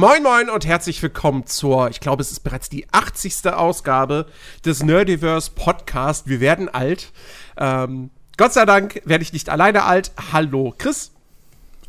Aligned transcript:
Moin 0.00 0.22
Moin 0.22 0.48
und 0.48 0.64
herzlich 0.64 1.02
willkommen 1.02 1.44
zur, 1.44 1.90
ich 1.90 2.00
glaube, 2.00 2.22
es 2.22 2.30
ist 2.30 2.40
bereits 2.40 2.70
die 2.70 2.86
80. 2.90 3.52
Ausgabe 3.52 4.24
des 4.64 4.82
Nerdiverse 4.82 5.50
Podcast. 5.54 6.26
Wir 6.26 6.40
werden 6.40 6.70
alt. 6.70 7.12
Ähm, 7.58 8.08
Gott 8.38 8.54
sei 8.54 8.64
Dank 8.64 9.02
werde 9.04 9.22
ich 9.22 9.34
nicht 9.34 9.50
alleine 9.50 9.82
alt. 9.82 10.12
Hallo 10.32 10.74
Chris. 10.78 11.12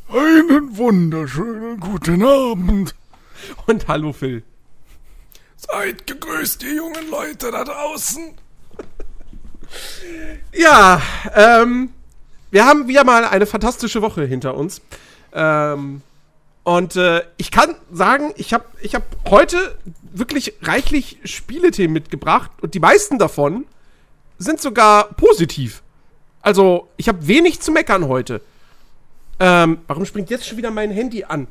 Einen 0.10 0.76
wunderschönen 0.76 1.80
guten 1.80 2.22
Abend. 2.26 2.96
Und 3.66 3.88
hallo 3.88 4.12
Phil. 4.12 4.44
Seid 5.56 6.06
gegrüßt, 6.06 6.64
ihr 6.64 6.76
jungen 6.76 7.10
Leute 7.10 7.50
da 7.50 7.64
draußen. 7.64 8.34
Ja, 10.52 11.02
ähm, 11.34 11.94
wir 12.50 12.66
haben 12.66 12.90
wieder 12.90 13.06
mal 13.06 13.24
eine 13.24 13.46
fantastische 13.46 14.02
Woche 14.02 14.26
hinter 14.26 14.56
uns. 14.56 14.82
Ähm, 15.32 16.02
und 16.64 16.96
äh, 16.96 17.24
ich 17.38 17.50
kann 17.50 17.76
sagen, 17.92 18.34
ich 18.36 18.54
habe 18.54 18.66
ich 18.82 18.94
hab 18.94 19.04
heute 19.30 19.78
wirklich 20.14 20.54
reichlich 20.62 21.18
Spielethemen 21.24 21.94
mitgebracht 21.94 22.52
und 22.62 22.74
die 22.74 22.80
meisten 22.80 23.18
davon 23.18 23.66
sind 24.38 24.62
sogar 24.62 25.06
positiv. 25.14 25.82
Also, 26.42 26.90
ich 26.98 27.08
habe 27.08 27.28
wenig 27.28 27.62
zu 27.62 27.72
meckern 27.72 28.08
heute. 28.08 28.42
Ähm, 29.40 29.80
warum 29.88 30.06
springt 30.06 30.30
jetzt 30.30 30.48
schon 30.48 30.58
wieder 30.58 30.72
mein 30.72 30.92
Handy 30.92 31.24
an? 31.24 31.48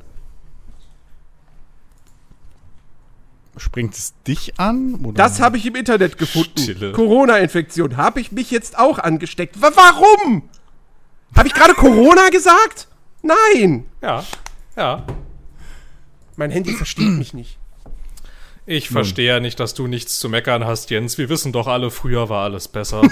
Springt 3.57 3.95
es 3.95 4.15
dich 4.27 4.59
an? 4.59 4.95
Oder? 5.05 5.15
Das 5.15 5.41
habe 5.41 5.57
ich 5.57 5.67
im 5.67 5.75
Internet 5.75 6.19
gefunden. 6.19 6.93
Corona-Infektion. 6.93 7.97
Habe 7.97 8.21
ich 8.21 8.33
mich 8.33 8.51
jetzt 8.51 8.79
auch 8.79 8.99
angesteckt? 8.99 9.61
W 9.61 9.67
warum? 9.75 10.49
Habe 11.37 11.49
ich 11.49 11.55
gerade 11.55 11.75
Corona 11.75 12.29
gesagt? 12.31 12.89
Nein. 13.23 13.87
Ja. 14.01 14.25
Ja. 14.77 15.05
Mein 16.37 16.51
Handy 16.51 16.73
versteht 16.73 17.11
mich 17.11 17.35
nicht. 17.35 17.59
Ich 18.67 18.89
verstehe 18.89 19.27
ja 19.27 19.41
nicht, 19.41 19.59
dass 19.59 19.75
du 19.75 19.87
nichts 19.87 20.21
zu 20.21 20.29
meckern 20.29 20.65
hast, 20.65 20.91
Jens. 20.91 21.19
Wir 21.19 21.29
wissen 21.29 21.53
doch 21.53 21.67
alle, 21.67 21.91
früher 21.91 22.29
war 22.29 22.45
alles 22.45 22.69
besser. 22.69 23.03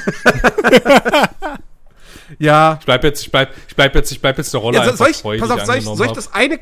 ja. 2.39 2.77
Ich 2.79 2.87
bleib 2.87 3.03
jetzt, 3.03 3.23
ich 3.23 3.33
bleib, 3.33 3.53
ich 3.67 3.75
bleib 3.75 3.95
jetzt, 3.95 4.13
ich 4.13 4.21
bleib 4.21 4.39
jetzt 4.39 4.53
der 4.55 4.61
Rolle 4.61 4.79
ja, 4.79 4.97
soll 4.97 5.11
ich, 5.11 5.23
Pass 5.41 5.51
auf, 5.51 5.65
soll 5.65 5.77
ich, 5.79 5.85
soll 5.85 6.07
ich 6.07 6.13
das 6.13 6.33
eine 6.33 6.61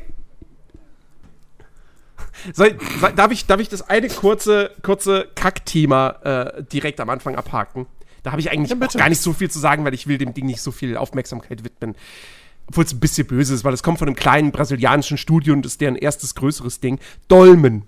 soll, 2.53 2.77
soll, 2.99 3.13
darf, 3.13 3.31
ich, 3.31 3.45
darf 3.45 3.59
ich 3.59 3.69
das 3.69 3.87
eine 3.89 4.07
kurze, 4.07 4.71
kurze 4.81 5.27
Kackthema 5.35 6.53
äh, 6.57 6.63
direkt 6.63 6.99
am 6.99 7.09
Anfang 7.09 7.35
abhaken? 7.35 7.87
Da 8.23 8.31
habe 8.31 8.41
ich 8.41 8.51
eigentlich 8.51 8.77
ja, 8.77 8.87
gar 8.99 9.09
nicht 9.09 9.21
so 9.21 9.33
viel 9.33 9.49
zu 9.49 9.59
sagen, 9.59 9.85
weil 9.85 9.93
ich 9.93 10.07
will 10.07 10.17
dem 10.17 10.33
Ding 10.33 10.45
nicht 10.45 10.61
so 10.61 10.71
viel 10.71 10.97
Aufmerksamkeit 10.97 11.63
widmen 11.63 11.95
obwohl 12.67 12.83
es 12.83 12.93
ein 12.93 12.99
bisschen 12.99 13.27
böse 13.27 13.53
ist, 13.53 13.63
weil 13.63 13.73
es 13.73 13.83
kommt 13.83 13.99
von 13.99 14.07
einem 14.07 14.15
kleinen 14.15 14.51
brasilianischen 14.51 15.17
Studio 15.17 15.53
und 15.53 15.65
ist 15.65 15.81
deren 15.81 15.95
erstes 15.95 16.35
größeres 16.35 16.79
Ding. 16.79 16.99
Dolmen. 17.27 17.83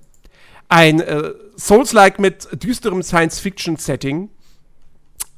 Ein 0.69 1.01
äh, 1.01 1.33
Souls-like 1.57 2.19
mit 2.19 2.47
düsterem 2.63 3.03
Science-Fiction-Setting, 3.03 4.29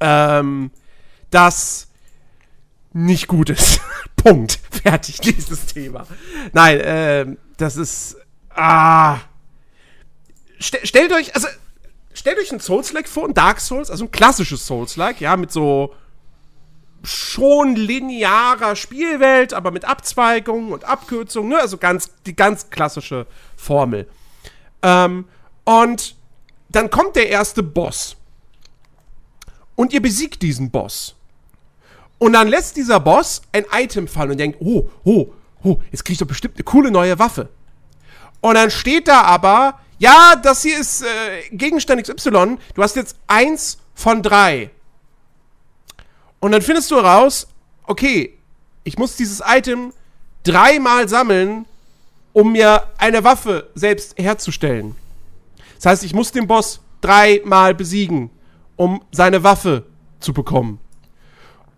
ähm, 0.00 0.70
das 1.30 1.88
nicht 2.92 3.26
gut 3.28 3.50
ist. 3.50 3.80
Punkt. 4.16 4.60
Fertig, 4.70 5.20
dieses 5.20 5.66
Thema. 5.66 6.06
Nein, 6.52 6.80
äh, 6.80 7.26
das 7.56 7.76
ist. 7.76 8.16
Ah. 8.50 9.18
St 10.60 10.78
stellt 10.84 11.12
euch, 11.12 11.34
also, 11.34 11.48
stellt 12.12 12.38
euch 12.38 12.52
ein 12.52 12.60
Souls-like 12.60 13.08
vor, 13.08 13.26
ein 13.26 13.34
Dark 13.34 13.60
Souls, 13.60 13.90
also 13.90 14.04
ein 14.04 14.10
klassisches 14.10 14.66
Souls-like, 14.66 15.20
ja, 15.20 15.36
mit 15.36 15.50
so 15.50 15.94
schon 17.04 17.76
linearer 17.76 18.76
Spielwelt, 18.76 19.54
aber 19.54 19.70
mit 19.70 19.84
Abzweigungen 19.84 20.72
und 20.72 20.84
Abkürzungen, 20.84 21.50
ne? 21.50 21.58
also 21.58 21.78
ganz, 21.78 22.10
die 22.26 22.36
ganz 22.36 22.70
klassische 22.70 23.26
Formel. 23.56 24.08
Ähm, 24.82 25.26
und 25.64 26.16
dann 26.68 26.90
kommt 26.90 27.16
der 27.16 27.28
erste 27.28 27.62
Boss. 27.62 28.16
Und 29.74 29.92
ihr 29.92 30.02
besiegt 30.02 30.42
diesen 30.42 30.70
Boss. 30.70 31.14
Und 32.18 32.34
dann 32.34 32.48
lässt 32.48 32.76
dieser 32.76 33.00
Boss 33.00 33.42
ein 33.52 33.64
Item 33.72 34.06
fallen 34.06 34.30
und 34.30 34.38
denkt, 34.38 34.58
oh, 34.60 34.88
oh, 35.04 35.32
oh, 35.64 35.78
jetzt 35.90 36.04
krieg 36.04 36.14
ich 36.14 36.18
doch 36.18 36.26
bestimmt 36.26 36.56
eine 36.56 36.64
coole 36.64 36.90
neue 36.90 37.18
Waffe. 37.18 37.48
Und 38.40 38.54
dann 38.54 38.70
steht 38.70 39.08
da 39.08 39.22
aber, 39.22 39.80
ja, 39.98 40.36
das 40.36 40.62
hier 40.62 40.78
ist 40.78 41.02
äh, 41.02 41.48
Gegenstand 41.50 42.02
XY, 42.02 42.58
du 42.74 42.82
hast 42.82 42.96
jetzt 42.96 43.16
eins 43.26 43.78
von 43.94 44.22
drei. 44.22 44.70
Und 46.42 46.50
dann 46.50 46.60
findest 46.60 46.90
du 46.90 46.96
raus, 46.96 47.46
okay, 47.84 48.36
ich 48.82 48.98
muss 48.98 49.14
dieses 49.14 49.40
Item 49.46 49.92
dreimal 50.42 51.08
sammeln, 51.08 51.66
um 52.32 52.50
mir 52.50 52.88
eine 52.98 53.22
Waffe 53.22 53.70
selbst 53.76 54.18
herzustellen. 54.18 54.96
Das 55.76 55.86
heißt, 55.86 56.04
ich 56.04 56.14
muss 56.14 56.32
den 56.32 56.48
Boss 56.48 56.80
dreimal 57.00 57.76
besiegen, 57.76 58.28
um 58.74 59.04
seine 59.12 59.44
Waffe 59.44 59.86
zu 60.18 60.32
bekommen. 60.32 60.80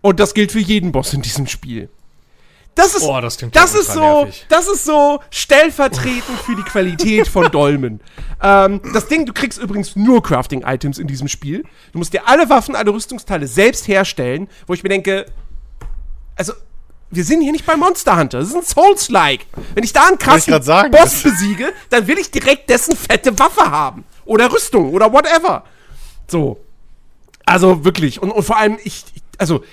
Und 0.01 0.19
das 0.19 0.33
gilt 0.33 0.51
für 0.51 0.59
jeden 0.59 0.91
Boss 0.91 1.13
in 1.13 1.21
diesem 1.21 1.45
Spiel. 1.45 1.87
Das 2.75 2.93
ist, 2.93 3.03
oh, 3.03 3.21
das, 3.21 3.37
das 3.53 3.73
ist 3.73 3.93
so, 3.93 4.23
nervig. 4.25 4.45
das 4.49 4.67
ist 4.67 4.83
so 4.83 5.21
stellvertretend 5.29 6.39
für 6.45 6.55
die 6.57 6.63
Qualität 6.63 7.25
von 7.25 7.49
Dolmen. 7.49 8.01
ähm, 8.43 8.81
das 8.93 9.07
Ding, 9.07 9.25
du 9.25 9.31
kriegst 9.31 9.59
übrigens 9.59 9.95
nur 9.95 10.21
Crafting-Items 10.21 10.97
in 10.97 11.07
diesem 11.07 11.29
Spiel. 11.29 11.63
Du 11.93 11.99
musst 11.99 12.11
dir 12.11 12.27
alle 12.27 12.49
Waffen, 12.49 12.75
alle 12.75 12.91
Rüstungsteile 12.91 13.47
selbst 13.47 13.87
herstellen, 13.87 14.49
wo 14.67 14.73
ich 14.73 14.83
mir 14.83 14.89
denke, 14.89 15.25
also, 16.35 16.51
wir 17.11 17.23
sind 17.23 17.41
hier 17.41 17.53
nicht 17.53 17.65
bei 17.65 17.77
Monster 17.77 18.17
Hunter. 18.17 18.39
Das 18.39 18.49
ist 18.49 18.55
ein 18.55 18.63
Souls-like. 18.63 19.45
Wenn 19.73 19.83
ich 19.83 19.93
da 19.93 20.07
einen 20.07 20.17
krassen 20.17 20.61
sagen, 20.61 20.91
Boss 20.91 21.23
besiege, 21.23 21.71
dann 21.89 22.07
will 22.07 22.17
ich 22.17 22.29
direkt 22.29 22.69
dessen 22.69 22.95
fette 22.95 23.37
Waffe 23.39 23.71
haben. 23.71 24.03
Oder 24.25 24.51
Rüstung 24.51 24.91
oder 24.91 25.13
whatever. 25.13 25.63
So. 26.27 26.59
Also 27.45 27.85
wirklich. 27.85 28.21
Und, 28.21 28.31
und 28.31 28.43
vor 28.43 28.57
allem, 28.57 28.77
ich, 28.83 29.05
also, 29.37 29.63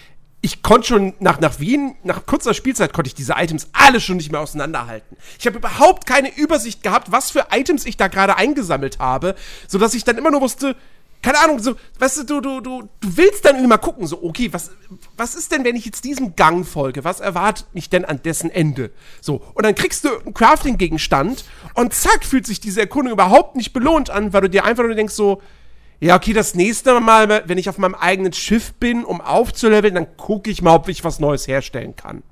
ich 0.45 0.63
konnte 0.63 0.89
schon 0.89 1.15
nach, 1.21 1.39
nach 1.39 1.61
Wien, 1.61 1.95
nach 2.03 2.27
kurzer 2.27 2.53
Spielzeit 2.53 2.93
konnte 2.93 3.07
ich 3.07 3.15
diese 3.15 3.35
Items 3.37 3.69
alle 3.73 4.01
schon 4.01 4.17
nicht 4.17 4.33
mehr 4.33 4.41
auseinanderhalten. 4.41 5.17
Ich 5.39 5.47
habe 5.47 5.57
überhaupt 5.57 6.05
keine 6.05 6.35
Übersicht 6.35 6.83
gehabt, 6.83 7.13
was 7.13 7.31
für 7.31 7.47
Items 7.53 7.87
ich 7.87 7.97
da 7.97 8.09
gerade 8.09 8.37
eingesammelt 8.37 8.99
habe, 8.99 9.37
sodass 9.69 9.95
ich 9.95 10.03
dann 10.03 10.19
immer 10.19 10.33
nur 10.33 10.41
wusste, 10.41 10.75
keine 11.23 11.39
Ahnung, 11.39 11.61
so, 11.61 11.77
weißt 12.01 12.29
du, 12.29 12.41
du, 12.41 12.41
du, 12.41 12.61
du, 12.61 12.89
willst 13.01 13.45
dann 13.45 13.65
mal 13.69 13.77
gucken, 13.79 14.09
so, 14.09 14.21
okay, 14.25 14.53
was, 14.53 14.73
was 15.17 15.37
ist 15.37 15.53
denn, 15.53 15.63
wenn 15.63 15.77
ich 15.77 15.87
jetzt 15.87 16.05
diesem 16.05 16.35
Gang 16.35 16.67
folge? 16.67 17.05
Was 17.05 17.21
erwartet 17.21 17.67
mich 17.75 17.89
denn 17.89 18.05
an 18.05 18.21
dessen 18.25 18.51
Ende? 18.51 18.91
So, 19.21 19.41
und 19.55 19.65
dann 19.65 19.77
kriegst 19.77 20.05
du 20.05 20.09
einen 20.19 20.35
Crafting-Gegenstand 20.35 21.45
und 21.75 21.95
zack, 21.95 22.25
fühlt 22.25 22.47
sich 22.47 22.59
diese 22.59 22.81
Erkundung 22.81 23.13
überhaupt 23.13 23.55
nicht 23.55 23.73
belohnt 23.73 24.11
an, 24.11 24.33
weil 24.33 24.41
du 24.41 24.51
dir 24.51 24.65
einfach 24.65 24.83
nur 24.83 24.97
denkst, 24.97 25.15
so, 25.15 25.41
ja, 26.03 26.17
okay, 26.17 26.33
das 26.33 26.57
nächste 26.57 26.99
Mal, 26.99 27.45
wenn 27.47 27.59
ich 27.59 27.69
auf 27.69 27.79
meinem 27.79 27.95
eigenen 27.95 28.33
Schiff 28.33 28.73
bin, 28.75 29.05
um 29.05 29.21
aufzuleveln, 29.21 29.95
dann 29.95 30.17
gucke 30.17 30.51
ich 30.51 30.61
mal, 30.61 30.75
ob 30.75 30.89
ich 30.89 31.05
was 31.05 31.21
Neues 31.21 31.47
herstellen 31.47 31.95
kann. 31.95 32.25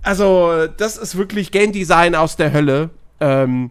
Also, 0.00 0.66
das 0.66 0.96
ist 0.96 1.18
wirklich 1.18 1.50
Game 1.50 1.72
Design 1.72 2.14
aus 2.14 2.36
der 2.36 2.54
Hölle. 2.54 2.88
Ähm, 3.20 3.70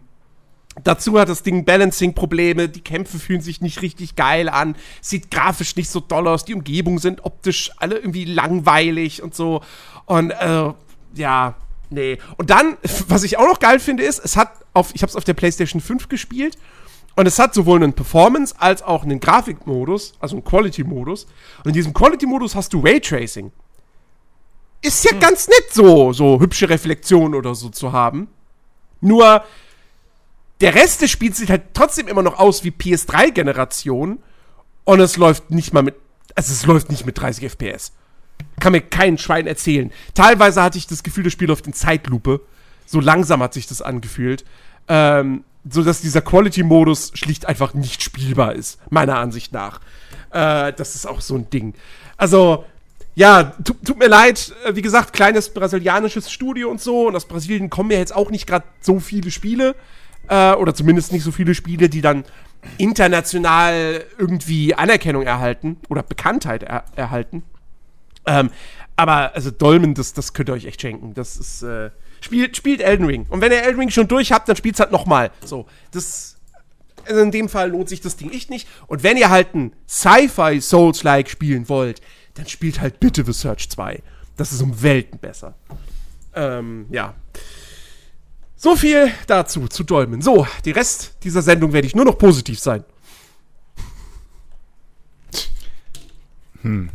dazu 0.84 1.18
hat 1.18 1.28
das 1.28 1.42
Ding 1.42 1.64
Balancing-Probleme, 1.64 2.68
die 2.68 2.82
Kämpfe 2.82 3.18
fühlen 3.18 3.40
sich 3.40 3.62
nicht 3.62 3.82
richtig 3.82 4.14
geil 4.14 4.48
an, 4.48 4.76
sieht 5.00 5.32
grafisch 5.32 5.74
nicht 5.74 5.90
so 5.90 5.98
doll 5.98 6.28
aus, 6.28 6.44
die 6.44 6.54
Umgebungen 6.54 6.98
sind 6.98 7.24
optisch 7.24 7.72
alle 7.78 7.96
irgendwie 7.96 8.26
langweilig 8.26 9.24
und 9.24 9.34
so. 9.34 9.62
Und, 10.06 10.30
äh, 10.30 10.72
ja, 11.14 11.56
nee. 11.90 12.16
Und 12.36 12.50
dann, 12.50 12.76
was 13.08 13.24
ich 13.24 13.38
auch 13.38 13.48
noch 13.48 13.58
geil 13.58 13.80
finde, 13.80 14.04
ist, 14.04 14.20
es 14.24 14.36
hat 14.36 14.52
auf, 14.72 14.92
ich 14.94 15.02
habe 15.02 15.10
es 15.10 15.16
auf 15.16 15.24
der 15.24 15.34
PlayStation 15.34 15.80
5 15.80 16.08
gespielt 16.08 16.56
und 17.14 17.26
es 17.26 17.38
hat 17.38 17.54
sowohl 17.54 17.82
einen 17.82 17.92
Performance- 17.92 18.54
als 18.58 18.82
auch 18.82 19.02
einen 19.02 19.20
Grafikmodus, 19.20 20.14
also 20.18 20.36
einen 20.36 20.44
Quality-Modus. 20.44 21.26
Und 21.58 21.68
in 21.68 21.72
diesem 21.74 21.92
Quality-Modus 21.92 22.54
hast 22.54 22.72
du 22.72 22.80
Raytracing. 22.80 23.52
Ist 24.80 25.04
ja 25.04 25.12
hm. 25.12 25.20
ganz 25.20 25.46
nett, 25.48 25.72
so, 25.72 26.12
so 26.12 26.40
hübsche 26.40 26.68
Reflexionen 26.68 27.34
oder 27.34 27.54
so 27.54 27.68
zu 27.68 27.92
haben. 27.92 28.28
Nur, 29.00 29.44
der 30.60 30.74
Rest 30.74 31.02
des 31.02 31.10
Spiels 31.10 31.36
sieht 31.36 31.50
halt 31.50 31.74
trotzdem 31.74 32.08
immer 32.08 32.22
noch 32.22 32.38
aus 32.38 32.64
wie 32.64 32.70
PS3-Generation. 32.70 34.18
Und 34.84 35.00
es 35.00 35.16
läuft 35.16 35.50
nicht 35.50 35.72
mal 35.72 35.82
mit, 35.82 35.96
also 36.34 36.52
es 36.52 36.66
läuft 36.66 36.90
nicht 36.90 37.04
mit 37.04 37.20
30 37.20 37.44
FPS. 37.44 37.92
Kann 38.58 38.72
mir 38.72 38.80
kein 38.80 39.18
Schwein 39.18 39.46
erzählen. 39.46 39.92
Teilweise 40.14 40.62
hatte 40.62 40.78
ich 40.78 40.86
das 40.86 41.02
Gefühl, 41.02 41.24
das 41.24 41.32
Spiel 41.32 41.48
läuft 41.48 41.66
in 41.66 41.72
Zeitlupe. 41.72 42.40
So 42.86 43.00
langsam 43.00 43.42
hat 43.42 43.54
sich 43.54 43.66
das 43.66 43.82
angefühlt. 43.82 44.44
Ähm, 44.88 45.44
so 45.68 45.82
dass 45.82 46.00
dieser 46.00 46.22
Quality-Modus 46.22 47.12
schlicht 47.14 47.46
einfach 47.46 47.74
nicht 47.74 48.02
spielbar 48.02 48.54
ist, 48.54 48.78
meiner 48.90 49.18
Ansicht 49.18 49.52
nach. 49.52 49.80
Äh, 50.30 50.72
das 50.72 50.94
ist 50.94 51.06
auch 51.06 51.20
so 51.20 51.36
ein 51.36 51.50
Ding. 51.50 51.74
Also, 52.16 52.64
ja, 53.14 53.54
tut, 53.62 53.98
mir 53.98 54.08
leid, 54.08 54.54
äh, 54.64 54.74
wie 54.74 54.82
gesagt, 54.82 55.12
kleines 55.12 55.52
brasilianisches 55.52 56.30
Studio 56.32 56.70
und 56.70 56.80
so. 56.80 57.08
Und 57.08 57.16
aus 57.16 57.26
Brasilien 57.26 57.70
kommen 57.70 57.90
ja 57.90 57.98
jetzt 57.98 58.14
auch 58.14 58.30
nicht 58.30 58.46
gerade 58.46 58.64
so 58.80 59.00
viele 59.00 59.30
Spiele. 59.30 59.74
Äh, 60.28 60.54
oder 60.54 60.74
zumindest 60.74 61.12
nicht 61.12 61.24
so 61.24 61.32
viele 61.32 61.54
Spiele, 61.54 61.88
die 61.88 62.00
dann 62.00 62.24
international 62.78 64.04
irgendwie 64.18 64.74
Anerkennung 64.74 65.24
erhalten 65.24 65.78
oder 65.88 66.02
Bekanntheit 66.02 66.62
er 66.62 66.84
erhalten. 66.94 67.42
Ähm, 68.24 68.50
aber 68.96 69.34
also 69.34 69.50
Dolmen, 69.50 69.94
das, 69.94 70.12
das 70.12 70.32
könnt 70.32 70.48
ihr 70.48 70.52
euch 70.54 70.64
echt 70.64 70.80
schenken. 70.80 71.14
Das 71.14 71.36
ist, 71.36 71.62
äh, 71.62 71.90
spielt, 72.22 72.56
spielt 72.56 72.80
Elden 72.80 73.06
Ring. 73.06 73.26
Und 73.28 73.40
wenn 73.40 73.52
ihr 73.52 73.62
Elden 73.62 73.78
Ring 73.78 73.90
schon 73.90 74.08
durch 74.08 74.32
habt, 74.32 74.48
dann 74.48 74.56
spielt's 74.56 74.80
halt 74.80 74.92
nochmal. 74.92 75.30
So, 75.44 75.66
das, 75.90 76.36
also 77.06 77.20
in 77.20 77.30
dem 77.30 77.48
Fall 77.48 77.70
lohnt 77.70 77.88
sich 77.88 78.00
das 78.00 78.16
Ding 78.16 78.30
echt 78.30 78.50
nicht. 78.50 78.68
Und 78.86 79.02
wenn 79.02 79.16
ihr 79.16 79.30
halt 79.30 79.54
ein 79.54 79.72
Sci-Fi 79.88 80.60
Souls-like 80.60 81.28
spielen 81.28 81.68
wollt, 81.68 82.00
dann 82.34 82.46
spielt 82.46 82.80
halt 82.80 83.00
bitte 83.00 83.24
The 83.24 83.32
Search 83.32 83.68
2. 83.68 84.02
Das 84.36 84.52
ist 84.52 84.62
um 84.62 84.82
Welten 84.82 85.18
besser. 85.18 85.54
Ähm, 86.34 86.86
ja. 86.90 87.14
So 88.56 88.76
viel 88.76 89.10
dazu, 89.26 89.66
zu 89.68 89.82
Dolmen. 89.82 90.22
So, 90.22 90.46
die 90.64 90.70
Rest 90.70 91.16
dieser 91.24 91.42
Sendung 91.42 91.72
werde 91.72 91.86
ich 91.86 91.96
nur 91.96 92.04
noch 92.04 92.16
positiv 92.16 92.58
sein. 92.58 92.84
Hm. 96.62 96.90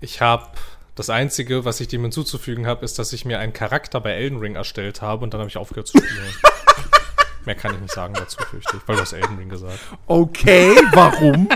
Ich 0.00 0.20
habe 0.20 0.48
das 0.98 1.10
Einzige, 1.10 1.64
was 1.64 1.78
ich 1.80 1.86
dem 1.86 2.02
hinzuzufügen 2.02 2.66
habe, 2.66 2.84
ist, 2.84 2.98
dass 2.98 3.12
ich 3.12 3.24
mir 3.24 3.38
einen 3.38 3.52
Charakter 3.52 4.00
bei 4.00 4.12
Elden 4.12 4.38
Ring 4.38 4.56
erstellt 4.56 5.00
habe 5.00 5.22
und 5.22 5.32
dann 5.32 5.40
habe 5.40 5.48
ich 5.48 5.56
aufgehört 5.56 5.86
zu 5.86 5.98
spielen. 5.98 6.34
Mehr 7.44 7.54
kann 7.54 7.72
ich 7.74 7.80
nicht 7.80 7.94
sagen 7.94 8.14
dazu, 8.14 8.38
fürchte 8.42 8.76
ich, 8.76 8.82
weil 8.86 8.96
du 8.96 9.02
hast 9.02 9.12
Elden 9.12 9.38
Ring 9.38 9.48
gesagt. 9.48 9.78
Okay, 10.06 10.74
warum? 10.92 11.48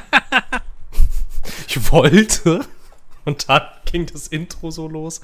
ich 1.67 1.91
wollte 1.91 2.65
und 3.25 3.49
dann 3.49 3.63
ging 3.85 4.07
das 4.07 4.29
Intro 4.29 4.71
so 4.71 4.87
los 4.87 5.21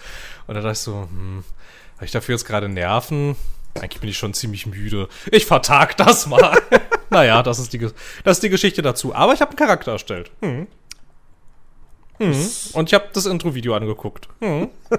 und 0.48 0.54
da 0.54 0.62
dachte 0.62 0.72
ich 0.72 0.78
so, 0.80 1.02
hm, 1.02 1.44
habe 1.94 2.04
ich 2.04 2.10
dafür 2.10 2.34
jetzt 2.34 2.44
gerade 2.44 2.68
Nerven? 2.68 3.36
Eigentlich 3.74 4.00
bin 4.00 4.10
ich 4.10 4.18
schon 4.18 4.34
ziemlich 4.34 4.66
müde. 4.66 5.08
Ich 5.30 5.46
vertag 5.46 5.96
das 5.96 6.26
mal. 6.26 6.60
naja, 7.10 7.42
das 7.44 7.60
ist, 7.60 7.72
die, 7.72 7.78
das 8.24 8.38
ist 8.38 8.42
die 8.42 8.48
Geschichte 8.48 8.82
dazu. 8.82 9.14
Aber 9.14 9.32
ich 9.32 9.40
habe 9.40 9.50
einen 9.50 9.58
Charakter 9.58 9.92
erstellt. 9.92 10.32
Hm. 10.40 10.66
Hm. 12.18 12.48
Und 12.72 12.88
ich 12.88 12.94
habe 12.94 13.06
das 13.12 13.26
Intro-Video 13.26 13.74
angeguckt. 13.74 14.28
Hm. 14.40 14.68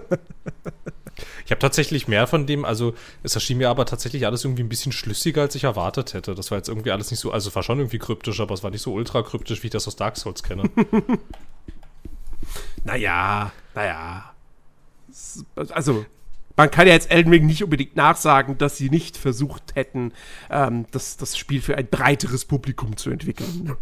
ich 1.45 1.51
habe 1.51 1.59
tatsächlich 1.59 2.07
mehr 2.07 2.27
von 2.27 2.47
dem, 2.47 2.65
also 2.65 2.93
es 3.23 3.35
erschien 3.35 3.57
mir 3.57 3.69
aber 3.69 3.85
tatsächlich 3.85 4.25
alles 4.25 4.45
irgendwie 4.45 4.63
ein 4.63 4.69
bisschen 4.69 4.91
schlüssiger, 4.91 5.41
als 5.41 5.55
ich 5.55 5.65
erwartet 5.65 6.13
hätte. 6.13 6.35
Das 6.35 6.51
war 6.51 6.57
jetzt 6.57 6.69
irgendwie 6.69 6.91
alles 6.91 7.11
nicht 7.11 7.19
so, 7.19 7.31
also 7.31 7.49
es 7.49 7.55
war 7.55 7.63
schon 7.63 7.79
irgendwie 7.79 7.99
kryptisch, 7.99 8.39
aber 8.39 8.53
es 8.53 8.63
war 8.63 8.71
nicht 8.71 8.81
so 8.81 8.93
ultra 8.93 9.21
kryptisch, 9.21 9.63
wie 9.63 9.67
ich 9.67 9.71
das 9.71 9.87
aus 9.87 9.95
Dark 9.95 10.17
Souls 10.17 10.43
kenne. 10.43 10.69
naja, 12.83 13.51
naja. 13.75 14.33
Also, 15.69 16.05
man 16.55 16.69
kann 16.71 16.87
ja 16.87 16.93
jetzt 16.93 17.09
Elden 17.09 17.31
Ring 17.31 17.45
nicht 17.45 17.63
unbedingt 17.63 17.95
nachsagen, 17.95 18.57
dass 18.57 18.77
sie 18.77 18.89
nicht 18.89 19.17
versucht 19.17 19.75
hätten, 19.75 20.11
ähm, 20.49 20.85
das, 20.91 21.17
das 21.17 21.37
Spiel 21.37 21.61
für 21.61 21.77
ein 21.77 21.87
breiteres 21.87 22.45
Publikum 22.45 22.97
zu 22.97 23.09
entwickeln. 23.09 23.77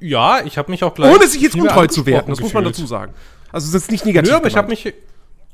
Ja, 0.00 0.44
ich 0.44 0.58
habe 0.58 0.70
mich 0.70 0.82
auch 0.82 0.94
gleich. 0.94 1.14
Ohne 1.14 1.28
sich 1.28 1.40
jetzt 1.40 1.54
untreu 1.54 1.86
zu 1.86 2.06
werden, 2.06 2.28
das 2.28 2.38
gefühlt. 2.38 2.42
muss 2.42 2.54
man 2.54 2.64
dazu 2.64 2.86
sagen. 2.86 3.14
Also, 3.52 3.72
das 3.72 3.82
ist 3.82 3.90
nicht 3.90 4.04
negativ. 4.04 4.32
Nö, 4.32 4.36
aber 4.36 4.48
ich 4.48 4.56
habe 4.56 4.68
mich. 4.68 4.92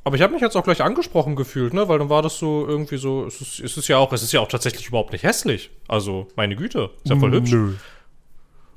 Aber 0.05 0.17
ich 0.17 0.23
habe 0.23 0.33
mich 0.33 0.43
jetzt 0.43 0.57
auch 0.57 0.65
gleich 0.65 0.83
angesprochen 0.83 1.37
gefühlt, 1.37 1.75
ne? 1.75 1.87
Weil 1.89 1.99
dann 1.99 2.09
war 2.09 2.23
das 2.23 2.39
so 2.39 2.67
irgendwie 2.67 2.97
so. 2.97 3.27
Es 3.27 3.41
ist, 3.41 3.61
es 3.61 3.77
ist 3.77 3.89
ja 3.89 3.99
auch, 3.99 4.13
es 4.13 4.23
ist 4.23 4.33
ja 4.33 4.41
auch 4.41 4.49
tatsächlich 4.49 4.89
überhaupt 4.89 5.13
nicht 5.13 5.23
hässlich. 5.23 5.71
Also, 5.87 6.29
meine 6.35 6.57
Güte, 6.57 6.91
ist 7.05 7.11
ja 7.11 7.17
voll 7.17 7.31
Nö. 7.31 7.37
hübsch. 7.37 7.79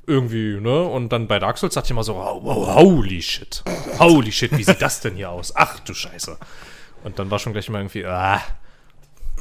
Irgendwie, 0.08 0.60
ne? 0.60 0.84
Und 0.84 1.10
dann 1.10 1.28
bei 1.28 1.40
Dark 1.40 1.58
Souls 1.58 1.74
dachte 1.74 1.88
ich 1.88 1.92
immer 1.92 2.04
so, 2.04 2.16
holy 2.16 3.22
shit. 3.22 3.64
Holy 3.98 4.32
shit, 4.32 4.56
wie 4.56 4.64
sieht 4.64 4.82
das 4.82 5.02
denn 5.02 5.16
hier 5.16 5.32
aus? 5.32 5.54
Ach 5.56 5.80
du 5.80 5.96
Scheiße. 5.96 6.38
Und 7.04 7.18
dann 7.18 7.32
war 7.32 7.40
schon 7.40 7.54
gleich 7.54 7.68
immer 7.70 7.80
irgendwie, 7.80 8.06
ah, 8.06 8.42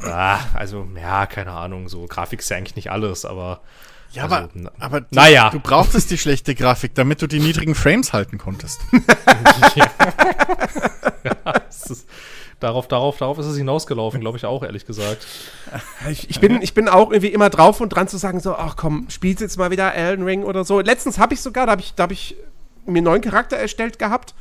ah, 0.04 0.38
also, 0.54 0.86
ja, 0.98 1.26
keine 1.26 1.52
Ahnung, 1.52 1.88
so 1.90 2.06
Grafik 2.06 2.40
ist 2.40 2.48
ja 2.48 2.56
eigentlich 2.56 2.76
nicht 2.76 2.90
alles, 2.90 3.26
aber 3.26 3.60
ja, 4.14 4.24
also, 4.24 4.34
aber, 4.34 4.48
aber 4.78 5.00
du, 5.00 5.06
naja. 5.10 5.50
du 5.50 5.60
brauchtest 5.60 6.10
die 6.10 6.18
schlechte 6.18 6.54
Grafik, 6.54 6.94
damit 6.94 7.20
du 7.22 7.26
die 7.26 7.40
niedrigen 7.40 7.74
Frames 7.74 8.12
halten 8.12 8.38
konntest. 8.38 8.80
ja. 9.74 9.86
ja 11.24 11.52
ist, 11.68 12.06
darauf, 12.60 12.88
darauf, 12.88 13.18
darauf 13.18 13.38
ist 13.38 13.46
es 13.46 13.56
hinausgelaufen, 13.56 14.20
glaube 14.20 14.38
ich 14.38 14.46
auch, 14.46 14.62
ehrlich 14.62 14.86
gesagt. 14.86 15.26
Ich, 16.10 16.30
ich, 16.30 16.40
bin, 16.40 16.62
ich 16.62 16.74
bin 16.74 16.88
auch 16.88 17.10
irgendwie 17.10 17.32
immer 17.32 17.50
drauf 17.50 17.80
und 17.80 17.90
dran 17.90 18.08
zu 18.08 18.16
sagen, 18.16 18.40
so, 18.40 18.54
ach 18.54 18.76
komm, 18.76 19.06
spielst 19.10 19.40
jetzt 19.40 19.58
mal 19.58 19.70
wieder 19.70 19.94
Elden 19.94 20.24
Ring 20.24 20.44
oder 20.44 20.64
so. 20.64 20.80
Letztens 20.80 21.18
habe 21.18 21.34
ich 21.34 21.40
sogar, 21.40 21.66
da 21.66 21.72
habe 21.72 21.82
ich, 21.82 21.94
hab 21.98 22.12
ich 22.12 22.36
mir 22.86 22.98
einen 22.98 23.04
neuen 23.04 23.22
Charakter 23.22 23.56
erstellt 23.56 23.98
gehabt. 23.98 24.34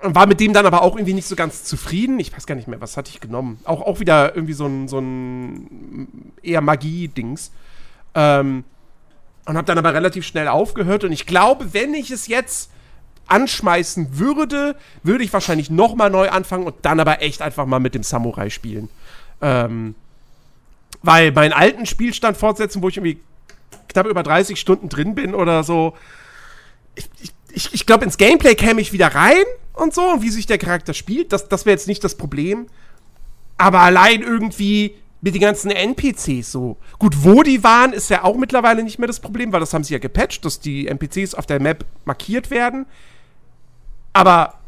Und 0.00 0.14
war 0.14 0.26
mit 0.26 0.38
dem 0.38 0.52
dann 0.52 0.66
aber 0.66 0.82
auch 0.82 0.96
irgendwie 0.96 1.14
nicht 1.14 1.26
so 1.26 1.34
ganz 1.34 1.64
zufrieden. 1.64 2.18
Ich 2.20 2.34
weiß 2.34 2.46
gar 2.46 2.56
nicht 2.56 2.68
mehr, 2.68 2.80
was 2.80 2.98
hatte 2.98 3.10
ich 3.10 3.20
genommen. 3.20 3.60
Auch, 3.64 3.80
auch 3.80 4.00
wieder 4.00 4.34
irgendwie 4.34 4.52
so 4.52 4.66
ein, 4.66 4.86
so 4.86 4.98
ein 4.98 6.32
eher 6.42 6.60
Magie-Dings. 6.60 7.52
Ähm, 8.14 8.64
und 9.46 9.56
habe 9.56 9.66
dann 9.66 9.78
aber 9.78 9.92
relativ 9.92 10.26
schnell 10.26 10.48
aufgehört. 10.48 11.04
Und 11.04 11.12
ich 11.12 11.26
glaube, 11.26 11.74
wenn 11.74 11.94
ich 11.94 12.10
es 12.10 12.26
jetzt 12.26 12.70
anschmeißen 13.26 14.18
würde, 14.18 14.76
würde 15.02 15.24
ich 15.24 15.32
wahrscheinlich 15.32 15.70
noch 15.70 15.94
mal 15.94 16.10
neu 16.10 16.30
anfangen 16.30 16.66
und 16.66 16.76
dann 16.82 17.00
aber 17.00 17.22
echt 17.22 17.42
einfach 17.42 17.66
mal 17.66 17.80
mit 17.80 17.94
dem 17.94 18.02
Samurai 18.02 18.50
spielen. 18.50 18.88
Ähm, 19.40 19.94
weil 21.02 21.32
meinen 21.32 21.52
alten 21.52 21.86
Spielstand 21.86 22.36
fortsetzen, 22.36 22.82
wo 22.82 22.88
ich 22.88 22.96
irgendwie 22.96 23.20
knapp 23.88 24.06
über 24.06 24.22
30 24.22 24.58
Stunden 24.58 24.88
drin 24.88 25.14
bin 25.14 25.34
oder 25.34 25.64
so. 25.64 25.94
Ich, 26.94 27.08
ich, 27.52 27.74
ich 27.74 27.86
glaube, 27.86 28.04
ins 28.04 28.16
Gameplay 28.16 28.54
käme 28.54 28.80
ich 28.80 28.92
wieder 28.92 29.14
rein 29.14 29.44
und 29.74 29.94
so, 29.94 30.02
und 30.12 30.22
wie 30.22 30.30
sich 30.30 30.46
der 30.46 30.58
Charakter 30.58 30.94
spielt. 30.94 31.32
Das, 31.32 31.48
das 31.48 31.66
wäre 31.66 31.74
jetzt 31.74 31.88
nicht 31.88 32.04
das 32.04 32.16
Problem. 32.16 32.66
Aber 33.56 33.80
allein 33.80 34.22
irgendwie 34.22 34.96
mit 35.24 35.34
den 35.34 35.40
ganzen 35.40 35.70
NPCs 35.70 36.52
so. 36.52 36.76
Gut, 36.98 37.24
wo 37.24 37.42
die 37.42 37.64
waren, 37.64 37.94
ist 37.94 38.10
ja 38.10 38.24
auch 38.24 38.36
mittlerweile 38.36 38.84
nicht 38.84 38.98
mehr 38.98 39.06
das 39.08 39.20
Problem, 39.20 39.52
weil 39.52 39.60
das 39.60 39.72
haben 39.72 39.82
sie 39.82 39.94
ja 39.94 39.98
gepatcht, 39.98 40.44
dass 40.44 40.60
die 40.60 40.86
NPCs 40.86 41.34
auf 41.34 41.46
der 41.46 41.60
Map 41.60 41.86
markiert 42.04 42.50
werden. 42.50 42.84
Aber 44.12 44.58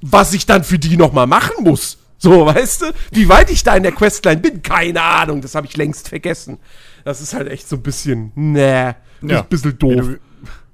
was 0.00 0.32
ich 0.32 0.44
dann 0.44 0.64
für 0.64 0.80
die 0.80 0.96
noch 0.96 1.12
mal 1.12 1.28
machen 1.28 1.62
muss, 1.62 1.98
so, 2.18 2.46
weißt 2.46 2.82
du? 2.82 2.86
Wie 3.12 3.28
weit 3.28 3.48
ich 3.48 3.62
da 3.62 3.76
in 3.76 3.84
der 3.84 3.92
Questline 3.92 4.38
bin, 4.40 4.60
keine 4.60 5.02
Ahnung, 5.02 5.40
das 5.40 5.54
habe 5.54 5.68
ich 5.68 5.76
längst 5.76 6.08
vergessen. 6.08 6.58
Das 7.04 7.20
ist 7.20 7.32
halt 7.32 7.46
echt 7.48 7.68
so 7.68 7.76
ein 7.76 7.82
bisschen, 7.82 8.32
nee, 8.34 8.60
ja, 8.60 8.96
ein 9.22 9.46
bisschen 9.48 9.78
doof. 9.78 9.92
Wie 9.92 10.14
du, 10.14 10.18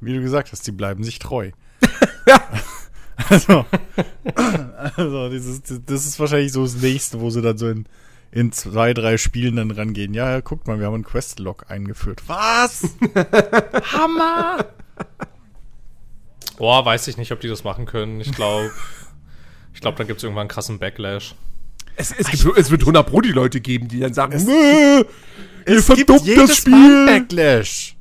wie 0.01 0.15
du 0.15 0.23
gesagt 0.23 0.53
hast, 0.53 0.67
die 0.67 0.73
bleiben 0.73 1.05
sich 1.05 1.19
treu. 1.19 1.51
ja. 2.27 2.43
Also, 3.29 3.67
also 4.97 5.29
dieses, 5.29 5.61
das 5.85 6.07
ist 6.07 6.19
wahrscheinlich 6.19 6.53
so 6.53 6.63
das 6.63 6.77
nächste, 6.77 7.21
wo 7.21 7.29
sie 7.29 7.43
dann 7.43 7.59
so 7.59 7.69
in 7.69 7.85
in 8.35 8.51
zwei, 8.51 8.95
drei 8.95 9.17
Spielen 9.17 9.57
dann 9.57 9.71
rangehen. 9.71 10.13
Ja, 10.13 10.29
ja, 10.29 10.41
guckt 10.41 10.67
mal, 10.67 10.81
wir 10.81 10.87
haben 10.87 10.95
einen 10.95 11.05
Questlog 11.05 11.67
eingeführt. 11.71 12.21
Was? 12.27 12.83
Hammer! 13.93 14.67
Boah, 16.57 16.85
weiß 16.85 17.07
ich 17.07 17.17
nicht, 17.17 17.31
ob 17.31 17.41
die 17.41 17.49
das 17.49 17.63
machen 17.63 17.87
können. 17.87 18.21
Ich 18.21 18.33
glaube, 18.33 18.73
ich 19.73 19.81
glaube, 19.81 19.97
dann 19.99 20.09
gibt 20.09 20.19
es 20.19 20.25
irgendwann 20.25 20.43
einen 20.43 20.49
krassen 20.49 20.81
Backlash. 20.81 21.37
Es, 21.95 22.11
es, 22.11 22.29
gibt, 22.29 22.59
es 22.59 22.71
wird 22.73 22.81
100 22.83 23.07
Pro 23.07 23.21
die 23.21 23.31
Leute 23.31 23.61
geben, 23.61 23.87
die 23.87 24.01
dann 24.01 24.15
sagen, 24.15 24.33
es, 24.33 24.49
ihr 24.49 25.07
es 25.65 25.87
verdummt 25.87 26.27
das 26.37 26.57
Spiel. 26.57 27.07
Backlash. 27.07 27.95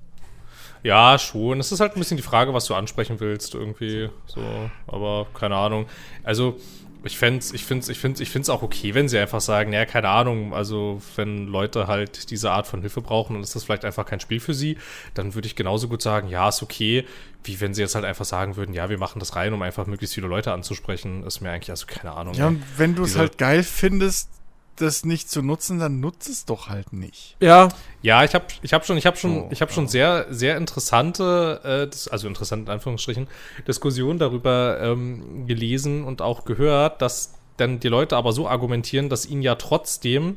Ja, 0.82 1.20
schon. 1.20 1.60
Es 1.60 1.72
ist 1.72 1.80
halt 1.80 1.96
ein 1.96 2.00
bisschen 2.00 2.18
die 2.18 2.24
Frage, 2.24 2.56
was 2.56 2.66
du 2.66 2.74
ansprechen 2.74 3.20
willst, 3.20 3.54
irgendwie. 3.54 4.10
So, 4.26 4.42
aber 4.88 5.28
keine 5.36 5.56
Ahnung. 5.58 5.86
Also, 6.24 6.60
ich 7.04 7.18
fände 7.18 7.46
ich 7.54 7.66
find's, 7.66 7.90
ich 7.90 8.00
find's, 8.00 8.20
ich 8.20 8.30
find's 8.30 8.50
auch 8.50 8.62
okay, 8.62 8.94
wenn 8.94 9.10
sie 9.10 9.20
einfach 9.20 9.42
sagen, 9.42 9.72
naja, 9.72 9.86
keine 9.86 10.10
Ahnung, 10.10 10.54
also 10.54 11.02
wenn 11.16 11.48
Leute 11.48 11.88
halt 11.88 12.30
diese 12.30 12.52
Art 12.52 12.66
von 12.66 12.82
Hilfe 12.82 13.02
brauchen 13.02 13.36
und 13.36 13.44
ist 13.44 13.56
das 13.56 13.66
vielleicht 13.66 13.84
einfach 13.84 14.06
kein 14.06 14.20
Spiel 14.20 14.40
für 14.40 14.54
sie, 14.54 14.78
dann 15.14 15.36
würde 15.36 15.48
ich 15.48 15.56
genauso 15.56 15.88
gut 15.88 16.02
sagen, 16.02 16.30
ja, 16.30 16.48
ist 16.50 16.64
okay, 16.64 17.06
wie 17.44 17.60
wenn 17.60 17.74
sie 17.74 17.82
jetzt 17.82 17.96
halt 17.96 18.06
einfach 18.06 18.26
sagen 18.26 18.56
würden, 18.56 18.74
ja, 18.74 18.90
wir 18.90 18.98
machen 18.98 19.20
das 19.20 19.36
rein, 19.36 19.54
um 19.54 19.62
einfach 19.62 19.86
möglichst 19.86 20.16
viele 20.16 20.28
Leute 20.28 20.54
anzusprechen, 20.54 21.24
ist 21.24 21.42
mir 21.42 21.52
eigentlich, 21.52 21.72
also 21.72 21.86
keine 21.88 22.14
Ahnung. 22.14 22.34
Ja, 22.36 22.48
und 22.48 22.64
wenn 22.78 22.96
du 22.96 23.04
es 23.04 23.18
halt 23.18 23.38
geil 23.38 23.64
findest, 23.64 24.30
das 24.78 25.06
nicht 25.06 25.30
zu 25.30 25.42
nutzen, 25.42 25.80
dann 25.80 26.00
nutzt 26.00 26.30
es 26.30 26.46
doch 26.46 26.70
halt 26.70 26.94
nicht. 26.94 27.36
Ja. 27.40 27.70
Ja, 28.04 28.26
ich 28.26 28.36
habe 28.36 28.46
ich 28.62 28.74
hab 28.74 28.86
schon, 28.86 28.98
ich 28.98 29.06
habe 29.06 29.16
schon, 29.16 29.44
oh, 29.44 29.48
ich 29.50 29.62
habe 29.62 29.72
schon 29.72 29.88
sehr, 29.88 30.26
sehr 30.30 30.58
interessante, 30.58 31.90
äh, 31.90 32.12
also 32.12 32.28
interessante 32.28 32.70
in 32.70 32.74
Anführungsstrichen, 32.74 33.28
Diskussionen 33.66 34.20
darüber 34.20 34.78
ähm, 34.82 35.48
gelesen 35.48 36.04
und 36.04 36.22
auch 36.22 36.44
gehört, 36.44 37.02
dass 37.02 37.34
dann 37.56 37.80
die 37.80 37.88
Leute 37.88 38.18
aber 38.18 38.34
so 38.34 38.46
argumentieren, 38.46 39.08
dass 39.08 39.26
ihnen 39.26 39.42
ja 39.42 39.56
trotzdem 39.56 40.36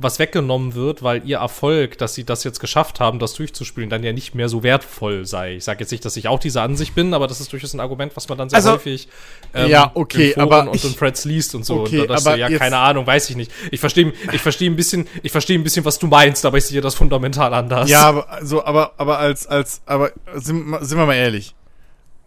was 0.00 0.20
weggenommen 0.20 0.74
wird, 0.74 1.02
weil 1.02 1.26
ihr 1.26 1.38
Erfolg, 1.38 1.98
dass 1.98 2.14
sie 2.14 2.22
das 2.22 2.44
jetzt 2.44 2.60
geschafft 2.60 3.00
haben, 3.00 3.18
das 3.18 3.34
durchzuspielen, 3.34 3.90
dann 3.90 4.04
ja 4.04 4.12
nicht 4.12 4.32
mehr 4.32 4.48
so 4.48 4.62
wertvoll 4.62 5.26
sei. 5.26 5.56
Ich 5.56 5.64
sage 5.64 5.80
jetzt 5.80 5.90
nicht, 5.90 6.04
dass 6.04 6.16
ich 6.16 6.28
auch 6.28 6.38
dieser 6.38 6.62
Ansicht 6.62 6.94
bin, 6.94 7.14
aber 7.14 7.26
das 7.26 7.40
ist 7.40 7.52
durchaus 7.52 7.74
ein 7.74 7.80
Argument, 7.80 8.14
was 8.14 8.28
man 8.28 8.38
dann 8.38 8.48
sehr 8.48 8.58
also, 8.58 8.72
häufig 8.72 9.08
ähm, 9.54 9.68
ja, 9.68 9.90
okay, 9.94 10.30
in 10.30 10.40
aber 10.40 10.62
und 10.62 10.76
ich, 10.76 10.84
in 10.84 10.96
Threads 10.96 11.24
liest 11.24 11.56
und 11.56 11.66
so. 11.66 11.80
Okay, 11.80 12.02
und 12.02 12.12
aber 12.12 12.36
ja, 12.36 12.48
jetzt, 12.48 12.60
keine 12.60 12.78
Ahnung, 12.78 13.06
weiß 13.08 13.28
ich 13.30 13.36
nicht. 13.36 13.50
Ich 13.72 13.80
verstehe 13.80 14.12
ich 14.32 14.40
verstehe 14.40 14.70
ein 14.70 14.76
bisschen, 14.76 15.08
ich 15.24 15.32
verstehe 15.32 15.58
ein 15.58 15.64
bisschen, 15.64 15.84
was 15.84 15.98
du 15.98 16.06
meinst, 16.06 16.46
aber 16.46 16.58
ich 16.58 16.66
sehe 16.66 16.80
das 16.80 16.94
fundamental 16.94 17.52
anders. 17.52 17.90
Ja, 17.90 18.02
aber, 18.02 18.30
also, 18.30 18.64
aber, 18.64 18.92
aber 18.98 19.18
als, 19.18 19.48
als, 19.48 19.82
aber 19.84 20.12
sind, 20.34 20.78
sind 20.80 20.96
wir 20.96 21.06
mal 21.06 21.14
ehrlich. 21.14 21.56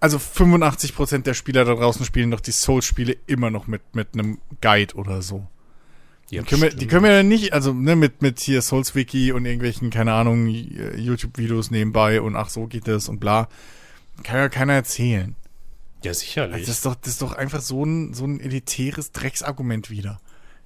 Also 0.02 0.18
85% 0.18 1.20
der 1.20 1.36
Spieler 1.36 1.64
da 1.64 1.76
draußen 1.76 2.04
spielen 2.06 2.32
doch 2.32 2.42
die 2.42 2.52
Souls-Spiele 2.52 3.16
immer 3.28 3.50
noch 3.50 3.68
mit, 3.68 3.82
mit 3.94 4.10
einem 4.14 4.40
Guide 4.60 4.96
oder 4.96 5.22
so. 5.22 5.48
Ja, 6.32 6.42
die, 6.42 6.48
können 6.48 6.62
wir, 6.62 6.70
die 6.70 6.88
können 6.88 7.04
wir 7.04 7.12
ja 7.12 7.24
nicht, 7.24 7.52
also 7.52 7.74
ne, 7.74 7.98
mit, 7.98 8.22
mit 8.22 8.40
hier 8.40 8.62
SoulsWiki 8.62 9.34
und 9.34 9.46
irgendwelchen, 9.46 9.90
keine 9.90 10.14
Ahnung, 10.14 10.48
YouTube-Videos 10.48 11.72
nebenbei 11.72 12.22
und 12.22 12.38
ach, 12.38 12.50
so 12.50 12.68
geht 12.68 12.88
das 12.88 13.10
und 13.10 13.20
bla. 13.20 13.50
Kann 14.24 14.38
ja 14.38 14.48
keiner 14.48 14.74
erzählen. 14.74 15.36
Ja, 16.04 16.14
sicherlich. 16.14 16.54
Also 16.54 16.66
das, 16.68 16.76
ist 16.78 16.86
doch, 16.86 16.96
das 16.96 17.10
ist 17.14 17.22
doch 17.22 17.34
einfach 17.34 17.60
so 17.60 17.84
ein, 17.84 18.14
so 18.14 18.24
ein 18.24 18.40
elitäres 18.40 19.12
Drecksargument 19.12 19.90
wieder. 19.90 20.22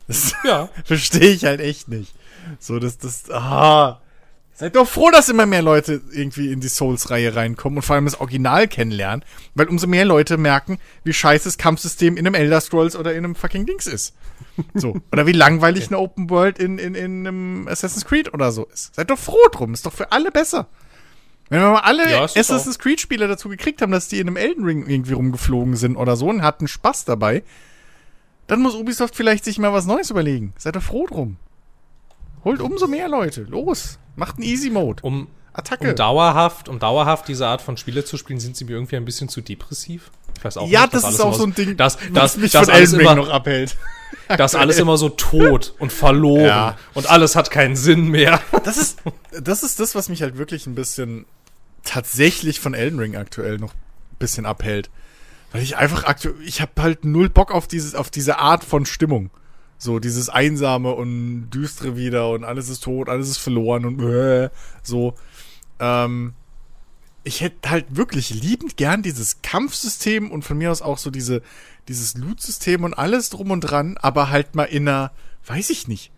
Das 0.07 0.33
ja. 0.43 0.69
verstehe 0.85 1.31
ich 1.31 1.45
halt 1.45 1.61
echt 1.61 1.87
nicht. 1.87 2.13
So, 2.59 2.77
dass 2.77 2.99
das, 2.99 3.31
ah. 3.31 4.01
Seid 4.53 4.75
doch 4.75 4.87
froh, 4.87 5.09
dass 5.09 5.29
immer 5.29 5.47
mehr 5.47 5.63
Leute 5.63 5.99
irgendwie 6.11 6.51
in 6.51 6.61
die 6.61 6.69
Souls-Reihe 6.69 7.35
reinkommen 7.35 7.77
und 7.77 7.83
vor 7.83 7.95
allem 7.95 8.05
das 8.05 8.21
Original 8.21 8.67
kennenlernen, 8.67 9.25
weil 9.55 9.67
umso 9.67 9.87
mehr 9.87 10.05
Leute 10.05 10.37
merken, 10.37 10.77
wie 11.03 11.11
scheiße 11.11 11.45
das 11.45 11.57
Kampfsystem 11.57 12.15
in 12.15 12.25
einem 12.25 12.35
Elder 12.35 12.61
Scrolls 12.61 12.95
oder 12.95 13.13
in 13.13 13.25
einem 13.25 13.35
fucking 13.35 13.65
Dings 13.65 13.87
ist. 13.87 14.13
So. 14.73 14.95
Oder 15.11 15.25
wie 15.25 15.31
langweilig 15.31 15.85
okay. 15.85 15.95
eine 15.95 16.03
Open 16.03 16.29
World 16.29 16.59
in, 16.59 16.77
in, 16.77 16.95
in 16.95 17.27
einem 17.27 17.67
Assassin's 17.67 18.05
Creed 18.05 18.33
oder 18.33 18.51
so 18.51 18.65
ist. 18.65 18.95
Seid 18.95 19.09
doch 19.09 19.19
froh 19.19 19.47
drum, 19.51 19.73
ist 19.73 19.85
doch 19.85 19.93
für 19.93 20.11
alle 20.11 20.31
besser. 20.31 20.67
Wenn 21.49 21.61
wir 21.61 21.71
mal 21.71 21.81
alle 21.81 22.09
ja, 22.09 22.23
Assassin's 22.23 22.79
Creed-Spieler 22.79 23.27
dazu 23.27 23.49
gekriegt 23.49 23.81
haben, 23.81 23.91
dass 23.91 24.07
die 24.07 24.19
in 24.19 24.27
einem 24.27 24.37
Elden 24.37 24.65
Ring 24.65 24.87
irgendwie 24.87 25.13
rumgeflogen 25.13 25.75
sind 25.75 25.95
oder 25.95 26.15
so 26.15 26.27
und 26.27 26.41
hatten 26.41 26.67
Spaß 26.67 27.05
dabei, 27.05 27.43
dann 28.47 28.61
muss 28.61 28.75
Ubisoft 28.75 29.15
vielleicht 29.15 29.45
sich 29.45 29.59
mal 29.59 29.73
was 29.73 29.85
Neues 29.85 30.09
überlegen. 30.09 30.53
Seid 30.57 30.75
doch 30.75 30.83
froh 30.83 31.05
drum. 31.07 31.37
Holt 32.43 32.61
umso 32.61 32.87
mehr 32.87 33.07
Leute. 33.09 33.43
Los. 33.43 33.99
Macht 34.15 34.37
einen 34.37 34.45
Easy 34.45 34.69
Mode. 34.69 35.03
Um, 35.03 35.27
Attacke. 35.53 35.89
Um 35.89 35.95
dauerhaft, 35.95 36.69
um 36.69 36.79
dauerhaft 36.79 37.27
diese 37.27 37.47
Art 37.47 37.61
von 37.61 37.77
Spiele 37.77 38.05
zu 38.05 38.17
spielen, 38.17 38.39
sind 38.39 38.55
sie 38.55 38.65
mir 38.65 38.73
irgendwie 38.73 38.97
ein 38.97 39.05
bisschen 39.05 39.29
zu 39.29 39.41
depressiv. 39.41 40.11
Ich 40.37 40.43
weiß 40.43 40.57
auch 40.57 40.69
ja, 40.69 40.81
nicht, 40.81 40.93
das 40.93 41.09
ist 41.09 41.19
auch 41.19 41.33
so 41.33 41.43
ein 41.43 41.53
Ding, 41.53 41.77
das, 41.77 41.97
das, 42.13 42.37
mich 42.37 42.51
das 42.51 42.65
von 42.65 42.75
Elden 42.75 42.95
Ring 42.95 43.15
noch 43.15 43.29
abhält. 43.29 43.77
Das 44.27 44.55
alles 44.55 44.79
immer 44.79 44.97
so 44.97 45.09
tot 45.09 45.75
und 45.77 45.91
verloren 45.91 46.45
ja. 46.45 46.77
und 46.95 47.07
alles 47.09 47.35
hat 47.35 47.51
keinen 47.51 47.75
Sinn 47.75 48.07
mehr. 48.07 48.39
Das 48.63 48.77
ist, 48.77 48.99
das 49.39 49.61
ist 49.61 49.79
das, 49.79 49.93
was 49.93 50.09
mich 50.09 50.23
halt 50.23 50.37
wirklich 50.37 50.65
ein 50.65 50.73
bisschen 50.73 51.25
tatsächlich 51.83 52.59
von 52.59 52.73
Elden 52.73 52.99
Ring 52.99 53.15
aktuell 53.17 53.59
noch 53.59 53.73
ein 53.73 54.17
bisschen 54.17 54.47
abhält. 54.47 54.89
Weil 55.51 55.61
ich 55.61 55.77
einfach 55.77 56.05
aktuell, 56.05 56.35
ich 56.43 56.59
habe 56.61 56.71
halt 56.79 57.05
null 57.05 57.29
Bock 57.29 57.51
auf 57.51 57.67
dieses, 57.67 57.93
auf 57.93 58.09
diese 58.09 58.39
Art 58.39 58.63
von 58.63 58.85
Stimmung. 58.85 59.29
So 59.77 59.99
dieses 59.99 60.29
einsame 60.29 60.91
und 60.93 61.49
düstere 61.49 61.95
wieder 61.95 62.29
und 62.29 62.43
alles 62.43 62.69
ist 62.69 62.83
tot, 62.83 63.09
alles 63.09 63.29
ist 63.29 63.37
verloren 63.37 63.85
und 63.85 64.01
äh, 64.01 64.49
so. 64.81 65.13
Ähm, 65.79 66.33
ich 67.25 67.41
hätte 67.41 67.69
halt 67.69 67.85
wirklich 67.89 68.29
liebend 68.29 68.77
gern 68.77 69.01
dieses 69.01 69.41
Kampfsystem 69.41 70.31
und 70.31 70.43
von 70.43 70.57
mir 70.57 70.71
aus 70.71 70.81
auch 70.81 70.99
so 70.99 71.09
diese, 71.09 71.41
dieses 71.87 72.15
Loot-System 72.15 72.83
und 72.83 72.93
alles 72.93 73.29
drum 73.29 73.51
und 73.51 73.61
dran, 73.61 73.97
aber 73.99 74.29
halt 74.29 74.55
mal 74.55 74.65
in 74.65 74.87
einer, 74.87 75.11
weiß 75.45 75.71
ich 75.71 75.87
nicht, 75.87 76.11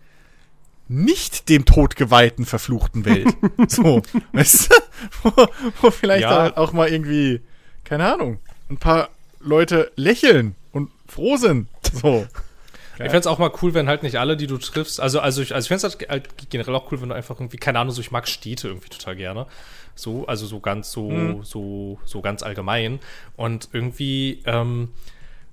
nicht 0.86 1.48
dem 1.48 1.64
todgeweihten 1.64 2.44
verfluchten 2.44 3.04
Welt. 3.04 3.28
so, 3.68 4.02
weißt 4.32 4.70
du? 4.70 4.74
Wo, 5.22 5.46
wo 5.80 5.90
vielleicht 5.90 6.22
ja. 6.22 6.42
halt 6.42 6.56
auch 6.56 6.72
mal 6.72 6.88
irgendwie, 6.88 7.40
keine 7.84 8.12
Ahnung, 8.12 8.38
ein 8.68 8.78
paar 8.78 9.10
Leute 9.38 9.92
lächeln 9.96 10.56
und 10.72 10.90
froh 11.06 11.36
sind. 11.36 11.68
So. 11.92 12.26
Geil. 12.98 13.06
Ich 13.06 13.10
fände 13.12 13.18
es 13.20 13.26
auch 13.28 13.38
mal 13.38 13.52
cool, 13.62 13.74
wenn 13.74 13.86
halt 13.86 14.02
nicht 14.02 14.18
alle, 14.18 14.36
die 14.36 14.48
du 14.48 14.58
triffst, 14.58 14.98
also, 14.98 15.20
also 15.20 15.40
ich, 15.40 15.54
also 15.54 15.64
ich 15.64 15.68
fände 15.68 15.86
es 15.86 16.08
halt 16.10 16.50
generell 16.50 16.74
auch 16.74 16.90
cool, 16.90 17.00
wenn 17.00 17.10
du 17.10 17.14
einfach 17.14 17.38
irgendwie, 17.38 17.58
keine 17.58 17.78
Ahnung, 17.78 17.94
so 17.94 18.00
ich 18.00 18.10
mag 18.10 18.26
Städte 18.26 18.66
irgendwie 18.66 18.88
total 18.88 19.14
gerne. 19.14 19.46
So, 19.98 20.26
also 20.26 20.46
so 20.46 20.60
ganz 20.60 20.90
so, 20.92 21.10
mhm. 21.10 21.42
so, 21.42 21.98
so 22.04 22.20
ganz 22.20 22.42
allgemein. 22.42 23.00
Und 23.36 23.68
irgendwie, 23.72 24.42
ähm, 24.46 24.90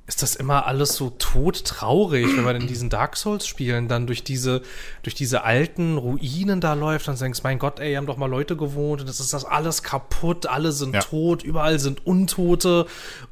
ist 0.08 0.22
das 0.22 0.36
immer 0.36 0.68
alles 0.68 0.96
so 0.96 1.14
todtraurig, 1.18 2.28
wenn 2.38 2.44
man 2.44 2.56
in 2.56 2.68
diesen 2.68 2.92
Dark 2.92 3.18
Souls 3.18 3.48
Spielen 3.48 3.88
dann 3.88 4.06
durch 4.06 4.24
diese 4.24 4.62
durch 5.02 5.16
diese 5.16 5.44
alten 5.44 5.98
Ruinen 5.98 6.62
da 6.62 6.74
läuft 6.74 7.08
und 7.08 7.20
denkst, 7.20 7.42
mein 7.44 7.58
Gott, 7.58 7.80
ey, 7.80 7.96
haben 7.96 8.06
doch 8.06 8.18
mal 8.18 8.30
Leute 8.30 8.56
gewohnt 8.56 9.02
und 9.02 9.10
das 9.10 9.20
ist 9.20 9.34
das 9.34 9.46
alles 9.46 9.82
kaputt, 9.82 10.46
alle 10.46 10.72
sind 10.72 10.94
ja. 10.94 11.02
tot, 11.02 11.42
überall 11.42 11.80
sind 11.80 12.06
Untote 12.06 12.84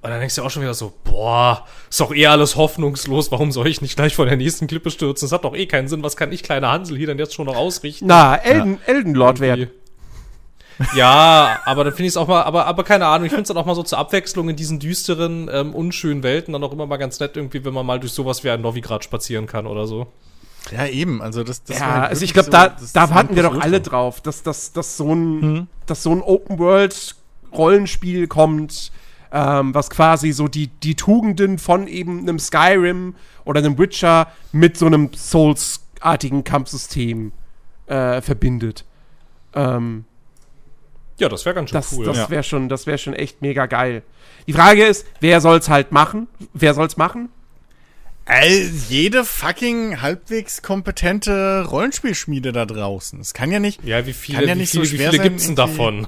und 0.02 0.10
dann 0.10 0.20
denkst 0.20 0.36
du 0.36 0.42
auch 0.42 0.50
schon 0.50 0.64
wieder 0.64 0.74
so, 0.74 0.94
boah, 1.04 1.68
ist 1.92 2.00
doch 2.00 2.14
eh 2.14 2.26
alles 2.26 2.56
hoffnungslos, 2.56 3.32
warum 3.32 3.52
soll 3.52 3.68
ich 3.68 3.82
nicht 3.82 3.96
gleich 3.96 4.16
vor 4.16 4.26
der 4.26 4.38
nächsten 4.38 4.66
Klippe 4.66 4.90
stürzen? 4.90 5.28
Das 5.28 5.32
hat 5.32 5.44
doch 5.44 5.56
eh 5.56 5.68
keinen 5.68 5.88
Sinn, 5.88 6.02
was 6.02 6.18
kann 6.18 6.32
ich 6.32 6.42
kleiner 6.42 6.72
Hansel 6.72 6.98
hier 6.98 7.08
denn 7.08 7.20
jetzt 7.20 7.36
schon 7.36 7.46
noch 7.46 7.56
ausrichten? 7.56 8.08
Na, 8.08 8.36
Elden 8.36 8.80
ja. 8.88 8.94
Elden 8.94 9.14
Lord 9.14 9.40
werden. 9.40 9.70
Ja, 10.96 11.60
aber 11.66 11.84
dann 11.84 11.94
finde 11.94 12.08
ich 12.08 12.14
es 12.14 12.18
auch 12.18 12.28
mal, 12.28 12.44
aber, 12.44 12.66
aber 12.66 12.84
keine 12.84 13.06
Ahnung, 13.06 13.26
ich 13.26 13.32
finde 13.32 13.44
es 13.44 13.48
dann 13.48 13.58
auch 13.58 13.66
mal 13.66 13.76
so 13.76 13.84
zur 13.84 13.98
Abwechslung 13.98 14.50
in 14.50 14.56
diesen 14.56 14.80
düsteren, 14.80 15.50
ähm, 15.52 15.74
unschönen 15.74 16.24
Welten 16.24 16.54
dann 16.54 16.64
auch 16.64 16.72
immer 16.72 16.86
mal 16.86 16.98
ganz 16.98 17.20
nett 17.20 17.36
irgendwie, 17.36 17.64
wenn 17.66 17.74
man 17.74 17.86
mal 17.86 18.00
durch 18.00 18.14
sowas 18.14 18.44
wie 18.44 18.50
ein 18.50 18.62
Novigrad 18.62 19.04
spazieren 19.04 19.46
kann 19.46 19.68
oder 19.68 19.88
so. 19.88 20.08
Ja, 20.72 20.88
eben, 20.88 21.22
also 21.22 21.44
das, 21.44 21.64
das 21.64 21.80
Ja, 21.80 22.02
halt 22.02 22.12
also 22.12 22.24
ich 22.24 22.34
glaube, 22.34 22.46
so, 22.46 22.52
da, 22.52 22.76
da 22.94 23.10
hatten 23.10 23.36
wir 23.36 23.44
doch 23.44 23.60
alle 23.60 23.82
drauf, 23.82 24.22
dass, 24.22 24.44
dass, 24.44 24.72
dass, 24.72 24.98
so 24.98 25.14
ein, 25.14 25.42
hm. 25.42 25.68
dass 25.86 26.04
so 26.04 26.12
ein 26.12 26.22
Open-World-Rollenspiel 26.22 28.28
kommt, 28.28 28.92
ähm, 29.32 29.74
was 29.74 29.90
quasi 29.90 30.32
so 30.32 30.48
die, 30.48 30.68
die 30.68 30.96
Tugenden 30.96 31.58
von 31.58 31.88
eben 31.88 32.20
einem 32.20 32.40
Skyrim 32.40 33.16
oder 33.46 33.60
einem 33.60 33.78
Witcher 33.78 34.28
mit 34.52 34.78
so 34.78 34.86
einem 34.86 35.12
Souls-artigen 35.14 36.44
Kampfsystem 36.44 37.32
äh, 37.88 38.22
verbindet. 38.22 38.86
Ähm, 39.54 40.06
ja, 41.18 41.30
das 41.30 41.46
wäre 41.46 41.56
ganz 41.56 41.70
schön 41.70 41.78
das, 41.78 41.94
cool. 41.94 42.06
Das 42.06 42.30
wäre 42.30 42.44
schon, 42.44 42.70
das 42.70 42.88
wäre 42.88 42.98
schon 42.98 43.14
echt 43.14 43.42
mega 43.42 43.66
geil. 43.66 44.04
Die 44.48 44.54
Frage 44.54 44.86
ist, 44.86 45.06
wer 45.20 45.42
soll's 45.42 45.70
halt 45.70 45.92
machen? 45.92 46.28
Wer 46.54 46.74
soll's 46.74 46.98
machen? 46.98 47.30
All, 48.26 48.72
jede 48.90 49.26
fucking 49.26 50.02
halbwegs 50.02 50.62
kompetente 50.62 51.66
Rollenspielschmiede 51.70 52.54
da 52.54 52.66
draußen. 52.66 53.20
Es 53.20 53.34
kann 53.34 53.52
ja 53.52 53.60
nicht. 53.60 53.84
Ja, 53.84 54.06
wie 54.06 54.14
viele, 54.14 54.48
ja 54.48 54.56
wie 54.58 54.66
viele, 54.66 54.86
so 54.86 54.92
wie 54.92 54.98
viele 54.98 55.20
gibt's 55.20 55.46
denn 55.46 55.56
davon? 55.56 56.08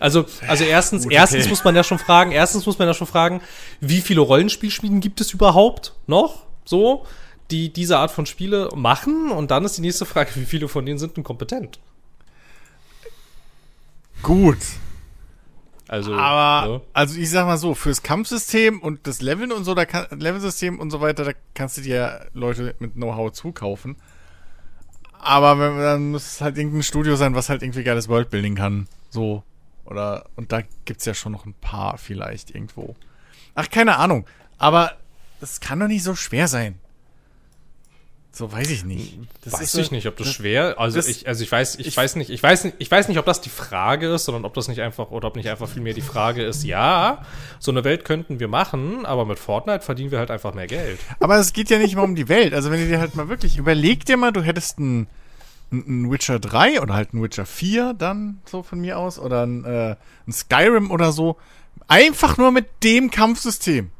Also, 0.00 0.26
also 0.46 0.64
erstens, 0.64 1.04
Gut, 1.04 1.12
okay. 1.12 1.20
erstens 1.20 1.48
muss 1.48 1.64
man 1.64 1.74
ja 1.74 1.82
schon 1.82 1.98
fragen, 1.98 2.32
erstens 2.32 2.66
muss 2.66 2.78
man 2.78 2.86
ja 2.86 2.94
schon 2.94 3.06
fragen, 3.06 3.40
wie 3.80 4.02
viele 4.02 4.20
Rollenspielschmieden 4.20 5.00
gibt 5.00 5.22
es 5.22 5.32
überhaupt 5.32 5.94
noch? 6.06 6.46
So, 6.66 7.06
die 7.50 7.72
diese 7.72 7.96
Art 7.96 8.10
von 8.10 8.26
Spiele 8.26 8.68
machen? 8.74 9.30
Und 9.30 9.50
dann 9.50 9.64
ist 9.64 9.78
die 9.78 9.82
nächste 9.82 10.04
Frage, 10.04 10.30
wie 10.34 10.44
viele 10.44 10.68
von 10.68 10.84
denen 10.84 10.98
sind 10.98 11.16
denn 11.16 11.24
kompetent? 11.24 11.80
Gut. 14.22 14.58
Also, 15.88 16.14
aber, 16.14 16.68
ne? 16.68 16.80
also 16.92 17.18
ich 17.18 17.30
sag 17.30 17.46
mal 17.46 17.56
so, 17.56 17.74
fürs 17.74 18.02
Kampfsystem 18.02 18.80
und 18.80 19.06
das 19.06 19.22
Leveln 19.22 19.52
und 19.52 19.64
so, 19.64 19.74
da 19.74 19.86
kann, 19.86 20.06
Levelsystem 20.10 20.78
und 20.78 20.90
so 20.90 21.00
weiter, 21.00 21.24
da 21.24 21.32
kannst 21.54 21.78
du 21.78 21.80
dir 21.80 22.26
Leute 22.34 22.74
mit 22.78 22.94
Know-how 22.94 23.32
zukaufen. 23.32 23.96
Aber 25.18 25.58
wenn, 25.58 25.78
dann 25.78 26.10
muss 26.10 26.26
es 26.26 26.40
halt 26.42 26.58
irgendein 26.58 26.82
Studio 26.82 27.16
sein, 27.16 27.34
was 27.34 27.48
halt 27.48 27.62
irgendwie 27.62 27.84
geiles 27.84 28.08
Worldbuilding 28.08 28.54
kann. 28.54 28.86
So. 29.08 29.42
Oder, 29.86 30.26
und 30.36 30.52
da 30.52 30.60
gibt's 30.84 31.06
ja 31.06 31.14
schon 31.14 31.32
noch 31.32 31.46
ein 31.46 31.54
paar 31.54 31.96
vielleicht 31.96 32.54
irgendwo. 32.54 32.94
Ach, 33.54 33.70
keine 33.70 33.96
Ahnung. 33.96 34.26
Aber 34.58 34.92
das 35.40 35.60
kann 35.60 35.80
doch 35.80 35.88
nicht 35.88 36.02
so 36.02 36.14
schwer 36.14 36.48
sein. 36.48 36.78
So 38.30 38.52
weiß 38.52 38.70
ich 38.70 38.84
nicht. 38.84 39.18
Das 39.42 39.54
weiß 39.54 39.74
ich 39.74 39.86
so, 39.86 39.94
nicht, 39.94 40.06
ob 40.06 40.16
das, 40.16 40.28
das 40.28 40.36
schwer. 40.36 40.78
Also 40.78 40.96
das, 40.96 41.08
ich, 41.08 41.26
also 41.26 41.42
ich 41.42 41.50
weiß, 41.50 41.76
ich, 41.76 41.86
ich, 41.86 41.96
weiß 41.96 42.14
nicht, 42.16 42.30
ich 42.30 42.42
weiß 42.42 42.64
nicht, 42.64 42.76
ich 42.78 42.90
weiß 42.90 43.08
nicht, 43.08 43.18
ob 43.18 43.24
das 43.24 43.40
die 43.40 43.48
Frage 43.48 44.12
ist, 44.12 44.26
sondern 44.26 44.44
ob 44.44 44.54
das 44.54 44.68
nicht 44.68 44.80
einfach 44.80 45.10
oder 45.10 45.28
ob 45.28 45.36
nicht 45.36 45.48
einfach 45.48 45.68
vielmehr 45.68 45.94
die 45.94 46.02
Frage 46.02 46.44
ist. 46.44 46.62
Ja, 46.62 47.24
so 47.58 47.70
eine 47.70 47.84
Welt 47.84 48.04
könnten 48.04 48.38
wir 48.38 48.48
machen, 48.48 49.06
aber 49.06 49.24
mit 49.24 49.38
Fortnite 49.38 49.80
verdienen 49.80 50.10
wir 50.10 50.18
halt 50.18 50.30
einfach 50.30 50.54
mehr 50.54 50.66
Geld. 50.66 51.00
Aber 51.20 51.36
es 51.38 51.52
geht 51.52 51.70
ja 51.70 51.78
nicht 51.78 51.96
mal 51.96 52.02
um 52.02 52.14
die 52.14 52.28
Welt. 52.28 52.54
Also 52.54 52.70
wenn 52.70 52.80
du 52.80 52.86
dir 52.86 53.00
halt 53.00 53.16
mal 53.16 53.28
wirklich 53.28 53.56
überleg 53.56 54.04
dir 54.04 54.16
mal, 54.16 54.32
du 54.32 54.42
hättest 54.42 54.78
ein, 54.78 55.08
ein 55.72 56.10
Witcher 56.10 56.38
3 56.38 56.80
oder 56.82 56.94
halt 56.94 57.14
ein 57.14 57.22
Witcher 57.22 57.46
4 57.46 57.94
dann 57.94 58.40
so 58.44 58.62
von 58.62 58.78
mir 58.78 58.98
aus 58.98 59.18
oder 59.18 59.44
ein, 59.44 59.64
äh, 59.64 59.96
ein 60.26 60.32
Skyrim 60.32 60.90
oder 60.90 61.12
so, 61.12 61.38
einfach 61.88 62.36
nur 62.36 62.52
mit 62.52 62.84
dem 62.84 63.10
Kampfsystem. 63.10 63.90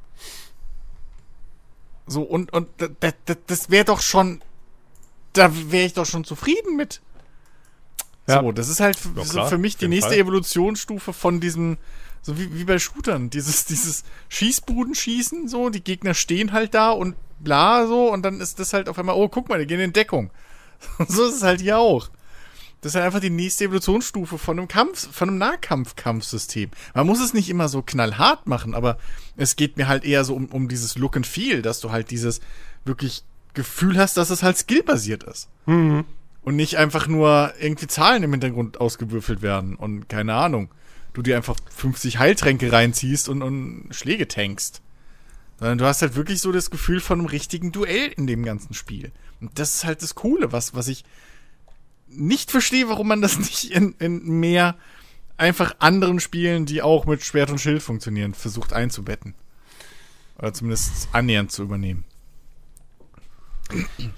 So, 2.08 2.22
und, 2.22 2.52
und 2.52 2.68
das, 3.00 3.14
das 3.46 3.70
wäre 3.70 3.84
doch 3.84 4.00
schon, 4.00 4.40
da 5.32 5.50
wäre 5.70 5.86
ich 5.86 5.92
doch 5.94 6.06
schon 6.06 6.24
zufrieden 6.24 6.76
mit. 6.76 7.00
Ja. 8.26 8.42
So, 8.42 8.52
das 8.52 8.68
ist 8.68 8.80
halt 8.80 8.98
ja, 9.16 9.24
so 9.24 9.44
für 9.46 9.58
mich 9.58 9.76
die 9.76 9.88
nächste 9.88 10.10
Fall. 10.10 10.18
Evolutionsstufe 10.18 11.12
von 11.12 11.40
diesem, 11.40 11.78
so 12.22 12.38
wie, 12.38 12.54
wie 12.54 12.64
bei 12.64 12.78
Shootern, 12.78 13.30
dieses, 13.30 13.64
dieses 13.64 14.04
Schießbudenschießen, 14.28 15.48
so, 15.48 15.70
die 15.70 15.82
Gegner 15.82 16.14
stehen 16.14 16.52
halt 16.52 16.74
da 16.74 16.90
und 16.90 17.14
bla, 17.40 17.86
so, 17.86 18.12
und 18.12 18.22
dann 18.22 18.40
ist 18.40 18.58
das 18.58 18.72
halt 18.72 18.88
auf 18.88 18.98
einmal, 18.98 19.16
oh, 19.16 19.28
guck 19.28 19.48
mal, 19.48 19.58
die 19.58 19.66
gehen 19.66 19.80
in 19.80 19.92
Deckung. 19.92 20.30
so 21.08 21.26
ist 21.26 21.36
es 21.36 21.42
halt 21.42 21.60
hier 21.60 21.78
auch. 21.78 22.10
Das 22.80 22.92
ist 22.92 22.94
halt 22.97 23.06
einfach 23.06 23.20
die 23.20 23.30
nächste 23.30 23.64
Evolutionsstufe 23.64 24.38
von 24.38 24.58
einem 24.58 24.68
Kampf, 24.68 25.12
von 25.12 25.28
einem 25.28 25.38
Nahkampf-Kampfsystem. 25.38 26.70
Man 26.94 27.06
muss 27.06 27.20
es 27.20 27.35
nicht 27.35 27.50
immer 27.50 27.68
so 27.68 27.82
knallhart 27.82 28.47
machen, 28.47 28.75
aber 28.75 28.99
es 29.37 29.56
geht 29.56 29.76
mir 29.76 29.88
halt 29.88 30.04
eher 30.04 30.25
so 30.25 30.35
um, 30.35 30.47
um 30.47 30.68
dieses 30.68 30.97
Look 30.97 31.16
and 31.16 31.26
Feel, 31.26 31.61
dass 31.62 31.80
du 31.80 31.90
halt 31.90 32.11
dieses 32.11 32.40
wirklich 32.85 33.25
Gefühl 33.54 33.99
hast, 33.99 34.16
dass 34.16 34.30
es 34.30 34.44
halt 34.44 34.56
skillbasiert 34.56 35.25
ist. 35.25 35.49
Mhm. 35.66 36.04
Und 36.42 36.56
nicht 36.56 36.76
einfach 36.76 37.08
nur 37.08 37.52
irgendwie 37.61 37.88
Zahlen 37.88 38.23
im 38.23 38.30
Hintergrund 38.30 38.80
ausgewürfelt 38.80 39.42
werden 39.42 39.75
und 39.75 40.08
keine 40.08 40.35
Ahnung. 40.35 40.70
Du 41.12 41.23
dir 41.23 41.37
einfach 41.37 41.56
50 41.75 42.20
Heiltränke 42.20 42.70
reinziehst 42.70 43.28
und, 43.28 43.42
und 43.42 43.88
Schläge 43.90 44.28
tankst. 44.28 44.82
Sondern 45.58 45.78
du 45.78 45.85
hast 45.85 46.02
halt 46.02 46.14
wirklich 46.14 46.40
so 46.40 46.52
das 46.52 46.70
Gefühl 46.70 47.00
von 47.00 47.18
einem 47.18 47.26
richtigen 47.26 47.73
Duell 47.73 48.12
in 48.16 48.28
dem 48.28 48.44
ganzen 48.44 48.75
Spiel. 48.75 49.11
Und 49.40 49.58
das 49.58 49.75
ist 49.75 49.85
halt 49.85 50.02
das 50.02 50.14
Coole, 50.14 50.52
was, 50.52 50.75
was 50.75 50.87
ich 50.87 51.04
nicht 52.10 52.50
verstehe, 52.50 52.88
warum 52.88 53.08
man 53.08 53.20
das 53.22 53.38
nicht 53.38 53.70
in, 53.70 53.94
in 53.98 54.24
mehr 54.40 54.76
einfach 55.36 55.76
anderen 55.78 56.18
Spielen, 56.20 56.66
die 56.66 56.82
auch 56.82 57.06
mit 57.06 57.22
Schwert 57.24 57.50
und 57.50 57.58
Schild 57.60 57.82
funktionieren, 57.82 58.34
versucht 58.34 58.72
einzubetten. 58.72 59.34
Oder 60.38 60.52
zumindest 60.52 61.08
annähernd 61.12 61.50
zu 61.52 61.62
übernehmen. 61.62 62.04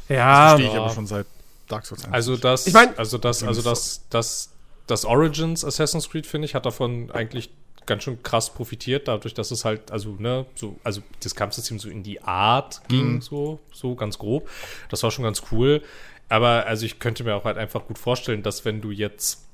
Ja, 0.09 0.53
Das 0.53 0.61
verstehe 0.61 0.69
ich 0.73 0.79
aber 0.79 0.95
schon 0.95 1.07
seit 1.07 1.27
Dark 1.69 1.87
Souls 1.87 2.05
1. 2.05 2.13
Also 2.15 2.37
das, 2.37 2.67
Ich 2.67 2.75
mein- 2.75 2.97
also 2.97 3.19
das, 3.19 3.43
also 3.43 3.63
das, 3.63 4.03
das, 4.11 4.51
das 4.87 5.05
Origins 5.05 5.65
Assassin's 5.65 6.09
Creed 6.09 6.27
finde 6.27 6.47
ich 6.47 6.55
hat 6.55 6.67
davon 6.67 7.11
eigentlich 7.11 7.51
ganz 7.87 8.05
schön 8.05 8.23
krass 8.23 8.53
profitiert, 8.55 9.09
dadurch, 9.09 9.35
dass 9.35 9.51
es 9.51 9.65
halt, 9.65 9.91
also 9.91 10.15
ne, 10.19 10.47
so, 10.55 10.77
also 10.85 11.03
das 11.23 11.35
Kampfsystem 11.35 11.79
so 11.81 11.89
in 11.89 12.03
die 12.05 12.23
Art 12.23 12.83
ging, 12.89 13.21
so, 13.21 13.59
so 13.73 13.97
ganz 13.97 14.19
grob. 14.19 14.49
Das 14.91 15.03
war 15.03 15.11
schon 15.11 15.25
ganz 15.25 15.43
cool. 15.51 15.83
Aber 16.31 16.67
also 16.67 16.87
ich 16.87 17.01
könnte 17.01 17.25
mir 17.25 17.35
auch 17.35 17.45
halt 17.45 17.59
einfach 17.59 17.85
gut 17.87 17.99
vorstellen, 17.99 18.43
dass 18.43 18.65
wenn 18.65 18.81
du 18.81 18.93
jetzt 18.93 19.45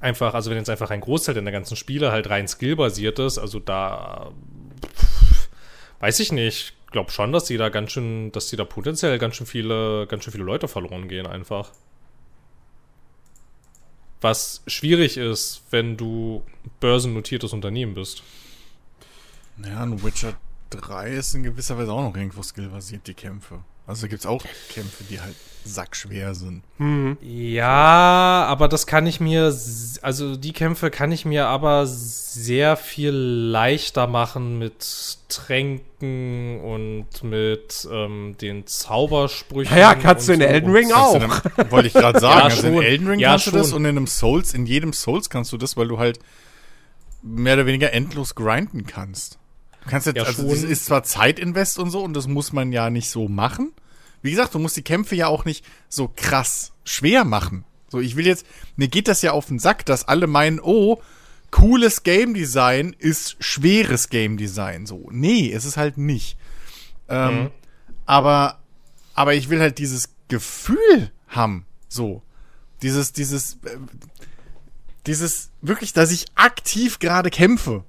einfach, 0.00 0.32
also 0.32 0.48
wenn 0.48 0.56
jetzt 0.56 0.70
einfach 0.70 0.90
ein 0.90 1.00
Großteil 1.00 1.34
der 1.34 1.52
ganzen 1.52 1.76
Spiele 1.76 2.12
halt 2.12 2.30
rein 2.30 2.46
skillbasiert 2.46 3.18
ist, 3.18 3.36
also 3.36 3.58
da 3.58 4.30
weiß 5.98 6.20
ich 6.20 6.32
nicht. 6.32 6.74
Ich 6.86 6.92
glaube 6.92 7.10
schon, 7.10 7.32
dass 7.32 7.44
die 7.44 7.56
da 7.56 7.68
ganz 7.68 7.90
schön, 7.90 8.30
dass 8.32 8.46
die 8.46 8.56
da 8.56 8.64
potenziell 8.64 9.18
ganz 9.18 9.34
schön 9.34 9.46
viele, 9.46 10.06
ganz 10.06 10.22
schön 10.22 10.32
viele 10.32 10.44
Leute 10.44 10.68
verloren 10.68 11.08
gehen 11.08 11.26
einfach. 11.26 11.72
Was 14.20 14.62
schwierig 14.68 15.16
ist, 15.16 15.62
wenn 15.70 15.96
du 15.96 16.44
börsennotiertes 16.78 17.52
Unternehmen 17.52 17.94
bist. 17.94 18.22
Ja, 19.64 19.82
ein 19.82 20.02
Witcher 20.02 20.34
3 20.70 21.10
ist 21.10 21.34
in 21.34 21.42
gewisser 21.42 21.76
Weise 21.76 21.92
auch 21.92 22.02
noch 22.02 22.16
irgendwo 22.16 22.42
skillbasiert, 22.42 23.06
die 23.08 23.14
Kämpfe. 23.14 23.64
Also 23.86 24.06
gibt 24.06 24.20
es 24.20 24.26
auch 24.26 24.44
Kämpfe, 24.70 25.04
die 25.04 25.20
halt 25.20 25.34
sackschwer 25.68 26.34
sind. 26.34 26.62
Ja, 27.20 28.44
aber 28.48 28.68
das 28.68 28.86
kann 28.86 29.06
ich 29.06 29.20
mir, 29.20 29.54
also 30.02 30.36
die 30.36 30.52
Kämpfe 30.52 30.90
kann 30.90 31.12
ich 31.12 31.24
mir 31.24 31.46
aber 31.46 31.86
sehr 31.86 32.76
viel 32.76 33.10
leichter 33.10 34.06
machen 34.06 34.58
mit 34.58 35.18
Tränken 35.28 36.60
und 36.60 37.06
mit 37.22 37.86
ähm, 37.90 38.36
den 38.40 38.66
Zaubersprüchen. 38.66 39.76
Ja, 39.76 39.92
ja, 39.92 39.94
kannst 39.94 40.28
du 40.28 40.32
in 40.32 40.40
so. 40.40 40.46
Elden 40.46 40.70
Ring 40.72 40.92
auch. 40.92 41.20
Wollte 41.70 41.88
ich 41.88 41.94
gerade 41.94 42.20
sagen. 42.20 42.38
Ja, 42.38 42.44
also 42.44 42.66
in 42.68 42.74
schon. 42.74 42.82
Elden 42.82 43.08
Ring 43.08 43.18
Ja, 43.20 43.30
kannst 43.30 43.46
du 43.48 43.50
das 43.52 43.68
schon. 43.70 43.78
und 43.78 43.84
in 43.84 43.96
einem 43.96 44.06
Souls, 44.06 44.54
in 44.54 44.66
jedem 44.66 44.92
Souls 44.92 45.30
kannst 45.30 45.52
du 45.52 45.56
das, 45.56 45.76
weil 45.76 45.88
du 45.88 45.98
halt 45.98 46.18
mehr 47.22 47.54
oder 47.54 47.66
weniger 47.66 47.92
endlos 47.92 48.34
grinden 48.34 48.86
kannst. 48.86 49.38
Du 49.84 49.90
kannst 49.90 50.06
jetzt, 50.06 50.16
Ja, 50.16 50.24
also 50.24 50.42
schon. 50.42 50.50
das 50.50 50.62
ist 50.62 50.86
zwar 50.86 51.02
Zeitinvest 51.02 51.78
und 51.78 51.90
so 51.90 52.02
und 52.02 52.14
das 52.14 52.26
muss 52.28 52.52
man 52.52 52.72
ja 52.72 52.90
nicht 52.90 53.10
so 53.10 53.28
machen. 53.28 53.72
Wie 54.22 54.30
gesagt, 54.30 54.54
du 54.54 54.58
musst 54.58 54.76
die 54.76 54.82
Kämpfe 54.82 55.14
ja 55.16 55.26
auch 55.28 55.44
nicht 55.44 55.64
so 55.88 56.10
krass 56.14 56.72
schwer 56.84 57.24
machen. 57.24 57.64
So, 57.88 58.00
ich 58.00 58.16
will 58.16 58.26
jetzt, 58.26 58.44
mir 58.76 58.88
geht 58.88 59.08
das 59.08 59.22
ja 59.22 59.32
auf 59.32 59.46
den 59.46 59.58
Sack, 59.58 59.86
dass 59.86 60.06
alle 60.08 60.26
meinen, 60.26 60.60
oh, 60.60 61.00
cooles 61.50 62.02
Game 62.02 62.34
Design 62.34 62.94
ist 62.98 63.36
schweres 63.40 64.10
Game 64.10 64.36
Design. 64.36 64.84
So, 64.86 65.08
nee, 65.10 65.50
es 65.52 65.64
ist 65.64 65.76
halt 65.76 65.96
nicht. 65.96 66.36
Ähm, 67.08 67.44
Mhm. 67.44 67.50
aber, 68.04 68.58
aber 69.14 69.34
ich 69.34 69.48
will 69.48 69.60
halt 69.60 69.78
dieses 69.78 70.10
Gefühl 70.28 71.10
haben. 71.28 71.64
So. 71.88 72.22
Dieses, 72.82 73.12
dieses, 73.12 73.54
äh, 73.64 73.78
dieses, 75.06 75.50
wirklich, 75.62 75.92
dass 75.94 76.10
ich 76.10 76.26
aktiv 76.34 76.98
gerade 76.98 77.30
kämpfe. 77.30 77.84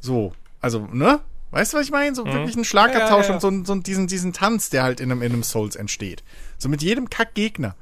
So. 0.00 0.32
Also, 0.60 0.86
ne? 0.86 1.20
Weißt 1.56 1.72
du, 1.72 1.78
was 1.78 1.86
ich 1.86 1.90
meine? 1.90 2.14
So 2.14 2.26
wirklich 2.26 2.54
ein 2.54 2.66
Schlagabtausch 2.66 3.28
Ja, 3.28 3.34
ja, 3.34 3.40
ja. 3.40 3.48
und 3.48 3.66
so, 3.66 3.74
so 3.74 3.80
diesen, 3.80 4.08
diesen 4.08 4.34
Tanz, 4.34 4.68
der 4.68 4.82
halt 4.82 5.00
in 5.00 5.10
einem, 5.10 5.22
in 5.22 5.32
einem 5.32 5.42
Souls 5.42 5.74
entsteht. 5.74 6.22
So 6.58 6.68
mit 6.68 6.82
jedem 6.82 7.08
Kack-Gegner. 7.08 7.74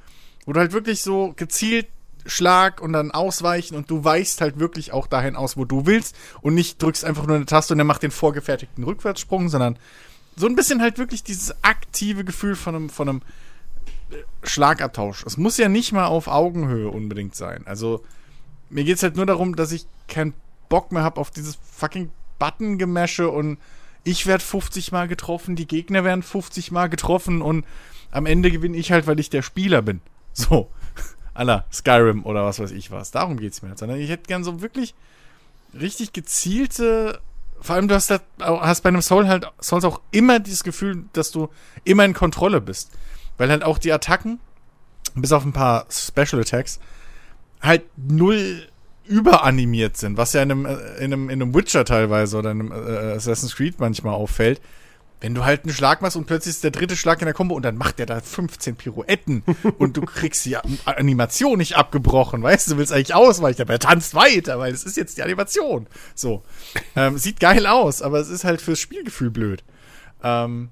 Wo 0.47 0.53
du 0.53 0.61
halt 0.61 0.73
wirklich 0.73 1.03
so 1.03 1.33
gezielt 1.35 1.89
Schlag 2.25 2.81
und 2.81 2.93
dann 2.93 3.11
ausweichen 3.11 3.75
und 3.75 3.91
du 3.91 4.05
weichst 4.05 4.41
halt 4.41 4.61
wirklich 4.61 4.93
auch 4.93 5.09
dahin 5.09 5.35
aus, 5.35 5.57
wo 5.57 5.65
du 5.65 5.87
willst 5.87 6.15
und 6.41 6.55
nicht 6.55 6.81
drückst 6.81 7.05
einfach 7.05 7.27
nur 7.27 7.35
eine 7.35 7.47
Taste 7.47 7.75
und 7.75 7.79
der 7.79 7.85
macht 7.85 8.05
den 8.05 8.13
vorgefertigten 8.13 8.85
Rückwärtssprung, 8.85 9.49
sondern 9.49 9.77
so 10.37 10.47
ein 10.47 10.55
bisschen 10.55 10.81
halt 10.81 10.97
wirklich 10.99 11.25
dieses 11.25 11.65
aktive 11.65 12.25
Gefühl 12.25 12.55
von 12.55 12.77
einem, 12.77 12.91
von 12.91 13.09
einem 13.09 13.23
äh, 14.13 14.47
Schlagabtausch. 14.47 15.25
Es 15.27 15.37
muss 15.37 15.59
ja 15.59 15.69
nicht 15.69 15.91
mal 15.91 16.07
auf 16.07 16.29
Augenhöhe 16.29 16.91
unbedingt 16.91 17.35
sein. 17.35 17.65
Also 17.67 18.05
mir 18.71 18.85
geht's 18.85 19.03
halt 19.03 19.17
nur 19.17 19.27
darum, 19.27 19.57
dass 19.57 19.73
ich 19.73 19.87
keinen 20.07 20.33
Bock 20.69 20.93
mehr 20.93 21.03
habe 21.03 21.21
auf 21.21 21.33
dieses 21.33 21.59
fucking 21.77 22.13
Button-Gemäsche 22.39 23.31
und 23.31 23.59
ich 24.05 24.27
werde 24.27 24.45
50 24.45 24.93
Mal 24.93 25.09
getroffen, 25.09 25.57
die 25.57 25.67
Gegner 25.67 26.05
werden 26.05 26.23
50 26.23 26.71
Mal 26.71 26.89
getroffen 26.89 27.43
und 27.43 27.65
am 28.11 28.27
Ende 28.27 28.51
gewinne 28.51 28.77
ich 28.77 28.93
halt, 28.93 29.07
weil 29.07 29.19
ich 29.19 29.31
der 29.31 29.43
Spieler 29.43 29.83
bin. 29.83 30.01
So. 30.37 30.71
Aller 31.33 31.65
Skyrim 31.73 32.25
oder 32.25 32.45
was 32.45 32.59
weiß 32.59 32.73
ich 32.73 32.91
was. 32.91 33.13
Darum 33.13 33.39
geht's 33.39 33.63
mir. 33.63 33.77
Sondern 33.77 34.01
ich 34.01 34.11
hätte 34.11 34.25
gern 34.27 34.43
so 34.43 34.63
wirklich 34.63 34.95
richtig 35.73 36.13
gezielte. 36.13 37.21
Vor 37.61 37.77
allem, 37.77 37.87
du 37.87 37.95
hast, 37.95 38.11
da, 38.11 38.21
hast 38.41 38.83
bei 38.83 38.89
einem 38.89 39.03
Soul 39.03 39.29
halt 39.29 39.51
Souls 39.61 39.85
auch 39.85 40.01
immer 40.11 40.41
dieses 40.41 40.65
Gefühl, 40.65 41.05
dass 41.13 41.31
du 41.31 41.51
immer 41.85 42.05
in 42.05 42.15
Kontrolle 42.15 42.61
bist. 42.61 42.91
Weil 43.39 43.51
halt 43.51 43.63
auch 43.63 43.79
die 43.79 43.93
Attacken, 43.93 44.41
bis 45.15 45.31
auf 45.31 45.45
ein 45.45 45.53
paar 45.53 45.87
Special 45.89 46.41
Attacks, 46.41 46.81
halt 47.61 47.85
null 47.97 48.69
überanimiert 49.07 49.97
sind, 49.97 50.17
was 50.17 50.33
ja 50.33 50.43
in 50.43 50.51
einem, 50.51 50.67
äh, 50.67 50.75
in 50.99 51.13
einem, 51.13 51.31
in 51.31 51.43
einem 51.43 51.55
Witcher 51.55 51.85
teilweise 51.85 52.39
oder 52.39 52.51
in 52.51 52.61
einem 52.61 52.73
äh, 52.73 53.13
Assassin's 53.15 53.57
Creed 53.57 53.79
manchmal 53.79 54.15
auffällt. 54.15 54.61
Wenn 55.21 55.35
du 55.35 55.45
halt 55.45 55.65
einen 55.65 55.73
Schlag 55.73 56.03
machst 56.03 56.17
und 56.17 56.27
plötzlich 56.27 56.55
ist 56.55 56.65
der 56.65 56.71
dritte 56.71 56.97
Schlag 56.97 57.21
in 57.23 57.25
der 57.25 57.35
Kombo 57.35 57.55
und 57.55 57.63
dann 57.63 57.79
macht 57.79 57.99
der 57.99 58.05
da 58.05 58.21
15 58.21 58.77
Pirouetten 58.77 59.43
und 59.79 59.97
du 59.97 60.03
kriegst 60.03 60.45
die 60.45 60.57
Animation 60.85 61.59
nicht 61.59 61.77
abgebrochen, 61.77 62.43
weißt 62.43 62.67
du, 62.67 62.73
du 62.73 62.79
willst 62.79 62.93
eigentlich 62.93 63.15
ausweichen, 63.15 63.63
aber 63.63 63.75
er 63.75 63.79
tanzt 63.79 64.15
weiter, 64.15 64.59
weil 64.59 64.73
es 64.73 64.85
ist 64.85 64.97
jetzt 64.97 65.17
die 65.17 65.23
Animation. 65.23 65.87
So. 66.15 66.43
Ähm, 66.95 67.17
sieht 67.17 67.41
geil 67.41 67.67
aus, 67.67 68.03
aber 68.03 68.19
es 68.19 68.29
ist 68.29 68.45
halt 68.45 68.61
fürs 68.61 68.81
Spielgefühl 68.81 69.31
blöd. 69.31 69.65
Ähm, 70.23 70.69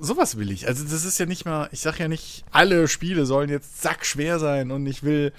sowas 0.00 0.36
will 0.36 0.50
ich. 0.50 0.68
Also 0.68 0.84
das 0.84 1.04
ist 1.04 1.18
ja 1.18 1.26
nicht 1.26 1.44
mal, 1.44 1.68
ich 1.72 1.80
sag 1.80 1.98
ja 1.98 2.08
nicht, 2.08 2.44
alle 2.50 2.88
Spiele 2.88 3.26
sollen 3.26 3.50
jetzt 3.50 3.82
sackschwer 3.82 4.38
sein 4.38 4.70
und 4.70 4.86
ich 4.86 5.02
will 5.02 5.32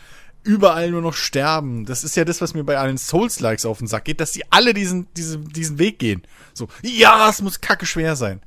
überall 0.43 0.91
nur 0.91 1.01
noch 1.01 1.13
sterben. 1.13 1.85
Das 1.85 2.03
ist 2.03 2.15
ja 2.15 2.25
das, 2.25 2.41
was 2.41 2.53
mir 2.53 2.63
bei 2.63 2.77
allen 2.77 2.97
Souls-Likes 2.97 3.65
auf 3.65 3.79
den 3.79 3.87
Sack 3.87 4.05
geht, 4.05 4.19
dass 4.19 4.31
die 4.31 4.43
alle 4.51 4.73
diesen, 4.73 5.07
diesen, 5.15 5.47
diesen 5.49 5.79
Weg 5.79 5.99
gehen. 5.99 6.23
So, 6.53 6.67
ja, 6.81 7.29
es 7.29 7.41
muss 7.41 7.61
kacke 7.61 7.85
schwer 7.85 8.15
sein. 8.15 8.41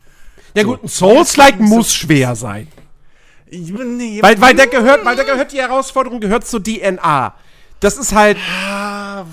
Ja 0.54 0.62
gut, 0.62 0.84
ein 0.84 0.88
Souls-like 0.88 1.60
muss 1.60 1.94
schwer 1.94 2.34
sein. 2.36 2.68
Nee, 3.48 4.20
Weil, 4.22 4.40
weil 4.40 4.54
der 4.54 4.66
gehört, 4.66 5.04
weil 5.04 5.16
der 5.16 5.24
gehört, 5.24 5.52
die 5.52 5.58
Herausforderung 5.58 6.20
gehört 6.20 6.46
zur 6.46 6.62
DNA. 6.62 7.34
Das 7.80 7.96
ist 7.96 8.12
halt, 8.14 8.38
Ah, 8.66 9.24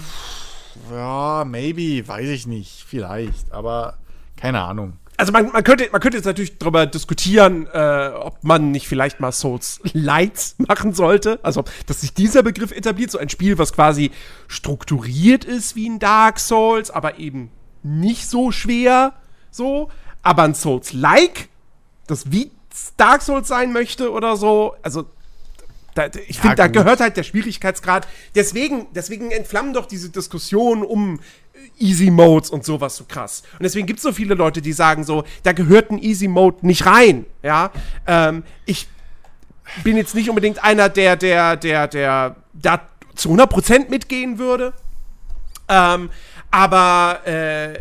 ja, 0.91 1.43
maybe, 1.45 2.08
weiß 2.08 2.28
ich 2.30 2.45
nicht, 2.45 2.86
vielleicht, 2.88 3.52
aber 3.52 3.97
keine 4.36 4.62
Ahnung. 4.62 4.97
Also 5.17 5.32
man, 5.32 5.52
man, 5.52 5.63
könnte, 5.63 5.89
man 5.91 6.02
könnte 6.02 6.17
jetzt 6.17 6.26
natürlich 6.26 6.58
darüber 6.58 6.86
diskutieren, 6.86 7.67
äh, 7.71 8.10
ob 8.15 8.43
man 8.43 8.71
nicht 8.71 8.88
vielleicht 8.88 9.19
mal 9.19 9.32
Souls 9.32 9.80
Lights 9.93 10.56
machen 10.67 10.93
sollte. 10.93 11.39
Also, 11.43 11.63
dass 11.88 12.02
sich 12.02 12.13
dieser 12.13 12.43
Begriff 12.43 12.71
etabliert, 12.71 13.12
so 13.12 13.17
ein 13.17 13.30
Spiel, 13.30 13.58
was 13.58 13.73
quasi 13.73 14.12
strukturiert 14.47 15.45
ist 15.45 15.76
wie 15.76 15.89
ein 15.89 15.99
Dark 15.99 16.39
Souls, 16.39 16.89
aber 16.89 17.19
eben 17.19 17.52
nicht 17.84 18.28
so 18.28 18.52
schwer, 18.52 19.13
so. 19.52 19.89
Aber 20.21 20.43
ein 20.43 20.56
Souls-like, 20.56 21.49
das 22.08 22.32
wie 22.32 22.52
Dark 22.97 23.21
Souls 23.21 23.47
sein 23.47 23.73
möchte 23.73 24.12
oder 24.12 24.38
so, 24.38 24.76
also 24.82 25.06
da, 25.95 26.08
ich 26.28 26.39
finde, 26.39 26.56
da 26.56 26.67
gehört 26.67 26.99
halt 27.02 27.17
der 27.17 27.23
Schwierigkeitsgrad. 27.23 28.08
Deswegen, 28.34 28.88
deswegen 28.95 29.32
entflammen 29.32 29.73
doch 29.73 29.86
diese 29.86 30.10
Diskussionen 30.10 30.84
um 30.84 31.19
Easy 31.78 32.10
Modes 32.10 32.50
und 32.50 32.66
sowas 32.66 32.96
so 32.96 33.06
krass. 33.06 33.44
Und 33.54 33.63
deswegen 33.63 33.88
gibt 33.88 34.00
es 34.00 34.04
so 34.04 34.12
viele 34.12 34.36
Leute, 34.36 34.62
die 34.62 34.74
sagen 34.74 35.04
so, 35.04 35.24
da 35.44 35.54
gehört 35.54 35.92
ein 35.92 36.02
Easy 36.02 36.28
Mode 36.28 36.66
nicht 36.66 36.86
rein. 36.86 37.26
Ja, 37.42 37.72
ähm, 38.08 38.44
ich 38.66 38.88
bin 39.84 39.98
jetzt 39.98 40.16
nicht 40.16 40.30
unbedingt 40.30 40.63
einer, 40.63 40.89
der, 40.89 41.16
der, 41.16 41.56
der, 41.56 41.88
der 41.88 42.36
da 42.54 42.82
zu 43.16 43.30
100% 43.30 43.89
mitgehen 43.89 44.39
würde. 44.39 44.74
Ähm, 45.70 46.10
aber 46.52 47.22
äh, 47.26 47.80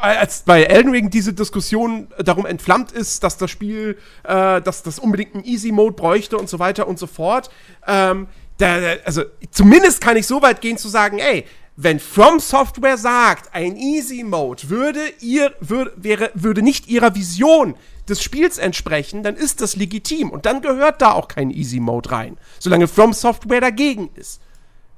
als 0.00 0.42
bei 0.42 0.64
Elden 0.64 0.90
Ring 0.90 1.10
diese 1.10 1.32
Diskussion 1.32 2.08
darum 2.18 2.46
entflammt 2.46 2.92
ist, 2.92 3.22
dass 3.24 3.36
das 3.36 3.50
Spiel, 3.50 3.98
äh, 4.24 4.60
dass 4.60 4.82
das 4.82 4.98
unbedingt 4.98 5.34
einen 5.34 5.44
Easy 5.44 5.72
Mode 5.72 5.94
bräuchte 5.94 6.36
und 6.36 6.48
so 6.48 6.58
weiter 6.58 6.86
und 6.86 6.98
so 6.98 7.06
fort, 7.06 7.50
ähm, 7.86 8.28
da, 8.58 8.76
also 9.04 9.22
zumindest 9.50 10.00
kann 10.00 10.16
ich 10.16 10.26
so 10.26 10.42
weit 10.42 10.60
gehen 10.60 10.76
zu 10.76 10.88
sagen, 10.88 11.18
ey, 11.18 11.46
wenn 11.82 11.98
From 11.98 12.40
Software 12.40 12.98
sagt, 12.98 13.54
ein 13.54 13.74
Easy 13.76 14.22
Mode 14.22 14.68
würde 14.68 15.00
ihr 15.20 15.54
würde, 15.60 15.92
wäre 15.96 16.30
würde 16.34 16.60
nicht 16.60 16.88
ihrer 16.88 17.14
Vision 17.14 17.74
des 18.06 18.22
Spiels 18.22 18.58
entsprechen, 18.58 19.22
dann 19.22 19.34
ist 19.34 19.62
das 19.62 19.76
legitim 19.76 20.30
und 20.30 20.44
dann 20.44 20.60
gehört 20.60 21.00
da 21.00 21.12
auch 21.12 21.28
kein 21.28 21.50
Easy 21.50 21.80
Mode 21.80 22.10
rein, 22.10 22.36
solange 22.58 22.86
From 22.86 23.14
Software 23.14 23.62
dagegen 23.62 24.10
ist. 24.14 24.42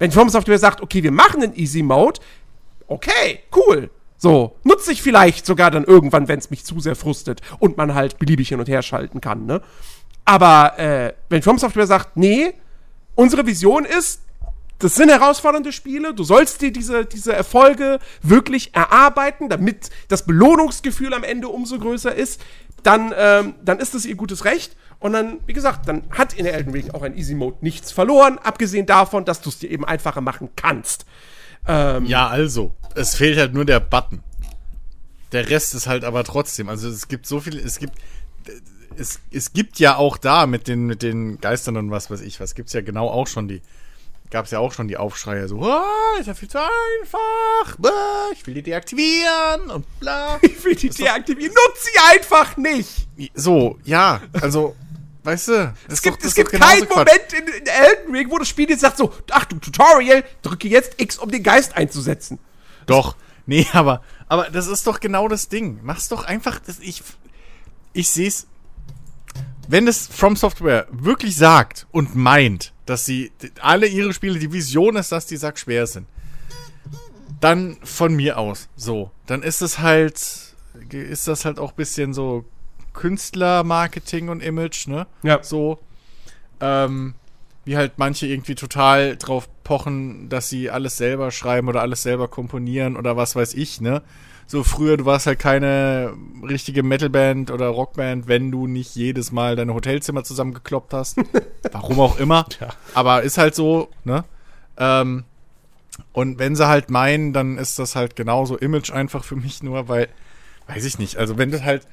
Wenn 0.01 0.11
From 0.11 0.29
Software 0.29 0.59
sagt, 0.59 0.81
okay, 0.81 1.05
wir 1.05 1.13
machen 1.13 1.43
einen 1.43 1.55
Easy 1.55 1.85
Mode, 1.85 2.21
okay, 2.89 3.41
cool. 3.55 3.89
So, 4.19 4.57
nutze 4.65 4.91
ich 4.91 5.03
vielleicht 5.03 5.47
sogar 5.47 5.71
dann 5.71 5.85
irgendwann, 5.85 6.27
wenn 6.27 6.41
es 6.41 6.51
mich 6.51 6.65
zu 6.65 6.81
sehr 6.81 6.97
frustet 6.97 7.43
und 7.61 7.77
man 7.77 7.95
halt 7.95 8.19
beliebig 8.19 8.49
hin 8.49 8.59
und 8.59 8.69
her 8.69 8.83
schalten 8.83 9.21
kann, 9.21 9.47
ne? 9.47 9.63
Aber 10.25 10.79
äh, 10.79 11.15
wenn 11.29 11.43
From 11.43 11.59
Software 11.59 11.87
sagt, 11.87 12.17
nee, 12.17 12.55
unsere 13.15 13.47
Vision 13.47 13.85
ist, 13.85 14.23
das 14.83 14.97
sind 14.97 15.11
herausfordernde 15.11 15.71
Spiele, 15.71 16.13
du 16.13 16.25
sollst 16.25 16.61
dir 16.61 16.73
diese, 16.73 17.07
diese 17.07 17.33
Erfolge 17.33 18.01
wirklich 18.21 18.75
erarbeiten, 18.75 19.49
damit 19.49 19.91
das 20.09 20.27
Belohnungsgefühl 20.27 21.15
am 21.15 21.23
Ende 21.23 21.47
umso 21.47 21.79
größer 21.79 22.13
ist, 22.13 22.41
dann, 22.83 23.15
ähm, 23.17 23.55
dann 23.65 23.79
ist 23.79 23.95
das 23.95 24.05
ihr 24.05 24.17
gutes 24.17 24.45
Recht. 24.45 24.77
Und 24.99 25.13
dann, 25.13 25.39
wie 25.47 25.53
gesagt, 25.53 25.87
dann 25.89 26.03
hat 26.11 26.33
in 26.33 26.45
der 26.45 26.55
Elden 26.55 26.73
Ring 26.73 26.91
auch 26.91 27.03
ein 27.03 27.17
Easy 27.17 27.37
Mode 27.37 27.59
nichts 27.61 27.93
verloren, 27.93 28.39
abgesehen 28.39 28.85
davon, 28.85 29.25
dass 29.25 29.41
du 29.41 29.51
es 29.51 29.61
dir 29.61 29.71
eben 29.71 29.85
einfacher 29.85 30.21
machen 30.21 30.51
kannst. 30.57 31.07
Ähm, 31.69 32.07
ja, 32.07 32.27
also, 32.27 32.75
es 32.97 33.15
fehlt 33.15 33.39
halt 33.39 33.55
nur 33.55 33.65
der 33.65 33.79
Button. 33.79 34.25
Der 35.31 35.49
Rest 35.49 35.75
ist 35.75 35.87
halt 35.87 36.03
aber 36.03 36.25
trotzdem. 36.25 36.69
Also 36.69 36.89
es 36.89 37.07
gibt 37.07 37.27
so 37.27 37.39
viel, 37.39 37.57
es 37.57 37.79
gibt, 37.79 37.95
es, 38.97 39.21
es 39.31 39.53
gibt 39.53 39.79
ja 39.79 39.97
auch 39.97 40.17
da 40.17 40.47
mit 40.47 40.67
den, 40.67 40.87
mit 40.87 41.03
den 41.03 41.41
Geistern 41.41 41.77
und 41.77 41.93
was 41.93 42.11
weiß 42.11 42.21
ich, 42.21 42.41
was 42.41 42.57
gibt's 42.57 42.73
ja 42.73 42.81
genau 42.81 43.09
auch 43.09 43.29
schon 43.29 43.47
die, 43.47 43.63
gab's 44.33 44.51
ja 44.51 44.59
auch 44.59 44.73
schon 44.73 44.89
die 44.89 44.97
Aufschreie 44.97 45.47
so, 45.47 45.59
oh, 45.59 46.19
ist 46.19 46.27
ja 46.27 46.35
viel 46.35 46.49
zu 46.49 46.59
einfach, 46.59 47.77
ich 48.33 48.45
will 48.47 48.55
die 48.55 48.63
deaktivieren 48.63 49.71
und 49.71 50.01
bla. 50.01 50.39
Ich 50.43 50.65
will 50.65 50.75
die 50.75 50.89
deaktivieren, 50.89 51.55
nutze 51.55 51.85
sie 51.85 52.17
einfach 52.17 52.57
nicht! 52.57 53.07
So, 53.35 53.79
ja, 53.85 54.21
also, 54.41 54.75
weißt 55.23 55.49
du, 55.49 55.75
es 55.89 56.03
gibt, 56.03 56.21
doch, 56.21 56.27
es 56.27 56.35
gibt 56.35 56.51
keinen 56.51 56.89
Moment 56.89 57.33
in, 57.33 57.47
in 57.47 57.67
Elden 57.67 58.15
Ring, 58.15 58.31
wo 58.31 58.39
das 58.39 58.49
Spiel 58.49 58.69
jetzt 58.69 58.81
sagt 58.81 58.97
so, 58.97 59.13
ach 59.31 59.45
du 59.45 59.59
Tutorial, 59.59 60.25
drücke 60.41 60.67
jetzt 60.67 61.01
X, 61.01 61.19
um 61.19 61.31
den 61.31 61.43
Geist 61.43 61.77
einzusetzen. 61.77 62.39
Doch, 62.87 63.17
nee, 63.47 63.67
aber, 63.73 64.03
aber 64.29 64.49
das 64.51 64.67
ist 64.67 64.87
doch 64.87 64.99
genau 64.99 65.29
das 65.29 65.49
Ding. 65.49 65.81
Mach's 65.83 66.09
doch 66.09 66.25
einfach, 66.25 66.59
das, 66.59 66.79
ich, 66.81 67.03
ich 67.93 68.11
seh's 68.11 68.47
wenn 69.69 69.87
es 69.87 70.07
From 70.07 70.37
Software 70.37 70.87
wirklich 70.91 71.37
sagt 71.37 71.87
und 71.93 72.15
meint, 72.15 72.73
dass 72.87 73.05
sie 73.05 73.33
alle 73.61 73.87
ihre 73.87 74.13
Spiele, 74.13 74.39
die 74.39 74.53
Vision 74.53 74.97
ist, 74.97 75.13
dass 75.13 75.27
die 75.27 75.37
Sack 75.37 75.59
schwer 75.59 75.87
sind, 75.87 76.07
dann 77.41 77.77
von 77.83 78.15
mir 78.15 78.39
aus. 78.39 78.69
So, 78.77 79.11
dann 79.27 79.43
ist 79.43 79.63
es 79.63 79.79
halt, 79.79 80.55
ist 80.91 81.29
das 81.29 81.45
halt 81.45 81.59
auch 81.59 81.71
ein 81.71 81.77
bisschen 81.77 82.15
so 82.15 82.45
Künstlermarketing 82.93 84.29
und 84.29 84.43
Image, 84.43 84.87
ne? 84.87 85.07
Ja. 85.23 85.43
So, 85.43 85.79
ähm, 86.61 87.15
wie 87.65 87.77
halt 87.77 87.93
manche 87.97 88.27
irgendwie 88.27 88.55
total 88.55 89.17
drauf 89.17 89.49
pochen, 89.63 90.29
dass 90.29 90.49
sie 90.49 90.71
alles 90.71 90.97
selber 90.97 91.31
schreiben 91.31 91.69
oder 91.69 91.81
alles 91.81 92.03
selber 92.03 92.29
komponieren 92.29 92.97
oder 92.97 93.17
was 93.17 93.37
weiß 93.37 93.55
ich, 93.55 93.81
ne? 93.81 94.03
So 94.47 94.65
früher, 94.65 94.97
du 94.97 95.07
warst 95.07 95.27
halt 95.27 95.39
keine 95.39 96.15
richtige 96.43 96.83
Metalband 96.83 97.51
oder 97.51 97.69
Rockband, 97.69 98.29
wenn 98.29 98.51
du 98.51 98.67
nicht 98.67 98.95
jedes 98.95 99.33
Mal 99.33 99.57
deine 99.57 99.75
Hotelzimmer 99.75 100.25
zusammengekloppt 100.25 100.93
hast. 100.93 101.17
Warum 101.73 102.01
auch 102.01 102.19
immer. 102.19 102.47
Ja. 102.61 102.69
Aber 102.95 103.23
ist 103.23 103.39
halt 103.39 103.55
so, 103.55 103.89
ne? 104.05 104.25
Ähm, 104.77 105.25
und 106.13 106.39
wenn 106.39 106.57
sie 106.57 106.67
halt 106.67 106.91
meinen, 106.91 107.33
dann 107.33 107.59
ist 107.59 107.79
das 107.79 107.97
halt 107.97 108.17
genauso 108.17 108.57
Image 108.57 108.91
einfach 108.91 109.25
für 109.25 109.37
mich 109.37 109.63
nur, 109.63 109.89
weil, 109.89 110.09
weiß 110.67 110.85
ich 110.85 110.99
nicht. 110.99 111.17
Also 111.17 111.39
wenn 111.39 111.51
du 111.51 111.63
halt, 111.63 111.87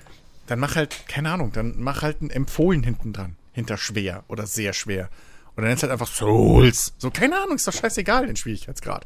dann 0.48 0.60
mach 0.60 0.76
halt, 0.76 1.08
keine 1.08 1.32
Ahnung, 1.32 1.52
dann 1.52 1.76
mach 1.78 2.02
halt 2.02 2.22
ein 2.22 2.30
Empfohlen 2.30 2.84
hinten 2.84 3.14
dran. 3.14 3.36
Hinter 3.54 3.78
schwer 3.78 4.24
oder 4.28 4.48
sehr 4.48 4.74
schwer. 4.74 5.10
Oder 5.58 5.68
nennst 5.68 5.84
halt 5.84 5.92
einfach 5.92 6.08
Souls. 6.08 6.94
So, 6.98 7.12
keine 7.12 7.38
Ahnung, 7.38 7.56
ist 7.56 7.68
doch 7.68 7.74
scheißegal, 7.74 8.28
den 8.28 8.38
Schwierigkeitsgrad. 8.38 9.06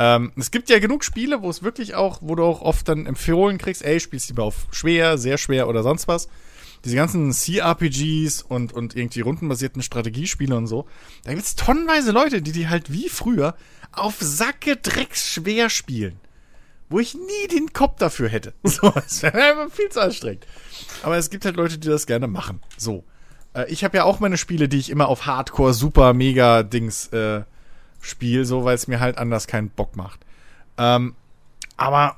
Ähm, 0.00 0.32
es 0.36 0.50
gibt 0.50 0.70
ja 0.70 0.78
genug 0.78 1.04
Spiele, 1.04 1.42
wo 1.42 1.50
es 1.50 1.62
wirklich 1.62 1.94
auch, 1.94 2.20
wo 2.22 2.34
du 2.34 2.42
auch 2.42 2.62
oft 2.62 2.88
dann 2.88 3.04
empfohlen 3.04 3.58
kriegst, 3.58 3.84
ey, 3.84 4.00
spielst 4.00 4.30
lieber 4.30 4.44
auf 4.44 4.66
schwer, 4.70 5.18
sehr 5.18 5.36
schwer 5.36 5.68
oder 5.68 5.82
sonst 5.82 6.08
was. 6.08 6.28
Diese 6.86 6.96
ganzen 6.96 7.32
CRPGs 7.32 8.40
und, 8.40 8.72
und 8.72 8.96
irgendwie 8.96 9.20
rundenbasierten 9.20 9.82
Strategiespiele 9.82 10.56
und 10.56 10.66
so. 10.66 10.86
Da 11.24 11.34
gibt 11.34 11.44
es 11.44 11.54
tonnenweise 11.54 12.12
Leute, 12.12 12.40
die 12.40 12.52
die 12.52 12.70
halt 12.70 12.90
wie 12.90 13.10
früher 13.10 13.54
auf 13.92 14.16
Sacke 14.20 14.78
drecksschwer 14.78 15.68
spielen. 15.68 16.18
Wo 16.88 16.98
ich 16.98 17.14
nie 17.14 17.48
den 17.52 17.74
Kopf 17.74 17.98
dafür 17.98 18.30
hätte. 18.30 18.54
So, 18.64 18.88
das 18.88 19.22
wäre 19.22 19.68
viel 19.70 19.90
zu 19.90 20.00
anstrengend. 20.00 20.46
Aber 21.02 21.18
es 21.18 21.28
gibt 21.28 21.44
halt 21.44 21.56
Leute, 21.56 21.76
die 21.76 21.88
das 21.88 22.06
gerne 22.06 22.26
machen. 22.26 22.62
So. 22.78 23.04
Äh, 23.52 23.70
ich 23.70 23.84
habe 23.84 23.98
ja 23.98 24.04
auch 24.04 24.18
meine 24.18 24.38
Spiele, 24.38 24.66
die 24.66 24.78
ich 24.78 24.88
immer 24.88 25.08
auf 25.08 25.26
Hardcore, 25.26 25.74
super, 25.74 26.14
mega 26.14 26.62
Dings 26.62 27.08
äh, 27.08 27.42
Spiel, 28.00 28.44
so 28.44 28.64
weil 28.64 28.74
es 28.74 28.86
mir 28.86 29.00
halt 29.00 29.18
anders 29.18 29.46
keinen 29.46 29.70
Bock 29.70 29.96
macht. 29.96 30.20
Ähm, 30.78 31.14
aber 31.76 32.16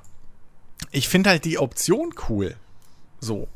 ich 0.90 1.08
finde 1.08 1.30
halt 1.30 1.44
die 1.44 1.58
Option 1.58 2.14
cool. 2.28 2.56
So. 3.20 3.48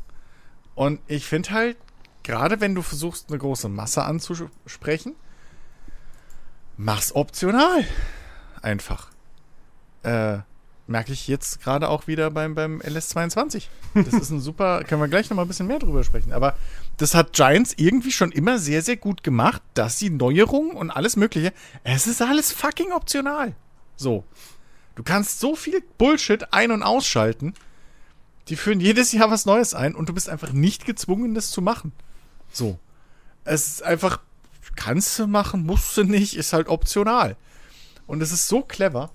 Und 0.75 0.99
ich 1.07 1.25
finde 1.25 1.51
halt, 1.51 1.77
gerade 2.23 2.61
wenn 2.61 2.75
du 2.75 2.81
versuchst, 2.81 3.29
eine 3.29 3.37
große 3.37 3.69
Masse 3.69 4.03
anzusprechen, 4.03 5.15
mach's 6.77 7.15
optional. 7.15 7.85
Einfach. 8.61 9.09
Äh, 10.03 10.39
merke 10.87 11.11
ich 11.11 11.27
jetzt 11.27 11.61
gerade 11.61 11.89
auch 11.89 12.07
wieder 12.07 12.31
beim, 12.31 12.55
beim 12.55 12.79
LS22. 12.79 13.63
Das 13.93 14.13
ist 14.13 14.31
ein 14.31 14.39
super, 14.39 14.83
können 14.87 15.01
wir 15.01 15.07
gleich 15.07 15.29
nochmal 15.29 15.45
ein 15.45 15.47
bisschen 15.49 15.67
mehr 15.67 15.79
drüber 15.79 16.03
sprechen. 16.03 16.33
Aber 16.33 16.57
das 16.97 17.13
hat 17.13 17.33
Giants 17.33 17.73
irgendwie 17.77 18.11
schon 18.11 18.31
immer 18.31 18.57
sehr, 18.57 18.81
sehr 18.81 18.97
gut 18.97 19.23
gemacht, 19.23 19.61
dass 19.73 19.99
sie 19.99 20.09
Neuerungen 20.09 20.71
und 20.71 20.91
alles 20.91 21.15
Mögliche, 21.15 21.53
es 21.83 22.07
ist 22.07 22.21
alles 22.21 22.51
fucking 22.51 22.91
optional. 22.91 23.53
So. 23.95 24.23
Du 24.95 25.03
kannst 25.03 25.39
so 25.39 25.55
viel 25.55 25.83
Bullshit 25.97 26.53
ein- 26.53 26.71
und 26.71 26.81
ausschalten. 26.81 27.53
Die 28.47 28.55
führen 28.55 28.79
jedes 28.79 29.11
Jahr 29.11 29.29
was 29.29 29.45
Neues 29.45 29.73
ein 29.73 29.93
und 29.93 30.09
du 30.09 30.13
bist 30.13 30.29
einfach 30.29 30.53
nicht 30.53 30.85
gezwungen, 30.85 31.35
das 31.35 31.51
zu 31.51 31.61
machen. 31.61 31.91
So. 32.51 32.79
Es 33.43 33.67
ist 33.67 33.83
einfach, 33.83 34.19
kannst 34.75 35.19
du 35.19 35.27
machen, 35.27 35.65
musst 35.65 35.95
du 35.97 36.03
nicht, 36.03 36.35
ist 36.35 36.53
halt 36.53 36.67
optional. 36.67 37.35
Und 38.07 38.21
es 38.21 38.31
ist 38.31 38.47
so 38.47 38.61
clever. 38.61 39.11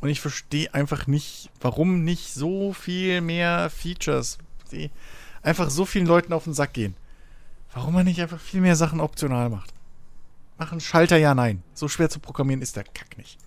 Und 0.00 0.08
ich 0.08 0.20
verstehe 0.20 0.72
einfach 0.74 1.06
nicht, 1.06 1.50
warum 1.60 2.04
nicht 2.04 2.32
so 2.32 2.72
viel 2.72 3.20
mehr 3.20 3.68
Features, 3.70 4.38
die 4.70 4.90
einfach 5.42 5.70
so 5.70 5.84
vielen 5.84 6.06
Leuten 6.06 6.32
auf 6.32 6.44
den 6.44 6.54
Sack 6.54 6.72
gehen. 6.72 6.94
Warum 7.74 7.94
man 7.94 8.04
nicht 8.04 8.20
einfach 8.20 8.40
viel 8.40 8.60
mehr 8.60 8.76
Sachen 8.76 9.00
optional 9.00 9.50
macht. 9.50 9.72
Machen 10.56 10.80
Schalter 10.80 11.16
ja, 11.16 11.34
nein. 11.34 11.62
So 11.74 11.88
schwer 11.88 12.10
zu 12.10 12.20
programmieren 12.20 12.62
ist 12.62 12.76
der 12.76 12.84
Kack 12.84 13.18
nicht. 13.18 13.38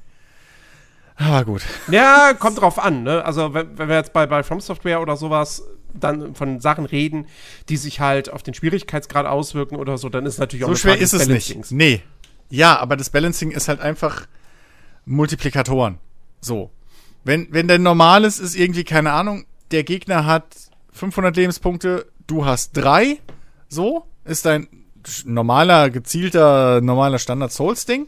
Aber 1.16 1.46
gut. 1.46 1.62
Ja, 1.90 2.34
kommt 2.34 2.60
drauf 2.60 2.80
an, 2.80 3.04
ne? 3.04 3.24
Also, 3.24 3.54
wenn, 3.54 3.78
wenn 3.78 3.90
wir 3.90 3.96
jetzt 3.96 4.14
bei, 4.14 4.26
bei 4.26 4.44
From 4.44 4.60
Software 4.60 5.02
oder 5.02 5.18
sowas 5.18 5.64
dann 5.94 6.36
von 6.36 6.62
Sachen 6.62 6.86
reden, 6.86 7.28
die 7.70 7.78
sich 7.78 8.00
halt 8.00 8.32
auf 8.32 8.44
den 8.44 8.54
Schwierigkeitsgrad 8.54 9.26
auswirken 9.26 9.76
oder 9.76 9.98
so, 9.98 10.10
dann 10.10 10.26
ist 10.26 10.40
natürlich 10.40 10.64
auch 10.66 10.70
So 10.70 10.76
schwer 10.76 10.98
ist 10.98 11.14
es 11.14 11.28
nicht. 11.28 11.72
Nee. 11.72 12.02
Ja, 12.50 12.78
aber 12.80 12.96
das 12.96 13.10
Balancing 13.10 13.52
ist 13.52 13.68
halt 13.68 13.82
einfach 13.82 14.28
Multiplikatoren. 15.06 15.98
So. 16.42 16.72
Wenn, 17.24 17.48
wenn 17.52 17.68
dein 17.68 17.84
normales 17.84 18.40
ist 18.40 18.56
irgendwie, 18.56 18.84
keine 18.84 19.12
Ahnung, 19.14 19.46
der 19.70 19.84
Gegner 19.84 20.26
hat 20.26 20.56
500 20.92 21.36
Lebenspunkte, 21.36 22.08
du 22.28 22.46
hast 22.46 22.76
drei, 22.76 23.20
so, 23.70 24.06
ist 24.26 24.46
dein 24.46 24.68
normaler, 25.26 25.90
gezielter, 25.90 26.82
normaler 26.82 27.20
Standard-Souls-Ding. 27.20 28.08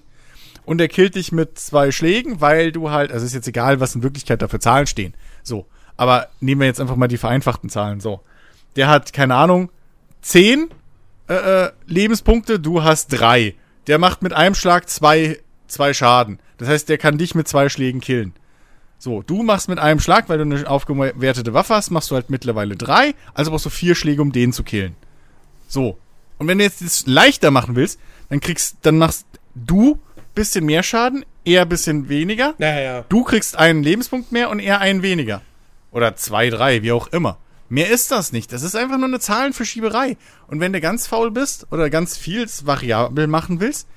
Und 0.66 0.80
er 0.80 0.88
killt 0.88 1.16
dich 1.16 1.32
mit 1.32 1.60
zwei 1.60 1.92
Schlägen, 1.92 2.40
weil 2.40 2.72
du 2.72 2.90
halt, 2.90 3.12
also 3.12 3.26
ist 3.26 3.34
jetzt 3.34 3.48
egal, 3.48 3.80
was 3.80 3.96
in 3.96 4.04
Wirklichkeit 4.04 4.42
da 4.42 4.48
für 4.48 4.60
Zahlen 4.60 4.88
stehen. 4.88 5.14
So. 5.44 5.66
Aber 5.98 6.30
nehmen 6.40 6.62
wir 6.62 6.68
jetzt 6.68 6.82
einfach 6.82 6.96
mal 6.96 7.08
die 7.08 7.18
vereinfachten 7.18 7.70
Zahlen, 7.70 8.00
so. 8.00 8.22
Der 8.76 8.88
hat, 8.88 9.14
keine 9.14 9.36
Ahnung, 9.36 9.70
zehn 10.22 10.70
äh, 11.28 11.66
äh, 11.66 11.72
Lebenspunkte, 11.86 12.60
du 12.60 12.84
hast 12.84 13.08
drei. 13.10 13.56
Der 13.88 14.00
macht 14.00 14.24
mit 14.24 14.34
einem 14.34 14.56
Schlag 14.56 14.90
zwei, 14.90 15.40
zwei 15.74 15.94
Schaden. 15.94 16.40
Das 16.58 16.70
heißt, 16.70 16.88
der 16.90 16.98
kann 16.98 17.18
dich 17.18 17.36
mit 17.36 17.48
zwei 17.48 17.70
Schlägen 17.70 18.02
killen. 18.02 18.34
So, 19.00 19.22
du 19.22 19.44
machst 19.44 19.68
mit 19.68 19.80
einem 19.80 20.00
Schlag, 20.00 20.30
weil 20.30 20.38
du 20.38 20.44
eine 20.44 20.70
aufgewertete 20.70 21.54
Waffe 21.54 21.76
hast, 21.76 21.92
machst 21.92 22.10
du 22.10 22.16
halt 22.16 22.30
mittlerweile 22.30 22.78
drei, 22.78 23.16
also 23.34 23.52
brauchst 23.52 23.66
du 23.66 23.70
vier 23.70 23.96
Schläge, 23.96 24.22
um 24.22 24.32
den 24.32 24.54
zu 24.54 24.64
killen. 24.64 24.96
So. 25.68 25.98
Und 26.38 26.48
wenn 26.48 26.58
du 26.58 26.64
jetzt 26.64 26.82
das 26.82 27.06
leichter 27.06 27.52
machen 27.52 27.76
willst, 27.76 28.00
dann 28.30 28.40
kriegst, 28.40 28.78
dann 28.84 28.98
machst 28.98 29.26
du 29.56 30.00
bisschen 30.36 30.66
mehr 30.66 30.84
Schaden, 30.84 31.26
er 31.46 31.66
bisschen 31.66 32.10
weniger. 32.10 32.54
Ja, 32.58 32.80
ja. 32.80 33.06
Du 33.10 33.24
kriegst 33.24 33.58
einen 33.58 33.84
Lebenspunkt 33.84 34.32
mehr 34.32 34.50
und 34.50 34.60
er 34.60 34.80
einen 34.80 35.02
weniger. 35.02 35.42
Oder 35.92 36.16
zwei, 36.16 36.50
drei, 36.50 36.82
wie 36.82 36.92
auch 36.92 37.08
immer. 37.08 37.38
Mehr 37.70 37.90
ist 37.90 38.12
das 38.12 38.32
nicht. 38.32 38.54
Das 38.54 38.64
ist 38.64 38.76
einfach 38.76 38.98
nur 38.98 39.08
eine 39.08 39.20
Zahlenverschieberei. 39.20 40.18
Und 40.48 40.60
wenn 40.60 40.74
du 40.74 40.82
ganz 40.82 41.08
faul 41.08 41.32
bist 41.32 41.68
oder 41.72 41.90
ganz 41.90 42.18
viel 42.18 42.48
variabel 42.64 43.28
machen 43.28 43.60
willst, 43.60 43.88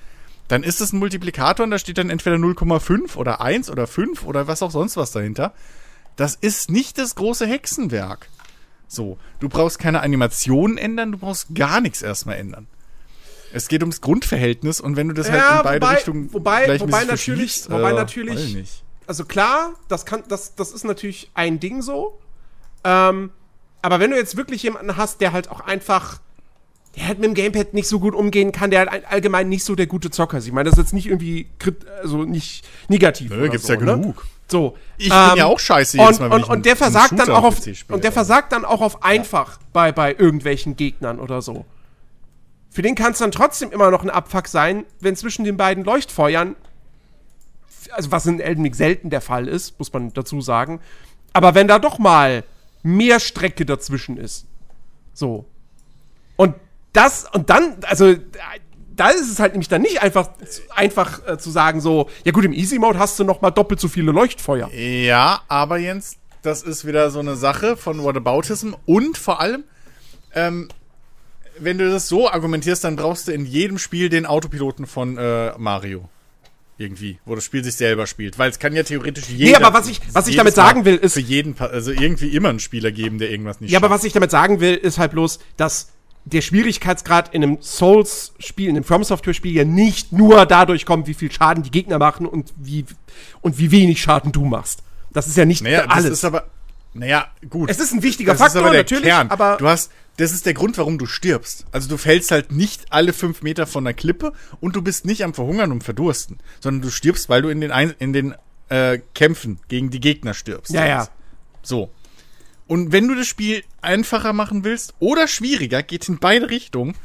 dann 0.49 0.63
ist 0.63 0.81
es 0.81 0.93
ein 0.93 0.99
Multiplikator 0.99 1.65
und 1.65 1.71
da 1.71 1.79
steht 1.79 1.99
dann 1.99 2.11
entweder 2.11 2.37
0,5 2.37 3.17
oder 3.17 3.41
1 3.41 3.71
oder 3.71 3.87
5 3.87 4.25
oder 4.25 4.47
was 4.47 4.63
auch 4.63 4.71
sonst 4.71 4.97
was 4.97 5.13
dahinter. 5.13 5.53
Das 6.17 6.35
ist 6.35 6.71
nicht 6.71 6.99
das 6.99 7.15
große 7.15 7.47
Hexenwerk. 7.47 8.29
So, 8.89 9.19
du 9.41 9.49
brauchst 9.49 9.79
keine 9.79 10.01
Animationen 10.01 10.79
ändern, 10.79 11.13
du 11.13 11.19
brauchst 11.19 11.55
gar 11.55 11.81
nichts 11.81 12.03
erstmal 12.03 12.37
ändern. 12.37 12.69
Es 13.53 13.69
geht 13.69 13.83
ums 13.83 14.01
Grundverhältnis 14.01 14.81
und 14.81 14.97
wenn 14.97 15.09
du 15.09 15.15
das 15.15 15.31
halt 15.31 15.41
ja, 15.41 15.49
halt 15.49 15.59
in 15.59 15.65
beide 15.65 15.81
wobei, 15.83 15.95
Richtungen 15.95 16.33
wobei, 16.33 16.81
wobei 16.81 17.05
natürlich, 17.05 17.71
wobei 17.71 17.91
äh, 17.91 17.95
natürlich, 17.95 18.83
also 19.07 19.25
klar, 19.25 19.75
das 19.89 20.05
kann, 20.05 20.25
das, 20.29 20.55
das 20.55 20.73
ist 20.73 20.85
natürlich 20.85 21.31
ein 21.35 21.59
Ding 21.61 21.83
so. 21.83 22.19
Ähm, 22.85 23.31
aber 23.83 24.01
wenn 24.01 24.11
du 24.11 24.17
jetzt 24.17 24.37
wirklich 24.37 24.63
jemanden 24.63 24.97
hast, 24.97 25.21
der 25.21 25.33
halt 25.33 25.49
auch 25.51 25.61
einfach 25.61 26.21
der 26.97 27.09
halt 27.09 27.19
mit 27.19 27.27
dem 27.27 27.35
Gamepad 27.35 27.75
nicht 27.75 27.89
so 27.89 28.01
gut 28.01 28.15
umgehen 28.15 28.53
kann, 28.53 28.71
der 28.71 28.87
halt 28.87 29.05
allgemein 29.07 29.49
nicht 29.49 29.65
so 29.65 29.75
der 29.75 29.87
gute 29.87 30.11
Zocker 30.11 30.39
ist. 30.39 30.47
Ich 30.47 30.53
meine, 30.53 30.69
das 30.69 30.79
ist 30.79 30.85
jetzt 30.85 30.95
nicht 30.95 31.07
irgendwie 31.07 31.49
also 32.03 32.25
nicht 32.25 32.67
negativ. 32.89 33.31
Nö, 33.31 33.49
gibt's 33.49 33.67
so, 33.67 33.75
ja 33.75 33.81
ne? 33.81 33.87
genug. 33.87 34.27
So. 34.49 34.77
Ich 34.97 35.09
bin 35.09 35.37
ja 35.37 35.47
auch 35.47 35.59
scheiße 35.59 35.99
jedes 35.99 36.19
und, 36.19 36.29
Mal, 36.29 36.35
und, 36.35 36.49
und 36.49 36.67
der 36.67 36.77
versagt 36.77 37.19
dann 37.19 37.31
auch 37.31 37.45
auf 37.45 37.57
PC 37.57 37.77
spiele. 37.77 37.97
und 37.97 38.05
der 38.05 38.13
versagt 38.13 38.53
dann 38.53 38.65
auch 38.65 38.81
auf 38.81 39.03
einfach 39.03 39.59
bei 39.73 39.93
bei 39.93 40.15
irgendwelchen 40.15 40.77
Gegnern 40.77 41.19
oder 41.19 41.43
so. 41.43 41.67
Für 42.71 42.83
den 42.83 42.95
kann 42.95 43.13
es 43.13 43.19
dann 43.19 43.33
trotzdem 43.33 43.71
immer 43.73 43.91
noch 43.91 44.03
ein 44.03 44.11
Abfuck 44.11 44.49
sein, 44.49 44.85
wenn 45.01 45.17
zwischen 45.17 45.45
den 45.45 45.57
beiden 45.57 45.85
Leuchtfeuern 45.85 46.57
also 47.93 48.11
was 48.11 48.27
in 48.27 48.41
Elden 48.41 48.63
Ring 48.63 48.75
selten 48.75 49.11
der 49.11 49.21
Fall 49.21 49.49
ist, 49.49 49.79
muss 49.79 49.93
man 49.93 50.13
dazu 50.13 50.41
sagen, 50.41 50.81
aber 51.33 51.55
wenn 51.55 51.69
da 51.69 51.79
doch 51.79 51.99
mal 51.99 52.45
mehr 52.83 53.21
Strecke 53.21 53.67
dazwischen 53.67 54.17
ist. 54.17 54.47
So. 55.13 55.47
Und 56.37 56.55
das 56.97 57.27
und 57.33 57.51
dann 57.51 57.77
also 57.83 58.15
da 58.97 59.11
ist 59.11 59.31
es 59.31 59.39
halt 59.41 59.53
nämlich 59.53 59.69
dann 59.69 59.83
nicht 59.83 60.03
einfach 60.03 60.31
einfach 60.75 61.21
äh, 61.29 61.37
zu 61.39 61.51
sagen 61.51 61.81
so, 61.81 62.09
ja 62.25 62.33
gut, 62.33 62.45
im 62.45 62.53
Easy 62.55 62.79
Mode 62.79 62.99
hast 62.99 63.19
du 63.19 63.25
noch 63.25 63.43
mal 63.43 63.51
doppelt 63.51 63.79
so 63.81 63.89
viele 63.89 64.11
Leuchtfeuer. 64.13 64.71
Ja, 64.73 65.43
aber 65.49 65.77
Jens, 65.77 66.17
das 66.43 66.63
ist 66.63 66.87
wieder 66.87 67.11
so 67.11 67.19
eine 67.21 67.37
Sache 67.37 67.77
von 67.77 68.03
Whataboutism 68.03 68.73
und 68.87 69.19
vor 69.19 69.41
allem, 69.41 69.65
ähm, 70.35 70.69
wenn 71.59 71.77
du 71.79 71.91
das 71.91 72.09
so 72.09 72.31
argumentierst, 72.31 72.85
dann 72.85 72.97
brauchst 72.97 73.29
du 73.29 73.33
in 73.33 73.45
jedem 73.47 73.79
Spiel 73.79 74.09
den 74.09 74.25
Autopiloten 74.27 74.87
von 74.87 75.19
äh, 75.19 75.53
Mario. 75.59 76.09
Irgendwie, 76.79 77.19
wo 77.25 77.35
das 77.35 77.43
Spiel 77.45 77.65
sich 77.65 77.75
selber 77.77 78.07
spielt. 78.07 78.39
Weil 78.39 78.51
es 78.51 78.59
kann 78.59 78.75
ja 78.75 78.83
theoretisch 78.83 79.31
jeder. 79.31 79.65
aber 79.65 79.79
was 79.79 79.89
ich- 79.89 79.99
was 80.13 80.29
ich 80.29 80.37
damit 80.37 80.55
sagen 80.55 80.85
will, 80.85 80.97
ist- 80.97 81.15
Für 81.15 81.21
jeden, 81.21 81.59
also 81.59 81.91
irgendwie 81.91 82.29
immer 82.29 82.51
einen 82.51 82.61
Spieler 82.61 82.93
geben, 82.93 83.19
der 83.19 83.31
irgendwas 83.31 83.61
nicht 83.63 83.71
Ja, 83.71 83.79
aber 83.79 83.89
schafft. 83.89 84.01
was 84.01 84.05
ich 84.05 84.13
damit 84.13 84.31
sagen 84.31 84.61
will, 84.61 84.75
ist 84.75 84.99
halt 84.99 85.13
bloß, 85.13 85.39
dass 85.57 85.89
der 86.27 86.41
Schwierigkeitsgrad 86.41 87.33
in 87.33 87.43
einem 87.43 87.59
Souls-Spiel, 87.63 88.69
in 88.69 88.77
einem 88.77 88.85
From 88.85 89.05
Software-Spiel 89.05 89.53
ja 89.53 89.65
nicht 89.65 90.13
nur 90.13 90.45
dadurch 90.45 90.85
kommt, 90.85 91.07
wie 91.07 91.15
viel 91.15 91.31
Schaden 91.31 91.63
die 91.63 91.71
Gegner 91.71 91.99
machen 91.99 92.27
und 92.27 92.53
wie, 92.57 92.85
und 93.43 93.59
wie 93.59 93.71
wenig 93.71 94.03
Schaden 94.03 94.33
du 94.33 94.45
machst. 94.45 94.83
Das 95.13 95.29
ist 95.29 95.37
ja 95.37 95.45
nicht 95.45 95.63
Naja, 95.63 95.87
das 95.87 95.97
alles. 95.97 96.11
ist 96.11 96.25
aber. 96.25 96.49
Naja, 96.95 97.27
gut. 97.49 97.71
es 97.71 97.79
ist 97.79 97.93
ein 97.93 98.03
wichtiger 98.03 98.33
das 98.33 98.41
Faktor, 98.41 98.63
ist 98.63 98.65
aber 98.65 98.73
der 98.73 98.81
natürlich, 98.81 99.05
Kern. 99.05 99.31
aber 99.31 99.57
du 99.59 99.69
hast, 99.69 99.91
das 100.17 100.33
ist 100.33 100.47
der 100.47 100.55
Grund, 100.55 100.79
warum 100.79 100.97
du 100.99 101.07
stirbst. 101.07 101.67
Also 101.71 101.89
du 101.89 101.97
fällst 101.99 102.31
halt 102.31 102.51
nicht 102.53 102.87
alle 102.91 103.13
fünf 103.13 103.43
Meter 103.43 103.67
von 103.67 103.85
der 103.85 103.93
Klippe 103.95 104.33
und 104.61 104.75
du 104.77 104.83
bist 104.83 105.05
nicht 105.05 105.23
am 105.23 105.35
Verhungern 105.35 105.73
und 105.73 105.85
Verdursten, 105.85 106.39
sondern 106.59 106.83
du 106.83 106.91
stirbst, 106.91 107.29
weil 107.29 107.43
du 107.43 107.51
in 107.51 107.61
den, 107.61 107.71
Ein 107.71 107.95
in 107.99 108.13
den 108.15 108.35
äh, 108.71 108.99
Kämpfen 109.15 109.61
gegen 109.69 109.91
die 109.91 110.01
Gegner 110.01 110.35
stirbst. 110.35 110.73
ja, 110.73 110.87
ja. 110.87 111.09
So. 111.63 111.91
Und 112.67 112.93
wenn 112.93 113.07
du 113.09 113.15
das 113.15 113.27
Spiel 113.27 113.65
einfacher 113.81 114.33
machen 114.33 114.65
willst 114.65 114.95
oder 114.99 115.29
schwieriger, 115.29 115.83
geht 115.83 116.09
in 116.09 116.19
beide 116.19 116.51
Richtungen. 116.51 116.97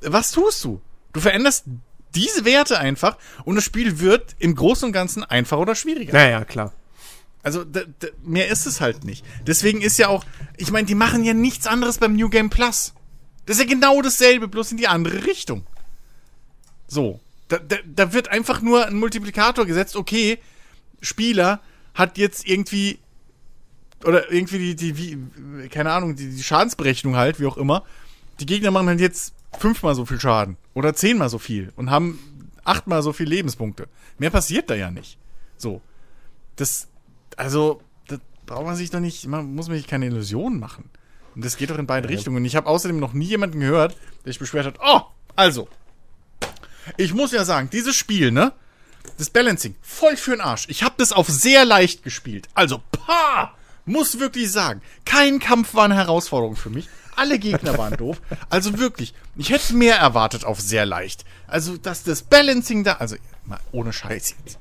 Was 0.00 0.30
tust 0.30 0.64
du? 0.64 0.80
Du 1.12 1.20
veränderst 1.20 1.64
diese 2.14 2.44
Werte 2.44 2.78
einfach 2.78 3.16
und 3.44 3.56
das 3.56 3.64
Spiel 3.64 4.00
wird 4.00 4.36
im 4.38 4.54
Großen 4.54 4.86
und 4.86 4.92
Ganzen 4.92 5.24
einfacher 5.24 5.60
oder 5.60 5.74
schwieriger. 5.74 6.12
Naja, 6.12 6.44
klar. 6.44 6.72
Also 7.42 7.64
mehr 8.22 8.48
ist 8.48 8.66
es 8.66 8.80
halt 8.80 9.04
nicht. 9.04 9.24
Deswegen 9.46 9.80
ist 9.80 9.98
ja 9.98 10.08
auch, 10.08 10.24
ich 10.56 10.70
meine, 10.70 10.86
die 10.86 10.94
machen 10.94 11.24
ja 11.24 11.34
nichts 11.34 11.66
anderes 11.66 11.98
beim 11.98 12.14
New 12.14 12.28
Game 12.28 12.50
Plus. 12.50 12.94
Das 13.46 13.56
ist 13.56 13.62
ja 13.62 13.68
genau 13.68 14.00
dasselbe, 14.00 14.46
bloß 14.46 14.70
in 14.72 14.76
die 14.76 14.88
andere 14.88 15.26
Richtung. 15.26 15.66
So. 16.86 17.20
Da, 17.48 17.58
da, 17.58 17.76
da 17.84 18.12
wird 18.12 18.28
einfach 18.28 18.62
nur 18.62 18.86
ein 18.86 18.94
Multiplikator 18.98 19.66
gesetzt, 19.66 19.96
okay, 19.96 20.38
Spieler 21.00 21.60
hat 21.94 22.16
jetzt 22.16 22.46
irgendwie 22.46 22.98
oder 24.04 24.32
irgendwie 24.32 24.58
die, 24.58 24.76
die 24.76 24.96
wie, 24.96 25.68
keine 25.68 25.92
Ahnung, 25.92 26.16
die, 26.16 26.30
die 26.30 26.42
Schadensberechnung 26.42 27.16
halt, 27.16 27.40
wie 27.40 27.46
auch 27.46 27.56
immer. 27.56 27.84
Die 28.40 28.46
Gegner 28.46 28.70
machen 28.70 28.88
halt 28.88 29.00
jetzt 29.00 29.34
fünfmal 29.58 29.94
so 29.94 30.06
viel 30.06 30.20
Schaden 30.20 30.56
oder 30.74 30.94
zehnmal 30.94 31.28
so 31.28 31.38
viel 31.38 31.72
und 31.76 31.90
haben 31.90 32.18
achtmal 32.64 33.02
so 33.02 33.12
viel 33.12 33.28
Lebenspunkte. 33.28 33.88
Mehr 34.18 34.30
passiert 34.30 34.70
da 34.70 34.74
ja 34.74 34.90
nicht. 34.90 35.18
So. 35.56 35.80
Das, 36.56 36.88
also, 37.36 37.82
das 38.08 38.20
braucht 38.46 38.66
man 38.66 38.76
sich 38.76 38.90
doch 38.90 39.00
nicht, 39.00 39.26
man 39.26 39.54
muss 39.54 39.66
sich 39.66 39.86
keine 39.86 40.06
Illusionen 40.06 40.58
machen. 40.58 40.90
Und 41.34 41.44
das 41.44 41.56
geht 41.56 41.70
doch 41.70 41.78
in 41.78 41.86
beide 41.86 42.08
Richtungen. 42.08 42.38
Und 42.38 42.44
ich 42.44 42.56
habe 42.56 42.68
außerdem 42.68 42.98
noch 42.98 43.14
nie 43.14 43.26
jemanden 43.26 43.60
gehört, 43.60 43.96
der 44.24 44.32
sich 44.32 44.38
beschwert 44.38 44.66
hat, 44.66 44.78
oh, 44.84 45.00
also, 45.34 45.68
ich 46.96 47.14
muss 47.14 47.32
ja 47.32 47.44
sagen, 47.44 47.70
dieses 47.70 47.96
Spiel, 47.96 48.32
ne, 48.32 48.52
das 49.18 49.30
Balancing, 49.30 49.74
voll 49.80 50.16
für 50.16 50.32
den 50.32 50.40
Arsch. 50.40 50.66
Ich 50.68 50.82
habe 50.82 50.94
das 50.98 51.12
auf 51.12 51.28
sehr 51.28 51.64
leicht 51.64 52.02
gespielt. 52.02 52.48
Also, 52.54 52.82
pa, 52.90 53.54
muss 53.84 54.18
wirklich 54.18 54.50
sagen, 54.50 54.80
kein 55.04 55.38
Kampf 55.38 55.74
war 55.74 55.84
eine 55.84 55.96
Herausforderung 55.96 56.56
für 56.56 56.70
mich. 56.70 56.88
Alle 57.16 57.38
Gegner 57.38 57.76
waren 57.76 57.96
doof. 57.96 58.20
Also 58.48 58.78
wirklich, 58.78 59.12
ich 59.36 59.50
hätte 59.50 59.74
mehr 59.74 59.96
erwartet 59.96 60.44
auf 60.44 60.60
sehr 60.60 60.86
leicht. 60.86 61.24
Also, 61.46 61.76
dass 61.76 62.04
das 62.04 62.22
Balancing 62.22 62.84
da, 62.84 62.94
also, 62.94 63.16
mal 63.44 63.60
ohne 63.72 63.92
Scheiß 63.92 64.34
jetzt. 64.44 64.58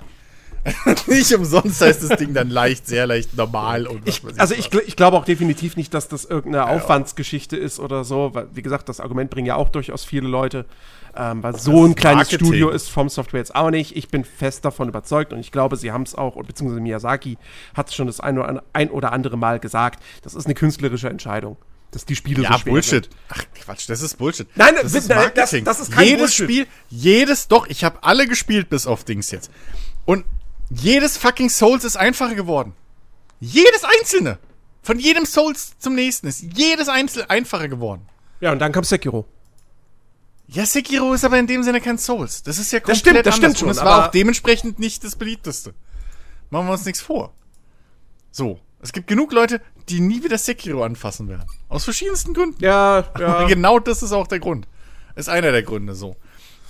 nicht 1.08 1.34
umsonst 1.34 1.82
heißt 1.82 2.04
das 2.08 2.20
Ding 2.20 2.36
dann 2.36 2.50
leicht, 2.52 2.86
sehr 2.86 3.08
leicht, 3.08 3.36
normal 3.36 3.88
und 3.88 4.08
Ich, 4.08 4.22
also 4.38 4.54
ich, 4.54 4.68
gl- 4.68 4.84
ich 4.86 4.96
glaube 4.96 5.18
auch 5.18 5.26
definitiv 5.26 5.76
nicht, 5.76 5.92
dass 5.94 6.08
das 6.08 6.24
irgendeine 6.26 6.68
Aufwandsgeschichte 6.68 7.58
ist 7.58 7.80
oder 7.80 8.04
so, 8.04 8.36
weil, 8.36 8.48
wie 8.54 8.62
gesagt, 8.62 8.88
das 8.88 9.00
Argument 9.00 9.32
bringen 9.32 9.48
ja 9.48 9.56
auch 9.56 9.70
durchaus 9.70 10.04
viele 10.04 10.28
Leute, 10.28 10.66
ähm, 11.16 11.44
weil 11.44 11.58
so 11.58 11.86
ein 11.86 11.96
kleines 11.96 12.18
Marketing. 12.28 12.46
Studio 12.48 12.70
ist 12.70 12.90
vom 12.90 13.10
Software 13.10 13.40
jetzt 13.40 13.56
auch 13.56 13.70
nicht. 13.70 13.96
Ich 13.96 14.10
bin 14.10 14.24
fest 14.24 14.64
davon 14.66 14.88
überzeugt 14.90 15.34
und 15.34 15.40
ich 15.40 15.52
glaube, 15.52 15.76
sie 15.76 15.92
haben 15.92 16.04
es 16.04 16.16
auch, 16.16 16.36
und 16.36 16.48
beziehungsweise 16.48 16.82
Miyazaki 16.82 17.38
hat 17.76 17.90
es 17.90 17.96
schon 17.96 18.08
das 18.08 18.20
ein 18.20 18.38
oder, 18.40 18.64
ein 18.74 18.90
oder 18.90 19.12
andere 19.12 19.38
Mal 19.38 19.60
gesagt, 19.60 20.02
das 20.24 20.34
ist 20.36 20.46
eine 20.46 20.54
künstlerische 20.54 21.10
Entscheidung, 21.10 21.58
dass 21.92 22.06
die 22.06 22.16
Spiele 22.16 22.44
Ja, 22.44 22.54
so 22.54 22.60
schwer 22.60 22.72
Bullshit. 22.74 23.06
sind. 23.06 23.10
Ach, 23.30 23.44
Quatsch, 23.64 23.90
das 23.90 24.02
ist 24.02 24.18
Bullshit. 24.18 24.48
Nein, 24.56 24.74
das 24.76 24.92
das- 24.94 25.04
ist 25.04 25.10
Marketing. 25.10 25.66
das- 25.66 25.78
das 25.80 25.88
ist 25.90 25.92
kein 25.94 26.06
jedes 26.06 26.20
Bullshit. 26.38 26.46
Spiel, 26.50 26.68
jedes, 26.90 27.48
doch, 27.48 27.68
ich 27.68 27.84
habe 27.84 28.00
alle 28.04 28.28
gespielt 28.28 28.70
bis 28.70 28.88
auf 28.88 29.04
Dings 29.04 29.32
jetzt. 29.32 29.52
Und 30.06 30.24
jedes 30.70 31.18
fucking 31.18 31.50
Souls 31.50 31.84
ist 31.84 31.98
einfacher 31.98 32.36
geworden. 32.36 32.74
Jedes 33.40 33.84
einzelne. 34.00 34.38
Von 34.84 34.98
jedem 35.00 35.26
Souls 35.26 35.74
zum 35.78 35.94
nächsten 35.96 36.28
ist 36.28 36.42
jedes 36.56 36.88
einzelne 36.90 37.30
einfacher 37.30 37.68
geworden. 37.68 38.04
Ja, 38.40 38.52
und 38.52 38.60
dann 38.60 38.72
kam 38.72 38.84
Sekiro. 38.84 39.26
Ja, 40.52 40.66
Sekiro 40.66 41.14
ist 41.14 41.24
aber 41.24 41.40
in 41.40 41.48
dem 41.48 41.64
Sinne 41.64 41.80
kein 41.80 41.98
Souls. 41.98 42.44
Das 42.44 42.58
ist 42.60 42.72
ja 42.72 42.80
komplett 42.80 42.98
stimmt, 42.98 43.26
das 43.26 43.36
stimmt 43.38 43.62
Und 43.64 43.70
es 43.70 43.78
schon, 43.78 43.86
war 43.86 43.94
aber- 43.94 44.06
auch 44.08 44.12
dementsprechend 44.12 44.80
nicht 44.80 45.04
das 45.04 45.16
beliebteste. 45.16 45.74
Machen 46.50 46.68
wir 46.68 46.74
uns 46.74 46.86
nichts 46.86 47.02
vor. 47.02 47.34
So. 48.32 48.60
Es 48.82 48.92
gibt 48.94 49.08
genug 49.08 49.32
Leute, 49.32 49.62
die 49.90 50.00
nie 50.02 50.24
wieder 50.24 50.38
Sekiro 50.38 50.84
anfassen 50.84 51.28
werden. 51.30 51.46
Aus 51.70 51.84
verschiedensten 51.84 52.34
Gründen. 52.34 52.62
Ja, 52.64 53.06
Aber 53.14 53.20
ja. 53.42 53.48
genau 53.48 53.80
das 53.80 54.02
ist 54.04 54.12
auch 54.12 54.28
der 54.28 54.40
Grund. 54.40 54.68
Ist 55.16 55.30
einer 55.30 55.52
der 55.52 55.62
Gründe 55.64 55.94
so. 55.96 56.16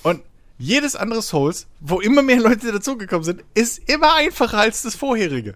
Und 0.04 0.22
jedes 0.58 0.96
andere 0.96 1.22
Souls, 1.22 1.68
wo 1.80 2.02
immer 2.02 2.22
mehr 2.22 2.40
Leute 2.40 2.72
dazugekommen 2.72 3.24
sind, 3.24 3.44
ist 3.56 3.80
immer 3.90 4.14
einfacher 4.16 4.58
als 4.60 4.82
das 4.84 4.94
vorherige. 4.96 5.56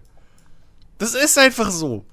Das 0.98 1.14
ist 1.14 1.38
einfach 1.38 1.70
so. 1.70 2.04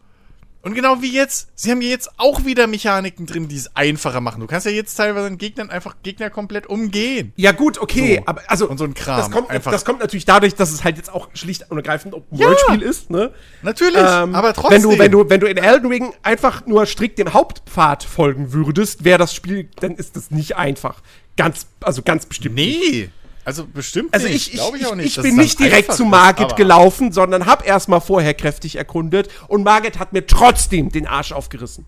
Und 0.65 0.75
genau 0.75 1.01
wie 1.01 1.11
jetzt, 1.11 1.49
sie 1.55 1.71
haben 1.71 1.81
ja 1.81 1.89
jetzt 1.89 2.09
auch 2.17 2.45
wieder 2.45 2.67
Mechaniken 2.67 3.25
drin, 3.25 3.49
die 3.49 3.57
es 3.57 3.75
einfacher 3.75 4.21
machen. 4.21 4.39
Du 4.39 4.47
kannst 4.47 4.65
ja 4.65 4.71
jetzt 4.71 4.95
teilweise 4.95 5.27
den 5.27 5.37
Gegnern 5.37 5.69
einfach 5.69 5.97
Gegner 6.03 6.29
komplett 6.29 6.67
umgehen. 6.67 7.33
Ja, 7.35 7.51
gut, 7.51 7.77
okay, 7.81 8.15
So. 8.19 8.23
aber 8.27 8.41
also 8.47 8.69
Und 8.69 8.77
so 8.77 8.85
ein 8.85 8.93
Kram, 8.93 9.17
Das 9.17 9.29
kommt, 9.29 9.49
einfach. 9.49 9.73
das 9.73 9.83
kommt 9.83 9.99
natürlich 9.99 10.23
dadurch, 10.23 10.55
dass 10.55 10.71
es 10.71 10.85
halt 10.85 10.95
jetzt 10.95 11.11
auch 11.13 11.27
schlicht 11.33 11.69
und 11.69 11.75
ergreifend 11.75 12.15
ein 12.15 12.23
Ja. 12.31 12.47
Open-World-Spiel 12.47 12.81
ist, 12.81 13.09
ne? 13.09 13.33
Natürlich, 13.61 13.97
Ähm, 13.97 14.33
aber 14.35 14.53
trotzdem. 14.53 14.83
Wenn 14.83 14.89
du, 14.89 14.99
wenn 14.99 15.11
du, 15.11 15.29
wenn 15.29 15.39
du 15.41 15.47
in 15.47 15.57
Elden 15.57 15.87
Ring 15.91 16.13
einfach 16.23 16.65
nur 16.65 16.85
strikt 16.85 17.19
dem 17.19 17.33
Hauptpfad 17.33 18.05
folgen 18.05 18.53
würdest, 18.53 19.03
wäre 19.03 19.17
das 19.19 19.35
Spiel, 19.35 19.67
dann 19.81 19.95
ist 19.95 20.15
das 20.15 20.31
nicht 20.31 20.55
einfach. 20.55 21.01
Ganz, 21.35 21.67
also 21.81 22.01
ganz 22.03 22.25
bestimmt. 22.25 22.55
nicht. 22.55 23.09
Also 23.45 23.65
bestimmt 23.67 24.13
Also 24.13 24.27
nicht. 24.27 24.35
ich, 24.35 24.47
ich, 24.49 24.53
ich, 24.55 24.61
auch 24.61 24.95
nicht, 24.95 25.17
ich 25.17 25.21
bin 25.21 25.35
nicht 25.35 25.59
direkt 25.59 25.93
zu 25.93 26.05
Margit 26.05 26.55
gelaufen, 26.55 27.11
sondern 27.11 27.45
hab 27.45 27.65
erstmal 27.67 27.99
vorher 28.01 28.33
kräftig 28.33 28.77
erkundet 28.77 29.29
und 29.47 29.63
Margit 29.63 29.99
hat 29.99 30.13
mir 30.13 30.25
trotzdem 30.25 30.89
den 30.89 31.07
Arsch 31.07 31.31
aufgerissen. 31.33 31.85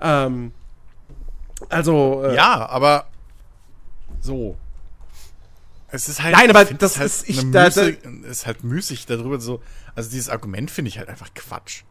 Ähm, 0.00 0.52
also, 1.68 2.22
äh, 2.24 2.34
Ja, 2.36 2.66
aber 2.68 3.06
so. 4.20 4.56
Es 5.88 6.08
ist 6.08 6.22
halt. 6.22 6.34
Nein, 6.34 6.50
aber 6.50 6.70
ich 6.70 6.76
das 6.78 6.98
halt 6.98 7.06
ist- 7.06 7.28
ich- 7.28 7.40
eine 7.40 7.50
da- 7.50 7.64
Müßig, 7.66 7.98
ist 8.30 8.46
halt 8.46 8.64
müßig 8.64 9.06
darüber 9.06 9.40
so. 9.40 9.60
Also 9.94 10.10
dieses 10.10 10.28
Argument 10.30 10.70
finde 10.70 10.88
ich 10.88 10.98
halt 10.98 11.08
einfach 11.08 11.34
Quatsch. 11.34 11.82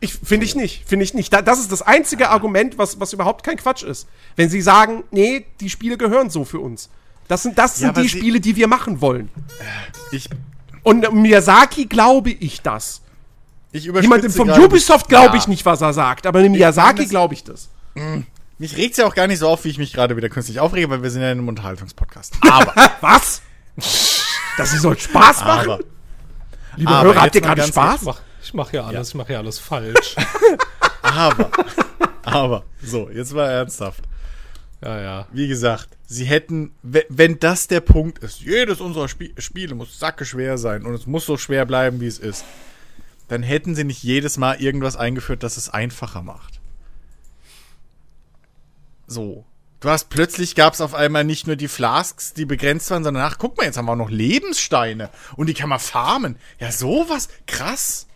Ich 0.00 0.14
finde 0.14 0.44
ich 0.44 0.56
nicht, 0.56 0.84
finde 0.86 1.04
ich 1.04 1.14
nicht. 1.14 1.32
Da, 1.32 1.42
das 1.42 1.60
ist 1.60 1.70
das 1.70 1.80
einzige 1.80 2.28
Argument, 2.30 2.76
was, 2.76 2.98
was 2.98 3.12
überhaupt 3.12 3.44
kein 3.44 3.56
Quatsch 3.56 3.84
ist. 3.84 4.08
Wenn 4.36 4.50
sie 4.50 4.60
sagen, 4.60 5.04
nee, 5.12 5.46
die 5.60 5.70
Spiele 5.70 5.96
gehören 5.96 6.28
so 6.28 6.44
für 6.44 6.58
uns. 6.58 6.90
Das 7.28 7.42
sind, 7.42 7.58
das 7.58 7.72
Ja, 7.74 7.78
sind 7.78 7.88
aber 7.90 8.02
die 8.02 8.08
sie- 8.08 8.18
Spiele, 8.18 8.40
die 8.40 8.56
wir 8.56 8.68
machen 8.68 9.00
wollen. 9.00 9.28
Ich, 10.10 10.28
Und 10.82 11.12
Miyazaki 11.14 11.86
glaube 11.86 12.30
ich 12.30 12.60
das. 12.62 13.00
ich 13.72 13.84
Jemandem 13.84 14.32
gerade- 14.32 14.64
Ubisoft 14.64 15.08
glaube 15.08 15.36
ich 15.36 15.44
Ja. 15.44 15.48
nicht, 15.50 15.64
was 15.64 15.80
er 15.80 15.92
sagt, 15.92 16.26
aber 16.26 16.42
dem 16.42 16.52
Miyazaki 16.52 17.06
glaube 17.06 17.34
ich 17.34 17.44
das. 17.44 17.68
Mich 18.58 18.76
regt's 18.76 18.98
ja 18.98 19.06
auch 19.06 19.14
gar 19.14 19.26
nicht 19.26 19.38
so 19.38 19.48
auf, 19.48 19.64
wie 19.64 19.68
ich 19.70 19.78
mich 19.78 19.92
gerade 19.92 20.16
wieder 20.16 20.28
künstlich 20.28 20.60
aufrege, 20.60 20.88
weil 20.90 21.02
wir 21.02 21.10
sind 21.10 21.22
ja 21.22 21.32
in 21.32 21.38
einem 21.38 21.48
Unterhaltungspodcast. 21.48 22.34
Aber, 22.48 22.72
Was? 23.00 23.42
Das 24.56 24.70
soll 24.72 24.98
Spaß 24.98 25.40
machen? 25.40 25.70
aber, 25.70 25.78
Liebe 26.76 26.90
aber 26.90 27.08
Hörer, 27.08 27.22
habt 27.22 27.34
ihr 27.34 27.40
gerade 27.40 27.62
Spaß? 27.66 28.00
Ich 28.00 28.06
mach, 28.06 28.20
ich 28.42 28.54
mach 28.54 28.72
ja 28.72 28.84
alles, 28.84 29.08
ich 29.08 29.14
mach 29.14 29.28
ja 29.30 29.38
alles 29.38 29.58
falsch. 29.58 30.14
aber, 31.02 31.50
aber, 32.22 32.64
so, 32.82 33.08
jetzt 33.10 33.32
mal 33.32 33.48
ernsthaft. 33.48 34.02
Ja, 34.82 35.00
ja. 35.00 35.28
Wie 35.32 35.48
gesagt, 35.48 35.88
sie 36.06 36.24
hätten, 36.24 36.74
we- 36.82 37.06
wenn 37.08 37.38
das 37.38 37.68
der 37.68 37.80
Punkt 37.80 38.18
ist, 38.18 38.40
jedes 38.40 38.80
unserer 38.80 39.08
Spie 39.08 39.32
Spiele 39.38 39.74
muss 39.74 39.98
sacke 39.98 40.24
schwer 40.24 40.58
sein 40.58 40.84
und 40.84 40.94
es 40.94 41.06
muss 41.06 41.24
so 41.26 41.36
schwer 41.36 41.64
bleiben, 41.66 42.00
wie 42.00 42.06
es 42.06 42.18
ist. 42.18 42.44
dann 43.28 43.42
hätten 43.42 43.74
sie 43.74 43.84
nicht 43.84 44.02
jedes 44.02 44.36
Mal 44.36 44.60
irgendwas 44.60 44.94
eingeführt, 44.96 45.42
das 45.42 45.56
es 45.56 45.70
einfacher 45.70 46.20
macht. 46.22 46.60
So. 49.06 49.44
Du 49.80 49.88
hast 49.88 50.10
plötzlich 50.10 50.54
gab 50.54 50.74
es 50.74 50.80
auf 50.80 50.94
einmal 50.94 51.24
nicht 51.24 51.46
nur 51.46 51.56
die 51.56 51.66
Flasks, 51.68 52.34
die 52.34 52.44
begrenzt 52.44 52.90
waren, 52.90 53.02
sondern 53.04 53.24
ach, 53.24 53.36
guck 53.38 53.56
mal, 53.56 53.64
jetzt 53.64 53.76
haben 53.78 53.86
wir 53.86 53.92
auch 53.92 53.96
noch 53.96 54.10
Lebenssteine 54.10 55.10
und 55.36 55.48
die 55.48 55.54
kann 55.54 55.68
man 55.68 55.80
farmen. 55.80 56.36
Ja, 56.60 56.70
sowas 56.70 57.28
krass. 57.46 58.06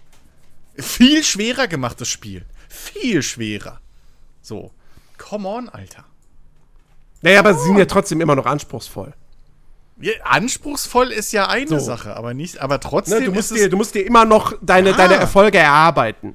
Viel 0.76 1.24
schwerer 1.24 1.66
gemacht 1.66 2.00
das 2.00 2.08
Spiel. 2.08 2.44
Viel 2.68 3.22
schwerer. 3.22 3.80
So. 4.42 4.70
Come 5.18 5.48
on, 5.48 5.68
Alter. 5.68 6.04
Naja, 7.26 7.40
aber 7.40 7.54
sie 7.54 7.64
sind 7.66 7.78
ja 7.78 7.84
trotzdem 7.86 8.20
immer 8.20 8.36
noch 8.36 8.46
anspruchsvoll. 8.46 9.12
Ja, 10.00 10.12
anspruchsvoll 10.24 11.10
ist 11.10 11.32
ja 11.32 11.48
eine 11.48 11.68
So. 11.68 11.78
Sache, 11.78 12.16
aber 12.16 12.34
nicht, 12.34 12.58
aber 12.60 12.80
trotzdem 12.80 13.18
Ne, 13.20 13.24
du, 13.26 13.32
musst 13.32 13.50
dir, 13.54 13.68
du 13.70 13.76
musst 13.76 13.94
dir 13.94 14.06
immer 14.06 14.24
noch 14.24 14.52
deine, 14.60 14.90
Ja. 14.90 14.96
deine 14.96 15.14
Erfolge 15.14 15.58
erarbeiten. 15.58 16.34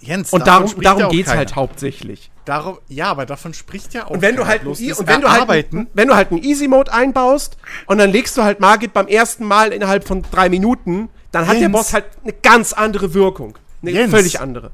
Jens, 0.00 0.32
Und 0.32 0.46
darum, 0.46 0.72
darum 0.80 1.08
geht's 1.10 1.28
keiner. 1.28 1.38
halt 1.38 1.54
hauptsächlich. 1.56 2.30
Darum, 2.44 2.78
ja, 2.88 3.06
aber 3.06 3.26
davon 3.26 3.54
spricht 3.54 3.94
ja 3.94 4.06
auch 4.06 4.10
Und 4.10 4.22
wenn 4.22 4.36
du 4.36 4.46
halt, 4.46 4.62
bloß 4.62 4.78
das 4.84 4.98
und 5.00 5.06
wenn 5.06 5.20
du 5.20 5.30
halt, 5.30 5.48
wenn 5.94 6.08
du 6.08 6.14
halt 6.14 6.30
einen 6.32 6.42
Easy 6.42 6.66
Mode 6.68 6.92
einbaust 6.92 7.56
und 7.86 7.98
dann 7.98 8.10
legst 8.10 8.36
du 8.36 8.42
halt 8.42 8.58
Margit 8.60 8.92
beim 8.92 9.06
ersten 9.08 9.44
Mal 9.44 9.72
innerhalb 9.72 10.04
von 10.06 10.22
drei 10.22 10.48
Minuten, 10.48 11.08
dann 11.30 11.46
hat 11.46 11.54
der 11.54 11.62
Jens. 11.62 11.72
Boss 11.72 11.92
halt 11.92 12.06
eine 12.22 12.32
ganz 12.32 12.72
andere 12.72 13.14
Wirkung. 13.14 13.58
Eine 13.82 13.90
Jens. 13.92 14.10
völlig 14.12 14.40
andere. 14.40 14.70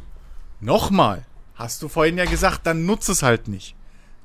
nochmal, 0.61 1.25
hast 1.55 1.83
du 1.83 1.89
vorhin 1.89 2.17
ja 2.19 2.25
gesagt, 2.27 2.61
dann 2.67 2.85
nutz 2.87 3.09
es 3.09 3.23
halt 3.23 3.49
nicht. 3.49 3.75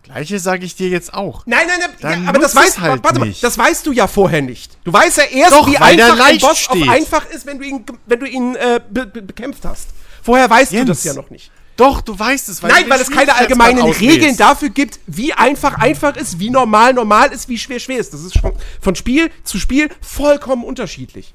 Gleiche 0.03 0.37
sage 0.39 0.65
ich 0.65 0.75
dir 0.75 0.89
jetzt 0.89 1.13
auch. 1.13 1.43
Nein, 1.45 1.65
nein, 1.67 1.89
nein, 2.01 2.23
ja, 2.23 2.29
aber 2.29 2.39
das 2.39 2.53
weißt, 2.55 2.79
halt 2.81 3.03
warte 3.03 3.19
mal, 3.19 3.25
nicht. 3.27 3.43
das 3.43 3.57
weißt 3.57 3.85
du 3.85 3.91
ja 3.93 4.07
vorher 4.07 4.41
nicht. 4.41 4.77
Du 4.83 4.91
weißt 4.91 5.17
ja 5.17 5.23
erst, 5.23 5.53
Doch, 5.53 5.67
wie 5.67 5.77
einfach 5.77 6.19
ein 6.25 6.37
Boss 6.39 6.59
steht. 6.59 6.83
auf 6.83 6.89
einfach 6.89 7.25
ist, 7.29 7.45
wenn 7.45 7.57
du 7.59 7.65
ihn, 7.65 7.85
wenn 8.05 8.19
du 8.19 8.27
ihn 8.27 8.55
äh, 8.55 8.81
be 8.89 9.05
be 9.07 9.21
bekämpft 9.21 9.63
hast. 9.65 9.87
Vorher 10.21 10.49
weißt 10.49 10.71
Jens. 10.73 10.85
du 10.87 10.91
das 10.93 11.03
ja 11.05 11.13
noch 11.13 11.29
nicht. 11.29 11.51
Doch, 11.77 12.01
du 12.01 12.17
weißt 12.19 12.49
es, 12.49 12.61
weil 12.61 12.71
Nein, 12.71 12.85
weil 12.89 13.01
es 13.01 13.09
keine 13.09 13.33
allgemeinen. 13.33 13.81
Regeln 13.83 14.37
dafür 14.37 14.69
gibt, 14.69 14.99
wie 15.07 15.33
einfach 15.33 15.75
einfach 15.79 16.15
ist, 16.17 16.37
wie 16.39 16.49
normal 16.51 16.93
normal 16.93 17.31
ist, 17.31 17.49
wie 17.49 17.57
schwer 17.57 17.79
schwer 17.79 17.97
ist. 17.97 18.13
Das 18.13 18.21
ist 18.21 18.37
schon 18.37 18.53
von 18.81 18.95
Spiel 18.95 19.31
zu 19.43 19.57
Spiel 19.57 19.89
vollkommen 20.01 20.63
unterschiedlich. 20.65 21.33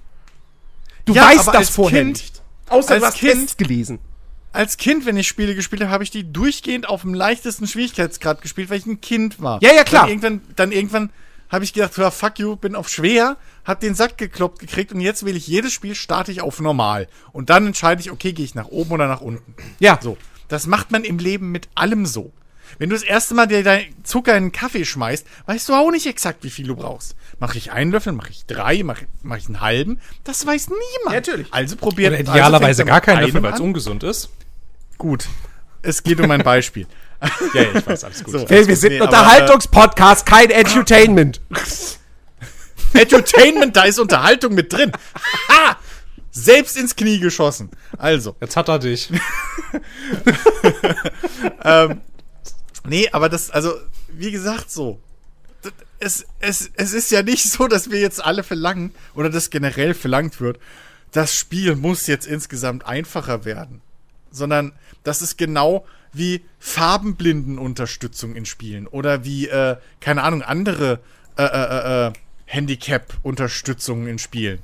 Du 1.06 1.14
Ja, 1.14 1.24
weißt 1.24 1.48
das 1.48 1.70
vorher 1.70 2.02
Kind- 2.02 2.18
nicht. 2.18 2.42
Außer 2.68 2.92
als 2.92 3.00
du 3.00 3.06
hast 3.06 3.18
Kind- 3.18 3.32
Tests 3.32 3.56
gelesen. 3.56 3.98
Als 4.52 4.76
Kind, 4.76 5.06
wenn 5.06 5.16
ich 5.16 5.28
Spiele 5.28 5.54
gespielt 5.54 5.82
habe, 5.82 5.90
habe 5.90 6.04
ich 6.04 6.10
die 6.10 6.32
durchgehend 6.32 6.88
auf 6.88 7.02
dem 7.02 7.14
leichtesten 7.14 7.66
Schwierigkeitsgrad 7.66 8.40
gespielt, 8.40 8.70
weil 8.70 8.78
ich 8.78 8.86
ein 8.86 9.00
Kind 9.00 9.40
war. 9.40 9.62
Ja, 9.62 9.74
ja, 9.74 9.84
klar. 9.84 10.02
Dann 10.02 10.10
irgendwann, 10.10 10.40
dann 10.56 10.72
irgendwann 10.72 11.10
habe 11.50 11.64
ich 11.64 11.72
gedacht, 11.72 11.96
ja, 11.96 12.10
fuck 12.10 12.38
you, 12.38 12.56
bin 12.56 12.74
auf 12.74 12.88
schwer, 12.88 13.36
hab 13.64 13.80
den 13.80 13.94
Sack 13.94 14.18
gekloppt 14.18 14.58
gekriegt 14.58 14.92
und 14.92 15.00
jetzt 15.00 15.24
will 15.24 15.36
ich 15.36 15.46
jedes 15.46 15.72
Spiel 15.72 15.94
starte 15.94 16.32
ich 16.32 16.40
auf 16.40 16.60
normal. 16.60 17.08
Und 17.32 17.50
dann 17.50 17.66
entscheide 17.66 18.00
ich, 18.00 18.10
okay, 18.10 18.32
gehe 18.32 18.44
ich 18.44 18.54
nach 18.54 18.68
oben 18.68 18.92
oder 18.92 19.06
nach 19.06 19.20
unten. 19.20 19.54
Ja. 19.78 19.98
So. 20.02 20.16
Das 20.48 20.66
macht 20.66 20.90
man 20.90 21.04
im 21.04 21.18
Leben 21.18 21.52
mit 21.52 21.68
allem 21.74 22.06
so. 22.06 22.32
Wenn 22.78 22.90
du 22.90 22.96
das 22.96 23.02
erste 23.04 23.34
Mal 23.34 23.46
dir 23.46 23.62
dein 23.62 23.86
Zucker 24.04 24.36
in 24.36 24.44
den 24.46 24.52
Kaffee 24.52 24.84
schmeißt, 24.84 25.26
weißt 25.46 25.68
du 25.68 25.74
auch 25.74 25.90
nicht 25.90 26.06
exakt, 26.06 26.44
wie 26.44 26.50
viel 26.50 26.66
du 26.66 26.76
brauchst. 26.76 27.14
Mache 27.40 27.58
ich 27.58 27.72
einen 27.72 27.90
Löffel, 27.92 28.12
mache 28.12 28.30
ich 28.30 28.46
drei, 28.46 28.82
mache 28.82 29.06
mach 29.22 29.36
ich 29.36 29.46
einen 29.46 29.60
halben? 29.60 30.00
Das 30.24 30.44
weiß 30.46 30.68
niemand. 30.68 31.16
Natürlich. 31.16 31.46
Also 31.52 31.76
probiert. 31.76 32.12
Oder 32.12 32.20
idealerweise 32.20 32.82
also 32.82 32.84
gar 32.84 33.00
keinen 33.00 33.22
Löffel, 33.24 33.42
weil 33.42 33.54
es 33.54 33.60
ungesund 33.60 34.02
ist. 34.02 34.30
Gut. 34.98 35.26
Es 35.82 36.02
geht 36.02 36.20
um 36.20 36.30
ein 36.30 36.42
Beispiel. 36.42 36.86
Ja, 37.52 37.62
ja, 37.62 37.68
ich 37.74 37.84
weiß, 37.84 38.04
alles 38.04 38.22
gut. 38.22 38.32
So. 38.38 38.40
Okay, 38.42 38.68
wir 38.68 38.76
sind 38.76 38.90
Nee, 38.90 38.96
ein 38.98 39.02
aber, 39.02 39.10
Unterhaltungspodcast, 39.18 40.24
kein 40.24 40.50
Edutainment. 40.52 41.40
Edutainment, 42.94 43.74
da 43.74 43.82
ist 43.82 43.98
Unterhaltung 43.98 44.54
mit 44.54 44.72
drin. 44.72 44.92
Ha! 45.48 45.76
Selbst 46.30 46.76
ins 46.76 46.94
Knie 46.94 47.18
geschossen. 47.18 47.70
Also, 47.96 48.36
Jetzt 48.40 48.56
hat 48.56 48.68
er 48.68 48.78
dich. 48.78 49.10
Nee, 52.88 53.08
aber 53.12 53.28
das, 53.28 53.50
also, 53.50 53.74
wie 54.08 54.30
gesagt, 54.30 54.70
so. 54.70 55.00
Es, 56.00 56.26
es, 56.38 56.70
es 56.74 56.92
ist 56.92 57.10
ja 57.10 57.22
nicht 57.22 57.44
so, 57.50 57.66
dass 57.66 57.90
wir 57.90 58.00
jetzt 58.00 58.24
alle 58.24 58.42
verlangen, 58.42 58.92
oder 59.14 59.30
das 59.30 59.50
generell 59.50 59.94
verlangt 59.94 60.40
wird, 60.40 60.58
das 61.12 61.34
Spiel 61.34 61.74
muss 61.74 62.06
jetzt 62.06 62.26
insgesamt 62.26 62.86
einfacher 62.86 63.44
werden. 63.44 63.80
Sondern 64.30 64.72
das 65.04 65.22
ist 65.22 65.38
genau 65.38 65.86
wie 66.12 66.44
Farbenblindenunterstützung 66.58 68.34
in 68.34 68.46
Spielen 68.46 68.86
oder 68.86 69.24
wie, 69.24 69.48
äh, 69.48 69.76
keine 70.00 70.22
Ahnung, 70.22 70.42
andere 70.42 71.00
äh, 71.36 71.44
äh, 71.44 71.46
äh, 71.46 72.06
äh, 72.08 72.12
Handicap-Unterstützungen 72.46 74.08
in 74.08 74.18
Spielen. 74.18 74.60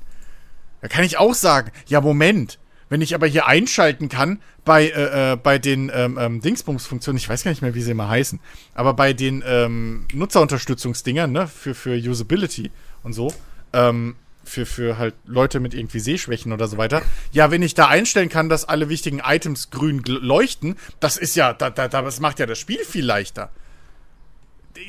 Da 0.81 0.87
kann 0.87 1.03
ich 1.03 1.17
auch 1.17 1.33
sagen, 1.33 1.71
ja, 1.87 2.01
Moment, 2.01 2.59
wenn 2.89 3.01
ich 3.01 3.15
aber 3.15 3.27
hier 3.27 3.47
einschalten 3.47 4.09
kann 4.09 4.39
bei, 4.63 4.87
äh, 4.87 5.33
äh, 5.33 5.35
bei 5.35 5.57
den 5.59 5.91
ähm, 5.93 6.17
ähm, 6.19 6.41
Dingsbums-Funktionen, 6.41 7.17
ich 7.17 7.27
weiß 7.27 7.43
gar 7.43 7.51
nicht 7.51 7.61
mehr, 7.61 7.75
wie 7.75 7.81
sie 7.81 7.91
immer 7.91 8.09
heißen, 8.09 8.39
aber 8.73 8.93
bei 8.93 9.13
den 9.13 9.43
ähm, 9.45 10.05
Nutzerunterstützungsdingern, 10.13 11.31
ne, 11.31 11.47
für, 11.47 11.73
für 11.75 11.95
Usability 11.95 12.71
und 13.03 13.13
so, 13.13 13.33
ähm, 13.73 14.15
für, 14.43 14.65
für 14.67 14.97
halt 14.99 15.15
Leute 15.25 15.59
mit 15.59 15.73
irgendwie 15.73 15.99
Sehschwächen 15.99 16.51
oder 16.53 16.67
so 16.67 16.77
weiter. 16.77 17.01
Ja, 17.31 17.49
wenn 17.49 17.63
ich 17.63 17.73
da 17.73 17.87
einstellen 17.87 18.29
kann, 18.29 18.47
dass 18.49 18.63
alle 18.65 18.89
wichtigen 18.89 19.19
Items 19.25 19.71
grün 19.71 20.03
leuchten, 20.05 20.75
das 20.99 21.17
ist 21.17 21.35
ja, 21.35 21.53
da, 21.53 21.71
da, 21.71 21.87
da, 21.87 22.03
das 22.03 22.19
macht 22.19 22.39
ja 22.39 22.45
das 22.45 22.59
Spiel 22.59 22.79
viel 22.85 23.05
leichter. 23.05 23.49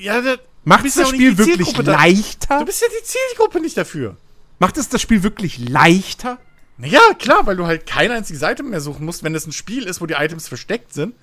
Ja, 0.00 0.20
da, 0.20 0.36
Macht 0.64 0.84
es 0.84 0.94
das 0.94 1.10
ja 1.10 1.14
Spiel 1.14 1.38
wirklich 1.38 1.56
Zielgruppe 1.68 1.84
da- 1.84 1.92
leichter? 1.92 2.58
Du 2.58 2.64
bist 2.66 2.82
ja 2.82 2.88
die 2.88 3.04
Zielgruppe 3.04 3.60
nicht 3.60 3.76
dafür. 3.76 4.16
Macht 4.58 4.76
es 4.78 4.88
das 4.88 5.00
Spiel 5.00 5.22
wirklich 5.22 5.58
leichter? 5.58 6.38
Ja, 6.78 7.00
klar, 7.18 7.46
weil 7.46 7.56
du 7.56 7.66
halt 7.66 7.86
kein 7.86 8.10
einziges 8.10 8.42
Item 8.42 8.70
mehr 8.70 8.80
suchen 8.80 9.06
musst, 9.06 9.22
wenn 9.22 9.34
es 9.34 9.46
ein 9.46 9.52
Spiel 9.52 9.84
ist, 9.84 10.00
wo 10.00 10.06
die 10.06 10.14
Items 10.14 10.48
versteckt 10.48 10.92
sind. 10.92 11.14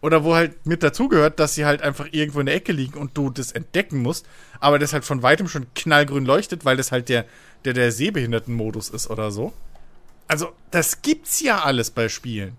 Oder 0.00 0.22
wo 0.22 0.34
halt 0.36 0.64
mit 0.64 0.82
dazugehört, 0.84 1.40
dass 1.40 1.54
sie 1.54 1.64
halt 1.66 1.82
einfach 1.82 2.06
irgendwo 2.12 2.38
in 2.38 2.46
der 2.46 2.54
Ecke 2.54 2.70
liegen 2.72 2.98
und 2.98 3.16
du 3.16 3.30
das 3.30 3.50
entdecken 3.50 4.00
musst. 4.00 4.26
Aber 4.60 4.78
das 4.78 4.92
halt 4.92 5.04
von 5.04 5.22
weitem 5.22 5.48
schon 5.48 5.66
knallgrün 5.74 6.24
leuchtet, 6.24 6.64
weil 6.64 6.76
das 6.76 6.92
halt 6.92 7.08
der, 7.08 7.24
der, 7.64 7.72
der 7.72 7.90
Sehbehindertenmodus 7.90 8.90
ist 8.90 9.10
oder 9.10 9.32
so. 9.32 9.52
Also, 10.28 10.52
das 10.70 11.02
gibt's 11.02 11.40
ja 11.40 11.62
alles 11.62 11.90
bei 11.90 12.08
Spielen. 12.08 12.56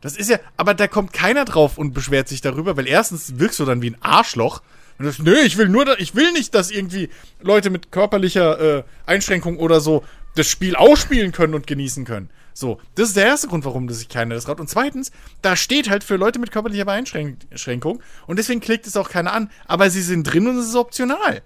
Das 0.00 0.16
ist 0.16 0.30
ja, 0.30 0.38
aber 0.56 0.74
da 0.74 0.86
kommt 0.86 1.12
keiner 1.12 1.44
drauf 1.44 1.76
und 1.76 1.92
beschwert 1.92 2.28
sich 2.28 2.40
darüber, 2.40 2.76
weil 2.76 2.86
erstens 2.86 3.38
wirkst 3.38 3.58
du 3.58 3.64
dann 3.64 3.82
wie 3.82 3.90
ein 3.90 3.96
Arschloch. 4.00 4.62
Und 4.98 5.06
du 5.06 5.10
sagst, 5.10 5.22
nö, 5.22 5.36
ich 5.40 5.56
will 5.56 5.68
nur, 5.68 5.98
ich 5.98 6.14
will 6.14 6.32
nicht, 6.32 6.54
dass 6.54 6.70
irgendwie 6.70 7.10
Leute 7.40 7.70
mit 7.70 7.90
körperlicher 7.90 8.78
äh, 8.78 8.82
Einschränkung 9.06 9.58
oder 9.58 9.80
so 9.80 10.04
das 10.34 10.48
Spiel 10.48 10.76
ausspielen 10.76 11.32
können 11.32 11.54
und 11.54 11.66
genießen 11.66 12.04
können. 12.04 12.30
So, 12.52 12.80
das 12.94 13.08
ist 13.08 13.16
der 13.16 13.26
erste 13.26 13.48
Grund, 13.48 13.64
warum 13.64 13.88
das 13.88 13.98
sich 13.98 14.08
keiner 14.08 14.34
das 14.34 14.44
traut. 14.44 14.60
Und 14.60 14.68
zweitens, 14.68 15.12
da 15.40 15.56
steht 15.56 15.88
halt 15.88 16.04
für 16.04 16.16
Leute 16.16 16.38
mit 16.38 16.50
körperlicher 16.50 16.86
Einschränkung 16.88 18.02
und 18.26 18.38
deswegen 18.38 18.60
klickt 18.60 18.86
es 18.86 18.96
auch 18.96 19.08
keiner 19.08 19.32
an. 19.32 19.50
Aber 19.66 19.90
sie 19.90 20.02
sind 20.02 20.24
drin 20.24 20.46
und 20.46 20.58
es 20.58 20.68
ist 20.68 20.74
optional. 20.74 21.42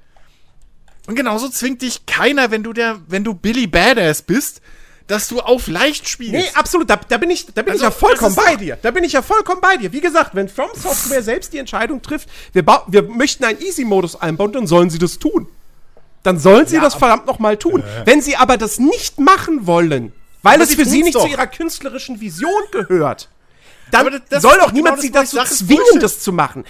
Und 1.07 1.15
genauso 1.15 1.49
zwingt 1.49 1.83
dich 1.83 2.07
keiner, 2.07 2.51
wenn 2.51 2.63
du 2.63 2.73
der, 2.73 3.01
wenn 3.07 3.25
du 3.25 3.35
Billy 3.35 3.67
Badass 3.67 4.23
bist, 4.23 4.63
dass 5.07 5.29
du 5.29 5.41
auf 5.41 5.67
leicht 5.69 6.09
spielst. 6.09 6.33
Nee, 6.33 6.49
absolut, 6.55 6.89
da, 6.89 6.97
da 6.97 7.19
bin 7.19 7.31
ich, 7.31 7.47
da 7.47 7.61
bin 7.61 7.73
Also, 7.73 7.85
ich 7.85 7.91
ja 7.91 7.91
vollkommen 7.91 8.35
bei 8.35 8.57
dir. 8.57 8.79
Da 8.81 8.91
bin 8.91 9.05
ich 9.05 9.13
ja 9.13 9.21
vollkommen 9.21 9.61
bei 9.61 9.77
dir. 9.77 9.93
Wie 9.93 10.01
gesagt, 10.01 10.35
wenn 10.35 10.49
From 10.49 10.71
Software 10.75 11.23
selbst 11.23 11.53
die 11.53 11.59
Entscheidung 11.59 12.01
trifft, 12.01 12.29
wir, 12.55 12.65
wir 12.87 13.03
möchten 13.03 13.45
einen 13.45 13.61
Easy-Modus 13.61 14.17
einbauen, 14.17 14.53
dann 14.53 14.67
sollen 14.67 14.89
sie 14.89 14.99
das 14.99 15.19
tun. 15.19 15.47
Dann 16.25 16.39
sollen 16.41 16.67
sie 16.67 16.81
das 16.81 16.95
verdammt 16.97 17.27
noch 17.27 17.39
mal 17.39 17.57
tun. 17.57 17.85
Wenn 18.05 18.21
sie 18.21 18.35
aber 18.37 18.57
das 18.57 18.79
nicht 18.81 19.21
machen 19.21 19.67
wollen, 19.67 20.13
weil 20.43 20.55
Aber 20.55 20.65
es 20.65 20.75
für 20.75 20.85
sie 20.85 21.03
nicht 21.05 21.15
doch. 21.15 21.23
zu 21.23 21.29
ihrer 21.29 21.47
künstlerischen 21.47 22.21
Vision 22.21 22.51
gehört, 22.73 23.29
dann 23.93 24.11
das- 24.11 24.21
das 24.29 24.43
soll 24.43 24.57
doch 24.59 24.73
niemand 24.73 24.97
genau 25.01 25.03
sie 25.03 25.11
dazu 25.13 25.37
sag, 25.37 25.47
zwingen, 25.47 26.01
das 26.01 26.19
zu 26.21 26.33
machen. 26.33 26.65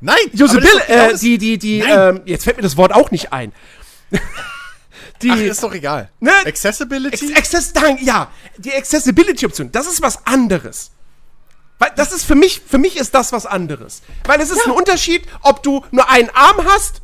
Nein, 0.00 0.16
doch 0.32 0.52
genau 0.52 0.68
äh, 0.86 1.16
die, 1.18 1.38
die, 1.38 1.58
die, 1.58 1.80
ähm, 1.80 2.20
jetzt 2.26 2.44
fällt 2.44 2.56
mir 2.58 2.62
das 2.62 2.76
Wort 2.76 2.92
auch 2.94 3.10
nicht 3.10 3.32
ein. 3.32 3.52
die, 5.22 5.30
Ach, 5.32 5.36
ist 5.40 5.62
doch 5.62 5.74
egal. 5.74 6.10
Ne? 6.20 6.30
Accessibility? 6.46 7.32
Ex 7.32 7.36
Access, 7.56 7.72
ja, 8.02 8.30
die 8.58 8.72
Accessibility-Option, 8.74 9.72
das 9.72 9.86
ist 9.88 10.00
was 10.02 10.24
anderes. 10.26 10.90
Weil 11.80 11.90
das 11.96 12.12
ist 12.12 12.24
für 12.24 12.34
mich, 12.34 12.60
für 12.66 12.78
mich 12.78 12.96
ist 12.96 13.14
das 13.14 13.32
was 13.32 13.46
anderes. 13.46 14.02
Weil 14.24 14.40
es 14.40 14.50
ist 14.50 14.64
ein 14.66 14.72
Unterschied, 14.72 15.22
ob 15.42 15.62
du 15.62 15.84
nur 15.92 16.08
einen 16.10 16.28
Arm 16.30 16.64
hast 16.66 17.00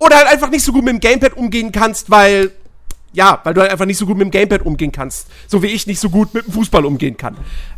oder 0.00 0.16
halt 0.16 0.26
einfach 0.26 0.50
nicht 0.50 0.64
so 0.64 0.72
gut 0.72 0.84
mit 0.84 0.94
dem 0.94 1.00
Gamepad 1.00 1.36
umgehen 1.36 1.70
kannst, 1.70 2.10
weil, 2.10 2.50
ja, 3.12 3.40
weil 3.44 3.54
du 3.54 3.60
halt 3.60 3.70
einfach 3.70 3.84
nicht 3.84 3.98
so 3.98 4.06
gut 4.06 4.16
mit 4.16 4.24
dem 4.24 4.30
Gamepad 4.30 4.62
umgehen 4.62 4.90
kannst. 4.90 5.28
So 5.46 5.62
wie 5.62 5.68
ich 5.68 5.86
nicht 5.86 6.00
so 6.00 6.10
gut 6.10 6.34
mit 6.34 6.46
dem 6.46 6.52
Fußball 6.52 6.84
umgehen 6.84 7.16
kann. 7.16 7.36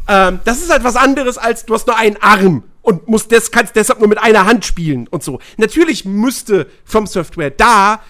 Ähm, 0.08 0.40
das 0.44 0.62
ist 0.62 0.70
halt 0.70 0.84
was 0.84 0.96
anderes, 0.96 1.36
als 1.36 1.66
du 1.66 1.74
hast 1.74 1.86
nur 1.86 1.96
einen 1.96 2.16
Arm 2.22 2.62
und 2.80 3.08
musst 3.08 3.30
des, 3.32 3.50
kannst 3.50 3.76
deshalb 3.76 3.98
nur 3.98 4.08
mit 4.08 4.18
einer 4.18 4.46
Hand 4.46 4.64
spielen 4.64 5.08
und 5.08 5.22
so. 5.22 5.40
Natürlich 5.56 6.04
müsste 6.04 6.68
From 6.84 7.06
Software 7.06 7.50
da 7.50 8.00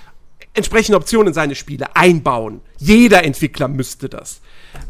entsprechende 0.55 0.97
Optionen 0.97 1.29
in 1.29 1.35
seine 1.35 1.55
Spiele 1.55 1.97
einbauen. 1.97 2.61
Jeder 2.79 3.25
Entwickler 3.25 3.69
müsste 3.69 4.09
das. 4.09 4.41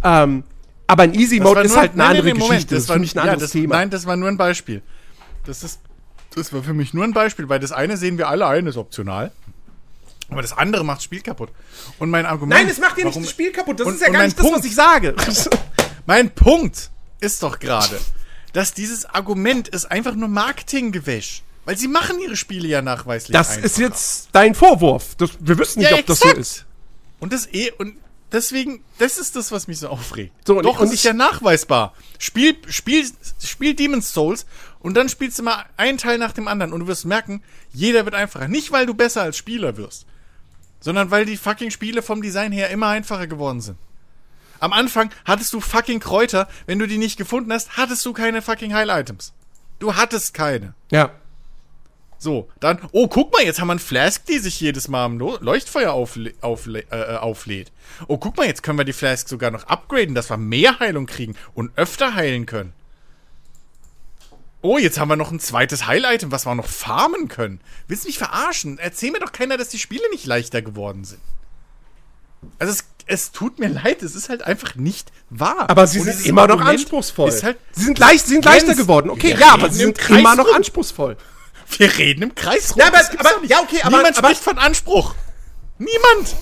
Ähm, 0.02 0.42
aber 0.88 1.04
ein 1.04 1.14
Easy 1.14 1.40
Mode 1.40 1.60
ist 1.60 1.76
halt 1.76 1.92
eine 1.92 2.04
andere 2.04 2.32
Geschichte. 2.32 2.74
Das 2.74 2.84
ist 2.84 2.88
war 2.88 2.96
für 2.96 3.00
mich 3.00 3.14
ein 3.14 3.18
ja, 3.18 3.22
anderes 3.22 3.42
das, 3.42 3.50
Thema. 3.52 3.76
Nein, 3.76 3.90
das 3.90 4.04
war 4.04 4.16
nur 4.16 4.28
ein 4.28 4.36
Beispiel. 4.36 4.82
Das 5.46 5.62
ist, 5.62 5.80
das 6.34 6.52
war 6.52 6.62
für 6.62 6.74
mich 6.74 6.94
nur 6.94 7.04
ein 7.04 7.12
Beispiel, 7.12 7.48
weil 7.48 7.60
das 7.60 7.72
eine 7.72 7.96
sehen 7.96 8.18
wir 8.18 8.28
alle 8.28 8.46
ein, 8.46 8.66
ist 8.66 8.76
optional. 8.76 9.32
Aber 10.28 10.40
das 10.42 10.56
andere 10.56 10.84
macht 10.84 10.98
das 10.98 11.04
Spiel 11.04 11.20
kaputt. 11.20 11.50
Und 11.98 12.08
mein 12.10 12.24
Argument. 12.26 12.60
Nein, 12.60 12.68
es 12.70 12.78
macht 12.78 12.96
dir 12.96 13.04
nicht 13.04 13.12
warum- 13.14 13.22
das 13.22 13.30
Spiel 13.30 13.52
kaputt. 13.52 13.80
Das 13.80 13.86
und- 13.86 13.94
ist 13.94 14.00
ja 14.00 14.08
gar 14.10 14.24
nicht 14.24 14.38
das, 14.38 14.44
was 14.44 14.52
Punkt- 14.52 14.66
ich 14.66 14.74
sage. 14.74 15.14
Mein 16.06 16.30
Punkt 16.30 16.90
ist 17.20 17.42
doch 17.42 17.58
gerade, 17.58 18.00
dass 18.52 18.72
dieses 18.74 19.04
Argument 19.04 19.68
ist 19.68 19.84
einfach 19.90 20.14
nur 20.14 20.28
Marketinggewäsch. 20.28 21.42
Weil 21.64 21.76
sie 21.78 21.86
machen 21.86 22.18
ihre 22.20 22.34
Spiele 22.34 22.66
ja 22.66 22.82
nachweislich 22.82 23.32
Das 23.32 23.50
einfacher. 23.50 23.66
ist 23.66 23.78
jetzt 23.78 24.28
dein 24.32 24.54
Vorwurf. 24.56 25.14
Das, 25.16 25.30
wir 25.38 25.56
wissen 25.58 25.78
nicht, 25.78 25.92
Ja, 25.92 25.98
ob 25.98 26.06
das 26.06 26.18
so 26.18 26.24
exakt. 26.24 26.40
ist. 26.40 26.64
Und 27.20 27.32
das 27.32 27.46
eh, 27.52 27.70
und 27.78 27.94
deswegen, 28.32 28.82
das 28.98 29.18
ist 29.18 29.36
das, 29.36 29.52
was 29.52 29.68
mich 29.68 29.78
so 29.78 29.88
aufregt. 29.88 30.32
So, 30.46 30.56
und- 30.58 30.64
Doch, 30.64 30.80
und 30.80 30.86
ist 30.86 30.94
ich- 30.94 31.04
ja 31.04 31.12
nachweisbar. 31.12 31.94
Spiel, 32.18 32.56
spiel, 32.68 33.06
spiel 33.42 33.74
Demon's 33.74 34.12
Souls 34.12 34.46
und 34.80 34.94
dann 34.94 35.08
spielst 35.08 35.38
du 35.38 35.42
mal 35.42 35.64
einen 35.76 35.98
Teil 35.98 36.18
nach 36.18 36.32
dem 36.32 36.48
anderen 36.48 36.72
und 36.72 36.80
du 36.80 36.86
wirst 36.86 37.04
merken, 37.04 37.42
jeder 37.72 38.04
wird 38.04 38.14
einfacher. 38.14 38.48
Nicht, 38.48 38.72
weil 38.72 38.86
du 38.86 38.94
besser 38.94 39.22
als 39.22 39.36
Spieler 39.36 39.76
wirst, 39.76 40.06
sondern 40.80 41.10
weil 41.10 41.24
die 41.24 41.36
fucking 41.36 41.70
Spiele 41.70 42.02
vom 42.02 42.22
Design 42.22 42.52
her 42.52 42.70
immer 42.70 42.88
einfacher 42.88 43.26
geworden 43.26 43.60
sind. 43.60 43.78
Am 44.60 44.72
Anfang 44.72 45.10
hattest 45.24 45.52
du 45.52 45.60
fucking 45.60 45.98
Kräuter, 46.00 46.48
wenn 46.66 46.78
du 46.78 46.86
die 46.86 46.98
nicht 46.98 47.16
gefunden 47.16 47.52
hast, 47.52 47.76
hattest 47.76 48.04
du 48.06 48.12
keine 48.12 48.42
fucking 48.42 48.72
Heil-Items. 48.74 49.32
Du 49.80 49.96
hattest 49.96 50.34
keine. 50.34 50.74
Ja. 50.92 51.10
So, 52.22 52.48
dann, 52.60 52.78
oh, 52.92 53.08
guck 53.08 53.32
mal, 53.32 53.42
jetzt 53.42 53.60
haben 53.60 53.66
wir 53.66 53.72
einen 53.72 53.80
Flask, 53.80 54.24
die 54.26 54.38
sich 54.38 54.60
jedes 54.60 54.86
Mal 54.86 55.06
am 55.06 55.18
Leuchtfeuer 55.18 55.92
auflä 55.92 56.32
auflä 56.40 56.84
äh, 56.92 57.16
auflädt. 57.16 57.72
Oh, 58.06 58.16
guck 58.16 58.36
mal, 58.36 58.46
jetzt 58.46 58.62
können 58.62 58.78
wir 58.78 58.84
die 58.84 58.92
Flask 58.92 59.28
sogar 59.28 59.50
noch 59.50 59.64
upgraden, 59.64 60.14
dass 60.14 60.30
wir 60.30 60.36
mehr 60.36 60.78
Heilung 60.78 61.06
kriegen 61.06 61.34
und 61.52 61.76
öfter 61.76 62.14
heilen 62.14 62.46
können. 62.46 62.74
Oh, 64.60 64.78
jetzt 64.78 65.00
haben 65.00 65.08
wir 65.08 65.16
noch 65.16 65.32
ein 65.32 65.40
zweites 65.40 65.88
Heil-Item, 65.88 66.30
was 66.30 66.46
wir 66.46 66.54
noch 66.54 66.68
farmen 66.68 67.26
können. 67.26 67.60
Willst 67.88 68.04
du 68.04 68.08
mich 68.08 68.18
verarschen? 68.18 68.78
Erzähl 68.78 69.10
mir 69.10 69.18
doch 69.18 69.32
keiner, 69.32 69.56
dass 69.56 69.70
die 69.70 69.80
Spiele 69.80 70.08
nicht 70.12 70.24
leichter 70.24 70.62
geworden 70.62 71.02
sind. 71.02 71.20
Also 72.60 72.72
es, 72.72 72.84
es 73.06 73.32
tut 73.32 73.58
mir 73.58 73.68
leid, 73.68 74.00
es 74.04 74.14
ist 74.14 74.28
halt 74.28 74.44
einfach 74.44 74.76
nicht 74.76 75.10
wahr. 75.28 75.68
Aber 75.68 75.88
sie 75.88 75.98
sind 75.98 76.24
immer 76.24 76.46
noch 76.46 76.60
Argument 76.60 76.92
anspruch. 76.94 77.26
Ist 77.26 77.42
halt, 77.42 77.58
sie 77.72 77.82
sind, 77.82 77.98
leicht, 77.98 78.26
sie 78.26 78.34
sind 78.34 78.44
leichter 78.44 78.76
geworden. 78.76 79.10
Okay, 79.10 79.30
wir 79.30 79.40
ja, 79.40 79.54
aber 79.54 79.70
sie 79.70 79.80
sind 79.80 80.08
immer 80.08 80.36
noch 80.36 80.46
rum. 80.46 80.54
anspruchsvoll. 80.54 81.16
Wir 81.78 81.98
reden 81.98 82.22
im 82.22 82.34
Kreis 82.34 82.70
rum. 82.72 82.78
Ja, 82.80 82.88
aber- 82.88 82.98
aber- 83.18 83.44
ja, 83.46 83.60
okay, 83.60 83.80
aber- 83.82 83.96
Niemand 83.98 84.18
aber- 84.18 84.28
spricht 84.28 84.42
von 84.42 84.58
Anspruch. 84.58 85.14
Niemand. 85.78 86.34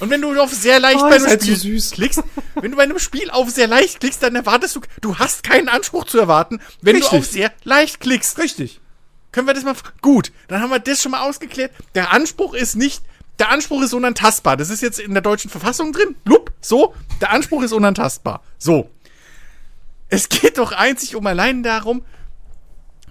Und 0.00 0.10
wenn 0.10 0.20
du 0.20 0.38
auf 0.40 0.52
sehr 0.52 0.80
leicht 0.80 0.98
Oh, 0.98 1.08
bei 1.08 1.14
einem 1.14 1.26
halt 1.26 1.42
Spiel 1.42 1.80
so 1.80 1.94
klickst, 1.94 2.22
wenn 2.56 2.72
du 2.72 2.76
bei 2.76 2.82
einem 2.82 2.98
Spiel 2.98 3.30
auf 3.30 3.50
sehr 3.50 3.68
leicht 3.68 4.00
klickst, 4.00 4.22
dann 4.22 4.34
erwartest 4.34 4.74
du, 4.76 4.80
du 5.00 5.18
hast 5.18 5.44
keinen 5.44 5.68
Anspruch 5.68 6.04
zu 6.06 6.18
erwarten, 6.18 6.60
wenn 6.80 6.96
Richtig. 6.96 7.10
du 7.12 7.18
auf 7.18 7.26
sehr 7.26 7.52
leicht 7.62 8.00
klickst. 8.00 8.36
Richtig. 8.38 8.80
Können 9.30 9.46
wir 9.46 9.54
das 9.54 9.62
mal, 9.64 9.74
gut, 10.02 10.32
dann 10.48 10.60
haben 10.60 10.70
wir 10.70 10.80
das 10.80 11.00
schon 11.00 11.12
mal 11.12 11.20
ausgeklärt. 11.28 11.70
Der 11.94 12.12
Anspruch 12.12 12.52
ist 12.54 12.74
nicht, 12.74 13.02
der 13.38 13.50
Anspruch 13.50 13.80
ist 13.82 13.94
unantastbar. 13.94 14.56
Das 14.56 14.70
ist 14.70 14.82
jetzt 14.82 14.98
in 14.98 15.12
der 15.14 15.22
deutschen 15.22 15.50
Verfassung 15.50 15.92
drin. 15.92 16.16
Lup, 16.24 16.52
so, 16.60 16.94
der 17.20 17.30
Anspruch 17.30 17.62
ist 17.62 17.72
unantastbar. 17.72 18.42
So. 18.58 18.90
Es 20.08 20.28
geht 20.28 20.58
doch 20.58 20.72
einzig 20.72 21.14
um 21.16 21.26
allein 21.26 21.62
darum, 21.62 22.04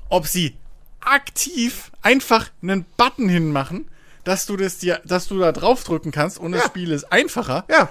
ob 0.10 0.28
sie 0.28 0.56
aktiv 1.02 1.92
einfach 2.02 2.50
einen 2.62 2.86
Button 2.98 3.30
hinmachen, 3.30 3.88
dass 4.24 4.46
du 4.46 4.58
das 4.58 4.78
dir, 4.78 5.02
dass 5.06 5.28
du 5.28 5.40
da 5.40 5.52
draufdrücken 5.52 6.12
kannst 6.12 6.38
und 6.38 6.52
das 6.52 6.62
Ja. 6.62 6.68
Spiel 6.68 6.92
ist 6.92 7.12
einfacher. 7.12 7.66
Ja. 7.70 7.90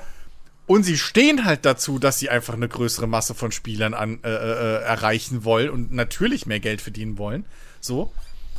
Und 0.67 0.85
sie 0.85 0.97
stehen 0.99 1.45
halt 1.45 1.65
dazu, 1.65 1.99
dass 1.99 2.21
sie 2.21 2.31
einfach 2.31 2.55
eine 2.55 2.69
größere 2.69 3.09
Masse 3.09 3.35
von 3.35 3.51
Spielern 3.51 3.93
an, 3.93 4.21
äh, 4.23 4.29
äh, 4.29 4.83
erreichen 4.83 5.45
wollen 5.45 5.69
und 5.71 5.93
natürlich 5.93 6.47
mehr 6.47 6.61
Geld 6.61 6.81
verdienen 6.81 7.19
wollen. 7.19 7.45
So. 7.81 8.13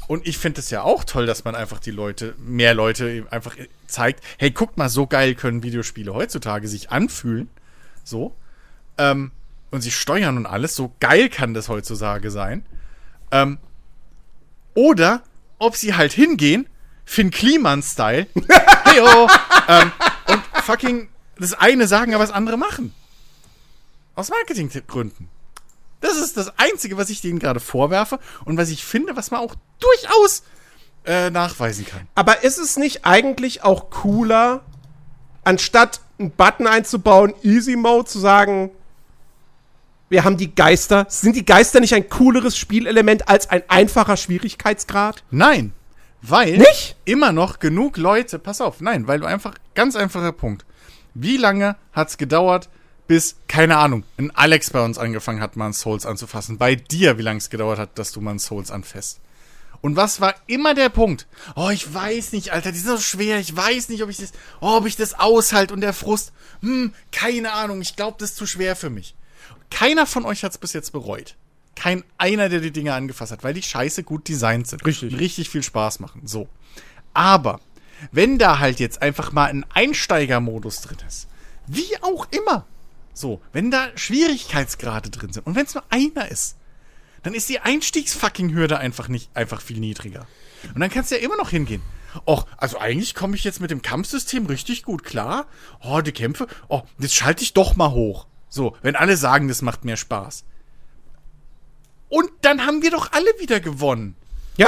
Und 0.07 0.27
ich 0.27 0.37
finde 0.37 0.59
es 0.59 0.69
ja 0.69 0.81
auch 0.81 1.05
toll, 1.05 1.25
dass 1.25 1.45
man 1.45 1.55
einfach 1.55 1.79
die 1.79 1.91
Leute, 1.91 2.35
mehr 2.37 2.73
Leute 2.73 3.25
einfach 3.31 3.55
zeigt, 3.87 4.21
hey, 4.37 4.51
guckt 4.51 4.75
mal, 4.75 4.89
so 4.89 5.07
geil 5.07 5.35
können 5.35 5.63
Videospiele 5.63 6.13
heutzutage 6.13 6.67
sich 6.67 6.91
anfühlen. 6.91 7.49
So. 8.03 8.35
Ähm, 8.97 9.31
und 9.69 9.79
sie 9.79 9.91
steuern 9.91 10.35
und 10.35 10.45
alles. 10.45 10.75
So 10.75 10.93
geil 10.99 11.29
kann 11.29 11.53
das 11.53 11.69
heutzutage 11.69 12.29
sein. 12.29 12.65
Ähm, 13.31 13.57
oder 14.73 15.23
ob 15.59 15.75
sie 15.75 15.95
halt 15.95 16.13
hingehen, 16.13 16.67
Finn 17.05 17.31
Kliman-Style, 17.31 18.27
heyo, 18.85 19.29
ähm, 19.67 19.91
und 20.27 20.41
fucking 20.63 21.09
das 21.37 21.53
eine 21.53 21.87
sagen, 21.87 22.13
aber 22.13 22.23
das 22.23 22.33
andere 22.33 22.57
machen. 22.57 22.93
Aus 24.15 24.29
Marketinggründen. 24.29 25.29
Das 25.99 26.17
ist 26.17 26.35
das 26.35 26.57
Einzige, 26.57 26.97
was 26.97 27.09
ich 27.09 27.21
denen 27.21 27.39
gerade 27.39 27.59
vorwerfe 27.59 28.19
und 28.45 28.57
was 28.57 28.69
ich 28.69 28.83
finde, 28.83 29.15
was 29.15 29.31
man 29.31 29.39
auch 29.39 29.55
durchaus 29.79 30.43
äh, 31.05 31.29
nachweisen 31.29 31.85
kann. 31.85 32.07
Aber 32.15 32.43
ist 32.43 32.57
es 32.57 32.77
nicht 32.77 33.05
eigentlich 33.05 33.63
auch 33.63 33.89
cooler, 33.89 34.63
anstatt 35.43 36.01
einen 36.19 36.31
Button 36.31 36.67
einzubauen, 36.67 37.33
Easy 37.43 37.75
Mode 37.75 38.05
zu 38.05 38.19
sagen, 38.19 38.71
wir 40.11 40.25
haben 40.25 40.35
die 40.35 40.53
Geister. 40.53 41.05
Sind 41.07 41.37
die 41.37 41.45
Geister 41.45 41.79
nicht 41.79 41.93
ein 41.93 42.09
cooleres 42.09 42.57
Spielelement 42.57 43.29
als 43.29 43.49
ein 43.49 43.63
einfacher 43.69 44.17
Schwierigkeitsgrad? 44.17 45.23
Nein, 45.31 45.71
weil 46.21 46.57
Nicht? 46.57 46.97
immer 47.05 47.31
noch 47.31 47.59
genug 47.59 47.95
Leute, 47.95 48.37
pass 48.37 48.59
auf, 48.59 48.81
nein, 48.81 49.07
weil 49.07 49.21
du 49.21 49.25
einfach, 49.25 49.55
ganz 49.73 49.95
einfacher 49.95 50.33
Punkt. 50.33 50.65
Wie 51.13 51.37
lange 51.37 51.77
hat's 51.93 52.17
gedauert, 52.17 52.67
bis, 53.07 53.37
keine 53.47 53.77
Ahnung, 53.77 54.03
ein 54.17 54.35
Alex 54.35 54.71
bei 54.71 54.83
uns 54.83 54.97
angefangen 54.97 55.41
hat, 55.41 55.55
mal 55.55 55.67
ein 55.67 55.73
Souls 55.73 56.05
anzufassen? 56.05 56.57
Bei 56.57 56.75
dir, 56.75 57.17
wie 57.17 57.23
lange 57.23 57.37
es 57.37 57.49
gedauert 57.49 57.79
hat, 57.79 57.97
dass 57.97 58.11
du 58.11 58.19
mal 58.19 58.31
ein 58.31 58.39
Souls 58.39 58.69
anfasst? 58.69 59.21
Und 59.79 59.95
was 59.95 60.19
war 60.19 60.35
immer 60.45 60.73
der 60.73 60.89
Punkt? 60.89 61.25
Oh, 61.55 61.69
ich 61.69 61.91
weiß 61.91 62.33
nicht, 62.33 62.51
Alter, 62.51 62.73
die 62.73 62.79
sind 62.79 62.97
so 62.97 63.01
schwer, 63.01 63.39
ich 63.39 63.55
weiß 63.55 63.87
nicht, 63.87 64.03
ob 64.03 64.09
ich 64.09 64.17
das, 64.17 64.33
oh, 64.59 64.75
ob 64.75 64.85
ich 64.85 64.97
das 64.97 65.17
aushalte 65.17 65.73
und 65.73 65.79
der 65.79 65.93
Frust, 65.93 66.33
hm, 66.59 66.93
keine 67.13 67.53
Ahnung, 67.53 67.81
ich 67.81 67.95
glaube, 67.95 68.17
das 68.19 68.31
ist 68.31 68.37
zu 68.37 68.45
schwer 68.45 68.75
für 68.75 68.89
mich. 68.89 69.15
Keiner 69.71 70.05
von 70.05 70.25
euch 70.25 70.43
hat's 70.43 70.59
bis 70.59 70.73
jetzt 70.73 70.91
bereut. 70.91 71.35
Kein 71.75 72.03
einer, 72.17 72.49
der 72.49 72.59
die 72.59 72.71
Dinge 72.71 72.93
angefasst 72.93 73.31
hat, 73.31 73.43
weil 73.43 73.55
die 73.55 73.63
scheiße 73.63 74.03
gut 74.03 74.27
designt 74.27 74.67
sind. 74.67 74.85
Richtig. 74.85 75.13
Und 75.13 75.19
richtig 75.19 75.49
viel 75.49 75.63
Spaß 75.63 75.99
machen. 75.99 76.27
So. 76.27 76.47
Aber, 77.13 77.59
wenn 78.11 78.37
da 78.37 78.59
halt 78.59 78.79
jetzt 78.79 79.01
einfach 79.01 79.31
mal 79.31 79.49
ein 79.49 79.65
Einsteigermodus 79.73 80.81
drin 80.81 80.97
ist, 81.07 81.27
wie 81.65 81.97
auch 82.01 82.27
immer, 82.31 82.67
so, 83.13 83.41
wenn 83.53 83.71
da 83.71 83.89
Schwierigkeitsgrade 83.95 85.09
drin 85.09 85.33
sind 85.33 85.45
und 85.45 85.55
wenn 85.55 85.65
es 85.65 85.73
nur 85.73 85.83
einer 85.89 86.29
ist, 86.29 86.57
dann 87.23 87.33
ist 87.33 87.49
die 87.49 87.59
Einstiegsfucking-Hürde 87.59 88.77
einfach 88.77 89.07
nicht 89.07 89.35
einfach 89.35 89.61
viel 89.61 89.79
niedriger. 89.79 90.27
Und 90.73 90.79
dann 90.81 90.89
kannst 90.89 91.11
du 91.11 91.15
ja 91.15 91.21
immer 91.21 91.37
noch 91.37 91.49
hingehen. 91.49 91.81
Och, 92.25 92.45
also 92.57 92.77
eigentlich 92.77 93.15
komme 93.15 93.35
ich 93.35 93.43
jetzt 93.43 93.61
mit 93.61 93.71
dem 93.71 93.81
Kampfsystem 93.81 94.45
richtig 94.45 94.83
gut 94.83 95.03
klar. 95.03 95.45
Oh, 95.81 96.01
die 96.01 96.11
Kämpfe, 96.11 96.47
oh, 96.67 96.81
jetzt 96.99 97.15
schalte 97.15 97.43
ich 97.43 97.53
doch 97.53 97.75
mal 97.75 97.91
hoch. 97.91 98.27
So, 98.51 98.75
wenn 98.81 98.97
alle 98.97 99.15
sagen, 99.15 99.47
das 99.47 99.61
macht 99.61 99.85
mehr 99.85 99.95
Spaß. 99.95 100.43
Und 102.09 102.29
dann 102.41 102.65
haben 102.65 102.81
wir 102.81 102.91
doch 102.91 103.13
alle 103.13 103.31
wieder 103.39 103.61
gewonnen. 103.61 104.15
Ja? 104.57 104.67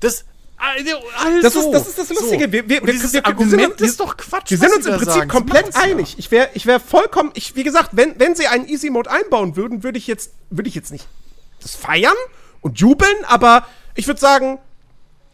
Das, 0.00 0.26
also, 0.58 0.90
also 1.18 1.40
Das 1.42 1.56
ist 1.56 1.70
das, 1.72 1.88
ist 1.88 1.98
das 1.98 2.08
Lustige. 2.10 2.52
Wir, 2.52 2.68
wir, 2.68 2.86
wir, 2.86 2.86
wir, 2.86 3.12
wir, 3.12 3.26
Argument 3.26 3.50
sind, 3.50 3.80
uns- 3.80 3.90
ist 3.90 4.00
doch 4.00 4.18
Quatsch. 4.18 4.50
wir 4.50 4.58
sind 4.58 4.76
uns 4.76 4.84
im 4.84 4.96
Prinzip 4.96 5.12
sagen. 5.14 5.30
Komplett 5.30 5.62
machen's 5.68 5.76
ja. 5.76 5.90
einig. 5.90 6.18
Ich 6.18 6.30
wäre 6.30 6.50
ich 6.52 6.66
wär 6.66 6.78
vollkommen, 6.78 7.30
ich, 7.32 7.56
wie 7.56 7.64
gesagt, 7.64 7.90
wenn, 7.92 8.20
wenn 8.20 8.34
sie 8.36 8.48
einen 8.48 8.68
Easy 8.68 8.90
Mode 8.90 9.10
einbauen 9.10 9.56
würden, 9.56 9.82
würde 9.82 9.96
ich 9.96 10.06
jetzt, 10.06 10.32
würde 10.50 10.68
ich 10.68 10.74
jetzt 10.74 10.92
nicht 10.92 11.08
das 11.62 11.74
feiern 11.74 12.12
und 12.60 12.78
jubeln, 12.78 13.24
aber 13.26 13.66
ich 13.94 14.06
würde 14.06 14.20
sagen, 14.20 14.58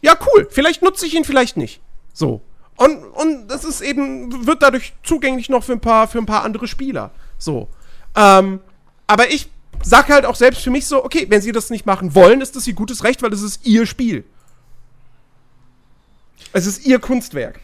ja, 0.01 0.17
cool, 0.33 0.47
vielleicht 0.49 0.81
nutze 0.81 1.05
ich 1.05 1.15
ihn, 1.15 1.25
vielleicht 1.25 1.57
nicht. 1.57 1.81
So. 2.13 2.41
Und, 2.77 3.03
und 3.03 3.49
das 3.49 3.65
ist 3.65 3.81
eben, 3.81 4.47
wird 4.47 4.63
dadurch 4.63 4.93
zugänglich 5.03 5.49
noch 5.49 5.65
für 5.65 5.73
ein 5.73 5.81
paar, 5.81 6.07
für 6.07 6.19
ein 6.19 6.25
paar 6.25 6.45
andere 6.45 6.65
Spieler. 6.65 7.11
So. 7.37 7.67
Ähm, 8.19 8.59
aber 9.07 9.31
ich 9.31 9.49
sag 9.81 10.09
halt 10.09 10.25
auch 10.25 10.35
selbst 10.35 10.61
für 10.61 10.71
mich 10.71 10.85
so, 10.85 11.03
okay, 11.03 11.25
wenn 11.29 11.41
sie 11.41 11.53
das 11.53 11.69
nicht 11.69 11.85
machen 11.85 12.13
wollen, 12.13 12.41
ist 12.41 12.55
das 12.55 12.67
ihr 12.67 12.73
gutes 12.73 13.03
Recht, 13.03 13.21
weil 13.21 13.29
das 13.29 13.41
ist 13.41 13.65
ihr 13.65 13.85
Spiel. 13.85 14.25
Es 16.51 16.65
ist 16.65 16.85
ihr 16.85 16.99
Kunstwerk. 16.99 17.59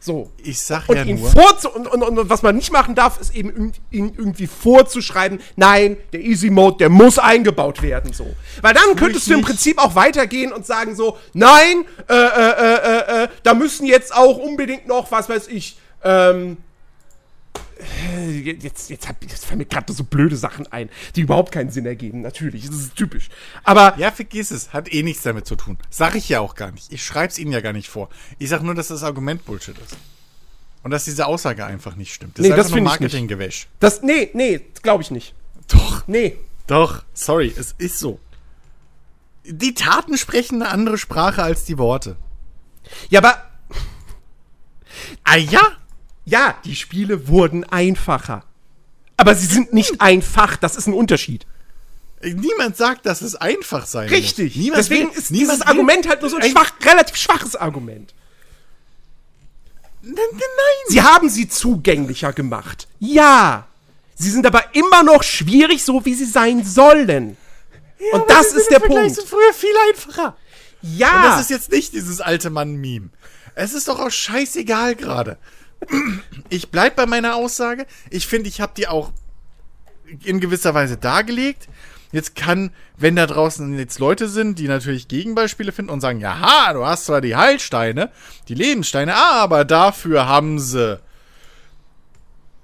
So. 0.00 0.30
Ich 0.36 0.60
sag 0.60 0.86
Und 0.90 0.96
ja 0.96 1.04
ihn 1.04 1.18
nur. 1.18 1.30
vorzu 1.30 1.70
und, 1.70 1.86
und, 1.86 2.02
und 2.02 2.28
was 2.28 2.42
man 2.42 2.54
nicht 2.56 2.70
machen 2.70 2.94
darf, 2.94 3.18
ist 3.18 3.34
eben 3.34 3.72
ihn 3.90 4.12
irgendwie 4.18 4.46
vorzuschreiben, 4.46 5.40
nein, 5.56 5.96
der 6.12 6.20
Easy 6.20 6.50
Mode, 6.50 6.76
der 6.76 6.90
muss 6.90 7.18
eingebaut 7.18 7.80
werden, 7.80 8.12
so. 8.12 8.26
Weil 8.60 8.74
dann 8.74 8.96
könntest 8.96 9.28
du 9.28 9.32
im 9.32 9.38
nicht. 9.38 9.46
Prinzip 9.46 9.78
auch 9.78 9.94
weitergehen 9.94 10.52
und 10.52 10.66
sagen 10.66 10.94
so, 10.94 11.16
nein, 11.32 11.86
äh, 12.10 12.14
äh, 12.14 12.18
äh, 12.18 12.74
äh, 12.74 13.24
äh, 13.24 13.28
da 13.44 13.54
müssen 13.54 13.86
jetzt 13.86 14.14
auch 14.14 14.36
unbedingt 14.36 14.86
noch, 14.86 15.10
was 15.10 15.30
weiß 15.30 15.48
ich, 15.48 15.78
ähm, 16.02 16.58
äh, 16.58 16.63
jetzt, 18.42 18.90
jetzt, 18.90 19.08
hab, 19.08 19.22
jetzt 19.22 19.44
fallen 19.44 19.58
mir 19.58 19.64
gerade 19.66 19.92
so 19.92 20.04
blöde 20.04 20.36
Sachen 20.36 20.66
ein, 20.72 20.88
die 21.16 21.22
überhaupt 21.22 21.52
keinen 21.52 21.70
Sinn 21.70 21.86
ergeben, 21.86 22.20
natürlich, 22.22 22.66
das 22.66 22.76
ist 22.76 22.96
typisch. 22.96 23.28
Aber 23.64 23.94
Ja, 23.98 24.10
vergiss 24.10 24.50
es. 24.50 24.72
Hat 24.72 24.92
eh 24.92 25.02
nichts 25.02 25.22
damit 25.22 25.46
zu 25.46 25.56
tun. 25.56 25.78
Sag 25.90 26.14
ich 26.14 26.28
ja 26.28 26.40
auch 26.40 26.54
gar 26.54 26.70
nicht. 26.70 26.92
Ich 26.92 27.04
schreib's 27.04 27.38
Ihnen 27.38 27.52
ja 27.52 27.60
gar 27.60 27.72
nicht 27.72 27.88
vor. 27.88 28.08
Ich 28.38 28.48
sag 28.48 28.62
nur, 28.62 28.74
dass 28.74 28.88
das 28.88 29.02
Argument 29.02 29.44
Bullshit 29.44 29.76
ist. 29.78 29.96
Und 30.82 30.90
dass 30.90 31.04
diese 31.04 31.26
Aussage 31.26 31.64
einfach 31.64 31.96
nicht 31.96 32.12
stimmt. 32.12 32.38
Nee, 32.38 32.48
ist 32.48 32.56
das 32.56 32.70
nur. 32.70 32.80
Marketinggewäsch. 32.82 33.68
das, 33.80 34.02
nee, 34.02 34.30
nee, 34.34 34.60
glaube 34.82 35.02
ich 35.02 35.10
nicht. 35.10 35.34
Doch, 35.68 36.06
Nee. 36.06 36.36
doch. 36.66 37.04
Sorry, 37.14 37.52
es 37.56 37.74
ist 37.78 37.98
so. 37.98 38.20
Die 39.46 39.74
Taten 39.74 40.16
sprechen 40.18 40.62
eine 40.62 40.70
andere 40.70 40.98
Sprache 40.98 41.42
als 41.42 41.64
die 41.64 41.78
Worte. 41.78 42.16
Ja, 43.08 43.20
aber 43.20 43.42
Ah 45.24 45.36
ja? 45.36 45.60
Ja, 46.24 46.56
die 46.64 46.74
Spiele 46.76 47.28
wurden 47.28 47.64
einfacher. 47.64 48.44
Aber 49.16 49.34
sie 49.34 49.46
sind 49.46 49.72
nicht 49.72 50.00
einfach, 50.00 50.56
das 50.56 50.76
ist 50.76 50.86
ein 50.86 50.94
Unterschied. 50.94 51.46
Niemand 52.22 52.76
sagt, 52.76 53.04
dass 53.06 53.20
es 53.20 53.34
einfach 53.36 53.86
sein 53.86 54.08
Richtig. 54.08 54.56
muss. 54.56 54.64
Niemand 54.64 54.78
Deswegen 54.80 55.10
will- 55.10 55.18
ist 55.18 55.30
dieses 55.30 55.60
will- 55.60 55.66
Argument 55.66 56.08
halt 56.08 56.22
nur 56.22 56.30
so 56.30 56.36
ein, 56.36 56.50
schwach, 56.50 56.72
relativ 56.82 57.16
schwaches 57.16 57.54
Argument. 57.54 58.14
Nein, 60.02 60.14
nein. 60.32 60.86
Sie 60.88 61.02
haben 61.02 61.28
sie 61.28 61.48
zugänglicher 61.48 62.32
gemacht. 62.32 62.88
Ja. 62.98 63.66
Sie 64.14 64.30
sind 64.30 64.46
aber 64.46 64.74
immer 64.74 65.02
noch 65.02 65.22
schwierig, 65.22 65.84
so 65.84 66.04
wie 66.04 66.14
sie 66.14 66.24
sein 66.26 66.64
sollen. 66.64 67.36
Und 68.12 68.20
aber 68.22 68.26
das 68.28 68.50
sind 68.50 68.60
ist 68.60 68.70
der 68.70 68.80
Punkt. 68.80 69.14
zu 69.14 69.26
früher 69.26 69.52
viel 69.54 69.74
einfacher. 69.88 70.36
Ja. 70.82 71.16
Und 71.16 71.24
das 71.24 71.40
ist 71.42 71.50
jetzt 71.50 71.70
nicht 71.72 71.92
dieses 71.94 72.20
alte 72.20 72.50
Mann-Meme. 72.50 73.08
Es 73.54 73.72
ist 73.72 73.88
doch 73.88 73.98
auch 73.98 74.10
scheißegal 74.10 74.94
gerade. 74.94 75.38
Ich 76.48 76.70
bleib 76.70 76.96
bei 76.96 77.06
meiner 77.06 77.36
Aussage. 77.36 77.86
Ich 78.10 78.26
finde, 78.26 78.48
ich 78.48 78.60
habe 78.60 78.72
die 78.76 78.88
auch 78.88 79.12
in 80.24 80.40
gewisser 80.40 80.74
Weise 80.74 80.96
dargelegt. 80.96 81.68
Jetzt 82.12 82.36
kann, 82.36 82.70
wenn 82.96 83.16
da 83.16 83.26
draußen 83.26 83.76
jetzt 83.76 83.98
Leute 83.98 84.28
sind, 84.28 84.58
die 84.60 84.68
natürlich 84.68 85.08
Gegenbeispiele 85.08 85.72
finden 85.72 85.90
und 85.90 86.00
sagen, 86.00 86.20
ja, 86.20 86.72
du 86.72 86.86
hast 86.86 87.06
zwar 87.06 87.20
die 87.20 87.34
Heilsteine, 87.34 88.10
die 88.48 88.54
Lebenssteine, 88.54 89.16
aber 89.16 89.64
dafür 89.64 90.26
haben 90.26 90.60
sie 90.60 91.00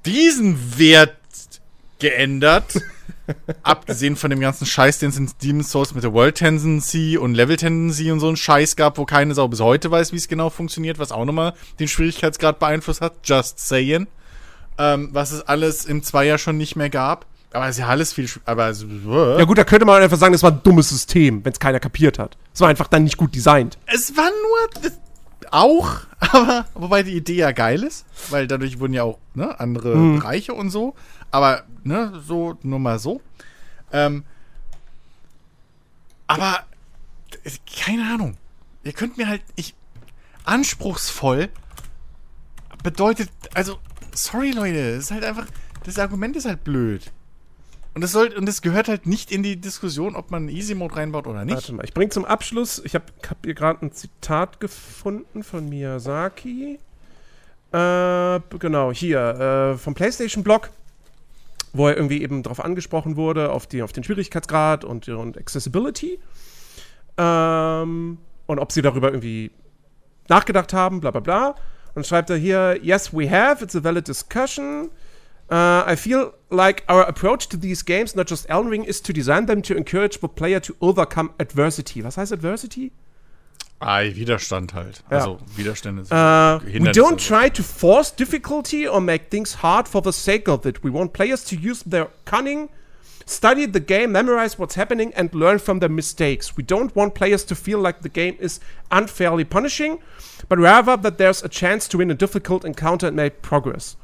diesen 0.07 0.79
Wert 0.79 1.17
geändert. 1.99 2.75
Abgesehen 3.63 4.17
von 4.17 4.31
dem 4.31 4.41
ganzen 4.41 4.67
Scheiß, 4.67 4.99
den 4.99 5.11
es 5.11 5.19
in 5.19 5.31
Demon's 5.43 5.71
Souls 5.71 5.95
mit 5.95 6.05
der 6.05 6.13
World 6.13 6.37
Tendency 6.37 7.19
und 7.19 7.35
Level 7.35 7.57
Tendency 7.57 8.11
und 8.11 8.21
so 8.21 8.29
ein 8.29 8.37
Scheiß 8.37 8.77
gab, 8.77 8.99
wo 8.99 9.05
keine 9.05 9.35
Sau 9.35 9.49
bis 9.49 9.61
heute 9.61 9.91
weiß, 9.91 10.13
wie 10.13 10.17
es 10.17 10.29
genau 10.29 10.51
funktioniert, 10.51 10.99
was 10.99 11.13
auch 11.13 11.25
nochmal 11.25 11.55
den 11.79 11.89
Schwierigkeitsgrad 11.89 12.59
beeinflusst 12.59 13.01
hat. 13.01 13.15
Just 13.25 13.59
saying. 13.59 14.07
Ähm, 14.79 15.11
was 15.13 15.33
es 15.33 15.43
alles 15.43 15.85
im 15.85 16.03
Zweier 16.03 16.39
schon 16.39 16.57
nicht 16.57 16.77
mehr 16.77 16.91
gab. 16.91 17.27
Aber 17.53 17.67
es 17.67 17.73
ist 17.73 17.81
ja 17.81 17.89
alles 17.89 18.13
viel. 18.13 18.29
Aber 18.45 18.69
es, 18.69 18.83
ja 18.83 19.45
gut, 19.45 19.59
da 19.59 19.65
könnte 19.65 19.85
man 19.85 20.03
einfach 20.03 20.17
sagen, 20.17 20.33
das 20.33 20.43
war 20.43 20.53
ein 20.53 20.61
dummes 20.63 20.89
System, 20.89 21.45
wenn 21.45 21.53
es 21.53 21.59
keiner 21.59 21.81
kapiert 21.81 22.19
hat. 22.19 22.37
Es 22.55 22.61
war 22.61 22.69
einfach 22.69 22.87
dann 22.87 23.05
nicht 23.05 23.17
gut 23.17 23.35
designt. 23.35 23.79
es 23.87 24.17
war 24.17 24.31
nur. 24.31 24.91
Auch, 25.53 25.97
aber 26.21 26.67
wobei 26.75 27.03
die 27.03 27.17
Idee 27.17 27.35
ja 27.35 27.51
geil 27.51 27.83
ist, 27.83 28.07
weil 28.29 28.47
dadurch 28.47 28.79
wurden 28.79 28.93
ja 28.93 29.03
auch 29.03 29.19
ne, 29.35 29.59
andere 29.59 29.97
Bereiche 29.97 30.55
und 30.55 30.71
so. 30.71 30.95
Aber 31.31 31.65
ne, 31.85 32.21
so 32.25 32.59
nur 32.63 32.79
mal 32.79 32.99
so. 32.99 33.21
Ähm, 33.93 34.25
aber 36.27 36.65
äh, 37.45 37.51
keine 37.77 38.13
Ahnung. 38.13 38.37
Ihr 38.83 38.93
könnt 38.93 39.17
mir 39.17 39.29
halt 39.29 39.43
ich 39.57 39.75
anspruchsvoll 40.45 41.51
bedeutet 42.83 43.31
also 43.55 43.79
sorry 44.15 44.53
Leute, 44.53 44.79
es 44.79 45.05
ist 45.05 45.11
halt 45.11 45.25
einfach 45.25 45.47
das 45.85 45.99
Argument 45.99 46.37
ist 46.37 46.47
halt 46.47 46.65
blöd. 46.65 47.11
Und 47.93 48.05
es 48.05 48.13
soll 48.13 48.29
und 48.29 48.49
es 48.49 48.63
gehört 48.63 48.89
halt 48.89 49.07
nicht 49.07 49.33
in 49.33 49.43
die 49.43 49.57
Diskussion, 49.57 50.15
ob 50.15 50.31
man 50.31 50.49
Easy 50.49 50.75
Mode 50.75 50.97
reinbaut 50.97 51.27
oder 51.27 51.45
nicht. 51.45 51.57
Warte 51.57 51.73
mal, 51.73 51.85
ich 51.85 51.93
bringe 51.93 52.11
zum 52.11 52.25
Abschluss, 52.25 52.81
ich 52.85 52.95
habe 52.95 53.07
hab 53.29 53.39
hier 53.45 53.55
gerade 53.55 53.85
ein 53.85 53.93
Zitat 53.93 54.61
gefunden 54.61 55.43
von 55.43 55.69
Miyazaki. 55.69 56.79
Äh, 57.73 58.41
genau, 58.59 58.93
hier, 58.93 59.75
äh, 59.75 59.79
vom 59.79 59.95
PlayStation-Blog, 59.95 60.71
wo 61.73 61.89
er 61.89 61.97
irgendwie 61.97 62.23
eben 62.23 62.43
darauf 62.43 62.65
angesprochen 62.65 63.17
wurde, 63.17 63.53
auf, 63.53 63.67
die, 63.67 63.83
auf 63.83 63.93
den 63.93 64.05
Schwierigkeitsgrad 64.05 64.85
und, 64.85 65.09
und 65.09 65.39
Accessibility. 65.39 66.19
Ähm, 67.17 68.19
und 68.47 68.59
ob 68.59 68.73
sie 68.73 68.83
darüber 68.83 69.09
irgendwie 69.09 69.51
nachgedacht 70.29 70.73
haben, 70.73 71.01
bla 71.01 71.11
bla 71.11 71.21
bla. 71.21 71.55
Und 71.95 72.07
schreibt 72.07 72.31
er 72.31 72.37
hier, 72.37 72.79
yes, 72.83 73.13
we 73.13 73.31
have, 73.31 73.63
it's 73.63 73.77
a 73.77 73.83
valid 73.83 74.07
discussion. 74.07 74.91
Uh, 75.51 75.83
I 75.85 75.97
feel 75.97 76.33
like 76.51 76.85
our 76.89 77.07
approach 77.09 77.49
to 77.49 77.57
these 77.57 77.85
games, 77.85 78.15
not 78.15 78.31
just 78.31 78.49
Elden 78.49 78.71
Ring, 78.71 78.85
is 78.85 79.03
to 79.03 79.13
design 79.13 79.47
them 79.47 79.63
to 79.63 79.75
encourage 79.75 80.21
the 80.21 80.29
player 80.29 80.61
to 80.61 80.75
overcome 80.81 81.31
adversity. 81.41 82.05
Was 82.05 82.17
heißt 82.17 82.33
adversity? 82.33 82.93
Ah, 83.81 84.03
Widerstand 84.03 84.75
halt. 84.75 85.03
Ja. 85.11 85.17
Also 85.19 85.39
Widerstände 85.57 86.05
sind 86.05 86.13
Uh, 86.17 86.61
we 86.67 86.93
don't 86.93 87.19
try 87.19 87.51
to 87.51 87.63
force 87.63 88.15
difficulty 88.15 88.87
or 88.87 89.01
make 89.01 89.31
things 89.31 89.63
hard 89.63 89.89
for 89.89 90.03
the 90.03 90.13
sake 90.13 90.49
of 90.51 90.67
it. 90.67 90.85
We 90.85 90.93
want 90.93 91.13
players 91.15 91.45
to 91.47 91.57
use 91.57 91.83
their 91.89 92.09
cunning, 92.27 92.69
study 93.27 93.67
the 93.67 93.81
game, 93.81 94.09
memorize 94.13 94.59
what's 94.59 94.77
happening, 94.77 95.15
and 95.15 95.33
learn 95.35 95.59
from 95.59 95.79
their 95.81 95.89
mistakes. 95.89 96.57
We 96.59 96.63
don't 96.63 96.95
want 96.95 97.15
players 97.15 97.43
to 97.45 97.55
feel 97.55 97.79
like 97.81 98.03
the 98.03 98.11
game 98.11 98.37
is 98.39 98.61
unfairly 98.91 99.45
punishing, 99.45 100.01
but 100.49 100.59
rather 100.59 100.97
that 100.99 101.17
there's 101.17 101.43
a 101.43 101.49
chance 101.49 101.89
to 101.89 101.99
win 101.99 102.11
a 102.11 102.15
difficult 102.15 102.65
encounter 102.67 103.07
and 103.07 103.17
make 103.17 103.41
progress. 103.41 103.97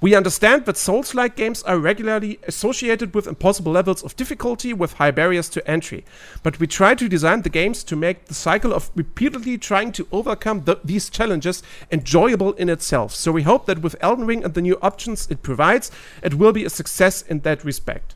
We 0.00 0.14
understand 0.14 0.66
that 0.66 0.76
Souls 0.76 1.14
like 1.14 1.34
games 1.34 1.62
are 1.62 1.78
regularly 1.78 2.38
associated 2.46 3.14
with 3.14 3.26
impossible 3.26 3.72
levels 3.72 4.02
of 4.02 4.16
difficulty 4.16 4.74
with 4.74 4.94
high 4.94 5.12
barriers 5.12 5.48
to 5.50 5.66
entry, 5.66 6.04
but 6.42 6.60
we 6.60 6.66
try 6.66 6.94
to 6.94 7.08
design 7.08 7.40
the 7.42 7.48
games 7.48 7.82
to 7.84 7.96
make 7.96 8.26
the 8.26 8.34
cycle 8.34 8.74
of 8.74 8.90
repeatedly 8.94 9.56
trying 9.56 9.92
to 9.92 10.06
overcome 10.12 10.64
the, 10.64 10.78
these 10.84 11.08
challenges 11.08 11.62
enjoyable 11.90 12.52
in 12.54 12.68
itself. 12.68 13.14
So 13.14 13.32
we 13.32 13.44
hope 13.44 13.64
that 13.66 13.82
with 13.82 13.96
Elden 14.00 14.26
Ring 14.26 14.44
and 14.44 14.52
the 14.52 14.60
new 14.60 14.78
options 14.82 15.26
it 15.30 15.42
provides, 15.42 15.90
it 16.22 16.34
will 16.34 16.52
be 16.52 16.66
a 16.66 16.70
success 16.70 17.22
in 17.22 17.40
that 17.42 17.64
respect. 17.64 18.14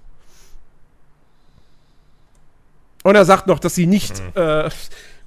Und 3.03 3.15
er 3.15 3.25
sagt 3.25 3.47
noch, 3.47 3.61
dass 3.61 3.75
sie 3.75 3.87
nicht, 3.87 4.21
äh, 4.35 4.69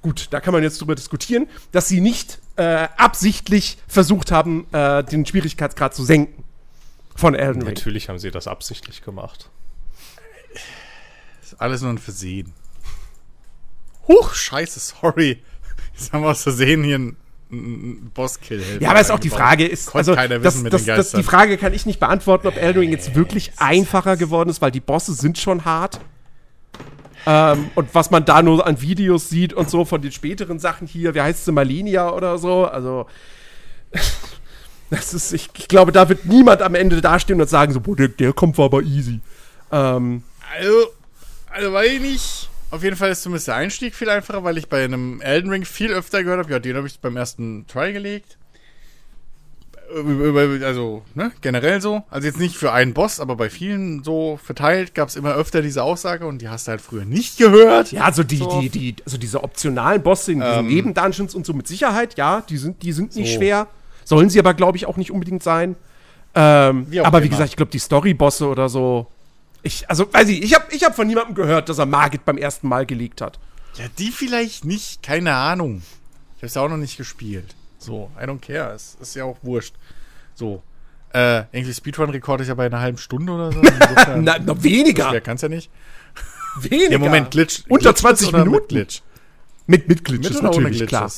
gut, 0.02 0.28
da 0.30 0.38
kann 0.38 0.52
man 0.52 0.62
jetzt 0.62 0.80
drüber 0.80 0.94
diskutieren, 0.94 1.48
dass 1.72 1.88
sie 1.88 2.00
nicht 2.00 2.38
äh, 2.54 2.86
absichtlich 2.96 3.78
versucht 3.88 4.30
haben, 4.30 4.66
äh, 4.72 5.02
den 5.02 5.26
Schwierigkeitsgrad 5.26 5.94
zu 5.94 6.04
senken 6.04 6.41
von 7.14 7.34
Elden 7.34 7.62
Ring. 7.62 7.74
Natürlich 7.74 8.08
haben 8.08 8.18
sie 8.18 8.30
das 8.30 8.46
absichtlich 8.46 9.02
gemacht. 9.02 9.50
ist 11.42 11.60
alles 11.60 11.82
nur 11.82 11.90
ein 11.90 11.98
Versehen. 11.98 12.52
Huch, 14.08 14.34
scheiße, 14.34 14.80
sorry. 14.80 15.42
Jetzt 15.94 16.12
haben 16.12 16.22
wir 16.22 16.30
aus 16.30 16.42
Versehen 16.42 16.84
hier 16.84 16.96
einen, 16.96 17.16
Bosskill. 18.14 18.62
Ja, 18.80 18.90
aber 18.90 19.00
ist 19.00 19.10
auch 19.10 19.18
die 19.18 19.28
Frage 19.28 19.66
ist, 19.66 19.94
also 19.94 20.14
keiner 20.14 20.38
das, 20.38 20.62
das, 20.62 20.84
den 20.84 20.96
das, 20.96 21.10
die. 21.12 21.22
Frage 21.22 21.58
kann 21.58 21.74
ich 21.74 21.84
nicht 21.84 22.00
beantworten, 22.00 22.46
ob 22.46 22.56
Elden 22.56 22.80
Ring 22.80 22.90
jetzt 22.90 23.14
wirklich 23.14 23.52
einfacher 23.58 24.16
geworden 24.16 24.48
ist, 24.48 24.62
weil 24.62 24.70
die 24.70 24.80
Bosse 24.80 25.12
sind 25.12 25.36
schon 25.36 25.66
hart. 25.66 26.00
Ähm, 27.26 27.70
und 27.74 27.94
was 27.94 28.10
man 28.10 28.24
da 28.24 28.42
nur 28.42 28.66
an 28.66 28.80
Videos 28.80 29.28
sieht 29.28 29.52
und 29.52 29.68
so 29.68 29.84
von 29.84 30.00
den 30.00 30.12
späteren 30.12 30.58
Sachen 30.58 30.86
hier, 30.86 31.14
wie 31.14 31.20
heißt 31.20 31.44
sie, 31.44 31.52
Malinia 31.52 32.10
oder 32.10 32.38
so, 32.38 32.64
also 32.64 33.06
das 34.92 35.12
ist, 35.14 35.32
ich, 35.32 35.48
ich 35.58 35.68
glaube, 35.68 35.90
da 35.92 36.08
wird 36.08 36.24
niemand 36.26 36.62
am 36.62 36.74
Ende 36.74 37.00
dastehen 37.00 37.40
und 37.40 37.48
sagen 37.48 37.72
so, 37.72 37.80
boah, 37.80 37.96
der, 37.96 38.08
der 38.08 38.32
kommt 38.32 38.56
war 38.58 38.66
aber 38.66 38.82
easy. 38.82 39.20
Ähm, 39.72 40.22
Also, 40.56 40.76
also 41.50 41.72
weiß 41.72 41.90
ich 41.92 42.00
nicht. 42.00 42.48
Auf 42.70 42.82
jeden 42.82 42.96
Fall 42.96 43.10
ist 43.10 43.22
zumindest 43.22 43.48
der 43.48 43.56
Einstieg 43.56 43.94
viel 43.94 44.08
einfacher, 44.08 44.44
weil 44.44 44.56
ich 44.56 44.68
bei 44.68 44.82
einem 44.84 45.20
Elden 45.20 45.50
Ring 45.50 45.64
viel 45.64 45.92
öfter 45.92 46.22
gehört 46.22 46.38
habe. 46.38 46.52
Ja, 46.52 46.58
den 46.58 46.76
habe 46.76 46.86
ich 46.86 47.00
beim 47.00 47.16
ersten 47.16 47.66
Try 47.66 47.92
gelegt. 47.92 48.38
Also, 49.94 51.02
ne, 51.14 51.32
generell 51.42 51.82
so. 51.82 52.02
Also 52.08 52.26
jetzt 52.26 52.38
nicht 52.38 52.56
für 52.56 52.72
einen 52.72 52.94
Boss, 52.94 53.20
aber 53.20 53.36
bei 53.36 53.50
vielen 53.50 54.02
so 54.02 54.38
verteilt 54.42 54.94
gab 54.94 55.10
es 55.10 55.16
immer 55.16 55.34
öfter 55.34 55.60
diese 55.60 55.82
Aussage 55.82 56.26
und 56.26 56.38
die 56.40 56.48
hast 56.48 56.66
du 56.66 56.70
halt 56.70 56.80
früher 56.80 57.04
nicht 57.04 57.36
gehört. 57.36 57.92
ja, 57.92 58.04
also 58.04 58.22
die, 58.22 58.38
So. 58.38 58.60
die, 58.62 58.70
die, 58.70 58.96
also 59.04 59.18
diese 59.18 59.44
optionalen 59.44 60.02
Bosse 60.02 60.32
in 60.32 60.40
diesen 60.40 60.60
Ähm. 60.60 60.68
Nebendungeons 60.68 61.34
und 61.34 61.44
so 61.44 61.52
mit 61.52 61.68
Sicherheit, 61.68 62.16
ja, 62.16 62.40
die 62.48 62.56
sind, 62.56 62.82
die 62.82 62.92
sind 62.92 63.14
nicht 63.16 63.32
So. 63.32 63.38
schwer. 63.38 63.66
Sollen 64.04 64.30
sie 64.30 64.38
aber, 64.38 64.54
glaube 64.54 64.76
ich, 64.76 64.86
auch 64.86 64.96
nicht 64.96 65.10
unbedingt 65.10 65.42
sein. 65.42 65.76
Ähm, 66.34 66.86
Wie 66.88 67.00
aber 67.00 67.22
wie 67.22 67.26
immer. 67.26 67.36
gesagt, 67.36 67.50
ich 67.50 67.56
glaube, 67.56 67.70
die 67.72 67.78
Story-Bosse 67.78 68.48
oder 68.48 68.68
so. 68.68 69.06
Ich, 69.62 69.88
also, 69.88 70.12
weiß 70.12 70.28
ich, 70.28 70.42
ich 70.42 70.54
habe 70.54 70.64
ich 70.70 70.82
hab 70.84 70.96
von 70.96 71.06
niemandem 71.06 71.34
gehört, 71.34 71.68
dass 71.68 71.78
er 71.78 71.86
Margit 71.86 72.24
beim 72.24 72.38
ersten 72.38 72.68
Mal 72.68 72.86
gelegt 72.86 73.20
hat. 73.20 73.38
Ja, 73.76 73.84
die 73.98 74.10
vielleicht 74.10 74.64
nicht, 74.64 75.02
keine 75.02 75.34
Ahnung. 75.34 75.82
Ich 76.36 76.42
habe 76.42 76.46
es 76.46 76.54
ja 76.54 76.62
auch 76.62 76.68
noch 76.68 76.76
nicht 76.76 76.96
gespielt. 76.96 77.54
So, 77.78 78.10
I 78.20 78.24
don't 78.24 78.40
care. 78.40 78.72
Es 78.74 78.96
ist 79.00 79.14
ja 79.14 79.24
auch 79.24 79.36
wurscht. 79.42 79.74
So. 80.34 80.62
Äh, 81.14 81.44
irgendwie 81.52 81.74
Speedrun-Rekord 81.74 82.40
ist 82.40 82.48
ja 82.48 82.54
bei 82.54 82.66
einer 82.66 82.80
halben 82.80 82.98
Stunde 82.98 83.32
oder 83.32 83.52
so. 83.52 83.60
Insofern, 83.60 84.24
Na, 84.24 84.38
noch 84.38 84.62
weniger. 84.62 85.12
Wer 85.12 85.20
kann's 85.20 85.42
ja 85.42 85.48
nicht? 85.48 85.70
Weniger. 86.60 86.92
Ja, 86.92 86.98
Moment, 86.98 87.30
Glitch. 87.30 87.62
Unter 87.68 87.92
Glitches 87.92 88.00
20 88.00 88.28
oder 88.28 88.44
Minuten. 88.44 88.60
Mit 88.60 88.68
Glitch. 88.68 89.02
Mit, 89.66 89.88
mit 89.88 90.04
Glitches 90.04 90.42
Mit 90.42 90.52
ohne 90.52 90.62
natürlich, 90.64 90.86
klar. 90.88 91.10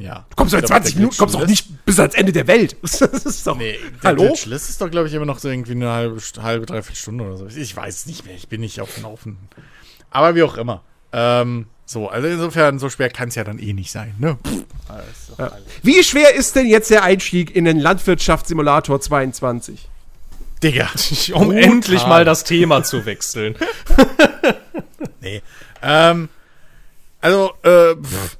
Ja. 0.00 0.26
Du 0.30 0.36
kommst 0.36 0.52
glaub, 0.54 0.66
20 0.66 0.94
der 0.94 1.00
Minuten, 1.00 1.18
kommst 1.18 1.34
doch 1.34 1.46
nicht 1.46 1.84
bis 1.84 1.98
ans 1.98 2.14
Ende 2.14 2.32
der 2.32 2.46
Welt. 2.46 2.76
Das 2.82 3.00
ist 3.00 3.46
doch. 3.46 3.56
Nee, 3.56 3.78
der 4.02 4.10
Hallo? 4.10 4.24
Glitch-List 4.28 4.70
ist 4.70 4.80
doch, 4.80 4.90
glaube 4.90 5.08
ich, 5.08 5.14
immer 5.14 5.26
noch 5.26 5.38
so 5.38 5.48
irgendwie 5.48 5.72
eine 5.72 5.90
halbe, 5.90 6.20
halbe, 6.42 6.66
dreiviertel 6.66 6.96
Stunde 6.96 7.24
oder 7.24 7.36
so. 7.36 7.46
Ich 7.46 7.76
weiß 7.76 7.94
es 7.96 8.06
nicht 8.06 8.24
mehr. 8.26 8.34
Ich 8.34 8.48
bin 8.48 8.60
nicht 8.60 8.80
auf 8.80 8.94
dem 8.94 9.04
Laufenden. 9.04 9.48
Aber 10.10 10.34
wie 10.34 10.42
auch 10.42 10.56
immer. 10.56 10.82
Ähm, 11.12 11.66
so, 11.86 12.08
also 12.08 12.28
insofern, 12.28 12.78
so 12.78 12.88
schwer 12.88 13.10
kann 13.10 13.28
es 13.28 13.34
ja 13.34 13.44
dann 13.44 13.58
eh 13.58 13.72
nicht 13.72 13.90
sein, 13.90 14.14
ne? 14.18 14.38
Alles. 14.88 15.60
Wie 15.82 16.02
schwer 16.04 16.34
ist 16.34 16.54
denn 16.56 16.66
jetzt 16.66 16.90
der 16.90 17.02
Einstieg 17.02 17.54
in 17.54 17.64
den 17.64 17.78
Landwirtschaftssimulator 17.80 19.00
22? 19.00 19.88
Digga. 20.62 20.88
Um 21.32 21.48
Brutal. 21.48 21.64
endlich 21.64 22.06
mal 22.06 22.24
das 22.24 22.44
Thema 22.44 22.82
zu 22.82 23.06
wechseln. 23.06 23.54
Nee. 25.22 25.42
Ähm, 25.82 26.30
also, 27.20 27.52
äh, 27.62 27.94
pff, 27.94 28.38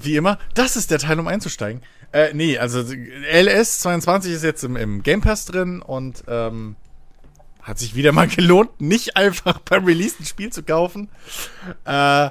wie 0.00 0.16
immer, 0.16 0.38
das 0.54 0.76
ist 0.76 0.90
der 0.90 0.98
Teil, 0.98 1.18
um 1.18 1.28
einzusteigen. 1.28 1.82
Äh, 2.12 2.34
nee, 2.34 2.58
also 2.58 2.80
LS 2.80 3.80
22 3.80 4.32
ist 4.32 4.44
jetzt 4.44 4.64
im, 4.64 4.76
im 4.76 5.02
Game 5.02 5.22
Pass 5.22 5.46
drin 5.46 5.80
und 5.80 6.24
ähm, 6.28 6.76
hat 7.62 7.78
sich 7.78 7.94
wieder 7.94 8.12
mal 8.12 8.28
gelohnt, 8.28 8.80
nicht 8.80 9.16
einfach 9.16 9.58
beim 9.60 9.84
Release 9.84 10.16
ein 10.20 10.26
Spiel 10.26 10.50
zu 10.50 10.62
kaufen. 10.62 11.08
Äh, 11.86 12.30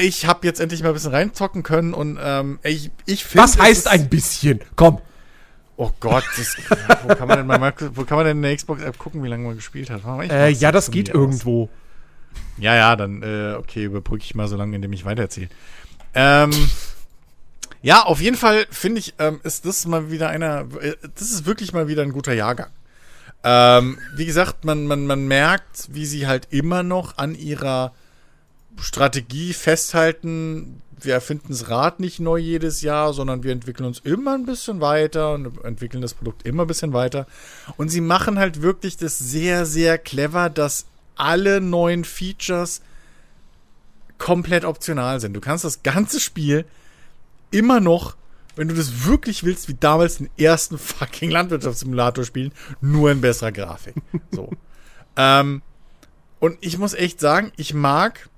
ich 0.00 0.26
habe 0.26 0.46
jetzt 0.46 0.60
endlich 0.60 0.82
mal 0.82 0.88
ein 0.90 0.94
bisschen 0.94 1.12
reinzocken 1.12 1.62
können 1.62 1.94
und 1.94 2.18
ähm, 2.22 2.58
ich, 2.62 2.90
ich 3.06 3.24
finde. 3.24 3.44
Was 3.44 3.58
heißt 3.58 3.88
ein 3.88 4.08
bisschen? 4.08 4.60
Komm. 4.76 4.98
Oh 5.76 5.90
Gott, 5.98 6.24
das, 6.36 6.56
wo, 7.02 7.14
kann 7.14 7.26
man 7.26 7.38
denn 7.38 7.46
mal, 7.46 7.74
wo 7.94 8.04
kann 8.04 8.18
man 8.18 8.26
denn 8.26 8.36
in 8.36 8.42
der 8.42 8.54
Xbox-App 8.54 8.98
gucken, 8.98 9.22
wie 9.24 9.28
lange 9.28 9.46
man 9.46 9.56
gespielt 9.56 9.88
hat? 9.90 10.02
Äh, 10.30 10.50
ja, 10.50 10.70
das 10.70 10.90
geht 10.90 11.08
irgendwo. 11.08 11.70
Ja, 12.58 12.74
ja, 12.74 12.94
dann, 12.94 13.22
äh, 13.22 13.54
okay, 13.58 13.84
überbrücke 13.84 14.22
ich 14.22 14.34
mal 14.34 14.46
so 14.48 14.56
lange, 14.56 14.76
indem 14.76 14.92
ich 14.92 15.04
weitererzähle. 15.04 15.48
Ähm, 16.14 16.50
ja, 17.82 18.02
auf 18.02 18.20
jeden 18.20 18.36
Fall 18.36 18.66
finde 18.70 19.00
ich, 19.00 19.14
ähm, 19.18 19.40
ist 19.42 19.66
das 19.66 19.86
mal 19.86 20.10
wieder 20.10 20.28
einer, 20.28 20.68
äh, 20.80 20.94
das 21.14 21.30
ist 21.30 21.46
wirklich 21.46 21.72
mal 21.72 21.88
wieder 21.88 22.02
ein 22.02 22.12
guter 22.12 22.32
Jahrgang. 22.32 22.70
Ähm, 23.44 23.98
wie 24.14 24.26
gesagt, 24.26 24.64
man, 24.64 24.86
man, 24.86 25.06
man 25.06 25.26
merkt, 25.26 25.88
wie 25.90 26.06
sie 26.06 26.26
halt 26.26 26.48
immer 26.50 26.82
noch 26.84 27.18
an 27.18 27.34
ihrer 27.34 27.92
Strategie 28.80 29.52
festhalten. 29.52 30.80
Wir 31.00 31.14
erfinden 31.14 31.48
das 31.48 31.68
Rad 31.68 31.98
nicht 31.98 32.20
neu 32.20 32.36
jedes 32.36 32.82
Jahr, 32.82 33.12
sondern 33.12 33.42
wir 33.42 33.50
entwickeln 33.50 33.86
uns 33.86 33.98
immer 33.98 34.34
ein 34.34 34.46
bisschen 34.46 34.80
weiter 34.80 35.34
und 35.34 35.64
entwickeln 35.64 36.02
das 36.02 36.14
Produkt 36.14 36.46
immer 36.46 36.62
ein 36.62 36.68
bisschen 36.68 36.92
weiter. 36.92 37.26
Und 37.76 37.88
sie 37.88 38.00
machen 38.00 38.38
halt 38.38 38.62
wirklich 38.62 38.96
das 38.96 39.18
sehr, 39.18 39.66
sehr 39.66 39.98
clever, 39.98 40.48
dass 40.48 40.86
alle 41.16 41.60
neuen 41.60 42.04
Features 42.04 42.80
komplett 44.22 44.64
optional 44.64 45.18
sind. 45.18 45.34
Du 45.34 45.40
kannst 45.40 45.64
das 45.64 45.82
ganze 45.82 46.20
Spiel 46.20 46.64
immer 47.50 47.80
noch, 47.80 48.16
wenn 48.54 48.68
du 48.68 48.74
das 48.74 49.04
wirklich 49.04 49.42
willst, 49.42 49.68
wie 49.68 49.74
damals 49.74 50.18
den 50.18 50.30
ersten 50.38 50.78
fucking 50.78 51.28
Landwirtschaftssimulator 51.28 52.24
spielen, 52.24 52.52
nur 52.80 53.10
in 53.10 53.20
besserer 53.20 53.50
Grafik. 53.50 53.96
So. 54.30 54.48
ähm, 55.16 55.60
und 56.38 56.56
ich 56.60 56.78
muss 56.78 56.94
echt 56.94 57.18
sagen, 57.18 57.50
ich 57.56 57.74
mag 57.74 58.28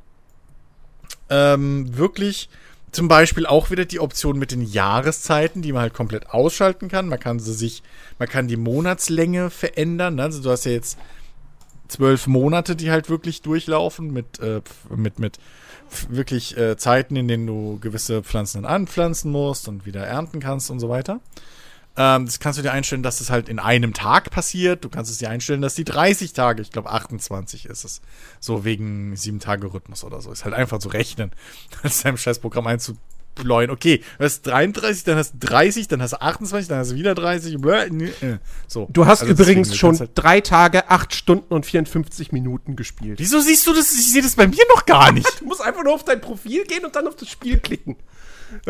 ähm, 1.28 1.94
wirklich 1.98 2.48
zum 2.90 3.08
Beispiel 3.08 3.44
auch 3.44 3.70
wieder 3.70 3.84
die 3.84 4.00
Option 4.00 4.38
mit 4.38 4.52
den 4.52 4.62
Jahreszeiten, 4.62 5.60
die 5.60 5.72
man 5.72 5.82
halt 5.82 5.94
komplett 5.94 6.30
ausschalten 6.30 6.88
kann. 6.88 7.08
Man 7.08 7.20
kann 7.20 7.40
sie 7.40 7.52
sich, 7.52 7.82
man 8.18 8.28
kann 8.28 8.48
die 8.48 8.56
Monatslänge 8.56 9.50
verändern. 9.50 10.18
Also 10.18 10.42
du 10.42 10.50
hast 10.50 10.64
ja 10.64 10.72
jetzt 10.72 10.96
zwölf 11.88 12.26
Monate, 12.26 12.74
die 12.74 12.90
halt 12.90 13.10
wirklich 13.10 13.42
durchlaufen 13.42 14.14
mit, 14.14 14.38
äh, 14.38 14.62
mit, 14.88 15.18
mit 15.18 15.38
wirklich 16.08 16.56
äh, 16.56 16.76
Zeiten, 16.76 17.16
in 17.16 17.28
denen 17.28 17.46
du 17.46 17.78
gewisse 17.80 18.22
Pflanzen 18.22 18.64
anpflanzen 18.64 19.30
musst 19.30 19.68
und 19.68 19.86
wieder 19.86 20.06
ernten 20.06 20.40
kannst 20.40 20.70
und 20.70 20.80
so 20.80 20.88
weiter. 20.88 21.20
Ähm, 21.96 22.26
das 22.26 22.40
kannst 22.40 22.58
du 22.58 22.62
dir 22.62 22.72
einstellen, 22.72 23.02
dass 23.02 23.20
es 23.20 23.30
halt 23.30 23.48
in 23.48 23.58
einem 23.58 23.94
Tag 23.94 24.30
passiert. 24.30 24.84
Du 24.84 24.88
kannst 24.88 25.10
es 25.10 25.18
dir 25.18 25.30
einstellen, 25.30 25.62
dass 25.62 25.74
die 25.74 25.84
30 25.84 26.32
Tage, 26.32 26.62
ich 26.62 26.70
glaube 26.70 26.90
28 26.90 27.66
ist 27.66 27.84
es, 27.84 28.00
so 28.40 28.64
wegen 28.64 29.14
sieben 29.16 29.38
Tage 29.38 29.72
Rhythmus 29.72 30.02
oder 30.02 30.20
so. 30.20 30.32
Ist 30.32 30.44
halt 30.44 30.54
einfach 30.54 30.78
zu 30.78 30.88
rechnen, 30.88 31.30
als 31.82 32.02
deinem 32.02 32.16
Scheißprogramm 32.16 32.66
einzu 32.66 32.96
bläuen. 33.34 33.70
Okay, 33.70 34.02
du 34.18 34.24
hast 34.24 34.42
33, 34.42 35.04
dann 35.04 35.18
hast 35.18 35.34
du 35.34 35.38
30, 35.46 35.88
dann 35.88 36.02
hast 36.02 36.12
du 36.12 36.20
28, 36.20 36.68
dann 36.68 36.78
hast 36.78 36.92
du 36.92 36.94
wieder 36.96 37.14
30. 37.14 37.54
Äh, 37.54 38.38
so. 38.66 38.88
Du 38.92 39.06
hast 39.06 39.22
also 39.22 39.32
übrigens 39.32 39.76
schon 39.76 39.98
halt 39.98 40.10
drei 40.14 40.40
Tage, 40.40 40.90
acht 40.90 41.14
Stunden 41.14 41.52
und 41.52 41.66
54 41.66 42.32
Minuten 42.32 42.76
gespielt. 42.76 43.18
Wieso 43.18 43.40
siehst 43.40 43.66
du 43.66 43.72
das? 43.72 43.92
Ich 43.94 44.12
sehe 44.12 44.22
das 44.22 44.36
bei 44.36 44.46
mir 44.46 44.64
noch 44.74 44.86
gar 44.86 45.12
nicht. 45.12 45.28
du 45.40 45.46
musst 45.46 45.62
einfach 45.62 45.84
nur 45.84 45.94
auf 45.94 46.04
dein 46.04 46.20
Profil 46.20 46.64
gehen 46.64 46.84
und 46.84 46.94
dann 46.96 47.06
auf 47.06 47.16
das 47.16 47.28
Spiel 47.28 47.58
klicken. 47.58 47.96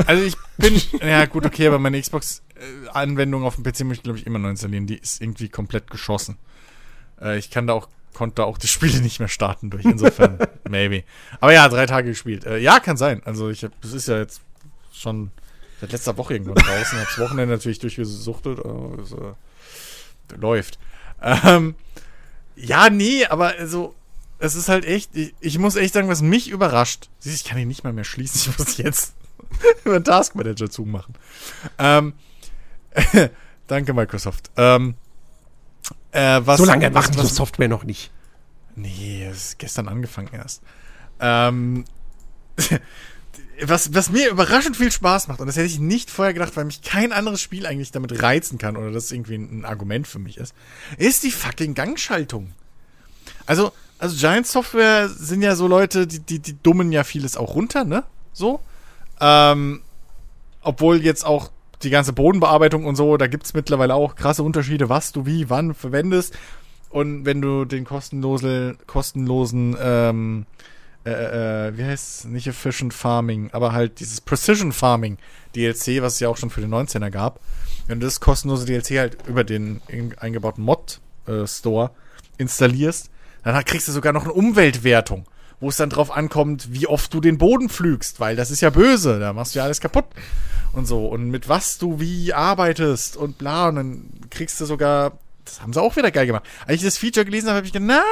Also 0.07 0.25
ich 0.25 0.35
bin, 0.57 0.81
ja 1.01 1.27
gut, 1.27 1.45
okay, 1.45 1.67
aber 1.67 1.79
meine 1.79 2.01
Xbox-Anwendung 2.01 3.45
auf 3.45 3.57
dem 3.57 3.65
PC 3.65 3.81
möchte 3.81 3.93
ich, 3.93 4.03
glaube 4.03 4.19
ich, 4.19 4.27
immer 4.27 4.39
noch 4.39 4.49
installieren. 4.49 4.87
Die 4.87 4.97
ist 4.97 5.21
irgendwie 5.21 5.49
komplett 5.49 5.91
geschossen. 5.91 6.37
Äh, 7.21 7.39
ich 7.39 7.51
kann 7.51 7.67
da 7.67 7.75
auch, 7.75 7.89
konnte 8.13 8.45
auch 8.45 8.59
die 8.59 8.69
Spiele 8.69 9.01
nicht 9.01 9.19
mehr 9.19 9.29
starten 9.29 9.71
durch. 9.71 9.85
Insofern, 9.85 10.39
maybe. 10.69 11.05
Aber 11.41 11.53
ja, 11.53 11.69
drei 11.69 11.87
Tage 11.87 12.09
gespielt. 12.11 12.45
Äh, 12.45 12.59
ja, 12.59 12.81
kann 12.81 12.97
sein. 12.97 13.23
Also 13.25 13.51
ich 13.51 13.65
habe, 13.65 13.75
das 13.83 13.93
ist 13.93 14.09
ja 14.09 14.19
jetzt 14.19 14.41
schon 14.95 15.31
seit 15.81 15.93
letzter 15.93 16.17
Woche 16.17 16.35
irgendwann 16.35 16.55
draußen. 16.65 17.01
Hab's 17.01 17.19
Wochenende 17.19 17.55
natürlich 17.55 17.79
durchgesuchtet. 17.79 18.59
Äh, 18.59 19.35
läuft. 20.37 20.79
Ähm, 21.21 21.75
ja, 22.57 22.91
nee, 22.91 23.27
aber 23.27 23.55
also, 23.59 23.95
es 24.39 24.55
ist 24.55 24.69
halt 24.69 24.85
echt, 24.85 25.15
ich, 25.15 25.35
ich, 25.41 25.59
muss 25.59 25.77
echt 25.77 25.95
sagen, 25.95 26.09
was 26.09 26.23
mich 26.23 26.49
überrascht. 26.49 27.09
Siehst 27.19 27.37
ich 27.37 27.45
kann 27.45 27.59
ihn 27.59 27.69
nicht 27.69 27.85
mal 27.85 27.93
mehr 27.93 28.05
schließen. 28.05 28.53
Ich 28.53 28.59
muss 28.59 28.77
jetzt 28.79 29.15
über 29.85 29.99
den 29.99 30.05
Task 30.05 30.35
Manager 30.35 30.71
zumachen. 30.71 31.15
Ähm, 31.79 32.15
danke, 33.67 33.93
Microsoft. 33.93 34.51
Ähm, 34.57 34.95
äh, 36.13 36.41
was, 36.45 36.59
so 36.59 36.65
lange 36.65 36.91
macht 36.91 37.15
die 37.15 37.27
Software 37.27 37.69
noch 37.69 37.85
nicht. 37.85 38.11
Nee, 38.77 39.25
es 39.25 39.51
ist 39.51 39.59
gestern 39.59 39.89
angefangen 39.89 40.31
erst. 40.33 40.63
Ähm, 41.21 41.85
was, 43.63 43.95
was 43.95 44.11
mir 44.11 44.31
überraschend 44.31 44.77
viel 44.77 44.91
Spaß 44.91 45.29
macht, 45.29 45.41
und 45.41 45.47
das 45.47 45.57
hätte 45.57 45.67
ich 45.67 45.79
nicht 45.79 46.11
vorher 46.11 46.35
gedacht, 46.35 46.57
weil 46.57 46.65
mich 46.65 46.83
kein 46.83 47.13
anderes 47.13 47.41
Spiel 47.41 47.67
eigentlich 47.67 47.93
damit 47.93 48.23
reizen 48.23 48.59
kann 48.59 48.77
oder 48.77 48.91
das 48.91 49.13
irgendwie 49.13 49.37
ein, 49.37 49.61
ein 49.61 49.65
Argument 49.65 50.07
für 50.07 50.19
mich 50.19 50.39
ist, 50.39 50.55
ist 50.99 51.23
die 51.23 51.31
fucking 51.31 51.75
Gangschaltung. 51.75 52.53
Also, 53.47 53.73
also 53.99 54.17
Giant 54.17 54.47
Software 54.47 55.09
sind 55.09 55.43
ja 55.43 55.57
so 55.57 55.67
Leute, 55.69 56.07
die, 56.07 56.21
die, 56.21 56.41
die 56.41 56.61
dummen 56.63 56.93
ja 56.93 57.05
vieles 57.05 57.37
auch 57.37 57.55
runter, 57.55 57.85
ne? 57.85 58.05
So. 58.33 58.61
Ähm, 59.21 59.83
obwohl 60.63 61.03
jetzt 61.03 61.25
auch 61.25 61.51
die 61.83 61.91
ganze 61.91 62.13
Bodenbearbeitung 62.13 62.87
und 62.87 62.97
so, 62.97 63.17
da 63.17 63.27
gibt 63.27 63.45
es 63.45 63.55
mittlerweile 63.55 63.95
auch 63.95 64.17
krasse 64.17 64.43
Unterschiede, 64.43 64.89
was 64.89 65.13
du 65.13 65.27
wie, 65.27 65.51
wann 65.51 65.75
verwendest. 65.75 66.37
Und 66.91 67.25
wenn 67.25 67.43
du 67.43 67.65
den 67.65 67.85
kostenlosen, 67.85 68.79
kostenlosen 68.87 69.77
ähm, 69.81 70.47
äh, 71.07 71.69
äh, 71.69 71.77
wie 71.77 71.85
heißt 71.85 72.27
nicht 72.27 72.47
Efficient 72.47 72.95
Farming, 72.95 73.51
aber 73.53 73.73
halt 73.73 74.01
dieses 74.01 74.21
Precision 74.21 74.73
Farming 74.73 75.19
DLC, 75.55 76.01
was 76.01 76.15
es 76.15 76.21
ja 76.21 76.29
auch 76.29 76.37
schon 76.37 76.51
für 76.51 76.61
den 76.61 76.73
19er 76.73 77.11
gab. 77.11 77.41
Wenn 77.87 78.01
du 78.01 78.07
das 78.07 78.21
kostenlose 78.21 78.65
DLC 78.65 78.99
halt 78.99 79.19
über 79.27 79.45
den 79.45 79.83
eingebauten 80.17 80.65
Mod 80.65 81.01
äh, 81.27 81.47
Store 81.47 81.91
installierst, 82.39 83.11
dann 83.43 83.65
kriegst 83.65 83.87
du 83.89 83.93
sogar 83.93 84.15
noch 84.15 84.25
eine 84.25 84.33
Umweltwertung, 84.33 85.27
wo 85.61 85.69
es 85.69 85.77
dann 85.77 85.91
drauf 85.91 86.11
ankommt, 86.11 86.73
wie 86.73 86.87
oft 86.87 87.13
du 87.13 87.21
den 87.21 87.37
Boden 87.37 87.69
pflügst, 87.69 88.21
weil 88.21 88.37
das 88.37 88.51
ist 88.51 88.63
ja 88.63 88.71
böse, 88.71 89.19
da 89.21 89.35
machst 89.35 89.55
du 89.55 89.59
ja 89.59 89.65
alles 89.67 89.81
kaputt 89.81 90.07
und 90.73 90.87
so 90.87 91.07
und 91.07 91.29
mit 91.29 91.49
was 91.51 91.77
du 91.77 92.01
wie 92.01 92.33
arbeitest 92.33 93.19
und 93.19 93.37
bla 93.37 93.69
und 93.69 93.77
dann 93.77 94.11
kriegst 94.31 94.61
du 94.61 94.65
sogar 94.65 95.19
das 95.45 95.61
haben 95.61 95.75
sie 95.75 95.83
auch 95.83 95.95
wieder 95.95 96.11
geil 96.11 96.27
gemacht. 96.27 96.45
Als 96.67 96.77
ich 96.77 96.85
das 96.85 96.97
Feature 96.97 97.27
gelesen 97.27 97.49
habe, 97.49 97.59
habe 97.59 97.67
ich 97.67 97.73
gedacht, 97.75 97.87
na, 97.87 98.03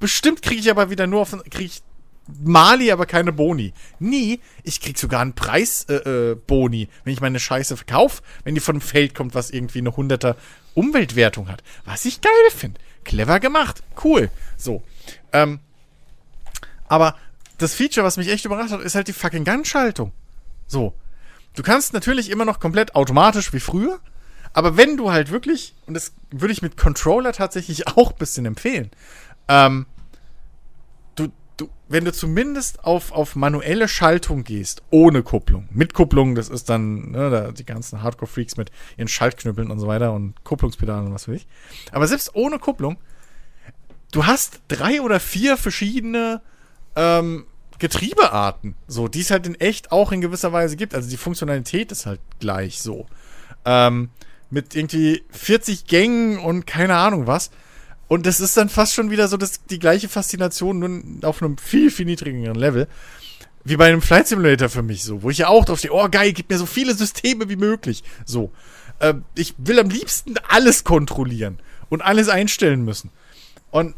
bestimmt 0.00 0.40
kriege 0.40 0.60
ich 0.60 0.70
aber 0.70 0.88
wieder 0.88 1.06
nur 1.06 1.20
auf, 1.20 1.36
kriege 1.50 1.64
ich 1.64 1.82
Mali, 2.42 2.90
aber 2.92 3.06
keine 3.06 3.32
Boni. 3.32 3.72
Nie. 3.98 4.40
Ich 4.62 4.80
krieg 4.80 4.98
sogar 4.98 5.20
einen 5.20 5.34
Preis 5.34 5.86
äh, 5.88 5.94
äh, 5.94 6.36
wenn 6.48 7.12
ich 7.12 7.20
meine 7.20 7.40
Scheiße 7.40 7.76
verkaufe, 7.76 8.22
wenn 8.44 8.54
die 8.54 8.60
von 8.60 8.76
dem 8.76 8.80
Feld 8.80 9.14
kommt, 9.14 9.34
was 9.34 9.50
irgendwie 9.50 9.78
eine 9.78 9.90
100er 9.90 10.36
Umweltwertung 10.74 11.48
hat. 11.48 11.62
Was 11.84 12.04
ich 12.04 12.20
geil 12.20 12.32
finde. 12.54 12.80
Clever 13.04 13.40
gemacht. 13.40 13.82
Cool. 14.04 14.30
So. 14.56 14.82
Ähm, 15.32 15.60
aber 16.88 17.16
das 17.58 17.74
Feature, 17.74 18.04
was 18.06 18.16
mich 18.16 18.28
echt 18.28 18.44
überrascht 18.44 18.72
hat, 18.72 18.80
ist 18.80 18.94
halt 18.94 19.08
die 19.08 19.12
fucking 19.12 19.44
Gunschaltung. 19.44 20.12
So. 20.66 20.94
Du 21.54 21.62
kannst 21.62 21.92
natürlich 21.92 22.30
immer 22.30 22.44
noch 22.44 22.60
komplett 22.60 22.94
automatisch 22.94 23.52
wie 23.52 23.60
früher, 23.60 23.98
aber 24.52 24.76
wenn 24.76 24.96
du 24.96 25.10
halt 25.10 25.30
wirklich, 25.30 25.74
und 25.86 25.94
das 25.94 26.12
würde 26.30 26.52
ich 26.52 26.62
mit 26.62 26.76
Controller 26.76 27.32
tatsächlich 27.32 27.88
auch 27.96 28.12
ein 28.12 28.18
bisschen 28.18 28.46
empfehlen, 28.46 28.90
ähm, 29.48 29.86
wenn 31.88 32.04
du 32.04 32.12
zumindest 32.12 32.84
auf, 32.84 33.12
auf 33.12 33.34
manuelle 33.34 33.88
Schaltung 33.88 34.44
gehst, 34.44 34.82
ohne 34.90 35.22
Kupplung. 35.22 35.68
Mit 35.70 35.94
Kupplung, 35.94 36.34
das 36.34 36.48
ist 36.48 36.68
dann 36.68 37.12
ne, 37.12 37.30
da, 37.30 37.52
die 37.52 37.64
ganzen 37.64 38.02
Hardcore-Freaks 38.02 38.56
mit 38.56 38.70
ihren 38.96 39.08
Schaltknüppeln 39.08 39.70
und 39.70 39.78
so 39.78 39.86
weiter 39.86 40.12
und 40.12 40.44
Kupplungspedalen 40.44 41.06
und 41.06 41.14
was 41.14 41.28
weiß 41.28 41.36
ich. 41.36 41.46
Aber 41.90 42.06
selbst 42.06 42.34
ohne 42.34 42.58
Kupplung, 42.58 42.98
du 44.12 44.26
hast 44.26 44.60
drei 44.68 45.00
oder 45.00 45.18
vier 45.18 45.56
verschiedene 45.56 46.42
ähm, 46.94 47.46
Getriebearten, 47.78 48.74
so, 48.86 49.08
die 49.08 49.20
es 49.20 49.30
halt 49.30 49.46
in 49.46 49.54
echt 49.54 49.90
auch 49.90 50.12
in 50.12 50.20
gewisser 50.20 50.52
Weise 50.52 50.76
gibt. 50.76 50.94
Also 50.94 51.08
die 51.08 51.16
Funktionalität 51.16 51.90
ist 51.90 52.06
halt 52.06 52.20
gleich 52.38 52.82
so. 52.82 53.06
Ähm, 53.64 54.10
mit 54.50 54.74
irgendwie 54.74 55.24
40 55.30 55.86
Gängen 55.86 56.38
und 56.38 56.66
keine 56.66 56.96
Ahnung 56.96 57.26
was. 57.26 57.50
Und 58.08 58.24
das 58.24 58.40
ist 58.40 58.56
dann 58.56 58.70
fast 58.70 58.94
schon 58.94 59.10
wieder 59.10 59.28
so 59.28 59.36
das, 59.36 59.64
die 59.64 59.78
gleiche 59.78 60.08
Faszination, 60.08 60.78
nur 60.78 61.28
auf 61.28 61.42
einem 61.42 61.58
viel, 61.58 61.90
viel 61.90 62.06
niedrigeren 62.06 62.54
Level. 62.56 62.88
Wie 63.64 63.76
bei 63.76 63.86
einem 63.86 64.00
Flight 64.00 64.28
Simulator 64.28 64.70
für 64.70 64.82
mich 64.82 65.04
so, 65.04 65.22
wo 65.22 65.30
ich 65.30 65.38
ja 65.38 65.48
auch 65.48 65.66
drauf 65.66 65.78
stehe, 65.78 65.92
oh 65.92 66.08
geil, 66.10 66.32
gib 66.32 66.48
mir 66.48 66.56
so 66.56 66.64
viele 66.64 66.94
Systeme 66.94 67.50
wie 67.50 67.56
möglich. 67.56 68.02
So. 68.24 68.50
Äh, 68.98 69.14
ich 69.34 69.54
will 69.58 69.78
am 69.78 69.90
liebsten 69.90 70.34
alles 70.48 70.84
kontrollieren 70.84 71.58
und 71.90 72.00
alles 72.00 72.30
einstellen 72.30 72.82
müssen. 72.82 73.10
Und, 73.70 73.94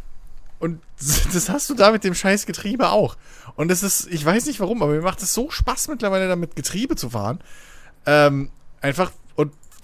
und 0.58 0.80
das 1.32 1.48
hast 1.48 1.70
du 1.70 1.74
da 1.74 1.92
mit 1.92 2.02
dem 2.02 2.14
scheiß 2.14 2.46
Getriebe 2.46 2.90
auch. 2.90 3.16
Und 3.54 3.68
das 3.68 3.84
ist, 3.84 4.08
ich 4.10 4.24
weiß 4.24 4.46
nicht 4.46 4.58
warum, 4.58 4.82
aber 4.82 4.92
mir 4.92 5.02
macht 5.02 5.22
es 5.22 5.34
so 5.34 5.50
Spaß 5.50 5.88
mittlerweile 5.88 6.26
damit 6.26 6.56
Getriebe 6.56 6.96
zu 6.96 7.10
fahren. 7.10 7.38
Ähm, 8.06 8.50
einfach, 8.80 9.12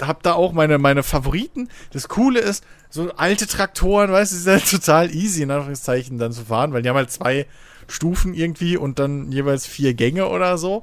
hab 0.01 0.23
da 0.23 0.35
auch 0.35 0.53
meine, 0.53 0.79
meine 0.79 1.03
Favoriten. 1.03 1.69
Das 1.93 2.09
Coole 2.09 2.41
ist, 2.41 2.65
so 2.91 3.11
alte 3.17 3.47
Traktoren, 3.47 4.11
weißt 4.11 4.33
du, 4.33 4.37
ist 4.37 4.47
halt 4.47 4.71
total 4.71 5.15
easy, 5.15 5.43
in 5.43 5.51
Anführungszeichen, 5.51 6.19
dann 6.19 6.33
zu 6.33 6.45
fahren, 6.45 6.73
weil 6.73 6.83
die 6.83 6.89
haben 6.89 6.97
halt 6.97 7.11
zwei 7.11 7.47
Stufen 7.89 8.35
irgendwie 8.35 8.77
und 8.77 8.99
dann 8.99 9.31
jeweils 9.33 9.67
vier 9.67 9.95
Gänge 9.95 10.29
oder 10.29 10.59
so. 10.59 10.83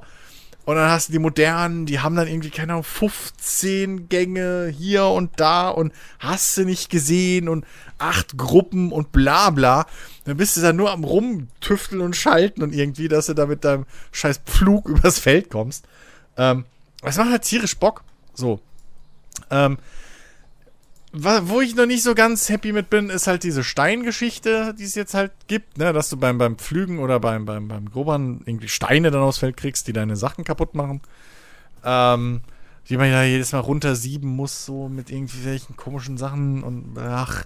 Und 0.64 0.76
dann 0.76 0.90
hast 0.90 1.08
du 1.08 1.12
die 1.12 1.18
modernen, 1.18 1.84
die 1.84 2.00
haben 2.00 2.16
dann 2.16 2.26
irgendwie, 2.26 2.48
keine 2.48 2.72
Ahnung, 2.72 2.84
15 2.84 4.08
Gänge 4.08 4.72
hier 4.74 5.04
und 5.04 5.38
da 5.38 5.68
und 5.68 5.92
hast 6.18 6.56
du 6.56 6.64
nicht 6.64 6.88
gesehen 6.88 7.50
und 7.50 7.66
acht 7.98 8.38
Gruppen 8.38 8.90
und 8.90 9.12
bla 9.12 9.50
bla. 9.50 9.86
Dann 10.24 10.38
bist 10.38 10.56
du 10.56 10.62
da 10.62 10.72
nur 10.72 10.90
am 10.90 11.04
rumtüfteln 11.04 12.00
und 12.00 12.16
schalten 12.16 12.62
und 12.62 12.74
irgendwie, 12.74 13.08
dass 13.08 13.26
du 13.26 13.34
da 13.34 13.44
mit 13.44 13.62
deinem 13.64 13.84
scheiß 14.12 14.40
Pflug 14.46 14.88
übers 14.88 15.18
Feld 15.18 15.50
kommst. 15.50 15.84
Ähm, 16.38 16.64
das 17.02 17.18
macht 17.18 17.30
halt 17.30 17.42
tierisch 17.42 17.76
Bock. 17.76 18.02
So. 18.32 18.60
Ähm, 19.50 19.78
wo 21.12 21.60
ich 21.60 21.76
noch 21.76 21.86
nicht 21.86 22.02
so 22.02 22.14
ganz 22.14 22.48
happy 22.48 22.72
mit 22.72 22.90
bin, 22.90 23.08
ist 23.08 23.28
halt 23.28 23.44
diese 23.44 23.62
Steingeschichte, 23.62 24.74
die 24.76 24.82
es 24.82 24.96
jetzt 24.96 25.14
halt 25.14 25.30
gibt, 25.46 25.78
ne, 25.78 25.92
dass 25.92 26.08
du 26.08 26.16
beim, 26.16 26.38
beim 26.38 26.58
Pflügen 26.58 26.98
oder 26.98 27.20
beim, 27.20 27.44
beim, 27.44 27.68
beim 27.68 27.88
Grobern 27.88 28.42
irgendwie 28.46 28.68
Steine 28.68 29.12
dann 29.12 29.22
aufs 29.22 29.38
Feld 29.38 29.56
kriegst, 29.56 29.86
die 29.86 29.92
deine 29.92 30.16
Sachen 30.16 30.42
kaputt 30.42 30.74
machen. 30.74 31.02
Ähm, 31.84 32.40
die 32.88 32.96
man 32.96 33.10
ja 33.10 33.22
jedes 33.22 33.52
Mal 33.52 33.60
runtersieben 33.60 34.28
muss, 34.28 34.66
so 34.66 34.88
mit 34.88 35.10
irgendwelchen 35.10 35.76
komischen 35.76 36.18
Sachen 36.18 36.62
und 36.62 36.98
ach, 36.98 37.44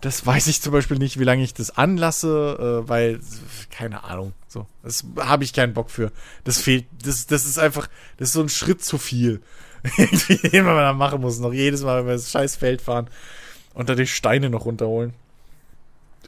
das 0.00 0.26
weiß 0.26 0.46
ich 0.48 0.60
zum 0.60 0.72
Beispiel 0.72 0.98
nicht, 0.98 1.18
wie 1.18 1.24
lange 1.24 1.42
ich 1.42 1.54
das 1.54 1.76
anlasse, 1.76 2.82
äh, 2.84 2.88
weil, 2.88 3.20
keine 3.70 4.04
Ahnung, 4.04 4.32
so, 4.48 4.66
das 4.82 5.04
habe 5.18 5.44
ich 5.44 5.52
keinen 5.52 5.72
Bock 5.72 5.90
für. 5.90 6.12
Das 6.44 6.58
fehlt, 6.58 6.86
das, 7.02 7.26
das 7.26 7.46
ist 7.46 7.58
einfach, 7.58 7.88
das 8.16 8.28
ist 8.28 8.34
so 8.34 8.42
ein 8.42 8.48
Schritt 8.48 8.84
zu 8.84 8.98
viel. 8.98 9.40
Den 10.52 10.64
man 10.64 10.76
da 10.76 10.92
machen 10.92 11.20
muss. 11.20 11.38
Noch 11.38 11.52
jedes 11.52 11.82
Mal, 11.82 12.00
wenn 12.00 12.06
wir 12.06 12.14
das 12.14 12.30
scheiß 12.30 12.56
Feld 12.56 12.82
fahren 12.82 13.08
und 13.74 13.88
da 13.88 13.94
die 13.94 14.06
Steine 14.06 14.50
noch 14.50 14.64
runterholen. 14.64 15.14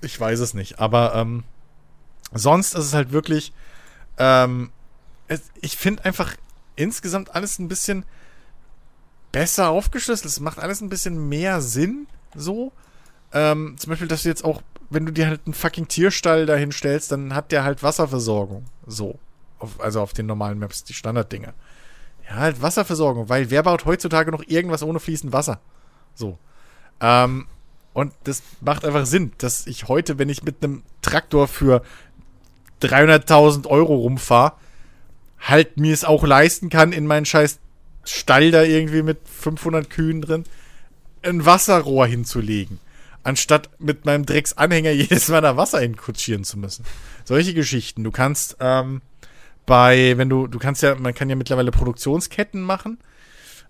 Ich 0.02 0.18
weiß 0.18 0.40
es 0.40 0.54
nicht. 0.54 0.78
Aber 0.78 1.14
ähm, 1.14 1.44
sonst 2.32 2.74
ist 2.74 2.86
es 2.86 2.94
halt 2.94 3.12
wirklich. 3.12 3.52
Ähm, 4.18 4.70
es, 5.28 5.42
ich 5.60 5.76
finde 5.76 6.04
einfach 6.04 6.36
insgesamt 6.76 7.34
alles 7.34 7.58
ein 7.58 7.68
bisschen 7.68 8.04
besser 9.32 9.70
aufgeschlüsselt. 9.70 10.26
Es 10.26 10.40
macht 10.40 10.58
alles 10.58 10.80
ein 10.80 10.88
bisschen 10.88 11.28
mehr 11.28 11.60
Sinn. 11.60 12.06
So. 12.34 12.72
Ähm, 13.32 13.76
zum 13.78 13.90
Beispiel, 13.90 14.08
dass 14.08 14.22
du 14.22 14.28
jetzt 14.28 14.44
auch, 14.44 14.62
wenn 14.90 15.06
du 15.06 15.12
dir 15.12 15.26
halt 15.26 15.42
einen 15.44 15.54
fucking 15.54 15.88
Tierstall 15.88 16.46
dahin 16.46 16.72
stellst, 16.72 17.12
dann 17.12 17.34
hat 17.34 17.52
der 17.52 17.64
halt 17.64 17.82
Wasserversorgung. 17.82 18.64
So. 18.86 19.18
Auf, 19.58 19.80
also 19.80 20.00
auf 20.00 20.12
den 20.12 20.26
normalen 20.26 20.58
Maps, 20.58 20.84
die 20.84 20.94
Standarddinge. 20.94 21.52
Ja, 22.28 22.36
halt 22.36 22.60
Wasserversorgung, 22.60 23.28
weil 23.28 23.50
wer 23.50 23.62
baut 23.62 23.84
heutzutage 23.84 24.30
noch 24.30 24.44
irgendwas 24.46 24.82
ohne 24.82 25.00
fließend 25.00 25.32
Wasser? 25.32 25.60
So. 26.14 26.38
Ähm, 27.00 27.46
und 27.94 28.12
das 28.24 28.42
macht 28.60 28.84
einfach 28.84 29.06
Sinn, 29.06 29.32
dass 29.38 29.66
ich 29.66 29.88
heute, 29.88 30.18
wenn 30.18 30.28
ich 30.28 30.42
mit 30.42 30.62
einem 30.62 30.82
Traktor 31.02 31.48
für 31.48 31.82
300.000 32.82 33.66
Euro 33.66 33.96
rumfahre, 33.96 34.52
halt 35.40 35.78
mir 35.78 35.94
es 35.94 36.04
auch 36.04 36.24
leisten 36.24 36.68
kann, 36.68 36.92
in 36.92 37.06
meinen 37.06 37.26
scheiß 37.26 37.58
Stall 38.04 38.50
da 38.50 38.62
irgendwie 38.62 39.02
mit 39.02 39.18
500 39.28 39.90
Kühen 39.90 40.22
drin, 40.22 40.44
ein 41.22 41.44
Wasserrohr 41.44 42.06
hinzulegen. 42.06 42.78
Anstatt 43.22 43.68
mit 43.78 44.04
meinem 44.04 44.26
Drecksanhänger 44.26 44.90
jedes 44.92 45.28
Mal 45.28 45.40
da 45.40 45.56
Wasser 45.56 45.80
hinkutschieren 45.80 46.44
zu 46.44 46.58
müssen. 46.58 46.84
Solche 47.24 47.54
Geschichten. 47.54 48.04
Du 48.04 48.10
kannst, 48.10 48.56
ähm, 48.60 49.02
bei, 49.68 50.16
wenn 50.16 50.30
du, 50.30 50.46
du 50.46 50.58
kannst 50.58 50.82
ja, 50.82 50.94
man 50.96 51.14
kann 51.14 51.28
ja 51.28 51.36
mittlerweile 51.36 51.70
Produktionsketten 51.70 52.62
machen, 52.62 52.98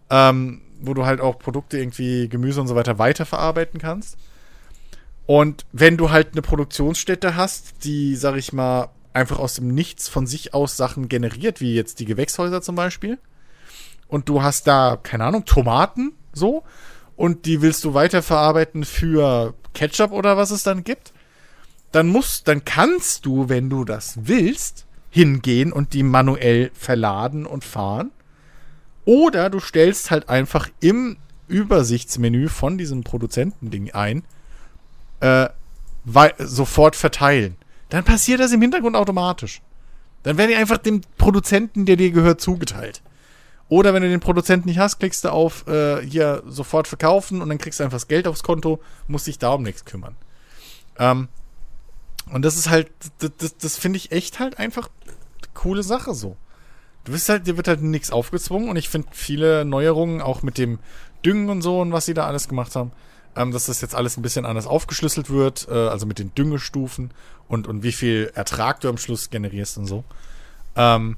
ähm, 0.08 0.62
wo 0.80 0.94
du 0.94 1.04
halt 1.04 1.20
auch 1.20 1.38
Produkte 1.38 1.76
irgendwie, 1.76 2.28
Gemüse 2.28 2.60
und 2.60 2.68
so 2.68 2.76
weiter 2.76 2.98
weiterverarbeiten 2.98 3.80
kannst. 3.80 4.16
Und 5.26 5.66
wenn 5.72 5.96
du 5.96 6.10
halt 6.10 6.28
eine 6.32 6.40
Produktionsstätte 6.42 7.34
hast, 7.34 7.84
die, 7.84 8.14
sag 8.14 8.36
ich 8.36 8.52
mal, 8.52 8.90
einfach 9.12 9.40
aus 9.40 9.54
dem 9.54 9.74
Nichts 9.74 10.08
von 10.08 10.26
sich 10.26 10.54
aus 10.54 10.76
Sachen 10.76 11.08
generiert, 11.08 11.60
wie 11.60 11.74
jetzt 11.74 11.98
die 11.98 12.04
Gewächshäuser 12.04 12.62
zum 12.62 12.76
Beispiel, 12.76 13.18
und 14.06 14.28
du 14.28 14.40
hast 14.40 14.68
da, 14.68 14.98
keine 15.02 15.24
Ahnung, 15.24 15.44
Tomaten, 15.44 16.12
so, 16.32 16.62
und 17.16 17.44
die 17.44 17.60
willst 17.60 17.82
du 17.82 17.92
weiterverarbeiten 17.92 18.84
für 18.84 19.54
Ketchup 19.74 20.12
oder 20.12 20.36
was 20.36 20.52
es 20.52 20.62
dann 20.62 20.84
gibt, 20.84 21.12
dann 21.90 22.06
musst, 22.06 22.46
dann 22.46 22.64
kannst 22.64 23.26
du, 23.26 23.48
wenn 23.48 23.68
du 23.68 23.84
das 23.84 24.14
willst, 24.22 24.86
hingehen 25.10 25.72
und 25.72 25.92
die 25.92 26.02
manuell 26.02 26.70
verladen 26.74 27.46
und 27.46 27.64
fahren. 27.64 28.10
Oder 29.04 29.50
du 29.50 29.60
stellst 29.60 30.10
halt 30.10 30.28
einfach 30.28 30.68
im 30.80 31.16
Übersichtsmenü 31.48 32.48
von 32.48 32.76
diesem 32.76 33.04
Produzentending 33.04 33.92
ein, 33.92 34.24
äh, 35.20 35.48
sofort 36.38 36.94
verteilen. 36.94 37.56
Dann 37.88 38.04
passiert 38.04 38.40
das 38.40 38.52
im 38.52 38.60
Hintergrund 38.60 38.96
automatisch. 38.96 39.62
Dann 40.22 40.36
werden 40.36 40.50
die 40.50 40.56
einfach 40.56 40.78
dem 40.78 41.00
Produzenten, 41.16 41.86
der 41.86 41.96
dir 41.96 42.10
gehört, 42.10 42.40
zugeteilt. 42.40 43.02
Oder 43.68 43.92
wenn 43.92 44.02
du 44.02 44.08
den 44.08 44.20
Produzenten 44.20 44.68
nicht 44.68 44.78
hast, 44.78 44.98
klickst 44.98 45.24
du 45.24 45.30
auf 45.30 45.66
äh, 45.66 46.04
hier 46.06 46.42
sofort 46.46 46.88
verkaufen 46.88 47.42
und 47.42 47.48
dann 47.48 47.58
kriegst 47.58 47.80
du 47.80 47.84
einfach 47.84 47.96
das 47.96 48.08
Geld 48.08 48.26
aufs 48.26 48.42
Konto, 48.42 48.80
musst 49.06 49.26
dich 49.26 49.38
da 49.38 49.50
um 49.50 49.62
nichts 49.62 49.84
kümmern. 49.84 50.16
Ähm, 50.98 51.28
und 52.30 52.44
das 52.44 52.56
ist 52.56 52.68
halt, 52.68 52.90
das, 53.18 53.30
das, 53.36 53.56
das 53.56 53.76
finde 53.76 53.98
ich 53.98 54.12
echt 54.12 54.38
halt 54.38 54.58
einfach 54.58 54.88
coole 55.58 55.82
Sache 55.82 56.14
so. 56.14 56.36
Du 57.04 57.12
bist 57.12 57.28
halt, 57.28 57.46
dir 57.46 57.56
wird 57.56 57.68
halt 57.68 57.82
nichts 57.82 58.10
aufgezwungen 58.10 58.68
und 58.68 58.76
ich 58.76 58.88
finde 58.88 59.08
viele 59.12 59.64
Neuerungen, 59.64 60.20
auch 60.20 60.42
mit 60.42 60.56
dem 60.56 60.78
Düngen 61.24 61.48
und 61.50 61.62
so 61.62 61.80
und 61.80 61.92
was 61.92 62.06
sie 62.06 62.14
da 62.14 62.26
alles 62.26 62.48
gemacht 62.48 62.76
haben, 62.76 62.92
ähm, 63.34 63.50
dass 63.50 63.66
das 63.66 63.80
jetzt 63.80 63.94
alles 63.94 64.16
ein 64.16 64.22
bisschen 64.22 64.46
anders 64.46 64.66
aufgeschlüsselt 64.66 65.30
wird, 65.30 65.66
äh, 65.68 65.74
also 65.74 66.06
mit 66.06 66.18
den 66.18 66.34
Düngestufen 66.34 67.12
und, 67.48 67.66
und 67.66 67.82
wie 67.82 67.92
viel 67.92 68.30
Ertrag 68.34 68.80
du 68.80 68.88
am 68.88 68.98
Schluss 68.98 69.30
generierst 69.30 69.78
und 69.78 69.86
so. 69.86 70.04
Ähm, 70.76 71.16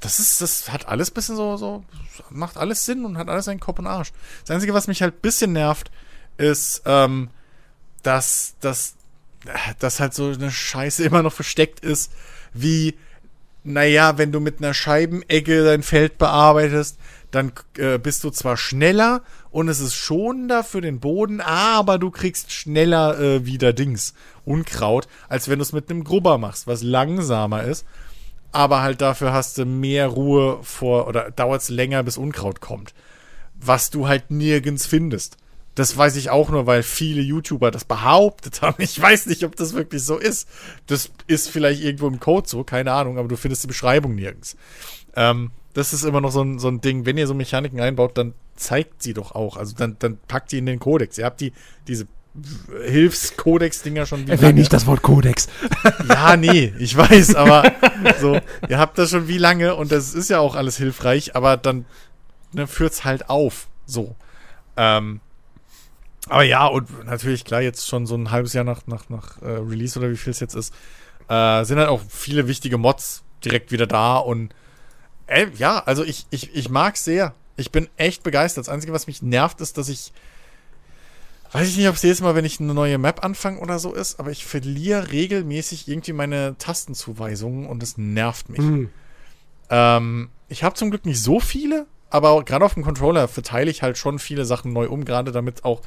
das 0.00 0.20
ist, 0.20 0.40
das 0.40 0.70
hat 0.70 0.86
alles 0.86 1.10
bisschen 1.10 1.34
so, 1.36 1.56
so, 1.56 1.82
macht 2.30 2.58
alles 2.58 2.84
Sinn 2.84 3.04
und 3.04 3.16
hat 3.16 3.28
alles 3.28 3.48
einen 3.48 3.60
Kopf 3.60 3.78
und 3.78 3.86
Arsch. 3.86 4.12
Das 4.42 4.54
Einzige, 4.54 4.74
was 4.74 4.86
mich 4.86 5.02
halt 5.02 5.22
bisschen 5.22 5.52
nervt, 5.52 5.90
ist, 6.36 6.82
ähm, 6.84 7.30
dass, 8.02 8.54
dass 8.60 8.96
dass 9.78 10.00
halt 10.00 10.14
so 10.14 10.28
eine 10.30 10.50
Scheiße 10.50 11.04
immer 11.06 11.22
noch 11.22 11.32
versteckt 11.32 11.80
ist, 11.80 12.12
wie, 12.52 12.96
naja, 13.64 14.18
wenn 14.18 14.30
du 14.30 14.40
mit 14.40 14.58
einer 14.58 14.74
Scheibenegge 14.74 15.64
dein 15.64 15.82
Feld 15.82 16.18
bearbeitest, 16.18 16.98
dann 17.30 17.52
äh, 17.78 17.98
bist 17.98 18.22
du 18.22 18.30
zwar 18.30 18.56
schneller 18.56 19.22
und 19.50 19.68
es 19.68 19.80
ist 19.80 19.94
schonender 19.94 20.62
für 20.62 20.80
den 20.80 21.00
Boden, 21.00 21.40
aber 21.40 21.98
du 21.98 22.10
kriegst 22.10 22.52
schneller 22.52 23.18
äh, 23.18 23.46
wieder 23.46 23.72
Dings, 23.72 24.14
Unkraut, 24.44 25.08
als 25.28 25.48
wenn 25.48 25.58
du 25.58 25.62
es 25.62 25.72
mit 25.72 25.90
einem 25.90 26.04
Grubber 26.04 26.38
machst, 26.38 26.66
was 26.66 26.82
langsamer 26.82 27.64
ist. 27.64 27.86
Aber 28.52 28.82
halt 28.82 29.00
dafür 29.00 29.32
hast 29.32 29.58
du 29.58 29.64
mehr 29.64 30.06
Ruhe 30.06 30.58
vor 30.62 31.08
oder 31.08 31.30
dauert 31.32 31.62
es 31.62 31.70
länger, 31.70 32.04
bis 32.04 32.18
Unkraut 32.18 32.60
kommt. 32.60 32.94
Was 33.58 33.90
du 33.90 34.06
halt 34.06 34.30
nirgends 34.30 34.86
findest. 34.86 35.38
Das 35.74 35.96
weiß 35.96 36.16
ich 36.16 36.30
auch 36.30 36.50
nur, 36.50 36.66
weil 36.66 36.82
viele 36.82 37.20
YouTuber 37.20 37.70
das 37.70 37.84
behauptet 37.84 38.62
haben. 38.62 38.76
Ich 38.78 39.00
weiß 39.00 39.26
nicht, 39.26 39.44
ob 39.44 39.56
das 39.56 39.74
wirklich 39.74 40.02
so 40.02 40.18
ist. 40.18 40.48
Das 40.86 41.10
ist 41.26 41.50
vielleicht 41.50 41.82
irgendwo 41.82 42.06
im 42.06 42.20
Code 42.20 42.48
so, 42.48 42.62
keine 42.62 42.92
Ahnung, 42.92 43.18
aber 43.18 43.28
du 43.28 43.36
findest 43.36 43.64
die 43.64 43.68
Beschreibung 43.68 44.14
nirgends. 44.14 44.56
Ähm, 45.16 45.50
das 45.72 45.92
ist 45.92 46.04
immer 46.04 46.20
noch 46.20 46.30
so 46.30 46.42
ein, 46.42 46.58
so 46.58 46.68
ein 46.68 46.80
Ding. 46.80 47.06
Wenn 47.06 47.18
ihr 47.18 47.26
so 47.26 47.34
Mechaniken 47.34 47.80
einbaut, 47.80 48.16
dann 48.16 48.34
zeigt 48.54 49.02
sie 49.02 49.14
doch 49.14 49.34
auch. 49.34 49.56
Also 49.56 49.74
dann, 49.76 49.96
dann 49.98 50.18
packt 50.28 50.52
die 50.52 50.58
in 50.58 50.66
den 50.66 50.78
Kodex. 50.78 51.18
Ihr 51.18 51.24
habt 51.24 51.40
die, 51.40 51.52
diese 51.88 52.06
Hilfskodex-Dinger 52.84 54.06
schon 54.06 54.26
wie 54.26 54.32
Erwähne 54.32 54.54
nicht 54.54 54.72
das 54.72 54.86
Wort 54.86 55.02
Kodex. 55.02 55.48
Ja, 56.08 56.36
nee, 56.36 56.72
ich 56.78 56.96
weiß, 56.96 57.34
aber 57.34 57.72
so, 58.20 58.38
ihr 58.68 58.78
habt 58.78 58.98
das 58.98 59.10
schon 59.10 59.28
wie 59.28 59.38
lange 59.38 59.74
und 59.74 59.92
das 59.92 60.14
ist 60.14 60.30
ja 60.30 60.38
auch 60.40 60.54
alles 60.54 60.76
hilfreich, 60.76 61.36
aber 61.36 61.56
dann 61.56 61.84
ne, 62.52 62.66
führt's 62.66 63.04
halt 63.04 63.30
auf. 63.30 63.68
So. 63.86 64.16
Ähm, 64.76 65.20
aber 66.28 66.42
ja, 66.42 66.66
und 66.66 67.04
natürlich, 67.04 67.44
klar, 67.44 67.60
jetzt 67.60 67.86
schon 67.86 68.06
so 68.06 68.14
ein 68.14 68.30
halbes 68.30 68.52
Jahr 68.52 68.64
nach, 68.64 68.86
nach, 68.86 69.08
nach 69.08 69.40
äh, 69.42 69.46
Release 69.46 69.98
oder 69.98 70.10
wie 70.10 70.16
viel 70.16 70.30
es 70.30 70.40
jetzt 70.40 70.54
ist, 70.54 70.74
äh, 71.28 71.64
sind 71.64 71.78
halt 71.78 71.88
auch 71.88 72.00
viele 72.08 72.48
wichtige 72.48 72.78
Mods 72.78 73.22
direkt 73.44 73.72
wieder 73.72 73.86
da 73.86 74.16
und 74.16 74.54
äh, 75.26 75.46
ja, 75.56 75.78
also 75.80 76.04
ich, 76.04 76.26
ich, 76.30 76.54
ich 76.54 76.68
mag 76.68 76.96
sehr. 76.96 77.34
Ich 77.56 77.70
bin 77.70 77.88
echt 77.96 78.22
begeistert. 78.22 78.66
Das 78.66 78.72
Einzige, 78.72 78.92
was 78.92 79.06
mich 79.06 79.22
nervt, 79.22 79.60
ist, 79.60 79.78
dass 79.78 79.88
ich 79.88 80.12
weiß 81.54 81.68
ich 81.68 81.76
nicht, 81.76 81.88
ob 81.88 81.94
es 81.94 82.02
jedes 82.02 82.20
Mal, 82.20 82.34
wenn 82.34 82.44
ich 82.44 82.58
eine 82.58 82.74
neue 82.74 82.98
Map 82.98 83.24
anfange 83.24 83.60
oder 83.60 83.78
so 83.78 83.94
ist, 83.94 84.18
aber 84.18 84.32
ich 84.32 84.44
verliere 84.44 85.12
regelmäßig 85.12 85.86
irgendwie 85.86 86.12
meine 86.12 86.56
Tastenzuweisungen 86.58 87.66
und 87.66 87.82
es 87.82 87.96
nervt 87.96 88.48
mich. 88.48 88.60
Mhm. 88.60 88.90
Ähm, 89.70 90.30
ich 90.48 90.64
habe 90.64 90.74
zum 90.74 90.90
Glück 90.90 91.06
nicht 91.06 91.22
so 91.22 91.38
viele, 91.38 91.86
aber 92.10 92.44
gerade 92.44 92.64
auf 92.64 92.74
dem 92.74 92.82
Controller 92.82 93.28
verteile 93.28 93.70
ich 93.70 93.82
halt 93.82 93.98
schon 93.98 94.18
viele 94.18 94.44
Sachen 94.44 94.72
neu 94.72 94.88
um, 94.88 95.04
gerade 95.04 95.30
damit 95.30 95.64
auch 95.64 95.80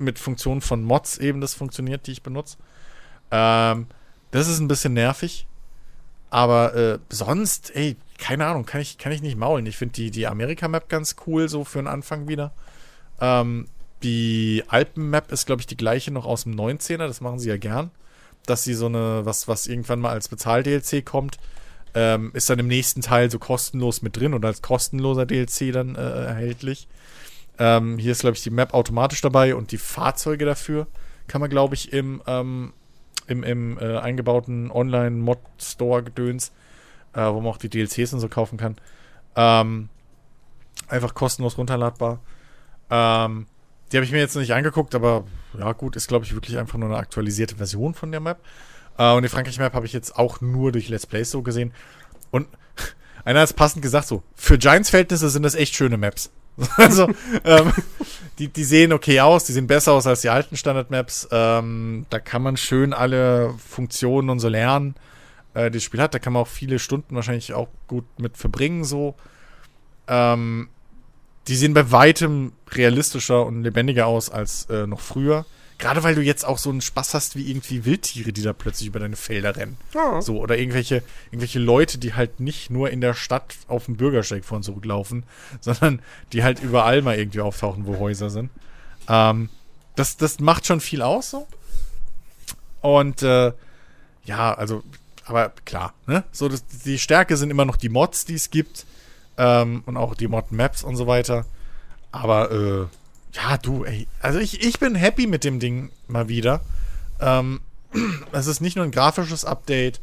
mit 0.00 0.18
Funktionen 0.18 0.60
von 0.60 0.82
Mods 0.82 1.18
eben 1.18 1.40
das 1.40 1.54
funktioniert, 1.54 2.06
die 2.06 2.12
ich 2.12 2.22
benutze. 2.22 2.56
Ähm, 3.30 3.86
das 4.30 4.48
ist 4.48 4.60
ein 4.60 4.68
bisschen 4.68 4.94
nervig. 4.94 5.46
Aber 6.30 6.74
äh, 6.74 6.98
sonst, 7.08 7.74
ey, 7.74 7.96
keine 8.18 8.46
Ahnung, 8.46 8.64
kann 8.64 8.80
ich, 8.80 8.98
kann 8.98 9.12
ich 9.12 9.20
nicht 9.20 9.36
maulen. 9.36 9.66
Ich 9.66 9.76
finde 9.76 9.94
die, 9.94 10.10
die 10.10 10.28
Amerika-Map 10.28 10.88
ganz 10.88 11.16
cool, 11.26 11.48
so 11.48 11.64
für 11.64 11.78
den 11.78 11.88
Anfang 11.88 12.28
wieder. 12.28 12.52
Ähm, 13.20 13.66
die 14.02 14.62
Alpen-Map 14.68 15.32
ist, 15.32 15.46
glaube 15.46 15.60
ich, 15.60 15.66
die 15.66 15.76
gleiche 15.76 16.12
noch 16.12 16.24
aus 16.24 16.44
dem 16.44 16.54
19er, 16.54 17.06
das 17.06 17.20
machen 17.20 17.40
sie 17.40 17.48
ja 17.48 17.56
gern. 17.56 17.90
Dass 18.46 18.64
sie 18.64 18.74
so 18.74 18.86
eine, 18.86 19.26
was, 19.26 19.48
was 19.48 19.66
irgendwann 19.66 20.00
mal 20.00 20.10
als 20.10 20.28
Bezahl-DLC 20.28 21.04
kommt, 21.04 21.38
ähm, 21.94 22.30
ist 22.34 22.48
dann 22.48 22.60
im 22.60 22.68
nächsten 22.68 23.02
Teil 23.02 23.30
so 23.30 23.38
kostenlos 23.38 24.00
mit 24.00 24.16
drin 24.16 24.32
und 24.32 24.44
als 24.44 24.62
kostenloser 24.62 25.26
DLC 25.26 25.72
dann 25.72 25.96
äh, 25.96 26.00
erhältlich. 26.00 26.86
Ähm, 27.60 27.98
hier 27.98 28.12
ist, 28.12 28.22
glaube 28.22 28.36
ich, 28.36 28.42
die 28.42 28.48
Map 28.48 28.72
automatisch 28.72 29.20
dabei 29.20 29.54
und 29.54 29.70
die 29.70 29.76
Fahrzeuge 29.76 30.46
dafür 30.46 30.86
kann 31.28 31.42
man, 31.42 31.50
glaube 31.50 31.74
ich, 31.74 31.92
im, 31.92 32.22
ähm, 32.26 32.72
im, 33.26 33.44
im 33.44 33.78
äh, 33.78 33.98
eingebauten 33.98 34.70
Online-Mod-Store-Gedöns, 34.70 36.52
äh, 37.12 37.26
wo 37.26 37.42
man 37.42 37.52
auch 37.52 37.58
die 37.58 37.68
DLCs 37.68 38.14
und 38.14 38.20
so 38.20 38.30
kaufen 38.30 38.56
kann, 38.56 38.76
ähm, 39.36 39.90
einfach 40.88 41.12
kostenlos 41.12 41.58
runterladbar. 41.58 42.20
Ähm, 42.88 43.46
die 43.92 43.98
habe 43.98 44.06
ich 44.06 44.12
mir 44.12 44.20
jetzt 44.20 44.34
noch 44.34 44.40
nicht 44.40 44.54
angeguckt, 44.54 44.94
aber 44.94 45.24
ja, 45.58 45.70
gut, 45.72 45.96
ist, 45.96 46.08
glaube 46.08 46.24
ich, 46.24 46.34
wirklich 46.34 46.56
einfach 46.56 46.78
nur 46.78 46.88
eine 46.88 46.98
aktualisierte 46.98 47.56
Version 47.56 47.92
von 47.92 48.10
der 48.10 48.20
Map. 48.20 48.38
Äh, 48.96 49.12
und 49.12 49.22
die 49.22 49.28
Frankreich-Map 49.28 49.74
habe 49.74 49.84
ich 49.84 49.92
jetzt 49.92 50.16
auch 50.16 50.40
nur 50.40 50.72
durch 50.72 50.88
Let's 50.88 51.06
Plays 51.06 51.30
so 51.30 51.42
gesehen. 51.42 51.74
Und 52.30 52.48
einer 53.26 53.40
hat 53.40 53.48
es 53.48 53.52
passend 53.52 53.82
gesagt 53.82 54.06
so, 54.08 54.22
für 54.34 54.56
Giants-Verhältnisse 54.56 55.28
sind 55.28 55.42
das 55.42 55.54
echt 55.54 55.74
schöne 55.74 55.98
Maps. 55.98 56.30
also, 56.76 57.08
ähm, 57.44 57.72
die, 58.38 58.48
die 58.48 58.64
sehen 58.64 58.92
okay 58.92 59.20
aus, 59.20 59.44
die 59.44 59.52
sehen 59.52 59.66
besser 59.66 59.92
aus 59.92 60.06
als 60.06 60.22
die 60.22 60.30
alten 60.30 60.56
Standard-Maps. 60.56 61.28
Ähm, 61.30 62.06
da 62.10 62.18
kann 62.18 62.42
man 62.42 62.56
schön 62.56 62.92
alle 62.92 63.54
Funktionen 63.58 64.30
und 64.30 64.40
so 64.40 64.48
lernen, 64.48 64.94
äh, 65.54 65.70
die 65.70 65.78
das 65.78 65.84
Spiel 65.84 66.00
hat. 66.00 66.14
Da 66.14 66.18
kann 66.18 66.32
man 66.32 66.42
auch 66.42 66.48
viele 66.48 66.78
Stunden 66.78 67.14
wahrscheinlich 67.14 67.52
auch 67.52 67.68
gut 67.86 68.04
mit 68.18 68.36
verbringen, 68.36 68.84
so. 68.84 69.14
Ähm, 70.08 70.68
die 71.48 71.56
sehen 71.56 71.74
bei 71.74 71.90
weitem 71.90 72.52
realistischer 72.70 73.44
und 73.46 73.62
lebendiger 73.62 74.06
aus 74.06 74.30
als 74.30 74.66
äh, 74.70 74.86
noch 74.86 75.00
früher. 75.00 75.46
Gerade 75.80 76.02
weil 76.02 76.14
du 76.14 76.20
jetzt 76.20 76.44
auch 76.44 76.58
so 76.58 76.68
einen 76.68 76.82
Spaß 76.82 77.14
hast 77.14 77.36
wie 77.36 77.50
irgendwie 77.50 77.86
Wildtiere, 77.86 78.32
die 78.32 78.42
da 78.42 78.52
plötzlich 78.52 78.88
über 78.88 79.00
deine 79.00 79.16
Felder 79.16 79.56
rennen. 79.56 79.78
Ja. 79.94 80.20
So, 80.20 80.38
oder 80.38 80.58
irgendwelche, 80.58 81.02
irgendwelche 81.30 81.58
Leute, 81.58 81.96
die 81.96 82.12
halt 82.12 82.38
nicht 82.38 82.68
nur 82.68 82.90
in 82.90 83.00
der 83.00 83.14
Stadt 83.14 83.56
auf 83.66 83.86
dem 83.86 83.96
Bürgersteig 83.96 84.44
vor 84.44 84.56
und 84.56 84.62
zurücklaufen, 84.62 85.24
sondern 85.60 86.02
die 86.32 86.44
halt 86.44 86.60
überall 86.60 87.00
mal 87.00 87.18
irgendwie 87.18 87.40
auftauchen, 87.40 87.86
wo 87.86 87.98
Häuser 87.98 88.28
sind. 88.28 88.50
Ähm, 89.08 89.48
das, 89.96 90.18
das 90.18 90.38
macht 90.38 90.66
schon 90.66 90.80
viel 90.80 91.00
aus 91.00 91.30
so. 91.30 91.46
Und 92.82 93.22
äh, 93.22 93.52
ja, 94.24 94.54
also, 94.54 94.82
aber 95.24 95.52
klar, 95.64 95.94
ne? 96.06 96.24
So, 96.30 96.48
das, 96.48 96.66
die 96.66 96.98
Stärke 96.98 97.38
sind 97.38 97.50
immer 97.50 97.64
noch 97.64 97.76
die 97.76 97.88
Mods, 97.88 98.26
die 98.26 98.34
es 98.34 98.50
gibt. 98.50 98.84
Ähm, 99.38 99.82
und 99.86 99.96
auch 99.96 100.14
die 100.14 100.28
Mod-Maps 100.28 100.84
und 100.84 100.96
so 100.96 101.06
weiter. 101.06 101.46
Aber, 102.12 102.50
äh, 102.50 102.86
ja, 103.32 103.56
du, 103.58 103.84
ey. 103.84 104.06
Also 104.20 104.38
ich, 104.38 104.62
ich 104.62 104.78
bin 104.78 104.94
happy 104.94 105.26
mit 105.26 105.44
dem 105.44 105.60
Ding 105.60 105.90
mal 106.08 106.28
wieder. 106.28 106.60
Ähm, 107.20 107.60
es 108.32 108.46
ist 108.46 108.60
nicht 108.60 108.76
nur 108.76 108.84
ein 108.84 108.90
grafisches 108.90 109.44
Update, 109.44 110.00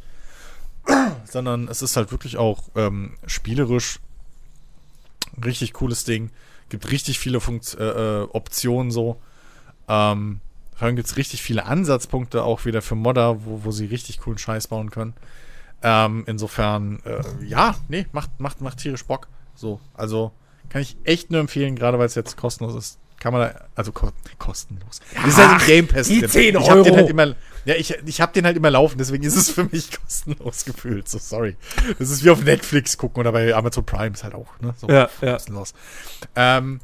sondern 1.24 1.68
es 1.68 1.82
ist 1.82 1.96
halt 1.96 2.10
wirklich 2.10 2.36
auch 2.36 2.62
ähm, 2.74 3.14
spielerisch 3.26 4.00
richtig 5.44 5.72
cooles 5.74 6.04
Ding. 6.04 6.30
Gibt 6.68 6.90
richtig 6.90 7.18
viele 7.18 7.40
Funkt 7.40 7.74
äh, 7.78 8.22
äh, 8.22 8.28
Optionen 8.32 8.90
so. 8.90 9.20
Ähm, 9.88 10.40
vor 10.74 10.86
allem 10.86 10.96
gibt 10.96 11.08
es 11.08 11.16
richtig 11.16 11.42
viele 11.42 11.66
Ansatzpunkte 11.66 12.44
auch 12.44 12.64
wieder 12.64 12.82
für 12.82 12.94
Modder, 12.94 13.44
wo, 13.44 13.64
wo 13.64 13.70
sie 13.72 13.86
richtig 13.86 14.20
coolen 14.20 14.38
Scheiß 14.38 14.68
bauen 14.68 14.90
können. 14.90 15.14
Ähm, 15.82 16.24
insofern, 16.26 17.00
äh, 17.04 17.22
ja, 17.44 17.76
nee, 17.88 18.06
macht, 18.12 18.38
macht, 18.38 18.60
macht 18.60 18.78
tierisch 18.78 19.04
Bock. 19.04 19.28
So, 19.54 19.80
also 19.94 20.32
kann 20.68 20.82
ich 20.82 20.96
echt 21.04 21.30
nur 21.30 21.40
empfehlen, 21.40 21.76
gerade 21.76 21.98
weil 21.98 22.06
es 22.06 22.14
jetzt 22.14 22.36
kostenlos 22.36 22.74
ist. 22.74 22.98
Kann 23.20 23.32
man 23.32 23.42
da, 23.42 23.68
also 23.74 23.90
ko 23.90 24.10
kostenlos. 24.38 25.00
Ja, 25.14 25.22
das 25.22 25.32
ist 25.32 25.38
halt 25.38 25.60
im 25.60 25.66
Game 25.66 25.88
Pass 25.88 26.06
die 26.06 26.20
drin. 26.20 26.30
10 26.30 26.56
Euro. 26.56 26.64
Ich 26.64 26.70
hab 26.70 26.84
den 26.84 26.96
halt 26.96 27.10
immer, 27.10 27.26
ja, 27.64 27.74
ich, 27.74 27.94
ich 28.06 28.20
hab 28.20 28.32
den 28.32 28.44
halt 28.44 28.56
immer 28.56 28.70
laufen, 28.70 28.96
deswegen 28.98 29.24
ist 29.24 29.34
es 29.34 29.50
für 29.50 29.64
mich 29.64 29.90
kostenlos 30.02 30.64
gefühlt. 30.64 31.08
So, 31.08 31.18
sorry. 31.18 31.56
Das 31.98 32.10
ist 32.10 32.24
wie 32.24 32.30
auf 32.30 32.42
Netflix 32.44 32.96
gucken 32.96 33.20
oder 33.20 33.32
bei 33.32 33.54
Amazon 33.54 33.84
Prime 33.84 34.14
ist 34.14 34.22
halt 34.22 34.34
auch, 34.34 34.46
ne? 34.60 34.74
So, 34.76 34.88
ja, 34.88 35.08
ja. 35.20 35.32
kostenlos. 35.32 35.74
Ähm, 36.36 36.80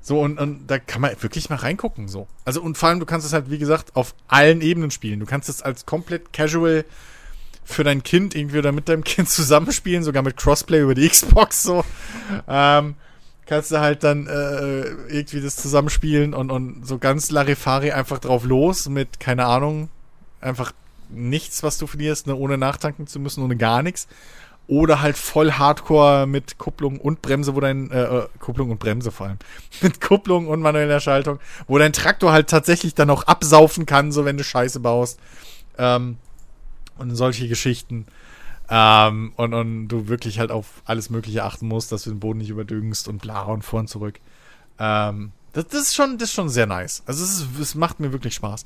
so, 0.00 0.20
und, 0.20 0.38
und 0.38 0.68
da 0.68 0.78
kann 0.78 1.00
man 1.00 1.20
wirklich 1.20 1.50
mal 1.50 1.56
reingucken, 1.56 2.06
so. 2.06 2.28
Also, 2.44 2.62
und 2.62 2.78
vor 2.78 2.90
allem, 2.90 3.00
du 3.00 3.06
kannst 3.06 3.26
es 3.26 3.32
halt, 3.32 3.50
wie 3.50 3.58
gesagt, 3.58 3.96
auf 3.96 4.14
allen 4.28 4.60
Ebenen 4.60 4.92
spielen. 4.92 5.18
Du 5.18 5.26
kannst 5.26 5.48
es 5.48 5.62
als 5.62 5.84
komplett 5.84 6.32
casual 6.32 6.84
für 7.64 7.82
dein 7.82 8.04
Kind 8.04 8.36
irgendwie 8.36 8.58
oder 8.58 8.70
mit 8.70 8.88
deinem 8.88 9.02
Kind 9.02 9.28
zusammenspielen, 9.28 10.04
sogar 10.04 10.22
mit 10.22 10.36
Crossplay 10.36 10.80
über 10.82 10.94
die 10.94 11.08
Xbox, 11.08 11.64
so. 11.64 11.84
Ähm, 12.46 12.94
kannst 13.46 13.70
du 13.70 13.80
halt 13.80 14.02
dann 14.02 14.26
äh, 14.26 14.82
irgendwie 15.08 15.40
das 15.40 15.56
zusammenspielen 15.56 16.34
und, 16.34 16.50
und 16.50 16.86
so 16.86 16.98
ganz 16.98 17.30
Larifari 17.30 17.92
einfach 17.92 18.18
drauf 18.18 18.44
los 18.44 18.88
mit, 18.88 19.20
keine 19.20 19.46
Ahnung, 19.46 19.88
einfach 20.40 20.72
nichts, 21.08 21.62
was 21.62 21.78
du 21.78 21.86
verlierst, 21.86 22.26
ne, 22.26 22.34
ohne 22.34 22.58
nachtanken 22.58 23.06
zu 23.06 23.20
müssen, 23.20 23.42
ohne 23.42 23.56
gar 23.56 23.82
nichts. 23.82 24.08
Oder 24.68 25.00
halt 25.00 25.16
voll 25.16 25.52
Hardcore 25.52 26.26
mit 26.26 26.58
Kupplung 26.58 26.98
und 26.98 27.22
Bremse, 27.22 27.54
wo 27.54 27.60
dein, 27.60 27.88
äh, 27.92 28.02
äh 28.02 28.28
Kupplung 28.40 28.70
und 28.70 28.80
Bremse 28.80 29.12
vor 29.12 29.28
allem, 29.28 29.38
mit 29.80 30.00
Kupplung 30.00 30.48
und 30.48 30.60
manueller 30.60 30.98
Schaltung, 30.98 31.38
wo 31.68 31.78
dein 31.78 31.92
Traktor 31.92 32.32
halt 32.32 32.50
tatsächlich 32.50 32.94
dann 32.94 33.10
auch 33.10 33.22
absaufen 33.24 33.86
kann, 33.86 34.10
so 34.10 34.24
wenn 34.24 34.36
du 34.36 34.42
Scheiße 34.42 34.80
baust. 34.80 35.20
Ähm, 35.78 36.18
und 36.98 37.14
solche 37.14 37.46
Geschichten. 37.46 38.06
Ähm, 38.68 39.32
und, 39.36 39.54
und 39.54 39.88
du 39.88 40.08
wirklich 40.08 40.38
halt 40.38 40.50
auf 40.50 40.82
alles 40.84 41.10
Mögliche 41.10 41.44
achten 41.44 41.68
musst, 41.68 41.92
dass 41.92 42.02
du 42.02 42.10
den 42.10 42.20
Boden 42.20 42.38
nicht 42.38 42.50
überdüngst 42.50 43.08
und 43.08 43.18
bla 43.18 43.42
und 43.42 43.62
vor 43.62 43.80
und 43.80 43.88
zurück. 43.88 44.18
Ähm, 44.78 45.32
das, 45.52 45.68
das, 45.68 45.82
ist 45.82 45.94
schon, 45.94 46.18
das 46.18 46.30
ist 46.30 46.34
schon 46.34 46.48
sehr 46.48 46.66
nice. 46.66 47.02
Also 47.06 47.24
es, 47.60 47.74
macht 47.74 48.00
mir 48.00 48.12
wirklich 48.12 48.34
Spaß. 48.34 48.64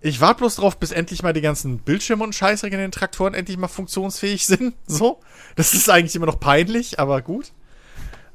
Ich 0.00 0.20
warte 0.20 0.38
bloß 0.38 0.56
drauf, 0.56 0.78
bis 0.78 0.90
endlich 0.90 1.22
mal 1.22 1.32
die 1.32 1.40
ganzen 1.40 1.78
Bildschirme 1.78 2.24
und 2.24 2.34
Scheißdreck 2.34 2.72
in 2.72 2.78
den 2.78 2.92
Traktoren 2.92 3.34
endlich 3.34 3.56
mal 3.56 3.68
funktionsfähig 3.68 4.46
sind. 4.46 4.74
So. 4.86 5.20
Das 5.56 5.74
ist 5.74 5.88
eigentlich 5.88 6.16
immer 6.16 6.26
noch 6.26 6.40
peinlich, 6.40 6.98
aber 6.98 7.22
gut. 7.22 7.52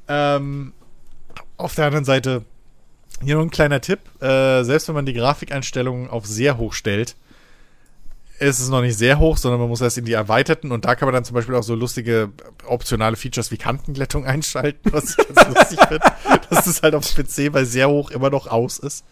Ähm, 0.08 0.72
auf 1.56 1.74
der 1.74 1.86
anderen 1.86 2.04
Seite, 2.04 2.44
hier 3.22 3.36
noch 3.36 3.42
ein 3.42 3.50
kleiner 3.50 3.80
Tipp. 3.80 4.00
Äh, 4.20 4.64
selbst 4.64 4.88
wenn 4.88 4.94
man 4.94 5.06
die 5.06 5.14
Grafikeinstellungen 5.14 6.10
auf 6.10 6.26
sehr 6.26 6.58
hoch 6.58 6.72
stellt, 6.72 7.16
ist 8.38 8.60
es 8.60 8.68
noch 8.68 8.80
nicht 8.80 8.98
sehr 8.98 9.18
hoch, 9.18 9.36
sondern 9.36 9.60
man 9.60 9.68
muss 9.68 9.80
erst 9.80 9.98
in 9.98 10.04
die 10.04 10.12
erweiterten 10.12 10.72
und 10.72 10.84
da 10.84 10.94
kann 10.94 11.06
man 11.06 11.14
dann 11.14 11.24
zum 11.24 11.34
Beispiel 11.34 11.54
auch 11.54 11.62
so 11.62 11.74
lustige 11.74 12.32
optionale 12.66 13.16
Features 13.16 13.50
wie 13.50 13.56
Kantenglättung 13.56 14.26
einschalten, 14.26 14.92
was 14.92 15.10
ich 15.10 15.28
ganz 15.28 15.54
lustig 15.54 15.78
finde, 15.88 16.12
dass 16.50 16.64
das 16.64 16.82
halt 16.82 16.94
auf 16.94 17.04
PC 17.04 17.52
bei 17.52 17.64
sehr 17.64 17.88
hoch 17.88 18.10
immer 18.10 18.30
noch 18.30 18.46
aus 18.46 18.78
ist. 18.78 19.04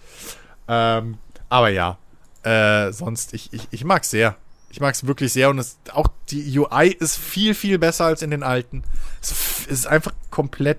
Ähm, 0.69 1.19
aber 1.49 1.69
ja, 1.69 1.99
äh, 2.43 2.93
sonst, 2.93 3.35
ich, 3.35 3.53
ich, 3.53 3.69
ich 3.71 3.85
mag 3.85 4.03
es 4.03 4.11
sehr. 4.11 4.37
Ich 4.71 4.81
mag 4.81 4.95
es 4.95 5.07
wirklich 5.07 5.33
sehr 5.33 5.51
und 5.51 5.59
es, 5.59 5.77
auch 5.93 6.09
die 6.31 6.59
UI 6.59 6.89
ist 6.89 7.19
viel, 7.19 7.55
viel 7.55 7.79
besser 7.79 8.07
als 8.07 8.23
in 8.23 8.31
den 8.31 8.43
alten. 8.43 8.83
Es, 9.21 9.31
es 9.31 9.67
ist 9.67 9.87
einfach 9.87 10.13
komplett. 10.31 10.79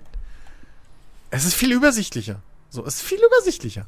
Es 1.29 1.45
ist 1.45 1.53
viel 1.53 1.71
übersichtlicher. 1.71 2.41
So, 2.69 2.85
es 2.85 2.95
ist 2.95 3.03
viel 3.03 3.19
übersichtlicher. 3.23 3.85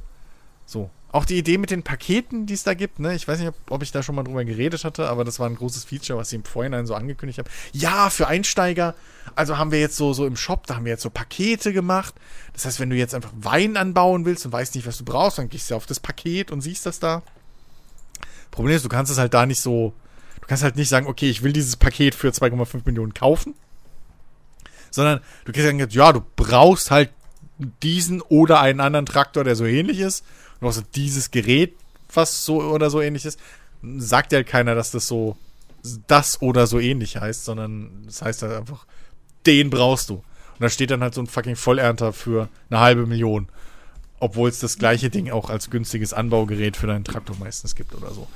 So. 0.65 0.91
Auch 1.15 1.23
die 1.23 1.37
Idee 1.37 1.57
mit 1.57 1.71
den 1.71 1.81
Paketen, 1.81 2.45
die 2.45 2.55
es 2.55 2.63
da 2.63 2.73
gibt, 2.73 2.99
ne? 2.99 3.15
Ich 3.15 3.25
weiß 3.25 3.39
nicht, 3.39 3.47
ob, 3.47 3.55
ob, 3.69 3.81
ich 3.81 3.93
da 3.93 4.03
schon 4.03 4.15
mal 4.15 4.23
drüber 4.23 4.43
geredet 4.43 4.83
hatte, 4.83 5.07
aber 5.07 5.23
das 5.23 5.39
war 5.39 5.47
ein 5.47 5.55
großes 5.55 5.85
Feature, 5.85 6.19
was 6.19 6.29
sie 6.29 6.35
im 6.35 6.43
Vorhinein 6.43 6.85
so 6.85 6.93
angekündigt 6.93 7.39
haben. 7.39 7.47
Ja, 7.71 8.09
für 8.09 8.27
Einsteiger. 8.27 8.95
Also 9.33 9.57
haben 9.57 9.71
wir 9.71 9.79
jetzt 9.79 9.95
so, 9.95 10.11
so 10.11 10.25
im 10.25 10.35
Shop, 10.35 10.67
da 10.67 10.75
haben 10.75 10.83
wir 10.83 10.91
jetzt 10.91 11.03
so 11.03 11.09
Pakete 11.09 11.71
gemacht. 11.71 12.13
Das 12.51 12.65
heißt, 12.65 12.81
wenn 12.81 12.89
du 12.89 12.97
jetzt 12.97 13.15
einfach 13.15 13.31
Wein 13.39 13.77
anbauen 13.77 14.25
willst 14.25 14.45
und 14.45 14.51
weißt 14.51 14.75
nicht, 14.75 14.85
was 14.87 14.97
du 14.97 15.05
brauchst, 15.05 15.37
dann 15.37 15.47
gehst 15.47 15.71
du 15.71 15.75
auf 15.75 15.85
das 15.85 16.01
Paket 16.01 16.51
und 16.51 16.59
siehst 16.59 16.85
das 16.85 16.99
da. 16.99 17.23
Problem 18.51 18.75
ist, 18.75 18.83
du 18.83 18.89
kannst 18.89 19.09
es 19.09 19.17
halt 19.17 19.33
da 19.33 19.45
nicht 19.45 19.61
so, 19.61 19.93
du 20.41 20.47
kannst 20.47 20.63
halt 20.63 20.75
nicht 20.75 20.89
sagen, 20.89 21.07
okay, 21.07 21.29
ich 21.29 21.43
will 21.43 21.53
dieses 21.53 21.77
Paket 21.77 22.13
für 22.13 22.27
2,5 22.27 22.81
Millionen 22.83 23.13
kaufen. 23.13 23.55
Sondern 24.91 25.21
du 25.45 25.53
kannst 25.53 25.65
sagen, 25.65 25.79
ja, 25.79 26.11
du 26.11 26.21
brauchst 26.35 26.91
halt 26.91 27.09
diesen 27.83 28.21
oder 28.21 28.59
einen 28.59 28.81
anderen 28.81 29.05
Traktor, 29.05 29.45
der 29.45 29.55
so 29.55 29.63
ähnlich 29.63 29.99
ist 29.99 30.25
noch 30.61 30.71
so 30.71 30.81
dieses 30.95 31.31
Gerät, 31.31 31.75
was 32.13 32.45
so 32.45 32.61
oder 32.61 32.89
so 32.89 33.01
ähnlich 33.01 33.25
ist, 33.25 33.39
sagt 33.97 34.31
ja 34.31 34.43
keiner, 34.43 34.75
dass 34.75 34.91
das 34.91 35.07
so 35.07 35.37
das 36.07 36.41
oder 36.41 36.67
so 36.67 36.79
ähnlich 36.79 37.17
heißt, 37.17 37.45
sondern 37.45 38.03
das 38.05 38.21
heißt 38.21 38.41
halt 38.41 38.53
einfach, 38.53 38.85
den 39.45 39.69
brauchst 39.69 40.09
du. 40.09 40.15
Und 40.15 40.61
da 40.61 40.69
steht 40.69 40.91
dann 40.91 41.01
halt 41.01 41.13
so 41.13 41.21
ein 41.21 41.27
fucking 41.27 41.55
Vollernter 41.55 42.13
für 42.13 42.49
eine 42.69 42.79
halbe 42.79 43.05
Million. 43.05 43.49
Obwohl 44.19 44.49
es 44.49 44.59
das 44.59 44.77
gleiche 44.77 45.09
Ding 45.09 45.29
auch 45.29 45.49
als 45.49 45.69
günstiges 45.69 46.13
Anbaugerät 46.13 46.77
für 46.77 46.87
deinen 46.87 47.03
Traktor 47.03 47.35
meistens 47.37 47.75
gibt 47.75 47.93
oder 47.93 48.11
so. 48.13 48.27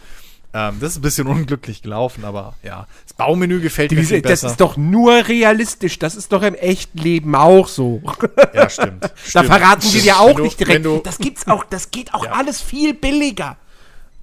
Ähm, 0.54 0.78
das 0.80 0.92
ist 0.92 0.98
ein 0.98 1.02
bisschen 1.02 1.28
unglücklich 1.28 1.82
gelaufen, 1.82 2.26
aber 2.26 2.56
ja. 2.64 2.88
Das 3.04 3.14
Baumenü 3.14 3.62
gefällt 3.62 3.92
Diese, 3.92 4.02
mir 4.02 4.08
viel 4.08 4.22
besser. 4.22 4.48
Das 4.48 4.52
ist 4.54 4.62
doch 4.62 4.78
nur 4.78 5.28
realistisch. 5.28 6.00
Das 6.00 6.16
ist 6.16 6.32
doch 6.32 6.42
im 6.42 6.56
echten 6.56 6.98
Leben 6.98 7.36
auch 7.36 7.68
so. 7.68 8.02
Ja, 8.54 8.70
stimmt. 8.70 9.04
da 9.04 9.10
stimmt, 9.24 9.46
verraten 9.46 9.82
sie 9.82 10.02
dir 10.02 10.20
auch 10.20 10.36
du, 10.36 10.44
nicht 10.44 10.60
direkt. 10.60 10.86
Du, 10.86 11.00
das 11.04 11.18
gibt's 11.20 11.48
auch, 11.48 11.64
das 11.64 11.92
geht 11.92 12.14
auch 12.14 12.26
ja. 12.26 12.32
alles 12.32 12.62
viel 12.62 12.94
billiger. 12.94 13.58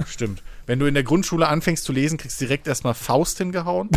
Stimmt. 0.04 0.42
Wenn 0.66 0.78
du 0.78 0.86
in 0.86 0.94
der 0.94 1.04
Grundschule 1.04 1.46
anfängst 1.46 1.84
zu 1.84 1.92
lesen, 1.92 2.18
kriegst 2.18 2.40
du 2.40 2.44
direkt 2.44 2.66
erstmal 2.66 2.94
Faust 2.94 3.38
hingehauen. 3.38 3.90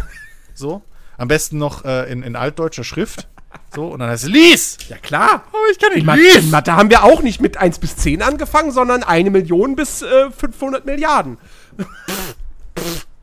So. 0.53 0.83
Am 1.17 1.27
besten 1.27 1.57
noch 1.57 1.83
äh, 1.83 2.11
in, 2.11 2.21
in 2.23 2.35
altdeutscher 2.35 2.83
Schrift. 2.83 3.27
So, 3.73 3.87
und 3.87 3.99
dann 3.99 4.09
heißt 4.09 4.23
es, 4.23 4.29
lies! 4.29 4.77
Ja, 4.87 4.97
klar. 4.97 5.43
Oh, 5.53 5.57
ich 5.71 5.77
kann 5.77 5.93
nicht 5.93 6.05
Mathe, 6.05 6.21
lesen! 6.21 6.45
in 6.45 6.49
Mathe 6.49 6.75
haben 6.75 6.89
wir 6.89 7.03
auch 7.03 7.21
nicht 7.21 7.39
mit 7.39 7.57
1 7.57 7.79
bis 7.79 7.95
10 7.97 8.21
angefangen, 8.21 8.71
sondern 8.71 9.03
eine 9.03 9.29
Million 9.29 9.75
bis 9.75 10.01
äh, 10.01 10.31
500 10.31 10.85
Milliarden. 10.85 11.37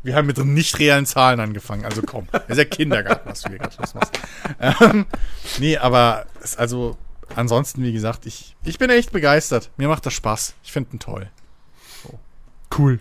Wir 0.02 0.14
haben 0.14 0.26
mit 0.26 0.38
nicht 0.38 0.78
realen 0.78 1.04
Zahlen 1.04 1.40
angefangen, 1.40 1.84
also 1.84 2.00
komm. 2.02 2.28
Das 2.30 2.44
ist 2.48 2.58
ja 2.58 2.64
Kindergarten, 2.64 3.28
was 3.28 3.42
du 3.42 3.48
hier 3.48 3.58
gerade 3.58 3.74
Schluss 3.74 3.94
machst. 3.94 4.12
Ähm, 4.60 5.06
nee, 5.58 5.76
aber 5.76 6.26
es, 6.42 6.56
also 6.56 6.96
ansonsten, 7.34 7.82
wie 7.82 7.92
gesagt, 7.92 8.24
ich, 8.24 8.54
ich 8.62 8.78
bin 8.78 8.88
echt 8.88 9.10
begeistert. 9.10 9.70
Mir 9.76 9.88
macht 9.88 10.06
das 10.06 10.14
Spaß. 10.14 10.54
Ich 10.62 10.70
finde 10.70 10.94
ihn 10.94 11.00
toll. 11.00 11.28
Cool. 12.76 13.00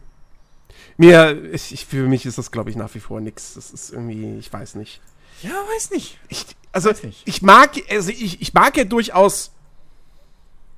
Mir, 0.98 1.44
ich, 1.52 1.74
ich, 1.74 1.86
für 1.86 2.08
mich 2.08 2.26
ist 2.26 2.38
das, 2.38 2.52
glaube 2.52 2.70
ich, 2.70 2.76
nach 2.76 2.94
wie 2.96 3.00
vor 3.00 3.20
nix. 3.20 3.56
Das 3.56 3.72
ist 3.72 3.92
irgendwie, 3.92 4.38
ich 4.38 4.52
weiß 4.52 4.76
nicht. 4.76 5.02
Ja, 5.46 5.54
weiß 5.76 5.92
nicht. 5.92 6.18
Ich, 6.30 6.46
also, 6.72 6.90
Weiß 6.90 7.04
nicht. 7.04 7.22
ich 7.26 7.42
mag, 7.42 7.72
also 7.90 8.10
ich, 8.10 8.42
ich 8.42 8.54
mag 8.54 8.76
ja 8.78 8.84
durchaus 8.84 9.52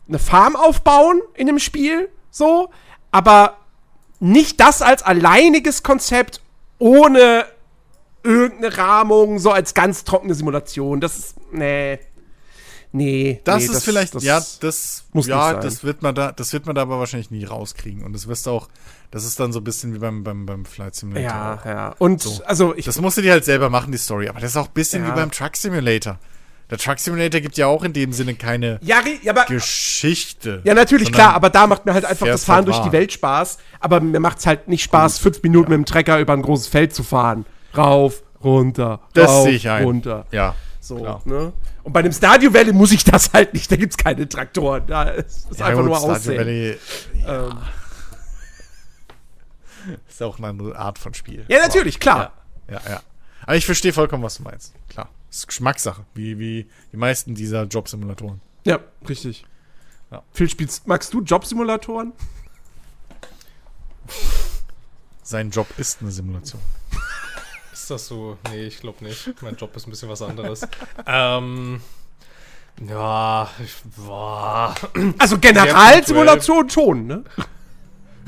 eine 0.07 0.19
Farm 0.19 0.55
aufbauen 0.55 1.21
in 1.33 1.49
einem 1.49 1.59
Spiel, 1.59 2.09
so, 2.29 2.69
aber 3.11 3.57
nicht 4.19 4.59
das 4.59 4.81
als 4.81 5.03
alleiniges 5.03 5.83
Konzept 5.83 6.41
ohne 6.79 7.45
irgendeine 8.23 8.77
Rahmung, 8.77 9.39
so 9.39 9.51
als 9.51 9.73
ganz 9.73 10.03
trockene 10.03 10.33
Simulation. 10.33 11.01
Das 11.01 11.17
ist, 11.17 11.35
nee. 11.51 11.99
Nee. 12.91 13.41
Das 13.43 13.67
nee, 13.67 13.73
ist 13.73 13.83
vielleicht, 13.83 14.15
das 14.15 14.23
ja, 14.23 14.41
das, 14.59 15.05
muss 15.13 15.27
ja, 15.27 15.55
das 15.55 15.83
wird 15.83 16.01
man 16.01 16.15
da, 16.15 16.31
das 16.31 16.53
wird 16.53 16.65
man 16.65 16.75
da 16.75 16.81
aber 16.83 16.99
wahrscheinlich 16.99 17.31
nie 17.31 17.43
rauskriegen. 17.43 18.03
Und 18.03 18.13
das 18.13 18.27
wirst 18.27 18.45
du 18.45 18.51
auch, 18.51 18.69
das 19.11 19.23
ist 19.25 19.39
dann 19.39 19.51
so 19.53 19.59
ein 19.59 19.63
bisschen 19.63 19.93
wie 19.93 19.99
beim, 19.99 20.23
beim, 20.23 20.45
beim 20.45 20.65
Flight 20.65 20.95
Simulator. 20.95 21.29
Ja, 21.29 21.59
ja. 21.65 21.95
Und, 21.97 22.21
So. 22.21 22.43
also, 22.45 22.75
ich, 22.75 22.85
Das 22.85 22.99
musst 23.01 23.17
du 23.17 23.21
dir 23.21 23.31
halt 23.31 23.45
selber 23.45 23.69
machen, 23.69 23.91
die 23.91 23.97
Story. 23.97 24.27
Aber 24.29 24.39
das 24.39 24.51
ist 24.51 24.57
auch 24.57 24.67
ein 24.67 24.73
bisschen 24.73 25.03
Ja. 25.03 25.11
wie 25.11 25.15
beim 25.15 25.31
Truck 25.31 25.55
Simulator. 25.55 26.17
Der 26.69 26.77
Truck 26.77 26.99
Simulator 26.99 27.39
gibt 27.39 27.55
ja 27.57 27.67
auch 27.67 27.83
in 27.85 27.93
dem 27.93 28.11
Sinne 28.11 28.35
keine 28.35 28.77
ja, 28.81 28.97
ja, 29.23 29.31
aber, 29.31 29.45
Geschichte. 29.45 30.59
Ja, 30.65 30.73
natürlich, 30.73 31.13
klar, 31.13 31.33
aber 31.33 31.49
da 31.49 31.65
macht 31.65 31.85
mir 31.85 31.93
halt 31.93 32.03
einfach 32.03 32.25
das 32.27 32.43
Fahren 32.43 32.65
durch 32.65 32.79
die 32.79 32.91
Welt 32.91 33.13
Spaß. 33.13 33.57
Aber 33.79 34.01
mir 34.01 34.19
macht's 34.19 34.45
halt 34.45 34.67
nicht 34.67 34.83
Spaß, 34.83 35.17
fünf 35.19 35.41
Minuten 35.43 35.71
mit 35.71 35.77
dem 35.77 35.85
Trecker 35.85 36.19
über 36.19 36.33
ein 36.33 36.41
großes 36.41 36.67
Feld 36.67 36.93
zu 36.93 37.03
fahren. 37.03 37.45
Rauf, 37.77 38.21
runter, 38.43 38.99
Das 39.13 39.29
rauf, 39.29 39.47
ich 39.47 39.69
ein. 39.69 39.83
runter. 39.85 40.25
Ja. 40.31 40.55
So, 40.81 40.97
klar. 40.97 41.21
ne? 41.23 41.53
Und 41.83 41.93
bei 41.93 42.01
dem 42.01 42.11
Stardew 42.11 42.53
Valley 42.53 42.73
muss 42.73 42.91
ich 42.91 43.05
das 43.05 43.31
halt 43.31 43.53
nicht, 43.53 43.71
da 43.71 43.77
gibt's 43.77 43.95
keine 43.95 44.27
Traktoren. 44.27 44.83
Da 44.87 45.03
ist, 45.03 45.49
ist 45.49 45.59
Ja, 45.61 45.67
einfach 45.67 45.81
gut, 45.83 45.89
nur 45.89 45.97
aussehen. 46.01 46.37
Valley 46.37 46.77
Ähm, 47.27 47.57
ist 50.09 50.21
auch 50.21 50.37
eine 50.37 50.47
andere 50.47 50.77
Art 50.77 50.99
von 50.99 51.13
Spiel. 51.13 51.45
ja, 51.47 51.59
natürlich, 51.59 51.99
klar. 51.99 52.33
Ja, 52.69 52.81
ja. 52.87 53.01
Aber 53.43 53.55
ich 53.55 53.65
verstehe 53.65 53.93
vollkommen, 53.93 54.23
was 54.23 54.37
du 54.37 54.43
meinst. 54.43 54.73
Klar. 54.89 55.09
Das 55.29 55.39
ist 55.39 55.47
Geschmackssache, 55.47 56.05
wie, 56.13 56.39
wie 56.39 56.69
die 56.91 56.97
meisten 56.97 57.35
dieser 57.35 57.63
Jobsimulatoren. 57.63 58.41
Ja, 58.65 58.79
richtig. 59.07 59.45
Ja. 60.11 60.23
Phil, 60.31 60.49
spielst, 60.49 60.87
magst 60.87 61.13
du 61.13 61.21
Jobsimulatoren? 61.21 62.13
Sein 65.23 65.51
Job 65.51 65.67
ist 65.77 66.01
eine 66.01 66.11
Simulation. 66.11 66.61
Ist 67.73 67.91
das 67.91 68.07
so? 68.07 68.37
Nee, 68.49 68.65
ich 68.65 68.79
glaube 68.79 69.03
nicht. 69.03 69.41
Mein 69.41 69.55
Job 69.55 69.75
ist 69.75 69.87
ein 69.87 69.91
bisschen 69.91 70.09
was 70.09 70.21
anderes. 70.21 70.61
ähm, 71.05 71.81
ja, 72.85 73.49
ich, 73.63 73.73
boah. 73.95 74.75
Also 75.17 75.37
Generalsimulation 75.37 76.69
schon, 76.69 77.07
ne? 77.07 77.23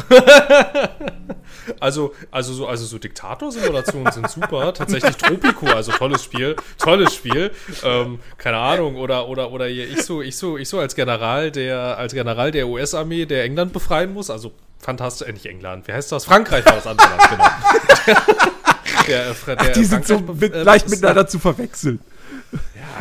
Also, 1.79 2.13
also 2.31 2.53
so, 2.53 2.67
also 2.67 2.85
so 2.85 2.97
Diktator-Simulationen 2.97 4.11
sind 4.11 4.29
super. 4.29 4.73
Tatsächlich 4.73 5.15
Tropico, 5.17 5.67
also 5.67 5.91
tolles 5.91 6.23
Spiel, 6.23 6.55
tolles 6.77 7.13
Spiel. 7.13 7.51
Ähm, 7.83 8.19
keine 8.37 8.57
Ahnung, 8.57 8.95
oder, 8.95 9.27
oder, 9.27 9.51
oder 9.51 9.67
ich 9.67 10.03
so, 10.03 10.21
ich 10.21 10.37
so, 10.37 10.57
ich 10.57 10.67
so 10.67 10.79
als 10.79 10.95
General 10.95 11.51
der, 11.51 11.97
als 11.97 12.13
General 12.13 12.51
der 12.51 12.67
US-Armee, 12.67 13.25
der 13.25 13.43
England 13.43 13.73
befreien 13.73 14.13
muss, 14.13 14.29
also 14.29 14.51
fantastisch, 14.79 15.27
äh, 15.27 15.31
nicht 15.33 15.45
England, 15.45 15.87
wie 15.87 15.93
heißt 15.93 16.11
das? 16.11 16.25
Frankreich 16.25 16.65
war 16.65 16.75
das 16.75 16.87
andere 16.87 17.07
Land, 17.07 17.29
genau. 17.29 18.19
der, 19.07 19.29
äh, 19.29 19.55
der 19.55 19.73
Die 19.73 19.85
sind 19.85 20.07
so 20.07 20.19
mit, 20.19 20.53
äh, 20.53 20.63
leicht 20.63 20.89
miteinander 20.89 21.27
zu 21.27 21.39
verwechseln. 21.39 21.99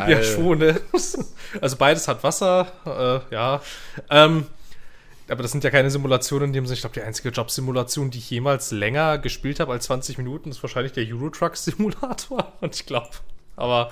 Ja, 0.07 0.23
schon, 0.23 0.59
ne? 0.59 0.79
Also 1.61 1.77
beides 1.77 2.07
hat 2.07 2.23
Wasser, 2.23 2.67
äh, 2.85 3.33
ja. 3.33 3.59
Ähm, 4.11 4.45
aber 5.31 5.43
das 5.43 5.51
sind 5.51 5.63
ja 5.63 5.69
keine 5.69 5.89
Simulationen 5.91 6.49
in 6.49 6.53
dem 6.53 6.65
Sinne. 6.65 6.75
Ich 6.75 6.81
glaube, 6.81 6.93
die 6.95 7.01
einzige 7.01 7.29
Jobsimulation, 7.29 8.11
die 8.11 8.17
ich 8.19 8.29
jemals 8.29 8.71
länger 8.71 9.17
gespielt 9.17 9.59
habe 9.59 9.71
als 9.73 9.85
20 9.85 10.17
Minuten, 10.17 10.49
ist 10.49 10.61
wahrscheinlich 10.63 10.93
der 10.93 11.05
Eurotruck-Simulator. 11.07 12.53
Und 12.61 12.75
ich 12.75 12.85
glaube, 12.85 13.09
aber 13.55 13.91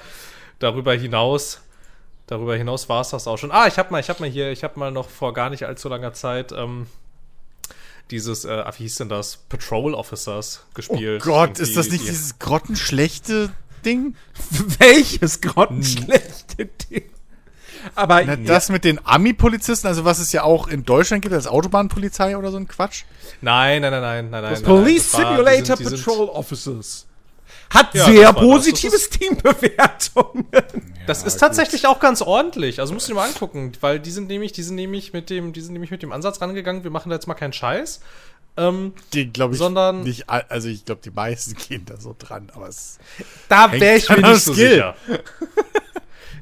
darüber 0.59 0.93
hinaus, 0.93 1.61
darüber 2.27 2.55
hinaus 2.55 2.89
war 2.89 3.01
es 3.01 3.09
das 3.09 3.27
auch 3.27 3.37
schon. 3.37 3.51
Ah, 3.51 3.67
ich 3.67 3.77
habe 3.77 3.91
mal, 3.91 3.99
ich 3.99 4.09
habe 4.09 4.21
mal 4.21 4.29
hier, 4.29 4.51
ich 4.51 4.63
habe 4.63 4.79
mal 4.79 4.91
noch 4.91 5.09
vor 5.09 5.33
gar 5.33 5.49
nicht 5.49 5.63
allzu 5.65 5.89
langer 5.89 6.13
Zeit 6.13 6.51
ähm, 6.51 6.87
dieses, 8.11 8.45
äh, 8.45 8.63
wie 8.77 8.83
hieß 8.83 8.95
denn 8.95 9.09
das, 9.09 9.37
Patrol 9.49 9.93
Officers 9.93 10.63
gespielt. 10.73 11.21
Oh 11.25 11.29
Gott, 11.29 11.59
ist 11.59 11.75
das 11.75 11.89
nicht 11.89 12.03
die- 12.03 12.09
dieses 12.09 12.39
grottenschlechte 12.39 13.51
Ding? 13.85 14.15
Welches 14.79 15.41
grottenschlechte 15.41 16.65
Ding. 16.89 17.03
Aber 17.95 18.23
Na, 18.23 18.35
das 18.35 18.69
mit 18.69 18.83
den 18.83 18.99
Ami-Polizisten, 19.05 19.87
also 19.87 20.05
was 20.05 20.19
es 20.19 20.31
ja 20.31 20.43
auch 20.43 20.67
in 20.67 20.83
Deutschland 20.85 21.21
gibt, 21.21 21.33
als 21.33 21.47
Autobahnpolizei 21.47 22.37
oder 22.37 22.51
so 22.51 22.57
ein 22.57 22.67
Quatsch. 22.67 23.03
Nein, 23.41 23.81
nein, 23.81 23.91
nein, 23.91 24.01
nein, 24.01 24.29
nein, 24.29 24.53
nein. 24.53 24.63
Police 24.63 25.11
das 25.11 25.21
war- 25.21 25.29
die 25.31 25.35
Simulator 25.37 25.77
sind- 25.77 25.79
die 25.91 25.95
sind- 25.95 26.05
Patrol 26.05 26.29
Officers. 26.29 27.05
Hat 27.69 27.93
Ja, 27.93 28.05
sehr 28.05 28.21
das 28.31 28.33
das. 28.35 28.41
positives 28.43 29.09
Teambewertungen. 29.09 30.45
Das 31.05 31.23
ist 31.23 31.37
tatsächlich 31.37 31.85
auch 31.85 31.99
ganz 31.99 32.21
ordentlich. 32.21 32.79
Also 32.79 32.93
musst 32.93 33.07
du 33.07 33.11
dir 33.13 33.15
mal 33.19 33.27
angucken, 33.27 33.73
weil 33.81 33.99
die 33.99 34.11
sind 34.11 34.27
nämlich, 34.29 34.51
die 34.53 34.63
sind 34.63 34.75
nämlich 34.75 35.11
mit 35.13 35.29
dem, 35.29 35.51
die 35.53 35.59
sind 35.61 35.73
nämlich 35.73 35.91
mit 35.91 36.01
dem 36.01 36.11
Ansatz 36.13 36.39
rangegangen, 36.41 36.83
wir 36.85 36.91
machen 36.91 37.09
da 37.09 37.15
jetzt 37.15 37.27
mal 37.27 37.33
keinen 37.33 37.53
Scheiß. 37.53 37.99
Ähm, 38.59 38.93
Die 39.13 39.31
glaube 39.31 39.53
ich 39.53 39.59
Sondern- 39.59 40.01
nicht, 40.03 40.29
also 40.29 40.67
ich 40.69 40.83
glaube, 40.85 41.01
die 41.03 41.11
meisten 41.11 41.55
gehen 41.69 41.83
da 41.85 41.97
so 41.97 42.15
dran, 42.17 42.49
aber 42.55 42.67
es 42.69 42.97
da 43.49 43.71
wäre 43.71 43.97
ich 43.97 44.09
mir 44.09 44.21
nicht 44.21 44.43
so 44.43 44.53
Skill. 44.53 44.69
sicher. 44.71 44.95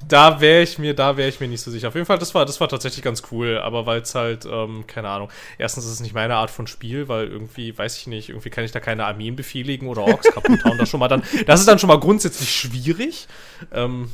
Da 0.07 0.39
wäre 0.39 0.61
ich 0.61 0.77
mir, 0.77 0.93
da 0.93 1.17
wäre 1.17 1.29
ich 1.29 1.39
mir 1.39 1.47
nicht 1.47 1.61
so 1.61 1.71
sicher. 1.71 1.87
Auf 1.87 1.95
jeden 1.95 2.05
Fall, 2.05 2.19
das 2.19 2.35
war, 2.35 2.45
das 2.45 2.61
war 2.61 2.69
tatsächlich 2.69 3.03
ganz 3.03 3.23
cool, 3.31 3.57
aber 3.57 3.85
weil 3.85 4.01
es 4.01 4.13
halt, 4.13 4.45
ähm, 4.45 4.85
keine 4.85 5.09
Ahnung. 5.09 5.29
Erstens 5.57 5.85
ist 5.85 5.91
es 5.91 5.99
nicht 5.99 6.13
meine 6.13 6.35
Art 6.35 6.51
von 6.51 6.67
Spiel, 6.67 7.07
weil 7.07 7.27
irgendwie, 7.27 7.75
weiß 7.75 7.97
ich 7.97 8.07
nicht, 8.07 8.29
irgendwie 8.29 8.49
kann 8.49 8.63
ich 8.63 8.71
da 8.71 8.79
keine 8.79 9.05
Armeen 9.05 9.35
befehligen 9.35 9.87
oder 9.87 10.03
Orks 10.03 10.31
kaputt 10.31 10.63
hauen. 10.63 10.77
Das 10.77 10.89
schon 10.89 10.99
mal 10.99 11.07
dann, 11.07 11.23
das 11.47 11.59
ist 11.59 11.67
dann 11.67 11.79
schon 11.79 11.87
mal 11.87 11.99
grundsätzlich 11.99 12.53
schwierig. 12.53 13.27
Ähm, 13.71 14.11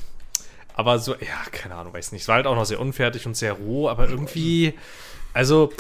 aber 0.74 1.00
so, 1.00 1.14
ja, 1.14 1.50
keine 1.52 1.76
Ahnung, 1.76 1.94
weiß 1.94 2.14
nicht. 2.14 2.22
Es 2.22 2.28
war 2.28 2.36
halt 2.36 2.48
auch 2.48 2.56
noch 2.56 2.66
sehr 2.66 2.80
unfertig 2.80 3.26
und 3.26 3.36
sehr 3.36 3.54
roh, 3.54 3.90
aber 3.90 4.08
irgendwie, 4.08 4.74
also, 5.34 5.72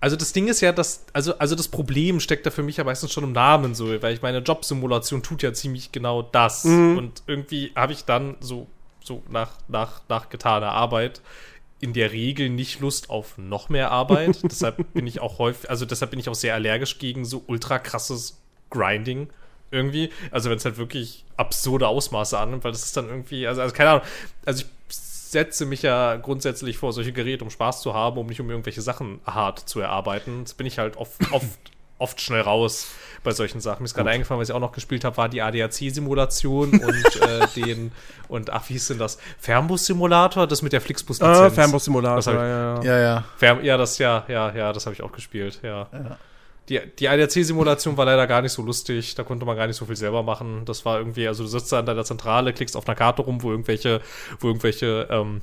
also 0.00 0.16
das 0.16 0.32
Ding 0.32 0.48
ist 0.48 0.60
ja, 0.60 0.72
dass, 0.72 1.04
also, 1.12 1.38
also 1.38 1.54
das 1.54 1.68
Problem 1.68 2.18
steckt 2.18 2.44
da 2.44 2.50
für 2.50 2.64
mich 2.64 2.78
ja 2.78 2.84
meistens 2.84 3.12
schon 3.12 3.22
im 3.22 3.32
Namen 3.32 3.76
so, 3.76 4.02
weil 4.02 4.12
ich 4.12 4.22
meine, 4.22 4.38
Jobsimulation 4.38 5.22
tut 5.22 5.42
ja 5.42 5.52
ziemlich 5.52 5.92
genau 5.92 6.22
das. 6.22 6.64
Und 6.64 7.22
irgendwie 7.28 7.70
habe 7.76 7.92
ich 7.92 8.04
dann 8.04 8.36
so, 8.40 8.66
so 9.04 9.22
nach, 9.28 9.58
nach, 9.68 10.02
nach 10.08 10.28
getaner 10.28 10.72
Arbeit 10.72 11.20
in 11.80 11.92
der 11.92 12.12
Regel 12.12 12.48
nicht 12.48 12.80
Lust 12.80 13.10
auf 13.10 13.36
noch 13.38 13.68
mehr 13.68 13.90
Arbeit. 13.90 14.40
deshalb 14.44 14.92
bin 14.94 15.06
ich 15.06 15.20
auch 15.20 15.38
häufig, 15.38 15.68
also 15.68 15.84
deshalb 15.84 16.12
bin 16.12 16.20
ich 16.20 16.28
auch 16.28 16.34
sehr 16.34 16.54
allergisch 16.54 16.98
gegen 16.98 17.24
so 17.24 17.42
ultra 17.46 17.78
krasses 17.78 18.40
Grinding 18.70 19.28
irgendwie. 19.72 20.10
Also 20.30 20.48
wenn 20.48 20.58
es 20.58 20.64
halt 20.64 20.76
wirklich 20.76 21.24
absurde 21.36 21.88
Ausmaße 21.88 22.38
annimmt, 22.38 22.62
weil 22.64 22.72
das 22.72 22.84
ist 22.84 22.96
dann 22.96 23.08
irgendwie, 23.08 23.46
also, 23.46 23.60
also 23.60 23.74
keine 23.74 23.90
Ahnung, 23.90 24.04
also 24.46 24.62
ich 24.62 24.96
setze 25.32 25.66
mich 25.66 25.82
ja 25.82 26.16
grundsätzlich 26.16 26.76
vor 26.78 26.92
solche 26.92 27.12
Geräte, 27.12 27.42
um 27.42 27.50
Spaß 27.50 27.82
zu 27.82 27.94
haben, 27.94 28.18
um 28.18 28.26
nicht 28.26 28.40
um 28.40 28.50
irgendwelche 28.50 28.82
Sachen 28.82 29.20
hart 29.26 29.58
zu 29.58 29.80
erarbeiten. 29.80 30.44
Das 30.44 30.54
bin 30.54 30.66
ich 30.66 30.78
halt 30.78 30.96
oft, 30.96 31.20
oft, 31.32 31.58
oft 32.02 32.20
schnell 32.20 32.42
raus 32.42 32.88
bei 33.22 33.30
solchen 33.30 33.60
Sachen. 33.60 33.82
Mir 33.82 33.86
ist 33.86 33.94
gerade 33.94 34.10
eingefallen, 34.10 34.40
was 34.40 34.48
ich 34.48 34.54
auch 34.54 34.60
noch 34.60 34.72
gespielt 34.72 35.04
habe, 35.04 35.16
war 35.16 35.28
die 35.28 35.40
ADAC-Simulation 35.40 36.70
und 36.72 37.22
äh, 37.22 37.46
den, 37.56 37.92
und 38.28 38.50
ach, 38.50 38.68
wie 38.68 38.74
hieß 38.74 38.88
denn 38.88 38.98
das? 38.98 39.18
Fernbus-Simulator, 39.38 40.46
das 40.46 40.62
mit 40.62 40.72
der 40.72 40.80
Flixbus-Lizenz. 40.80 41.38
Ah, 41.38 41.50
Fernbus-Simulator, 41.50 42.34
ja, 42.34 42.46
ja. 42.46 42.82
ja, 42.82 42.98
ja. 42.98 43.24
Fern 43.36 43.64
ja, 43.64 43.76
das 43.76 43.98
ja, 43.98 44.24
ja, 44.28 44.52
ja, 44.54 44.72
das 44.72 44.86
habe 44.86 44.94
ich 44.94 45.02
auch 45.02 45.12
gespielt, 45.12 45.60
ja. 45.62 45.88
Die, 46.68 46.80
die 46.98 47.08
ADAC-Simulation 47.08 47.96
war 47.96 48.04
leider 48.04 48.26
gar 48.26 48.42
nicht 48.42 48.52
so 48.52 48.62
lustig, 48.62 49.14
da 49.14 49.24
konnte 49.24 49.44
man 49.44 49.56
gar 49.56 49.66
nicht 49.66 49.76
so 49.76 49.84
viel 49.84 49.96
selber 49.96 50.22
machen. 50.22 50.64
Das 50.64 50.84
war 50.84 50.98
irgendwie, 50.98 51.26
also 51.26 51.42
du 51.42 51.48
sitzt 51.48 51.72
da 51.72 51.80
an 51.80 51.86
deiner 51.86 52.04
Zentrale, 52.04 52.52
klickst 52.52 52.76
auf 52.76 52.86
einer 52.86 52.94
Karte 52.94 53.22
rum, 53.22 53.42
wo 53.42 53.50
irgendwelche, 53.50 54.00
wo 54.38 54.48
irgendwelche 54.48 55.08
ähm, 55.10 55.42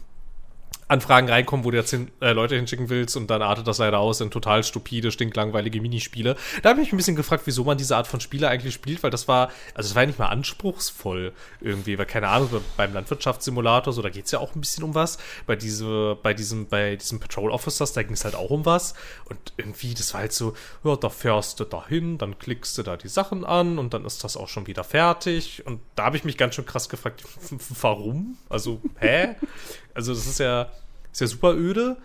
Anfragen 0.89 1.29
reinkommen, 1.29 1.63
wo 1.63 1.71
du 1.71 1.77
jetzt 1.77 1.91
hin, 1.91 2.09
äh, 2.19 2.31
Leute 2.31 2.55
hinschicken 2.55 2.89
willst 2.89 3.15
und 3.15 3.29
dann 3.29 3.43
artet 3.43 3.67
das 3.67 3.77
leider 3.77 3.99
aus 3.99 4.21
in 4.21 4.31
total 4.31 4.63
stupide, 4.63 5.11
stinklangweilige 5.11 5.81
Minispiele. 5.81 6.35
Da 6.63 6.69
habe 6.69 6.81
ich 6.81 6.87
mich 6.87 6.93
ein 6.93 6.97
bisschen 6.97 7.15
gefragt, 7.15 7.43
wieso 7.45 7.63
man 7.63 7.77
diese 7.77 7.95
Art 7.95 8.07
von 8.07 8.19
Spiele 8.19 8.49
eigentlich 8.49 8.73
spielt, 8.73 9.03
weil 9.03 9.11
das 9.11 9.27
war, 9.27 9.51
also 9.75 9.87
es 9.87 9.93
war 9.93 10.01
ja 10.01 10.07
nicht 10.07 10.17
mal 10.17 10.29
anspruchsvoll 10.29 11.31
irgendwie, 11.61 11.99
weil 11.99 12.07
keine 12.07 12.29
Ahnung, 12.29 12.49
beim 12.75 12.91
Landwirtschaftssimulator, 12.93 13.93
so, 13.93 14.01
da 14.01 14.09
geht 14.09 14.25
es 14.25 14.31
ja 14.31 14.39
auch 14.39 14.55
ein 14.55 14.61
bisschen 14.61 14.83
um 14.83 14.95
was. 14.95 15.19
Bei 15.45 15.55
diese, 15.55 16.17
bei 16.23 16.33
diesem, 16.33 16.67
bei 16.67 16.95
diesem 16.95 17.19
Patrol 17.19 17.51
Officers, 17.51 17.93
da 17.93 18.01
ging 18.01 18.13
es 18.13 18.25
halt 18.25 18.33
auch 18.33 18.49
um 18.49 18.65
was. 18.65 18.95
Und 19.25 19.37
irgendwie, 19.57 19.93
das 19.93 20.15
war 20.15 20.21
halt 20.21 20.33
so, 20.33 20.55
ja, 20.83 20.95
da 20.95 21.09
fährst 21.09 21.59
du 21.59 21.65
dahin, 21.65 22.17
dann 22.17 22.39
klickst 22.39 22.75
du 22.79 22.83
da 22.83 22.97
die 22.97 23.09
Sachen 23.09 23.45
an 23.45 23.77
und 23.77 23.93
dann 23.93 24.05
ist 24.05 24.23
das 24.23 24.35
auch 24.35 24.47
schon 24.47 24.65
wieder 24.65 24.83
fertig. 24.83 25.63
Und 25.67 25.81
da 25.93 26.05
habe 26.05 26.17
ich 26.17 26.23
mich 26.23 26.35
ganz 26.35 26.55
schön 26.55 26.65
krass 26.65 26.89
gefragt, 26.89 27.23
warum? 27.81 28.39
Also, 28.49 28.81
hä? 28.99 29.35
Also, 29.99 30.13
das 30.13 30.25
ist 30.27 30.39
ja, 30.39 30.67
ist 31.11 31.19
ja 31.19 31.27
super 31.27 31.53
öde. 31.53 31.97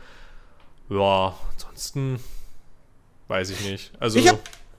Ja, 0.91 1.33
ansonsten 1.53 2.19
weiß 3.29 3.51
ich 3.51 3.61
nicht. 3.61 3.93
Also, 4.01 4.19
Ich 4.19 4.31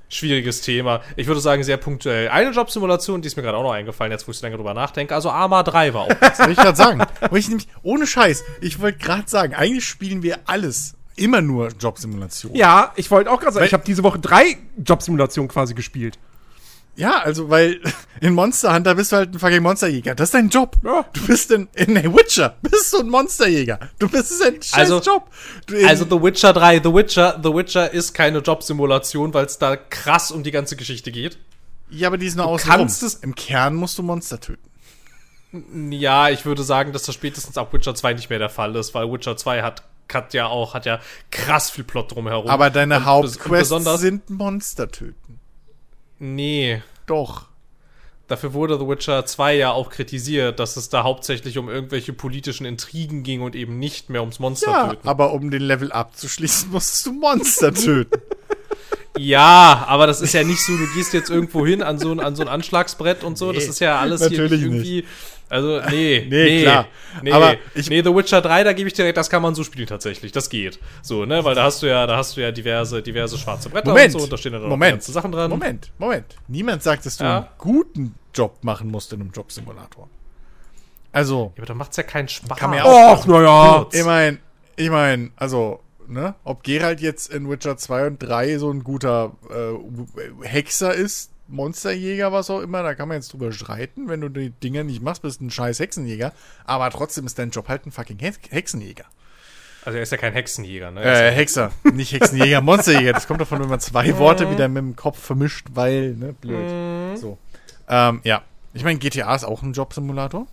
schwieriges 0.10 0.62
Thema. 0.62 1.02
Ich 1.16 1.28
würde 1.28 1.40
sagen, 1.42 1.64
sehr 1.64 1.78
punktuell. 1.78 2.28
Eine 2.30 2.52
Jobsimulation, 2.52 3.22
die 3.22 3.28
ist 3.28 3.38
mir 3.38 3.42
gerade 3.44 3.58
auch 3.58 3.64
noch 3.64 3.72
eingefallen, 3.72 4.12
jetzt 4.12 4.28
wo 4.28 4.32
ich 4.32 4.38
so 4.38 4.46
länger 4.46 4.58
drüber 4.58 4.74
nachdenke. 4.74 5.16
Also, 5.16 5.30
Arma 5.30 5.64
3 5.64 5.94
war 5.94 6.02
auch. 6.04 6.08
Das 6.20 6.40
wollte 6.40 6.52
ich 6.52 6.58
gerade 6.58 6.76
sagen. 6.78 7.02
Aber 7.22 7.38
ich 7.38 7.48
nämlich, 7.48 7.68
ohne 7.84 8.06
Scheiß, 8.06 8.44
ich 8.62 8.80
wollte 8.82 9.00
gerade 9.00 9.30
sagen, 9.30 9.56
eigentlich 9.56 9.86
spielen 9.86 10.22
wir 10.24 10.40
alles 10.46 10.96
immer 11.16 11.40
nur 11.42 11.70
Jobsimulation. 11.70 12.54
Ja, 12.54 12.92
ich 12.98 13.10
wollte 13.10 13.32
auch 13.32 13.40
gerade 13.40 13.54
sagen, 13.54 13.62
Weil- 13.62 13.68
ich 13.68 13.74
habe 13.74 13.86
diese 13.86 14.04
Woche 14.04 14.20
drei 14.20 14.58
Jobsimulationen 14.78 15.48
quasi 15.50 15.74
gespielt. 15.74 16.20
Ja, 16.98 17.20
also, 17.20 17.50
weil 17.50 17.82
in 18.22 18.34
Monster 18.34 18.74
Hunter 18.74 18.96
bist 18.96 19.12
du 19.12 19.18
halt 19.18 19.34
ein 19.34 19.40
fucking 19.40 19.62
Monsterjäger. 19.62 20.16
Das 20.16 20.30
ist 20.30 20.34
dein 20.34 20.50
Job. 20.50 20.78
Ja. 20.84 21.06
Du 21.14 21.26
bist 21.28 21.52
in, 21.52 21.68
in 21.76 21.96
Witcher, 22.16 22.56
bist 22.62 22.94
du 22.94 23.00
ein 23.00 23.10
Monsterjäger. 23.10 23.80
Du 24.00 24.08
bist 24.08 24.32
es 24.32 24.42
ein 24.42 24.62
scheiß 24.62 24.74
Also- 24.92 25.02
Job. 25.02 25.30
Du, 25.68 25.76
Also 25.86 26.06
The 26.06 26.22
Witcher 26.24 26.54
3, 26.54 26.80
The 26.84 26.94
Witcher, 26.94 27.40
The 27.44 27.50
Witcher 27.54 27.92
ist 27.92 28.14
keine 28.14 28.40
Jobsimulation, 28.40 29.34
weil 29.34 29.46
es 29.46 29.58
da 29.58 29.76
krass 29.76 30.32
um 30.32 30.44
die 30.44 30.52
ganze 30.52 30.76
Geschichte 30.78 31.12
geht. 31.12 31.38
ja, 31.90 32.08
aber 32.08 32.18
die 32.18 32.28
ist 32.28 32.36
nur 32.38 32.46
außen 32.48 32.70
kannst 32.70 33.02
rum. 33.02 33.08
es- 33.08 33.16
Im 33.16 33.36
Kern 33.36 33.76
musst 33.76 33.98
du 33.98 34.04
Monster 34.04 34.40
töten. 34.40 34.70
Ja, 35.92 36.30
ich 36.30 36.46
würde 36.46 36.64
sagen, 36.64 36.92
dass 36.92 37.04
das 37.04 37.16
spätestens 37.16 37.58
ab 37.58 37.72
Witcher 37.74 37.96
2 37.96 38.14
nicht 38.14 38.30
mehr 38.30 38.40
der 38.40 38.50
Fall 38.50 38.76
ist, 38.76 38.94
weil 38.94 39.10
Witcher 39.12 39.38
2 39.38 39.62
hat, 39.62 39.84
hat 40.12 40.34
ja 40.34 40.48
auch, 40.48 40.74
hat 40.74 40.86
ja 40.86 41.00
krass 41.32 41.70
viel 41.70 41.84
Plot 41.86 42.12
drumherum. 42.14 42.50
Aber 42.50 42.70
deine 42.70 43.06
Hauptquests 43.06 44.00
sind 44.00 44.30
Monster 44.30 44.92
töten. 44.92 45.16
Nee. 46.20 46.82
Doch. 47.06 47.46
Dafür 48.28 48.54
wurde 48.54 48.80
The 48.80 48.88
Witcher 48.88 49.24
2 49.26 49.56
ja 49.56 49.72
auch 49.72 49.92
kritisiert, 49.92 50.60
dass 50.60 50.78
es 50.78 50.90
da 50.90 51.04
hauptsächlich 51.04 51.60
um 51.60 51.70
irgendwelche 51.70 52.12
politischen 52.12 52.66
Intrigen 52.66 53.22
ging 53.22 53.42
und 53.42 53.56
eben 53.56 53.78
nicht 53.78 54.10
mehr 54.10 54.22
ums 54.22 54.40
Monster 54.40 54.72
Ja, 54.72 54.88
töten. 54.90 55.08
aber 55.08 55.32
um 55.34 55.52
den 55.52 55.62
Level 55.62 55.92
abzuschließen, 55.92 56.72
musstest 56.72 57.06
du 57.06 57.12
Monster 57.14 57.72
töten. 57.74 58.20
Ja, 59.18 59.86
aber 59.88 60.08
das 60.08 60.20
ist 60.22 60.34
ja 60.34 60.44
nicht 60.44 60.60
so, 60.66 60.76
du 60.76 60.88
gehst 60.96 61.14
jetzt 61.14 61.30
irgendwo 61.30 61.66
hin 61.66 61.82
an 61.84 62.00
so 62.00 62.12
ein, 62.12 62.20
an 62.20 62.36
so 62.36 62.42
ein 62.42 62.50
Anschlagsbrett 62.50 63.24
und 63.24 63.38
so. 63.38 63.54
das 63.54 63.64
Nee, 63.64 63.70
ist 63.70 63.80
ja 63.80 63.98
alles 64.00 64.22
hier 64.28 64.32
natürlich 64.32 64.62
nicht 64.64 64.64
irgendwie. 64.64 65.06
Also, 65.50 65.80
nee, 65.90 66.26
Nee, 66.30 66.62
klar. 66.64 66.88
Nee, 67.22 67.32
Aber 67.32 67.56
ich- 67.76 67.90
nee, 67.90 68.02
The 68.04 68.14
Witcher 68.16 68.42
3, 68.42 68.64
da 68.64 68.74
gebe 68.74 68.88
ich 68.88 68.94
direkt, 68.94 69.18
das 69.18 69.30
kann 69.30 69.42
man 69.42 69.54
so 69.56 69.64
spielen 69.64 69.88
tatsächlich. 69.88 70.32
Das 70.32 70.50
geht. 70.50 70.80
So, 71.02 71.26
ne, 71.26 71.44
weil 71.44 71.56
da 71.56 71.64
hast 71.64 71.82
du 71.84 71.88
ja, 71.88 72.06
da 72.08 72.18
hast 72.18 72.36
du 72.36 72.42
ja 72.42 72.52
diverse, 72.52 73.02
diverse 73.02 73.38
schwarze 73.38 73.70
Bretter 73.70 73.90
Moment. 73.90 74.14
und 74.16 74.20
so, 74.20 74.24
und 74.26 74.34
da 74.34 74.38
stehen 74.38 74.54
dann 74.54 74.64
auch 74.66 74.70
Moment. 74.70 74.94
ganze 74.94 75.12
Sachen 75.12 75.32
dran. 75.32 75.50
Moment, 75.52 75.92
Moment. 75.98 76.36
Niemand 76.48 76.82
sagt, 76.84 77.06
dass 77.06 77.18
du 77.18 77.24
Ja. 77.24 77.38
einen 77.38 77.46
guten 77.58 78.16
Job 78.34 78.58
machen 78.64 78.90
musst 78.90 79.14
in 79.14 79.22
einem 79.22 79.32
Jobsimulator. 79.32 80.10
Also, 81.12 81.54
Ja, 81.56 81.60
aber 81.62 81.66
da 81.68 81.74
macht's 81.76 81.96
ja 81.98 82.04
keinen 82.04 82.28
Spaß. 82.28 82.58
Kann 82.58 82.72
man 82.72 82.80
ja 82.80 82.86
auch- 82.86 83.20
Och, 83.20 83.28
naja. 83.28 83.86
ich 83.92 84.04
mein, 84.04 84.40
ich 84.76 84.90
mein, 84.90 85.32
also, 85.38 85.80
ne, 86.08 86.36
ob 86.44 86.64
Geralt 86.64 87.00
jetzt 87.00 87.32
in 87.34 87.50
Witcher 87.50 87.78
2 87.78 88.08
und 88.08 88.20
3 88.20 88.58
so 88.58 88.70
ein 88.72 88.84
guter 88.84 89.32
äh, 89.50 90.46
Hexer 90.48 90.94
ist, 90.94 91.32
Monsterjäger, 91.48 92.32
was 92.32 92.50
auch 92.50 92.62
immer, 92.62 92.84
da 92.84 92.96
kann 92.96 93.08
man 93.08 93.18
jetzt 93.18 93.32
drüber 93.32 93.52
streiten. 93.52 94.08
Wenn 94.08 94.22
du 94.22 94.30
die 94.30 94.50
Dinger 94.50 94.84
nicht 94.84 95.02
machst, 95.02 95.22
bist 95.22 95.42
du 95.42 95.46
ein 95.46 95.52
scheiß 95.52 95.80
Hexenjäger. 95.80 96.34
Aber 96.66 96.90
trotzdem 96.90 97.26
ist 97.26 97.38
dein 97.38 97.52
Job 97.52 97.68
halt 97.68 97.86
ein 97.86 97.92
fucking 97.92 98.20
Hex 98.20 98.40
Hexenjäger. 98.50 99.06
Also, 99.86 99.98
er 99.98 100.04
ist 100.04 100.12
ja 100.12 100.18
kein 100.18 100.34
Hexenjäger, 100.34 100.90
ne? 100.90 101.04
Äh, 101.04 101.32
Hexer, 101.32 101.72
nicht 101.84 102.12
Hexenjäger, 102.12 102.62
Monsterjäger. 102.62 103.14
Das 103.14 103.28
kommt 103.28 103.40
davon, 103.40 103.60
wenn 103.62 103.70
man 103.70 103.80
zwei 103.80 104.18
Worte 104.18 104.50
wieder 104.50 104.68
mit 104.68 104.82
dem 104.82 104.96
Kopf 104.96 105.20
vermischt, 105.20 105.68
weil, 105.76 106.16
ne, 106.16 106.34
blöd. 106.34 107.20
So. 107.20 107.38
Ähm, 107.88 108.22
ja. 108.24 108.42
Ich 108.74 108.84
meine, 108.84 108.98
GTA 108.98 109.36
ist 109.36 109.44
auch 109.44 109.62
ein 109.62 109.74
Jobsimulator. 109.74 110.48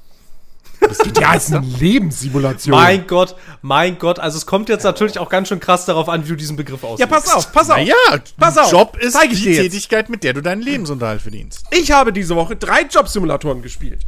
Ja, 1.20 1.34
ist 1.34 1.52
eine 1.52 1.66
Lebenssimulation. 1.80 2.74
Mein 2.76 3.06
Gott, 3.06 3.36
mein 3.62 3.98
Gott. 3.98 4.18
Also, 4.18 4.38
es 4.38 4.46
kommt 4.46 4.68
jetzt 4.68 4.84
natürlich 4.84 5.18
auch 5.18 5.28
ganz 5.28 5.48
schön 5.48 5.60
krass 5.60 5.84
darauf 5.84 6.08
an, 6.08 6.24
wie 6.24 6.30
du 6.30 6.36
diesen 6.36 6.56
Begriff 6.56 6.82
auslegst. 6.84 7.00
ja, 7.00 7.06
pass 7.06 7.32
auf, 7.32 7.52
pass 7.52 7.70
auf. 7.70 7.76
Naja, 7.76 7.94
Pass 8.38 8.58
auf, 8.58 8.70
Job 8.72 8.96
ist 8.98 9.12
zeig 9.12 9.30
die. 9.30 9.54
Tätigkeit, 9.56 10.08
mit 10.08 10.24
der 10.24 10.32
du 10.34 10.40
deinen 10.42 10.62
Lebensunterhalt 10.62 11.22
verdienst. 11.22 11.64
Ich 11.70 11.90
habe 11.92 12.12
diese 12.12 12.34
Woche 12.36 12.56
drei 12.56 12.82
Jobsimulatoren 12.82 13.62
gespielt. 13.62 14.00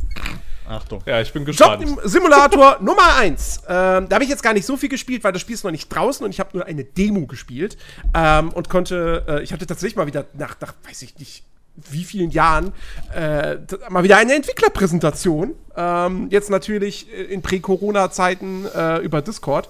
Achtung. 0.67 1.03
Ja, 1.05 1.21
ich 1.21 1.31
bin 1.33 1.45
gespannt. 1.45 1.83
Jobsimulator 1.83 2.79
Nummer 2.81 3.17
1. 3.17 3.63
Ähm, 3.69 4.09
da 4.09 4.15
habe 4.15 4.25
ich 4.25 4.31
jetzt 4.31 4.43
gar 4.43 4.55
nicht 4.55 4.65
so 4.65 4.77
viel 4.79 4.89
gespielt, 4.89 5.23
weil 5.23 5.33
das 5.33 5.43
Spiel 5.43 5.55
ist 5.55 5.63
noch 5.65 5.71
nicht 5.71 5.89
draußen 5.89 6.25
und 6.25 6.31
ich 6.31 6.41
habe 6.41 6.51
nur 6.57 6.65
eine 6.65 6.85
Demo 6.85 7.27
gespielt. 7.27 7.77
Ähm, 8.15 8.51
und 8.51 8.71
konnte, 8.71 9.25
äh, 9.29 9.43
ich 9.43 9.53
hatte 9.53 9.67
tatsächlich 9.67 9.97
mal 9.97 10.07
wieder 10.07 10.25
nach, 10.33 10.57
nach 10.61 10.73
weiß 10.89 11.03
ich 11.03 11.19
nicht, 11.19 11.45
wie 11.77 12.05
vielen 12.05 12.31
Jahren 12.31 12.73
äh, 13.15 13.57
mal 13.89 14.05
wieder 14.05 14.17
eine 14.17 14.35
Entwicklerpräsentation. 14.35 15.55
Ähm, 15.77 16.29
jetzt 16.31 16.51
natürlich 16.51 17.13
äh, 17.13 17.23
in 17.25 17.43
Prä-Corona-Zeiten 17.43 18.67
äh, 18.75 18.99
über 18.99 19.23
Discord. 19.23 19.69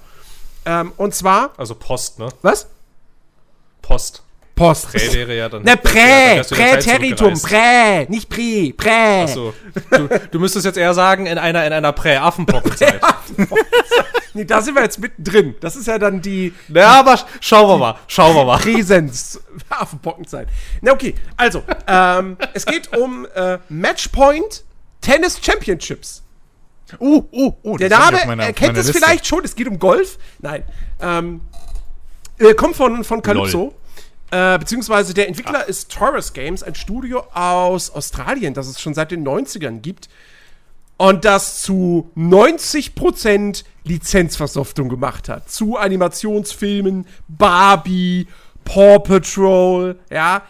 Ähm, 0.67 0.93
und 0.97 1.15
zwar, 1.15 1.53
Also 1.57 1.75
Post, 1.75 2.19
ne? 2.19 2.29
was? 2.43 2.67
Post. 3.83 4.23
Post. 4.55 4.93
Prä 4.93 5.13
wäre 5.13 5.37
ja 5.37 5.49
dann. 5.49 5.63
Ne, 5.63 5.77
Prä, 5.77 6.43
zurückgereist. 6.45 7.43
Prä, 7.43 8.07
nicht 8.09 8.29
Prä, 8.29 8.73
Prä. 8.77 9.25
Achso. 9.25 9.53
Du, 9.91 10.09
du 10.31 10.39
müsstest 10.39 10.65
jetzt 10.65 10.79
eher 10.79 10.95
sagen, 10.95 11.27
in 11.27 11.39
einer, 11.39 11.67
in 11.67 11.73
einer 11.73 11.93
Prä-Affenpockenzeit. 11.93 13.01
Nee, 14.35 14.45
da 14.45 14.61
sind 14.61 14.75
wir 14.75 14.83
jetzt 14.83 14.99
mittendrin. 14.99 15.55
Das 15.61 15.77
ist 15.77 15.87
ja 15.87 15.99
dann 15.99 16.21
die, 16.21 16.53
Na, 16.69 17.01
aber 17.01 17.15
sch- 17.15 17.25
schauen 17.41 17.69
wir 17.69 17.79
mal. 17.79 17.95
Schauen 18.09 18.35
wir 18.35 18.45
mal. 18.45 18.59
Präsenz. 18.59 19.41
Affenpockenzeit. 19.69 20.49
Na, 20.81 20.93
okay. 20.93 21.15
Also, 21.37 21.63
ähm, 21.87 22.37
es 22.53 22.67
geht 22.67 22.97
um 22.97 23.27
äh, 23.35 23.59
Matchpoint 23.69 24.65
Tennis 25.01 25.39
Championships. 25.43 26.23
Uh, 27.01 27.25
uh, 27.33 27.53
uh. 27.65 27.77
Der 27.79 27.89
Name 27.91 28.19
meiner- 28.27 28.45
erkennt 28.45 28.77
es 28.77 28.91
vielleicht 28.91 29.27
schon. 29.27 29.45
Es 29.45 29.55
geht 29.57 29.69
um 29.69 29.79
Golf. 29.79 30.19
Nein. 30.41 30.65
Ähm, 31.01 31.41
äh, 32.39 32.55
kommt 32.55 32.77
von, 32.77 33.05
von 33.05 33.23
Calypso. 33.23 33.75
Äh, 34.31 34.59
beziehungsweise 34.59 35.15
der 35.15 35.29
Entwickler 35.29 35.69
ist 35.69 35.93
Taurus 35.93 36.33
Games, 36.33 36.63
ein 36.65 36.75
Studio 36.75 37.25
aus 37.33 37.91
Australien, 37.91 38.53
das 38.53 38.67
es 38.67 38.81
schon 38.81 38.93
seit 38.95 39.13
den 39.13 39.25
90ern 39.25 39.79
gibt. 39.81 40.09
Und 40.97 41.25
das 41.25 41.63
zu 41.63 42.11
90% 42.17 43.65
Lizenzversoftung 43.85 44.89
gemacht 44.89 45.29
hat. 45.29 45.51
Zu 45.51 45.77
Animationsfilmen, 45.77 47.07
Barbie, 47.29 48.27
Paw 48.65 48.99
Patrol, 49.01 49.99
ja. 50.11 50.43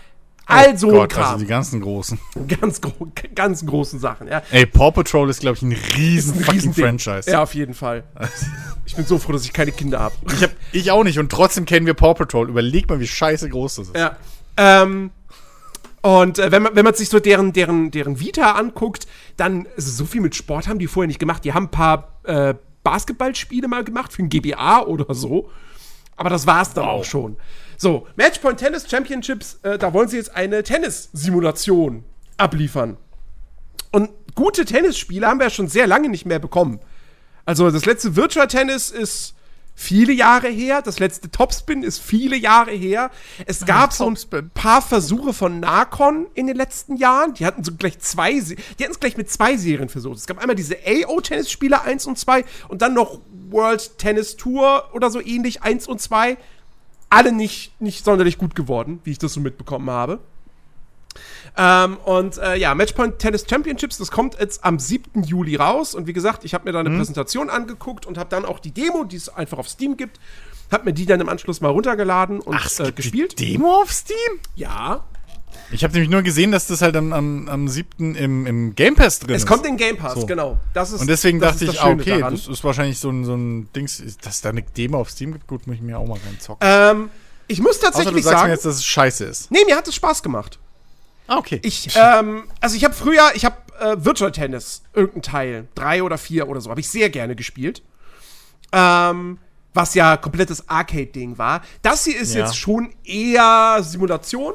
All 0.46 0.76
so 0.76 0.88
ein 0.90 0.94
Oh 0.94 0.98
Gott, 0.98 1.10
Kram. 1.12 1.24
also 1.24 1.38
die 1.38 1.46
ganzen 1.46 1.80
großen. 1.80 2.18
ganz, 2.60 2.80
gro 2.82 3.08
ganz 3.34 3.64
großen 3.64 3.98
Sachen, 3.98 4.28
ja. 4.28 4.42
Ey, 4.50 4.66
Paw 4.66 4.90
Patrol 4.92 5.30
ist, 5.30 5.40
glaube 5.40 5.56
ich, 5.56 5.62
ein 5.62 5.72
riesen 5.96 6.34
Ein 6.34 6.40
fucking 6.40 6.52
Riesending. 6.60 6.84
Franchise. 6.84 7.30
Ja, 7.30 7.42
auf 7.42 7.54
jeden 7.54 7.72
Fall. 7.72 8.04
Ich 8.84 8.94
bin 8.94 9.06
so 9.06 9.18
froh, 9.18 9.32
dass 9.32 9.44
ich 9.46 9.54
keine 9.54 9.72
Kinder 9.72 10.00
habe. 10.00 10.14
Ich, 10.34 10.42
hab, 10.42 10.50
ich 10.72 10.90
auch 10.90 11.02
nicht 11.02 11.18
und 11.18 11.32
trotzdem 11.32 11.64
kennen 11.64 11.86
wir 11.86 11.94
Paw 11.94 12.12
Patrol. 12.12 12.50
Überleg 12.50 12.88
mal, 12.90 13.00
wie 13.00 13.06
scheiße 13.06 13.48
groß 13.48 13.76
das 13.76 13.88
ist. 13.88 13.96
Ja. 13.96 14.16
Ähm, 14.58 15.10
und 16.04 16.38
äh, 16.38 16.52
wenn, 16.52 16.62
man, 16.62 16.76
wenn 16.76 16.84
man 16.84 16.92
sich 16.92 17.08
so 17.08 17.18
deren, 17.18 17.54
deren, 17.54 17.90
deren 17.90 18.20
Vita 18.20 18.52
anguckt, 18.52 19.06
dann 19.38 19.66
also 19.74 19.90
so 19.90 20.04
viel 20.04 20.20
mit 20.20 20.34
Sport 20.34 20.68
haben 20.68 20.78
die 20.78 20.86
vorher 20.86 21.06
nicht 21.06 21.18
gemacht. 21.18 21.42
Die 21.46 21.54
haben 21.54 21.64
ein 21.64 21.70
paar 21.70 22.20
äh, 22.24 22.52
Basketballspiele 22.82 23.68
mal 23.68 23.84
gemacht 23.84 24.12
für 24.12 24.22
ein 24.22 24.28
GBA 24.28 24.82
oder 24.82 25.14
so. 25.14 25.50
Aber 26.16 26.28
das 26.28 26.46
war's 26.46 26.74
dann 26.74 26.84
auch 26.84 27.04
schon. 27.04 27.38
So, 27.78 28.06
Matchpoint 28.16 28.60
Tennis 28.60 28.86
Championships, 28.86 29.60
äh, 29.62 29.78
da 29.78 29.94
wollen 29.94 30.08
sie 30.08 30.18
jetzt 30.18 30.36
eine 30.36 30.62
Tennis-Simulation 30.62 32.04
abliefern. 32.36 32.98
Und 33.90 34.10
gute 34.34 34.66
Tennisspiele 34.66 35.26
haben 35.26 35.40
wir 35.40 35.46
ja 35.46 35.50
schon 35.50 35.68
sehr 35.68 35.86
lange 35.86 36.10
nicht 36.10 36.26
mehr 36.26 36.38
bekommen. 36.38 36.80
Also 37.46 37.70
das 37.70 37.86
letzte 37.86 38.14
Virtual 38.14 38.46
Tennis 38.46 38.90
ist 38.90 39.34
viele 39.74 40.12
Jahre 40.12 40.48
her, 40.48 40.82
das 40.82 40.98
letzte 40.98 41.30
Topspin 41.30 41.82
ist 41.82 41.98
viele 41.98 42.36
Jahre 42.36 42.70
her. 42.70 43.10
Es 43.46 43.66
gab 43.66 43.92
so 43.92 44.08
ein 44.08 44.50
paar 44.50 44.82
Versuche 44.82 45.32
von 45.32 45.60
Narcon 45.60 46.26
in 46.34 46.46
den 46.46 46.56
letzten 46.56 46.96
Jahren. 46.96 47.34
Die 47.34 47.44
hatten 47.44 47.64
so 47.64 47.72
gleich 47.74 47.98
zwei, 47.98 48.32
die 48.32 48.56
hatten 48.82 48.92
es 48.92 49.00
gleich 49.00 49.16
mit 49.16 49.30
zwei 49.30 49.56
Serien 49.56 49.88
versucht. 49.88 50.18
Es 50.18 50.26
gab 50.26 50.38
einmal 50.38 50.56
diese 50.56 50.76
AO-Tennisspiele 50.86 51.82
1 51.82 52.06
und 52.06 52.18
2 52.18 52.44
und 52.68 52.82
dann 52.82 52.94
noch 52.94 53.20
World 53.50 53.98
Tennis 53.98 54.36
Tour 54.36 54.90
oder 54.92 55.10
so 55.10 55.20
ähnlich 55.20 55.62
1 55.62 55.86
und 55.88 56.00
2. 56.00 56.36
Alle 57.10 57.32
nicht, 57.32 57.80
nicht 57.80 58.04
sonderlich 58.04 58.38
gut 58.38 58.54
geworden, 58.54 59.00
wie 59.04 59.12
ich 59.12 59.18
das 59.18 59.34
so 59.34 59.40
mitbekommen 59.40 59.90
habe. 59.90 60.20
Ähm, 61.56 61.98
und 62.04 62.36
äh, 62.38 62.56
ja, 62.56 62.74
Matchpoint 62.74 63.18
Tennis 63.20 63.44
Championships, 63.48 63.98
das 63.98 64.10
kommt 64.10 64.38
jetzt 64.40 64.64
am 64.64 64.78
7. 64.78 65.22
Juli 65.22 65.56
raus. 65.56 65.94
Und 65.94 66.06
wie 66.06 66.12
gesagt, 66.12 66.44
ich 66.44 66.52
habe 66.54 66.64
mir 66.64 66.72
da 66.72 66.80
eine 66.80 66.90
Mhm. 66.90 66.98
Präsentation 66.98 67.48
angeguckt 67.50 68.06
und 68.06 68.18
habe 68.18 68.28
dann 68.30 68.44
auch 68.44 68.58
die 68.58 68.72
Demo, 68.72 69.04
die 69.04 69.16
es 69.16 69.28
einfach 69.28 69.58
auf 69.58 69.68
Steam 69.68 69.96
gibt, 69.96 70.18
habe 70.72 70.86
mir 70.86 70.92
die 70.92 71.06
dann 71.06 71.20
im 71.20 71.28
Anschluss 71.28 71.60
mal 71.60 71.68
runtergeladen 71.68 72.40
und 72.40 72.58
es 72.64 72.80
äh, 72.80 72.90
gespielt. 72.90 73.38
Die 73.38 73.52
Demo 73.52 73.82
auf 73.82 73.92
Steam? 73.92 74.16
Ja, 74.56 75.04
Ich 75.70 75.84
habe 75.84 75.92
nämlich 75.94 76.10
nur 76.10 76.22
gesehen, 76.22 76.50
dass 76.50 76.66
das 76.66 76.82
halt 76.82 76.96
am, 76.96 77.12
am, 77.12 77.48
am 77.48 77.68
7. 77.68 78.16
im, 78.16 78.46
im 78.46 78.74
Game 78.74 78.96
Pass 78.96 79.20
drin 79.20 79.36
es 79.36 79.42
ist. 79.42 79.48
kommt 79.48 79.64
in 79.64 79.76
Game 79.76 79.96
Pass, 79.96 80.14
So. 80.14 80.26
genau. 80.26 80.58
Das 80.72 80.90
ist, 80.90 81.00
Und 81.02 81.06
deswegen 81.06 81.38
dachte 81.38 81.64
ich, 81.66 81.80
ah, 81.80 81.90
okay, 81.90 82.18
daran. 82.18 82.34
das 82.34 82.48
ist 82.48 82.64
wahrscheinlich 82.64 82.98
so 82.98 83.10
ein, 83.10 83.24
so 83.24 83.34
ein 83.36 83.68
Dings, 83.76 84.02
dass 84.22 84.40
da 84.40 84.48
eine 84.48 84.62
Demo 84.62 84.98
auf 85.00 85.10
Steam 85.10 85.32
gibt. 85.32 85.46
Gut, 85.46 85.66
muss 85.68 85.76
ich 85.76 85.82
mir 85.82 85.98
auch 86.00 86.06
mal 86.08 86.18
reinzocken. 86.26 86.58
Ähm, 86.68 87.10
ich 87.46 87.60
muss 87.60 87.76
Außer 87.78 87.80
du 87.80 87.92
tatsächlich 87.92 88.24
sagst 88.24 88.38
sagen, 88.38 88.48
mir 88.48 88.54
jetzt, 88.54 88.64
dass 88.64 88.74
es 88.76 88.84
scheiße 88.84 89.24
ist. 89.26 89.50
nee, 89.52 89.58
mir 89.66 89.76
hat 89.76 89.86
es 89.86 89.94
Spaß 89.94 90.22
gemacht. 90.24 90.58
Ah, 91.26 91.38
okay. 91.38 91.60
Ich, 91.62 91.88
ähm, 91.96 92.44
also 92.60 92.76
ich 92.76 92.84
habe 92.84 92.94
früher, 92.94 93.30
ich 93.34 93.44
habe 93.44 93.56
äh, 93.80 93.96
Virtual 94.04 94.30
Tennis, 94.32 94.82
irgendein 94.92 95.22
Teil, 95.22 95.68
drei 95.74 96.02
oder 96.02 96.18
vier 96.18 96.48
oder 96.48 96.60
so, 96.60 96.70
habe 96.70 96.80
ich 96.80 96.88
sehr 96.88 97.10
gerne 97.10 97.34
gespielt. 97.36 97.82
Ähm, 98.72 99.38
was 99.72 99.94
ja 99.94 100.16
komplettes 100.16 100.68
Arcade-Ding 100.68 101.36
war. 101.38 101.62
Das 101.82 102.04
hier 102.04 102.16
ist 102.18 102.34
Ja. 102.34 102.40
jetzt 102.44 102.56
schon 102.56 102.94
eher 103.04 103.78
Simulation. 103.82 104.54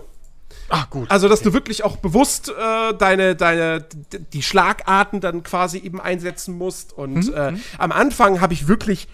ah, 0.69 0.85
gut. 0.89 1.09
Also, 1.11 1.27
dass 1.27 1.41
du 1.41 1.51
wirklich 1.51 1.83
auch 1.83 1.97
bewusst 1.97 2.49
äh, 2.49 2.93
deine, 2.93 3.35
deine, 3.35 3.85
die 4.33 4.41
Schlagarten 4.43 5.19
dann 5.19 5.43
quasi 5.43 5.79
eben 5.79 5.99
einsetzen 5.99 6.57
musst. 6.57 6.93
Und 6.93 7.33
äh, 7.33 7.53
am 7.77 7.91
Anfang 7.91 8.39
habe 8.39 8.53
ich 8.53 8.67
wirklich 8.67 9.07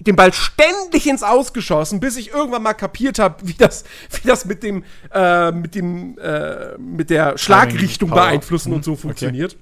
den 0.00 0.16
Ball 0.16 0.32
ständig 0.32 1.06
ins 1.06 1.22
Ausgeschossen, 1.22 2.00
bis 2.00 2.16
ich 2.16 2.32
irgendwann 2.32 2.62
mal 2.62 2.74
kapiert 2.74 3.18
habe, 3.18 3.36
wie 3.46 3.54
das, 3.54 3.84
wie 4.10 4.26
das 4.26 4.44
mit 4.44 4.62
dem, 4.62 4.84
äh, 5.12 5.52
mit 5.52 5.74
dem, 5.74 6.18
äh, 6.18 6.78
mit 6.78 7.10
der 7.10 7.38
Schlagrichtung 7.38 8.10
beeinflussen 8.10 8.72
und 8.72 8.84
so 8.84 8.96
funktioniert. 8.96 9.56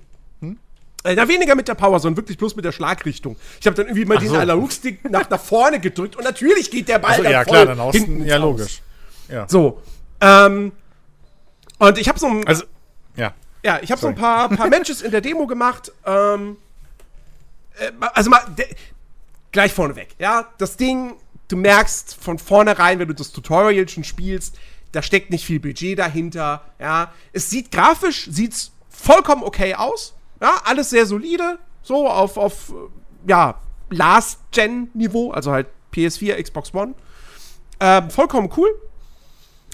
Äh, 1.05 1.15
na, 1.15 1.29
weniger 1.29 1.55
mit 1.55 1.69
der 1.69 1.75
Power, 1.75 2.01
sondern 2.01 2.17
wirklich 2.17 2.39
bloß 2.39 2.57
mit 2.57 2.65
der 2.65 2.73
Schlagrichtung. 2.73 3.37
Ich 3.61 3.67
habe 3.67 3.77
dann 3.77 3.87
irgendwie 3.87 4.05
mal 4.05 4.19
diesen 4.19 4.35
so. 4.35 4.41
Analogstick 4.41 5.09
nach, 5.09 5.31
nach 5.31 5.41
vorne 5.41 5.79
gedrückt 5.79 6.17
und 6.17 6.25
natürlich 6.25 6.71
geht 6.71 6.89
der 6.89 6.99
Ball 6.99 7.13
also, 7.13 7.23
dann 7.23 7.33
ja, 7.33 7.45
voll 7.45 7.53
klar, 7.53 7.67
dann 7.67 7.81
außen. 7.81 8.05
hinten 8.05 8.25
Ja, 8.25 8.37
logisch. 8.37 8.83
Ja. 9.29 9.49
So. 9.49 9.81
Ähm, 10.21 10.73
und 11.79 11.99
ich 11.99 12.09
habe 12.09 12.19
so 12.19 12.27
ein, 12.27 12.47
Also, 12.47 12.65
ja. 13.17 13.33
ja, 13.63 13.79
ich 13.81 13.93
habe 13.93 14.01
so 14.01 14.09
ein 14.09 14.17
paar, 14.17 14.49
paar 14.49 14.69
Matches 14.69 15.01
in 15.01 15.13
der 15.13 15.21
Demo 15.21 15.47
gemacht. 15.47 15.93
Ähm, 16.05 16.57
äh, 17.79 17.93
also 18.15 18.31
mal 18.31 18.43
gleich 19.53 19.73
vorneweg. 19.73 20.15
Ja, 20.19 20.49
das 20.59 20.77
Ding, 20.77 21.17
du 21.49 21.57
merkst 21.57 22.15
von 22.15 22.39
vornherein, 22.39 22.99
wenn 22.99 23.09
du 23.09 23.15
das 23.15 23.33
Tutorial 23.33 23.89
schon 23.89 24.05
spielst, 24.05 24.59
da 24.93 25.03
steckt 25.03 25.31
nicht 25.31 25.45
viel 25.45 25.61
Budget 25.61 25.99
dahinter. 25.99 26.63
Ja, 26.79 27.13
es 27.33 27.51
sieht 27.51 27.71
grafisch 27.71 28.27
sieht's 28.31 28.73
vollkommen 28.89 29.43
okay 29.43 29.75
aus. 29.75 30.15
Ja, 30.41 30.61
alles 30.65 30.91
sehr 30.91 31.07
solide, 31.07 31.59
so 31.83 32.09
auf 32.09 32.37
auf 32.37 32.71
äh, 32.71 33.31
ja 33.31 33.61
Last-Gen-Niveau, 33.91 35.33
also 35.33 35.53
halt 35.53 35.67
PS4, 35.95 36.41
Xbox 36.43 36.73
One. 36.75 36.95
Ähm, 37.81 38.11
vollkommen 38.11 38.51
cool. 38.57 38.71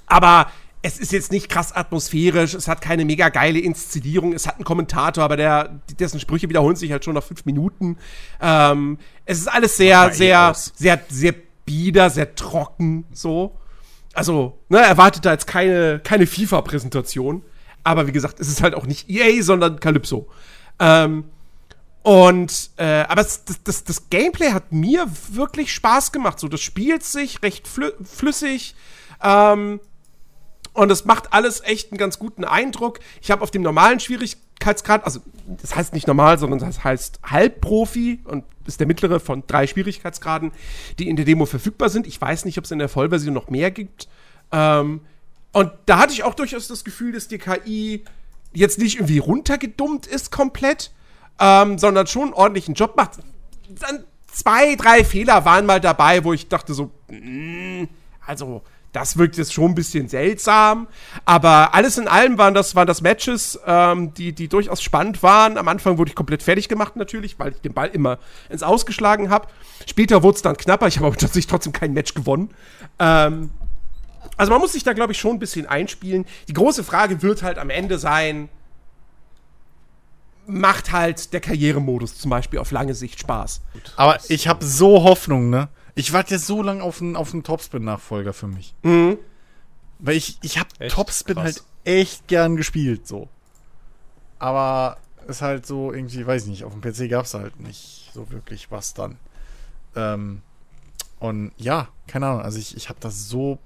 Aber 0.07 0.51
es 0.87 0.99
ist 0.99 1.13
jetzt 1.13 1.33
nicht 1.33 1.49
krass 1.49 1.73
atmosphärisch, 1.73 2.53
es 2.53 2.69
hat 2.69 2.83
keine 2.83 3.07
mega 3.07 3.31
geile 3.31 3.59
Inszenierung, 3.59 4.35
es 4.35 4.47
hat 4.47 4.57
einen 4.57 4.65
Kommentator, 4.65 5.25
aber 5.25 5.39
der, 5.39 5.81
dessen 5.99 6.21
Sprüche 6.21 6.51
wiederholen 6.51 6.77
sich 6.77 6.93
halt 6.93 7.07
schon 7.07 7.15
nach 7.15 7.23
fünf 7.23 7.47
Minuten. 7.47 7.97
Ähm, 8.39 8.99
es 9.25 9.39
ist 9.39 9.49
alles 9.49 9.79
sehr, 9.79 10.11
eh 10.11 10.13
sehr, 10.13 10.55
sehr, 10.55 11.01
sehr 11.09 11.35
bieder, 11.65 12.11
sehr 12.11 12.35
trocken, 12.35 13.07
so. 13.15 13.57
Also, 14.13 14.59
ne, 14.69 14.79
erwartet 14.79 15.25
da 15.25 15.33
jetzt 15.33 15.47
keine, 15.47 16.01
keine 16.01 16.27
FIFA-Präsentation. 16.27 17.43
Aber 17.83 18.07
wie 18.07 18.13
gesagt, 18.13 18.39
es 18.39 18.49
ist 18.49 18.63
halt 18.63 18.75
auch 18.75 18.85
nicht 18.85 19.09
EA, 19.09 19.43
sondern 19.43 19.81
Calypso. 19.81 20.29
Ähm, 20.79 21.25
und, 22.03 22.71
äh, 22.77 23.05
aber 23.09 23.23
das, 23.23 23.45
das, 23.65 23.85
das 23.85 24.11
Gameplay 24.11 24.53
hat 24.53 24.71
mir 24.71 25.07
wirklich 25.31 25.73
Spaß 25.73 26.13
gemacht. 26.13 26.39
So, 26.39 26.49
das 26.49 26.61
spielt 26.61 27.05
sich 27.05 27.43
recht 27.43 27.67
flü 27.67 27.91
flüssig. 28.05 28.75
Ähm, 29.23 29.81
und 30.75 30.91
es 30.91 31.05
macht 31.05 31.33
alles 31.33 31.63
echt 31.63 31.93
einen 31.93 31.99
ganz 31.99 32.19
guten 32.19 32.45
Eindruck. 32.45 32.99
Ich 33.23 33.31
habe 33.31 33.43
auf 33.43 33.51
dem 33.51 33.63
normalen 33.63 34.01
Schwierigkeitsgrad, 34.01 35.05
also 35.05 35.21
das 35.47 35.75
heißt 35.75 35.95
nicht 35.95 36.09
normal, 36.09 36.39
sondern 36.39 36.59
das 36.59 36.83
heißt 36.83 37.21
Halbprofi 37.25 38.21
und 38.25 38.45
ist 38.67 38.81
der 38.81 38.87
mittlere 38.87 39.21
von 39.21 39.45
drei 39.47 39.67
Schwierigkeitsgraden, 39.67 40.51
die 40.99 41.09
in 41.09 41.17
der 41.17 41.25
Demo 41.25 41.47
verfügbar 41.47 41.89
sind. 41.89 42.07
Ich 42.07 42.21
weiß 42.21 42.45
nicht, 42.45 42.59
ob 42.59 42.65
es 42.65 42.73
in 42.73 42.81
der 42.81 42.89
Vollversion 42.89 43.33
noch 43.33 43.49
mehr 43.51 43.71
gibt. 43.71 44.09
Ähm, 44.51 45.01
und 45.53 45.71
da 45.87 45.99
hatte 45.99 46.13
ich 46.13 46.25
auch 46.25 46.35
durchaus 46.35 46.67
das 46.67 46.85
Gefühl, 46.85 47.13
dass 47.13 47.29
die 47.29 47.39
KI 47.39 48.05
jetzt 48.53 48.79
nicht 48.81 48.97
irgendwie 48.97 49.19
runtergedummt 49.19 50.09
ist 50.09 50.33
komplett, 50.33 50.91
ähm, 51.39 51.79
sondern 51.79 52.09
schon 52.09 52.25
einen 52.25 52.33
ordentlichen 52.33 52.75
Job 52.75 52.97
macht. 52.97 53.19
Dann 53.81 54.05
zwei, 54.27 54.75
drei 54.75 55.05
Fehler 55.05 55.45
waren 55.45 55.67
mal 55.67 55.81
dabei, 55.81 56.25
wo 56.25 56.33
ich 56.33 56.49
dachte 56.49 56.75
so, 56.75 56.91
mm, 57.09 57.85
also 58.27 58.63
das 58.95 59.19
wirkt 59.19 59.37
jetzt 59.37 59.53
schon 59.53 59.73
ein 59.73 59.75
bisschen 59.75 60.09
seltsam, 60.09 60.87
aber 61.25 61.75
alles 61.75 61.99
in 61.99 62.07
allem 62.07 62.39
waren 62.39 62.55
das, 62.55 62.77
waren 62.77 62.87
das 62.87 63.03
Matches, 63.03 63.59
ähm, 63.67 64.15
die, 64.15 64.33
die 64.33 64.47
durchaus 64.47 64.83
spannend 64.83 65.21
waren. 65.23 65.59
Am 65.59 65.67
Anfang 65.67 65.99
wurde 65.99 66.11
ich 66.11 66.15
komplett 66.15 66.45
fertig 66.45 66.69
gemacht 66.69 66.95
natürlich, 66.95 67.39
weil 67.41 67.53
ich 67.53 67.61
den 67.61 67.75
Ball 67.75 67.89
immer 67.89 68.19
ins 68.49 68.63
Ausgeschlagen 68.63 69.31
habe. 69.31 69.49
Später 69.87 70.23
wurde 70.23 70.37
es 70.37 70.43
dann 70.43 70.57
knapper, 70.57 70.87
ich 70.87 70.97
habe 70.99 71.09
aber 71.09 71.17
tatsächlich 71.17 71.49
trotzdem 71.49 71.73
kein 71.73 71.93
Match 71.93 72.15
gewonnen. 72.15 72.55
Ähm, 73.01 73.51
also 74.37 74.53
man 74.53 74.61
muss 74.61 74.73
sich 74.73 74.85
da, 74.85 74.93
glaube 74.93 75.13
ich, 75.13 75.19
schon 75.19 75.33
ein 75.33 75.39
bisschen 75.41 75.67
einspielen. 75.67 76.25
Die 76.47 76.53
große 76.53 76.85
Frage 76.85 77.21
wird 77.21 77.43
halt 77.43 77.59
am 77.59 77.71
Ende 77.71 77.99
sein, 77.99 78.49
macht 80.47 80.93
halt 80.93 81.33
der 81.33 81.41
Karrieremodus 81.41 82.17
zum 82.17 82.31
Beispiel 82.31 82.61
auf 82.61 82.71
lange 82.71 82.95
Sicht 82.95 83.19
Spaß. 83.19 83.61
Aber 83.97 84.19
ich 84.29 84.47
habe 84.47 84.65
so 84.65 85.03
Hoffnung, 85.03 85.51
ne? 85.51 85.69
Ich 85.95 86.13
warte 86.13 86.35
jetzt 86.35 86.47
so 86.47 86.63
lange 86.63 86.83
auf 86.83 87.01
einen, 87.01 87.17
auf 87.17 87.33
einen 87.33 87.45
Topspin-Nachfolger 87.45 88.33
für 88.33 88.49
mich. 88.49 88.75
Mhm. 88.83 89.19
Weil 89.99 90.17
ich, 90.17 90.39
ich 90.43 90.59
habe? 90.59 90.69
Topspin 90.89 91.37
Krass. 91.37 91.45
halt 91.45 91.65
echt 91.85 92.27
gern 92.29 92.57
gespielt, 92.57 93.07
so. 93.07 93.29
Aber 94.39 94.99
ist 95.29 95.43
halt 95.43 95.67
so 95.67 95.93
irgendwie, 95.93 96.27
weiß 96.27 96.45
ich 96.45 96.49
nicht, 96.49 96.65
auf 96.65 96.73
dem 96.73 96.81
PC 96.81 97.09
gab 97.09 97.25
es 97.25 97.35
halt 97.35 97.61
nicht 97.61 98.11
so 98.13 98.31
wirklich 98.31 98.71
was 98.71 98.95
dann. 98.95 99.19
Ähm, 99.95 100.43
und 101.21 101.53
ja, 101.57 101.89
keine 102.07 102.27
Ahnung, 102.27 102.43
also 102.43 102.59
ich, 102.59 102.77
ich 102.77 102.89
habe 102.89 103.01
da 103.01 103.11
so 103.11 103.59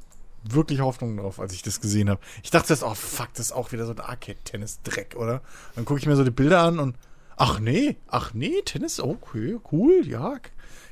wirklich 0.45 0.81
Hoffnung 0.81 1.17
drauf, 1.17 1.41
als 1.41 1.53
ich 1.53 1.63
das 1.63 1.81
gesehen 1.81 2.09
habe. 2.09 2.21
Ich 2.43 2.51
dachte 2.51 2.73
jetzt, 2.73 2.83
oh 2.83 2.95
fuck, 2.95 3.29
das 3.35 3.47
ist 3.47 3.53
auch 3.53 3.73
wieder 3.73 3.87
so 3.87 3.93
ein 3.93 4.01
Arcade-Tennis-Dreck, 4.01 5.17
oder? 5.17 5.43
Dann 5.75 5.85
gucke 5.85 5.99
ich 5.99 6.07
mir 6.07 6.17
so 6.17 6.25
die 6.25 6.31
Bilder 6.31 6.61
an 6.61 6.79
und 6.79 6.97
ach 7.37 7.59
nee, 7.59 7.97
ach 8.07 8.35
nee, 8.35 8.63
Tennis, 8.65 9.01
okay, 9.01 9.59
cool, 9.73 10.07
ja. 10.07 10.37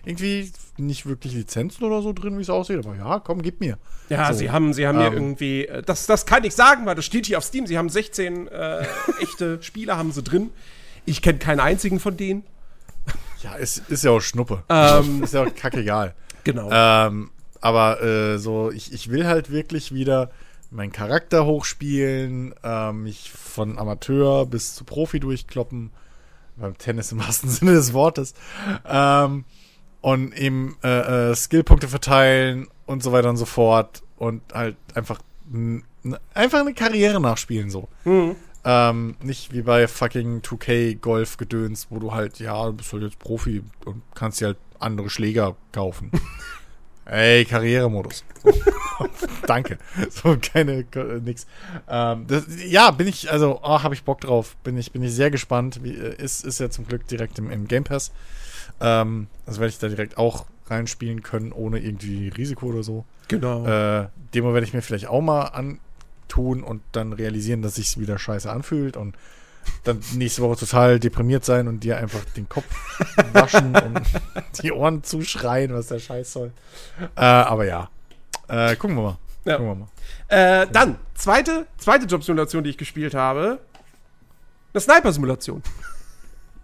Irgendwie 0.06 0.52
nicht 0.78 1.04
wirklich 1.06 1.34
Lizenzen 1.34 1.84
oder 1.84 2.00
so 2.00 2.12
drin, 2.12 2.38
wie 2.38 2.42
es 2.42 2.48
aussieht, 2.48 2.78
aber 2.78 2.94
ja, 2.96 3.18
komm, 3.18 3.42
gib 3.42 3.60
mir. 3.60 3.76
Ja, 4.08 4.32
So. 4.32 4.38
sie 4.38 4.50
haben, 4.50 4.72
sie 4.72 4.86
haben 4.86 5.00
Ähm. 5.00 5.12
irgendwie, 5.12 5.66
äh, 5.66 5.82
das, 5.82 6.06
das 6.06 6.24
kann 6.26 6.44
ich 6.44 6.54
sagen, 6.54 6.86
weil 6.86 6.94
das 6.94 7.04
steht 7.04 7.26
hier 7.26 7.38
auf 7.38 7.44
Steam. 7.44 7.66
Sie 7.66 7.76
haben 7.76 7.88
16 7.88 8.46
äh, 8.48 8.84
echte 9.20 9.58
Spieler 9.62 9.98
haben 9.98 10.12
sie 10.12 10.22
drin. 10.22 10.50
Ich 11.06 11.22
kenne 11.22 11.38
keinen 11.38 11.60
einzigen 11.60 11.98
von 12.00 12.16
denen. 12.16 12.44
Ja, 13.42 13.54
ist, 13.56 13.82
ist 13.90 14.04
ja 14.04 14.12
auch 14.12 14.20
Schnuppe. 14.20 14.62
Ähm. 14.68 15.22
ist 15.24 15.34
ja 15.34 15.42
auch 15.44 15.54
kackegal. 15.54 16.14
Genau. 16.44 16.68
Ähm, 16.70 17.30
aber 17.60 18.00
äh, 18.00 18.38
so, 18.38 18.70
ich, 18.70 18.92
ich 18.92 19.10
will 19.10 19.26
halt 19.26 19.50
wirklich 19.50 19.92
wieder 19.92 20.30
meinen 20.70 20.92
Charakter 20.92 21.44
hochspielen, 21.44 22.54
äh, 22.62 22.92
mich 22.92 23.32
von 23.32 23.78
Amateur 23.78 24.46
bis 24.46 24.76
zu 24.76 24.84
Profi 24.84 25.18
durchkloppen. 25.18 25.90
Beim 26.56 26.78
Tennis 26.78 27.10
im 27.10 27.18
wahrsten 27.18 27.50
Sinne 27.50 27.72
des 27.72 27.92
Wortes. 27.92 28.34
Ähm, 28.88 29.44
und 30.00 30.36
eben 30.38 30.76
äh, 30.84 31.30
äh, 31.30 31.34
Skillpunkte 31.34 31.88
verteilen 31.88 32.68
und 32.86 33.02
so 33.02 33.12
weiter 33.12 33.28
und 33.30 33.36
so 33.36 33.44
fort. 33.46 34.02
Und 34.16 34.42
halt 34.54 34.76
einfach, 34.94 35.20
einfach 36.34 36.60
eine 36.60 36.74
Karriere 36.74 37.20
nachspielen 37.20 37.70
so. 37.70 37.88
Ähm, 38.64 39.16
nicht 39.22 39.52
wie 39.52 39.62
bei 39.62 39.86
fucking 39.86 40.40
2K 40.40 40.98
Golf 40.98 41.36
Gedöns, 41.36 41.86
wo 41.90 41.98
du 41.98 42.12
halt, 42.12 42.38
ja, 42.40 42.66
du 42.66 42.72
bist 42.72 42.92
halt 42.92 43.02
jetzt 43.04 43.18
Profi 43.18 43.62
und 43.84 44.02
kannst 44.14 44.40
dir 44.40 44.46
halt 44.46 44.58
andere 44.80 45.08
Schläger 45.10 45.54
kaufen. 45.72 46.10
Ey, 47.04 47.44
Karrieremodus. 47.44 48.24
Danke. 49.46 49.78
So, 50.10 50.36
keine, 50.42 50.82
ke- 50.82 51.20
nix. 51.24 51.46
Ähm, 51.88 52.26
das, 52.26 52.46
ja, 52.66 52.90
bin 52.90 53.06
ich, 53.06 53.30
also, 53.30 53.60
oh, 53.62 53.82
habe 53.84 53.94
ich 53.94 54.02
Bock 54.02 54.20
drauf. 54.22 54.56
Bin 54.64 54.76
ich, 54.76 54.90
bin 54.90 55.02
ich 55.04 55.14
sehr 55.14 55.30
gespannt. 55.30 55.84
Wie, 55.84 55.94
äh, 55.94 56.16
ist, 56.20 56.44
ist 56.44 56.58
ja 56.58 56.68
zum 56.68 56.86
Glück 56.88 57.06
direkt 57.06 57.38
im, 57.38 57.48
im 57.50 57.68
Game 57.68 57.84
Pass. 57.84 58.10
Ähm, 58.80 59.28
also 59.46 59.60
werde 59.60 59.70
ich 59.70 59.78
da 59.78 59.88
direkt 59.88 60.18
auch 60.18 60.46
reinspielen 60.68 61.22
können, 61.22 61.52
ohne 61.52 61.78
irgendwie 61.78 62.28
Risiko 62.28 62.66
oder 62.66 62.82
so. 62.82 63.04
genau. 63.28 63.66
Äh, 63.66 64.08
Demo 64.34 64.52
werde 64.52 64.66
ich 64.66 64.74
mir 64.74 64.82
vielleicht 64.82 65.06
auch 65.06 65.20
mal 65.20 65.44
antun 65.44 66.62
und 66.62 66.82
dann 66.92 67.12
realisieren, 67.12 67.62
dass 67.62 67.76
sich 67.76 67.98
wieder 67.98 68.18
scheiße 68.18 68.50
anfühlt 68.50 68.96
und 68.96 69.16
dann 69.84 70.00
nächste 70.14 70.42
Woche 70.42 70.56
total 70.56 71.00
deprimiert 71.00 71.44
sein 71.44 71.68
und 71.68 71.80
dir 71.80 71.96
einfach 71.98 72.24
den 72.36 72.48
Kopf 72.48 72.66
waschen 73.32 73.74
und 73.76 74.00
die 74.62 74.72
Ohren 74.72 75.02
zuschreien, 75.02 75.72
was 75.72 75.88
der 75.88 75.98
Scheiß 75.98 76.32
soll. 76.32 76.52
Äh, 77.16 77.20
aber 77.20 77.64
ja, 77.64 77.88
äh, 78.48 78.76
gucken 78.76 78.96
wir 78.96 79.02
mal. 79.02 79.18
Ja. 79.44 79.56
Gucken 79.56 79.66
wir 79.68 79.74
mal. 79.74 80.62
Äh, 80.62 80.66
dann, 80.72 80.96
zweite, 81.14 81.66
zweite 81.78 82.06
Jobsimulation, 82.06 82.64
die 82.64 82.70
ich 82.70 82.78
gespielt 82.78 83.14
habe. 83.14 83.60
Eine 84.72 84.80
Sniper-Simulation. 84.80 85.62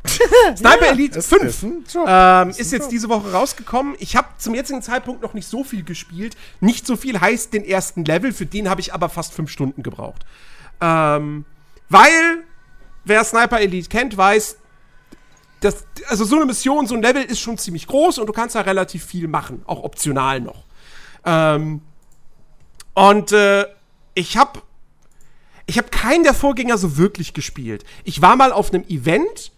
Sniper 0.56 0.86
ja, 0.86 0.92
Elite 0.92 1.22
5 1.22 1.44
ist, 1.44 1.62
ähm, 1.62 2.50
ist, 2.50 2.60
ist 2.60 2.72
jetzt 2.72 2.82
Job. 2.82 2.90
diese 2.90 3.08
Woche 3.08 3.32
rausgekommen. 3.32 3.94
Ich 4.00 4.16
habe 4.16 4.28
zum 4.38 4.54
jetzigen 4.54 4.82
Zeitpunkt 4.82 5.22
noch 5.22 5.32
nicht 5.32 5.46
so 5.46 5.62
viel 5.62 5.84
gespielt. 5.84 6.36
Nicht 6.60 6.86
so 6.86 6.96
viel 6.96 7.20
heißt 7.20 7.52
den 7.52 7.64
ersten 7.64 8.04
Level, 8.04 8.32
für 8.32 8.46
den 8.46 8.68
habe 8.68 8.80
ich 8.80 8.92
aber 8.92 9.08
fast 9.08 9.32
fünf 9.32 9.50
Stunden 9.50 9.82
gebraucht. 9.82 10.24
Ähm, 10.80 11.44
weil, 11.88 12.44
wer 13.04 13.22
Sniper 13.24 13.60
Elite 13.60 13.88
kennt, 13.88 14.16
weiß, 14.16 14.56
dass, 15.60 15.84
also 16.08 16.24
so 16.24 16.36
eine 16.36 16.46
Mission, 16.46 16.86
so 16.86 16.96
ein 16.96 17.02
Level 17.02 17.22
ist 17.22 17.38
schon 17.38 17.56
ziemlich 17.56 17.86
groß 17.86 18.18
und 18.18 18.26
du 18.26 18.32
kannst 18.32 18.56
da 18.56 18.62
relativ 18.62 19.04
viel 19.04 19.28
machen, 19.28 19.62
auch 19.66 19.84
optional 19.84 20.40
noch. 20.40 20.64
Ähm, 21.24 21.82
und 22.94 23.30
äh, 23.30 23.66
ich 24.14 24.36
habe 24.36 24.60
ich 25.66 25.78
habe 25.78 25.88
keinen 25.90 26.24
der 26.24 26.34
Vorgänger 26.34 26.76
so 26.76 26.96
wirklich 26.96 27.34
gespielt. 27.34 27.84
Ich 28.02 28.20
war 28.20 28.34
mal 28.34 28.52
auf 28.52 28.74
einem 28.74 28.84
Event 28.88 29.51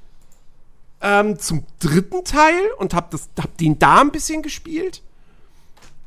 ähm, 1.05 1.39
zum 1.39 1.64
dritten 1.81 2.24
Teil 2.24 2.70
und 2.78 2.94
habe 2.94 3.18
hab 3.39 3.56
den 3.59 3.78
da 3.78 4.01
ein 4.01 4.10
bisschen 4.10 4.43
gespielt. 4.43 5.02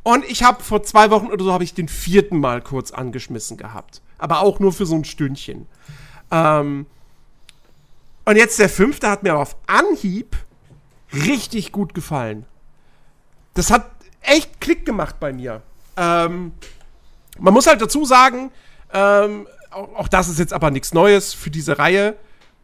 Und 0.02 0.26
ich 0.26 0.44
habe 0.44 0.64
vor 0.64 0.82
zwei 0.84 1.12
Wochen 1.12 1.28
oder 1.28 1.46
so 1.46 1.54
habe 1.54 1.64
ich 1.64 1.76
den 1.76 1.88
vierten 1.88 2.40
Mal 2.40 2.62
kurz 2.62 2.92
angeschmissen 2.92 3.58
gehabt. 3.58 4.02
Aber 4.18 4.40
auch 4.40 4.60
nur 4.60 4.74
für 4.74 4.88
so 4.88 4.96
ein 4.96 5.06
Stündchen. 5.06 5.68
Ähm, 6.32 6.88
und 8.26 8.36
jetzt 8.38 8.58
der 8.58 8.70
fünfte 8.70 9.10
hat 9.10 9.22
mir 9.22 9.38
auf 9.38 9.56
Anhieb 9.68 10.36
richtig 11.14 11.72
gut 11.72 11.94
gefallen. 11.94 12.46
Das 13.54 13.70
hat 13.70 13.92
echt 14.22 14.60
Klick 14.60 14.86
gemacht 14.86 15.20
bei 15.20 15.32
mir. 15.32 15.62
Ähm, 15.96 16.54
man 17.38 17.54
muss 17.54 17.68
halt 17.68 17.82
dazu 17.82 18.04
sagen, 18.04 18.52
ähm, 18.94 19.48
auch, 19.70 19.96
auch, 19.96 20.08
das 20.08 20.28
ist 20.28 20.40
jetzt 20.40 20.54
aber 20.54 20.72
nichts 20.72 20.94
Neues 20.94 21.36
für 21.36 21.52
diese 21.52 21.78
Reihe. 21.78 22.16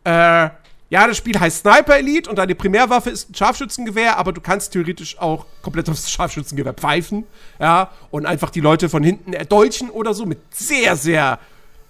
Äh, 0.04 0.50
ja, 0.94 1.08
das 1.08 1.18
Spiel 1.18 1.40
heißt 1.40 1.62
Sniper 1.62 1.98
Elite 1.98 2.30
und 2.30 2.36
deine 2.36 2.54
Primärwaffe 2.54 3.10
ist 3.10 3.32
ein 3.32 3.34
Scharfschützengewehr, 3.34 4.16
aber 4.16 4.32
du 4.32 4.42
kannst 4.42 4.74
theoretisch 4.74 5.18
auch 5.18 5.48
komplett 5.64 5.90
aufs 5.90 6.12
Scharfschützengewehr 6.12 6.76
pfeifen, 6.76 7.24
ja, 7.60 7.90
und 8.12 8.28
einfach 8.28 8.52
die 8.52 8.60
Leute 8.60 8.90
von 8.90 9.02
hinten 9.02 9.34
erdolchen 9.34 9.90
oder 9.90 10.14
so 10.14 10.28
mit 10.28 10.38
sehr, 10.54 10.96
sehr. 10.96 11.40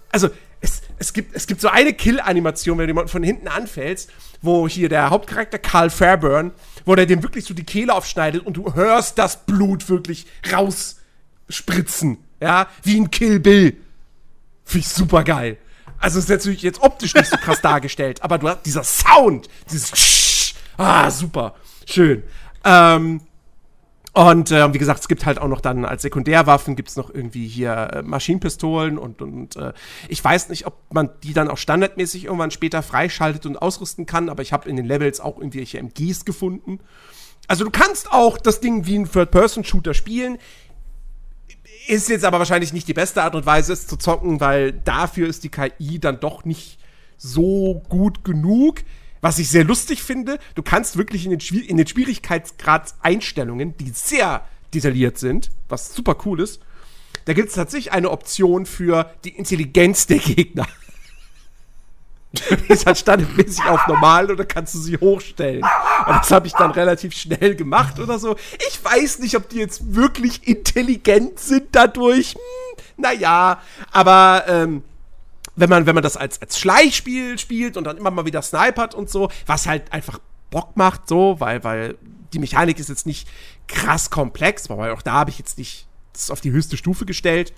Also, 0.09 0.29
es, 0.61 0.83
es, 0.99 1.11
gibt, 1.11 1.35
es 1.35 1.47
gibt 1.47 1.59
so 1.59 1.67
eine 1.67 1.91
Kill-Animation, 1.91 2.77
wenn 2.77 2.85
du 2.85 2.91
jemanden 2.91 3.09
von 3.09 3.23
hinten 3.23 3.49
anfällst, 3.49 4.09
wo 4.41 4.69
hier 4.69 4.87
der 4.87 5.09
Hauptcharakter 5.09 5.59
Carl 5.59 5.89
Fairburn, 5.89 6.51
wo 6.85 6.95
der 6.95 7.05
dem 7.05 7.23
wirklich 7.23 7.43
so 7.43 7.53
die 7.53 7.65
Kehle 7.65 7.93
aufschneidet 7.93 8.45
und 8.45 8.55
du 8.55 8.73
hörst 8.73 9.19
das 9.19 9.45
Blut 9.45 9.89
wirklich 9.89 10.27
rausspritzen, 10.49 12.19
ja, 12.39 12.67
wie 12.83 13.01
ein 13.01 13.11
Kill 13.11 13.41
Bill. 13.41 13.75
Finde 14.63 14.87
ich 14.87 14.93
super 14.93 15.25
geil. 15.25 15.57
Also 16.03 16.19
ist 16.19 16.27
natürlich 16.27 16.61
jetzt 16.61 16.81
optisch 16.81 17.15
nicht 17.15 17.29
so 17.29 17.37
krass 17.37 17.61
dargestellt, 17.61 18.21
aber 18.23 18.37
du 18.37 18.49
hast 18.49 18.63
dieser 18.65 18.83
Sound, 18.83 19.47
dieses 19.71 20.53
ah 20.75 21.09
super, 21.09 21.55
schön. 21.85 22.23
Ähm, 22.65 23.21
und 24.11 24.51
äh, 24.51 24.73
wie 24.73 24.79
gesagt, 24.79 24.99
es 24.99 25.07
gibt 25.07 25.25
halt 25.25 25.39
auch 25.39 25.47
noch 25.47 25.61
dann 25.61 25.85
als 25.85 26.01
Sekundärwaffen 26.01 26.75
gibt 26.75 26.89
es 26.89 26.97
noch 26.97 27.09
irgendwie 27.09 27.47
hier 27.47 27.71
äh, 27.93 28.01
Maschinenpistolen 28.01 28.97
und, 28.97 29.21
und 29.21 29.55
äh, 29.55 29.71
ich 30.09 30.21
weiß 30.21 30.49
nicht, 30.49 30.67
ob 30.67 30.75
man 30.91 31.09
die 31.23 31.31
dann 31.31 31.47
auch 31.47 31.57
standardmäßig 31.57 32.25
irgendwann 32.25 32.51
später 32.51 32.83
freischaltet 32.83 33.45
und 33.45 33.61
ausrüsten 33.61 34.05
kann, 34.05 34.27
aber 34.27 34.41
ich 34.41 34.51
habe 34.51 34.67
in 34.67 34.75
den 34.75 34.85
Levels 34.85 35.21
auch 35.21 35.37
irgendwelche 35.37 35.77
MGs 35.77 36.25
gefunden. 36.25 36.81
Also 37.47 37.63
du 37.63 37.71
kannst 37.71 38.11
auch 38.11 38.37
das 38.37 38.59
Ding 38.59 38.85
wie 38.85 38.97
ein 38.97 39.09
Third-Person-Shooter 39.09 39.93
spielen. 39.93 40.37
Ist 41.87 42.09
jetzt 42.09 42.25
aber 42.25 42.39
wahrscheinlich 42.39 42.73
nicht 42.73 42.87
die 42.87 42.93
beste 42.93 43.23
Art 43.23 43.35
und 43.35 43.45
Weise, 43.45 43.73
es 43.73 43.87
zu 43.87 43.97
zocken, 43.97 44.39
weil 44.39 44.71
dafür 44.71 45.27
ist 45.27 45.43
die 45.43 45.49
KI 45.49 45.99
dann 45.99 46.19
doch 46.19 46.45
nicht 46.45 46.79
so 47.17 47.81
gut 47.89 48.23
genug. 48.23 48.81
Was 49.21 49.39
ich 49.39 49.49
sehr 49.49 49.63
lustig 49.63 50.03
finde, 50.03 50.37
du 50.55 50.63
kannst 50.63 50.97
wirklich 50.97 51.25
in 51.25 51.31
den, 51.31 51.39
Schwier 51.39 51.69
in 51.69 51.77
den 51.77 51.87
Schwierigkeitsgrad-Einstellungen, 51.87 53.77
die 53.77 53.89
sehr 53.89 54.45
detailliert 54.73 55.17
sind, 55.17 55.49
was 55.69 55.95
super 55.95 56.17
cool 56.25 56.41
ist, 56.41 56.61
da 57.25 57.33
gibt 57.33 57.49
es 57.49 57.55
tatsächlich 57.55 57.93
eine 57.93 58.11
Option 58.11 58.65
für 58.65 59.11
die 59.23 59.29
Intelligenz 59.29 60.07
der 60.07 60.17
Gegner. 60.17 60.67
die 62.67 62.73
ist 62.73 62.85
halt 62.85 62.97
standardmäßig 62.97 63.63
auf 63.65 63.85
normal 63.87 64.31
oder 64.31 64.43
kannst 64.45 64.73
du 64.73 64.79
sie 64.79 64.97
hochstellen. 64.97 65.63
Und 66.07 66.15
das 66.15 66.31
habe 66.31 66.47
ich 66.47 66.53
dann 66.53 66.71
relativ 66.71 67.13
schnell 67.13 67.55
gemacht 67.55 67.99
oder 67.99 68.17
so. 68.17 68.35
Ich 68.69 68.83
weiß 68.83 69.19
nicht, 69.19 69.35
ob 69.35 69.49
die 69.49 69.57
jetzt 69.57 69.93
wirklich 69.93 70.47
intelligent 70.47 71.39
sind 71.39 71.67
dadurch. 71.71 72.33
Hm, 72.33 72.83
naja, 72.97 73.61
aber 73.91 74.45
ähm, 74.47 74.83
wenn 75.55 75.69
man, 75.69 75.85
wenn 75.85 75.93
man 75.93 76.03
das 76.03 76.17
als, 76.17 76.41
als 76.41 76.59
Schleichspiel 76.59 77.37
spielt 77.37 77.77
und 77.77 77.83
dann 77.83 77.97
immer 77.97 78.09
mal 78.09 78.25
wieder 78.25 78.41
snipert 78.41 78.95
und 78.95 79.09
so, 79.09 79.29
was 79.45 79.67
halt 79.67 79.93
einfach 79.93 80.19
Bock 80.49 80.75
macht, 80.75 81.07
so, 81.07 81.39
weil, 81.39 81.63
weil 81.63 81.97
die 82.33 82.39
Mechanik 82.39 82.79
ist 82.79 82.89
jetzt 82.89 83.05
nicht 83.05 83.27
krass 83.67 84.09
komplex, 84.09 84.69
weil 84.69 84.91
auch 84.91 85.03
da 85.03 85.13
habe 85.13 85.29
ich 85.29 85.37
jetzt 85.37 85.59
nicht 85.59 85.87
das 86.13 86.31
auf 86.31 86.41
die 86.41 86.51
höchste 86.51 86.77
Stufe 86.77 87.05
gestellt. 87.05 87.53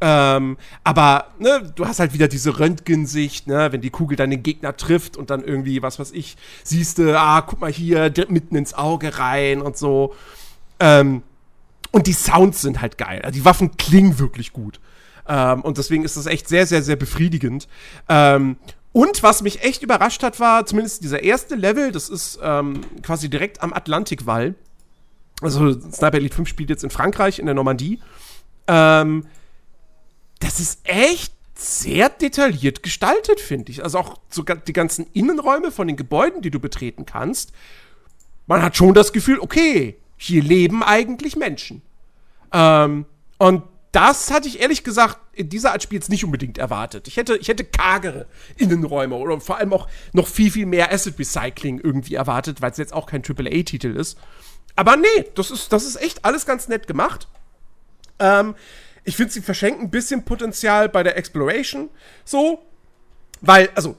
Ähm, 0.00 0.58
aber 0.84 1.28
ne, 1.38 1.72
du 1.74 1.86
hast 1.86 2.00
halt 2.00 2.12
wieder 2.12 2.28
diese 2.28 2.58
Röntgensicht, 2.58 3.46
ne, 3.46 3.72
wenn 3.72 3.80
die 3.80 3.90
Kugel 3.90 4.16
dann 4.16 4.30
den 4.30 4.42
Gegner 4.42 4.76
trifft 4.76 5.16
und 5.16 5.30
dann 5.30 5.42
irgendwie, 5.42 5.82
was 5.82 5.98
weiß 5.98 6.12
ich, 6.12 6.36
siehst 6.64 6.98
du, 6.98 7.18
ah, 7.18 7.40
guck 7.40 7.60
mal 7.60 7.72
hier, 7.72 8.12
mitten 8.28 8.56
ins 8.56 8.74
Auge 8.74 9.18
rein 9.18 9.62
und 9.62 9.76
so. 9.76 10.14
Ähm, 10.80 11.22
und 11.92 12.06
die 12.06 12.12
Sounds 12.12 12.60
sind 12.60 12.82
halt 12.82 12.98
geil. 12.98 13.22
Also 13.22 13.38
die 13.38 13.44
Waffen 13.44 13.76
klingen 13.78 14.18
wirklich 14.18 14.52
gut. 14.52 14.80
Ähm, 15.26 15.62
und 15.62 15.78
deswegen 15.78 16.04
ist 16.04 16.16
das 16.16 16.26
echt 16.26 16.48
sehr, 16.48 16.66
sehr, 16.66 16.82
sehr 16.82 16.96
befriedigend. 16.96 17.66
Ähm, 18.08 18.56
und 18.92 19.22
was 19.22 19.42
mich 19.42 19.62
echt 19.62 19.82
überrascht 19.82 20.22
hat, 20.22 20.40
war 20.40 20.66
zumindest 20.66 21.04
dieser 21.04 21.22
erste 21.22 21.54
Level, 21.54 21.92
das 21.92 22.08
ist 22.08 22.38
ähm, 22.42 22.80
quasi 23.02 23.28
direkt 23.28 23.62
am 23.62 23.72
Atlantikwall. 23.72 24.54
Also 25.42 25.72
Sniper 25.72 26.16
Elite 26.16 26.34
5 26.34 26.48
spielt 26.48 26.70
jetzt 26.70 26.84
in 26.84 26.90
Frankreich, 26.90 27.38
in 27.38 27.46
der 27.46 27.54
Normandie. 27.54 28.00
Ähm, 28.68 29.26
das 30.38 30.60
ist 30.60 30.80
echt 30.84 31.32
sehr 31.54 32.10
detailliert 32.10 32.82
gestaltet, 32.82 33.40
finde 33.40 33.72
ich. 33.72 33.82
Also 33.82 33.98
auch 33.98 34.18
so 34.28 34.42
die 34.42 34.72
ganzen 34.72 35.06
Innenräume 35.12 35.72
von 35.72 35.86
den 35.86 35.96
Gebäuden, 35.96 36.42
die 36.42 36.50
du 36.50 36.60
betreten 36.60 37.06
kannst. 37.06 37.52
Man 38.46 38.62
hat 38.62 38.76
schon 38.76 38.94
das 38.94 39.12
Gefühl, 39.12 39.40
okay, 39.40 39.96
hier 40.16 40.42
leben 40.42 40.82
eigentlich 40.82 41.36
Menschen. 41.36 41.82
Ähm, 42.52 43.06
und 43.38 43.62
das 43.92 44.30
hatte 44.30 44.46
ich 44.46 44.60
ehrlich 44.60 44.84
gesagt 44.84 45.18
in 45.32 45.48
dieser 45.48 45.72
Art 45.72 45.82
Spiels 45.82 46.10
nicht 46.10 46.24
unbedingt 46.24 46.58
erwartet. 46.58 47.08
Ich 47.08 47.16
hätte, 47.16 47.36
ich 47.36 47.48
hätte 47.48 47.64
kargere 47.64 48.26
Innenräume 48.56 49.16
oder 49.16 49.40
vor 49.40 49.56
allem 49.56 49.72
auch 49.72 49.88
noch 50.12 50.28
viel, 50.28 50.50
viel 50.50 50.66
mehr 50.66 50.92
Asset 50.92 51.18
Recycling 51.18 51.80
irgendwie 51.80 52.14
erwartet, 52.14 52.60
weil 52.60 52.70
es 52.70 52.76
jetzt 52.76 52.92
auch 52.92 53.06
kein 53.06 53.22
AAA-Titel 53.22 53.96
ist. 53.96 54.18
Aber 54.74 54.96
nee, 54.96 55.24
das 55.34 55.50
ist, 55.50 55.72
das 55.72 55.86
ist 55.86 55.96
echt 55.96 56.26
alles 56.26 56.44
ganz 56.44 56.68
nett 56.68 56.86
gemacht. 56.86 57.26
Ähm, 58.18 58.54
ich 59.06 59.16
finde, 59.16 59.32
sie 59.32 59.40
verschenken 59.40 59.84
ein 59.84 59.90
bisschen 59.90 60.24
Potenzial 60.24 60.88
bei 60.88 61.02
der 61.02 61.16
Exploration. 61.16 61.88
So. 62.24 62.60
Weil, 63.40 63.70
also, 63.74 63.96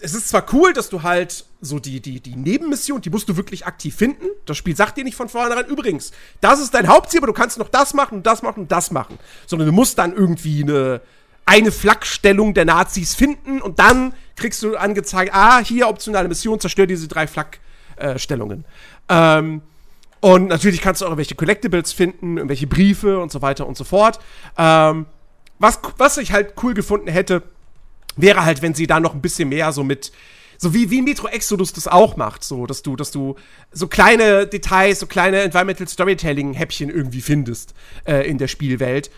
es 0.00 0.12
ist 0.14 0.28
zwar 0.28 0.44
cool, 0.52 0.74
dass 0.74 0.90
du 0.90 1.02
halt 1.02 1.46
so 1.62 1.78
die, 1.78 2.00
die, 2.00 2.20
die 2.20 2.36
Nebenmission, 2.36 3.00
die 3.00 3.08
musst 3.08 3.26
du 3.30 3.36
wirklich 3.38 3.64
aktiv 3.64 3.96
finden. 3.96 4.26
Das 4.44 4.58
Spiel 4.58 4.76
sagt 4.76 4.98
dir 4.98 5.04
nicht 5.04 5.16
von 5.16 5.30
vornherein, 5.30 5.64
übrigens, 5.64 6.12
das 6.42 6.60
ist 6.60 6.74
dein 6.74 6.88
Hauptziel, 6.88 7.20
aber 7.20 7.28
du 7.28 7.32
kannst 7.32 7.56
noch 7.56 7.70
das 7.70 7.94
machen 7.94 8.18
und 8.18 8.26
das 8.26 8.42
machen 8.42 8.60
und 8.60 8.72
das 8.72 8.90
machen. 8.90 9.18
Sondern 9.46 9.66
du 9.66 9.72
musst 9.72 9.96
dann 9.96 10.12
irgendwie 10.12 10.62
eine, 10.62 11.00
eine 11.46 11.72
Flakstellung 11.72 12.52
der 12.52 12.66
Nazis 12.66 13.14
finden 13.14 13.62
und 13.62 13.78
dann 13.78 14.12
kriegst 14.36 14.62
du 14.62 14.76
angezeigt, 14.76 15.32
ah, 15.32 15.60
hier 15.60 15.88
optionale 15.88 16.28
Mission, 16.28 16.60
zerstör 16.60 16.86
diese 16.86 17.08
drei 17.08 17.26
Flakstellungen. 17.26 18.66
Äh, 19.08 19.38
ähm, 19.38 19.62
und 20.24 20.46
natürlich 20.46 20.80
kannst 20.80 21.02
du 21.02 21.04
auch 21.04 21.10
irgendwelche 21.10 21.34
Collectibles 21.34 21.92
finden, 21.92 22.38
irgendwelche 22.38 22.66
Briefe 22.66 23.18
und 23.18 23.30
so 23.30 23.42
weiter 23.42 23.66
und 23.66 23.76
so 23.76 23.84
fort. 23.84 24.18
Ähm, 24.56 25.04
was, 25.58 25.80
was 25.98 26.16
ich 26.16 26.32
halt 26.32 26.54
cool 26.62 26.72
gefunden 26.72 27.08
hätte, 27.08 27.42
wäre 28.16 28.42
halt, 28.42 28.62
wenn 28.62 28.72
sie 28.72 28.86
da 28.86 29.00
noch 29.00 29.12
ein 29.12 29.20
bisschen 29.20 29.50
mehr 29.50 29.70
so 29.72 29.84
mit, 29.84 30.12
so 30.56 30.72
wie, 30.72 30.90
wie 30.90 31.02
Metro 31.02 31.28
Exodus 31.28 31.74
das 31.74 31.88
auch 31.88 32.16
macht, 32.16 32.42
so, 32.42 32.64
dass 32.64 32.80
du, 32.80 32.96
dass 32.96 33.10
du 33.10 33.36
so 33.70 33.86
kleine 33.86 34.46
Details, 34.46 35.00
so 35.00 35.06
kleine 35.06 35.42
Environmental 35.42 35.88
Storytelling-Häppchen 35.88 36.88
irgendwie 36.88 37.20
findest 37.20 37.74
äh, 38.06 38.26
in 38.26 38.38
der 38.38 38.48
Spielwelt. 38.48 39.10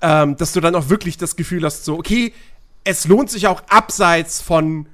Ähm, 0.00 0.38
dass 0.38 0.54
du 0.54 0.60
dann 0.60 0.74
auch 0.74 0.88
wirklich 0.88 1.18
das 1.18 1.36
Gefühl 1.36 1.64
hast, 1.64 1.84
so, 1.84 1.98
okay, 1.98 2.32
es 2.82 3.06
lohnt 3.06 3.28
sich 3.30 3.46
auch 3.46 3.60
abseits 3.68 4.40
von 4.40 4.88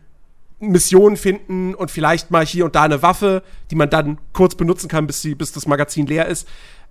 Missionen 0.62 1.16
finden 1.16 1.74
und 1.74 1.90
vielleicht 1.90 2.30
mal 2.30 2.46
hier 2.46 2.64
und 2.64 2.76
da 2.76 2.82
eine 2.82 3.02
Waffe, 3.02 3.42
die 3.70 3.74
man 3.74 3.90
dann 3.90 4.18
kurz 4.32 4.54
benutzen 4.54 4.88
kann, 4.88 5.06
bis, 5.06 5.20
sie, 5.20 5.34
bis 5.34 5.52
das 5.52 5.66
Magazin 5.66 6.06
leer 6.06 6.26
ist, 6.26 6.46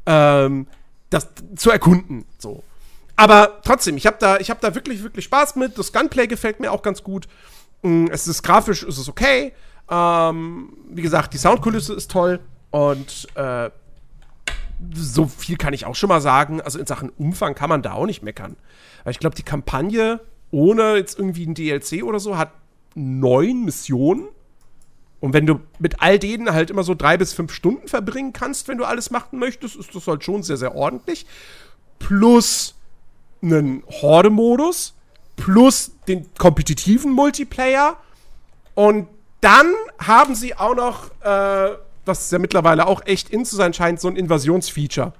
ähm, 0.06 0.68
das 1.10 1.30
zu 1.56 1.72
erkunden. 1.72 2.26
So. 2.38 2.64
Aber 3.16 3.62
trotzdem, 3.64 3.96
ich 3.96 4.06
habe 4.06 4.18
da, 4.20 4.40
hab 4.40 4.60
da 4.60 4.76
wirklich, 4.76 5.04
wirklich 5.04 5.26
Spaß 5.26 5.56
mit. 5.56 5.78
Das 5.78 5.94
Gunplay 5.94 6.28
gefällt 6.28 6.60
mir 6.60 6.72
auch 6.72 6.82
ganz 6.82 7.02
gut. 7.02 7.28
Mm, 7.82 8.08
es 8.12 8.28
ist 8.28 8.44
grafisch, 8.44 8.84
es 8.84 8.98
ist 8.98 9.08
okay. 9.08 9.54
Ähm, 9.90 10.74
wie 10.90 11.02
gesagt, 11.02 11.34
die 11.34 11.38
Soundkulisse 11.38 11.94
ist 11.94 12.12
toll. 12.12 12.40
Und 12.72 13.28
äh, 13.36 13.70
so 14.94 15.28
viel 15.28 15.56
kann 15.56 15.74
ich 15.74 15.86
auch 15.86 15.96
schon 15.96 16.10
mal 16.10 16.22
sagen. 16.22 16.60
Also 16.62 16.78
in 16.78 16.88
Sachen 16.88 17.10
Umfang 17.10 17.56
kann 17.56 17.70
man 17.70 17.82
da 17.82 17.94
auch 17.94 18.06
nicht 18.06 18.22
meckern. 18.22 18.58
Ich 19.10 19.20
glaube, 19.20 19.36
die 19.36 19.44
Kampagne 19.44 20.20
ohne 20.52 20.98
jetzt 20.98 21.18
irgendwie 21.18 21.46
ein 21.46 21.54
DLC 21.54 22.04
oder 22.04 22.20
so 22.20 22.38
hat 22.38 22.52
neun 22.96 23.66
Missionen. 23.66 24.28
Und 25.20 25.34
wenn 25.34 25.46
du 25.46 25.60
mit 25.80 26.02
all 26.02 26.18
denen 26.18 26.52
halt 26.52 26.70
immer 26.70 26.84
so 26.84 26.96
drei 26.96 27.18
bis 27.18 27.34
fünf 27.34 27.54
Stunden 27.54 27.88
verbringen 27.88 28.34
kannst, 28.34 28.68
wenn 28.68 28.78
du 28.78 28.86
alles 28.86 29.12
machen 29.12 29.38
möchtest, 29.38 29.76
ist 29.76 29.94
das 29.94 30.08
halt 30.08 30.24
schon 30.24 30.42
sehr, 30.42 30.58
sehr 30.58 30.76
ordentlich. 30.76 31.26
Plus 32.00 32.76
einen 33.42 33.84
Horde-Modus, 33.88 34.96
plus 35.36 35.92
den 36.08 36.28
kompetitiven 36.38 37.12
Multiplayer. 37.12 37.98
Und 38.74 39.08
dann 39.42 39.74
haben 40.00 40.36
sie 40.36 40.56
auch 40.56 40.76
noch, 40.76 41.12
äh, 41.22 41.76
was 42.06 42.32
ja 42.32 42.40
mittlerweile 42.40 42.88
auch 42.88 43.06
echt 43.06 43.30
in 43.30 43.46
zu 43.46 43.56
sein 43.56 43.74
scheint, 43.74 44.00
so 44.00 44.08
ein 44.08 44.16
Invasionsfeature. 44.16 45.14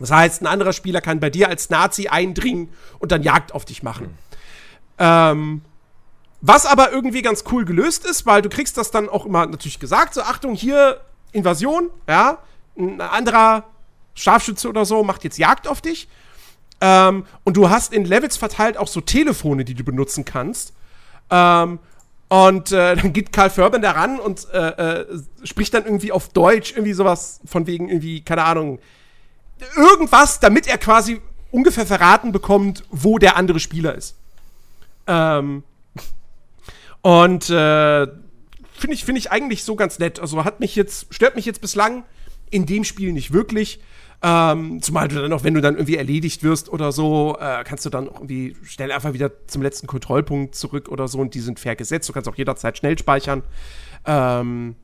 Das 0.00 0.10
heißt, 0.10 0.42
ein 0.42 0.46
anderer 0.46 0.72
Spieler 0.72 1.00
kann 1.00 1.20
bei 1.20 1.30
dir 1.30 1.48
als 1.48 1.70
Nazi 1.70 2.08
eindringen 2.08 2.68
und 2.98 3.12
dann 3.12 3.22
Jagd 3.22 3.52
auf 3.52 3.64
dich 3.64 3.82
machen. 3.82 4.06
Mhm. 4.06 4.12
Ähm, 4.98 5.62
was 6.40 6.66
aber 6.66 6.92
irgendwie 6.92 7.22
ganz 7.22 7.44
cool 7.50 7.64
gelöst 7.64 8.06
ist, 8.06 8.26
weil 8.26 8.42
du 8.42 8.48
kriegst 8.48 8.76
das 8.76 8.90
dann 8.90 9.08
auch 9.08 9.26
immer 9.26 9.46
natürlich 9.46 9.80
gesagt, 9.80 10.14
so 10.14 10.22
Achtung, 10.22 10.54
hier 10.54 11.00
Invasion, 11.32 11.90
ja, 12.08 12.38
ein 12.76 13.00
anderer 13.00 13.64
Scharfschütze 14.14 14.68
oder 14.68 14.84
so 14.84 15.02
macht 15.02 15.24
jetzt 15.24 15.38
Jagd 15.38 15.66
auf 15.66 15.80
dich. 15.80 16.08
Ähm, 16.80 17.24
und 17.44 17.56
du 17.56 17.70
hast 17.70 17.92
in 17.92 18.04
Levels 18.04 18.36
verteilt 18.36 18.76
auch 18.76 18.88
so 18.88 19.00
Telefone, 19.00 19.64
die 19.64 19.74
du 19.74 19.84
benutzen 19.84 20.24
kannst. 20.24 20.72
Ähm, 21.30 21.80
und 22.28 22.72
äh, 22.72 22.96
dann 22.96 23.12
geht 23.12 23.32
Karl 23.32 23.50
Förben 23.50 23.82
da 23.82 23.92
ran 23.92 24.20
und 24.20 24.48
äh, 24.52 24.68
äh, 25.00 25.06
spricht 25.42 25.74
dann 25.74 25.84
irgendwie 25.84 26.12
auf 26.12 26.28
Deutsch 26.28 26.72
irgendwie 26.72 26.92
sowas 26.92 27.40
von 27.46 27.66
wegen 27.66 27.88
irgendwie, 27.88 28.20
keine 28.22 28.44
Ahnung, 28.44 28.78
irgendwas, 29.76 30.38
damit 30.38 30.68
er 30.68 30.78
quasi 30.78 31.20
ungefähr 31.50 31.86
verraten 31.86 32.30
bekommt, 32.30 32.84
wo 32.90 33.18
der 33.18 33.36
andere 33.36 33.58
Spieler 33.58 33.94
ist. 33.94 34.16
Ähm, 35.06 35.64
und 37.08 37.48
äh, 37.48 38.06
finde 38.74 38.94
ich, 38.94 39.06
find 39.06 39.16
ich 39.16 39.32
eigentlich 39.32 39.64
so 39.64 39.76
ganz 39.76 39.98
nett. 39.98 40.20
Also 40.20 40.44
hat 40.44 40.60
mich 40.60 40.76
jetzt, 40.76 41.06
stört 41.08 41.36
mich 41.36 41.46
jetzt 41.46 41.62
bislang 41.62 42.04
in 42.50 42.66
dem 42.66 42.84
Spiel 42.84 43.14
nicht 43.14 43.32
wirklich. 43.32 43.80
Ähm, 44.22 44.82
zumal 44.82 45.08
du 45.08 45.14
dann 45.22 45.32
auch, 45.32 45.42
wenn 45.42 45.54
du 45.54 45.62
dann 45.62 45.76
irgendwie 45.76 45.96
erledigt 45.96 46.42
wirst 46.42 46.68
oder 46.68 46.92
so, 46.92 47.38
äh, 47.40 47.64
kannst 47.64 47.86
du 47.86 47.88
dann 47.88 48.10
auch 48.10 48.16
irgendwie 48.16 48.54
schnell 48.62 48.92
einfach 48.92 49.14
wieder 49.14 49.30
zum 49.46 49.62
letzten 49.62 49.86
Kontrollpunkt 49.86 50.54
zurück 50.54 50.90
oder 50.90 51.08
so 51.08 51.20
und 51.20 51.32
die 51.32 51.40
sind 51.40 51.58
fair 51.58 51.76
gesetzt. 51.76 52.10
Du 52.10 52.12
kannst 52.12 52.28
auch 52.28 52.36
jederzeit 52.36 52.76
schnell 52.76 52.98
speichern. 52.98 53.42
Ähm, 54.04 54.76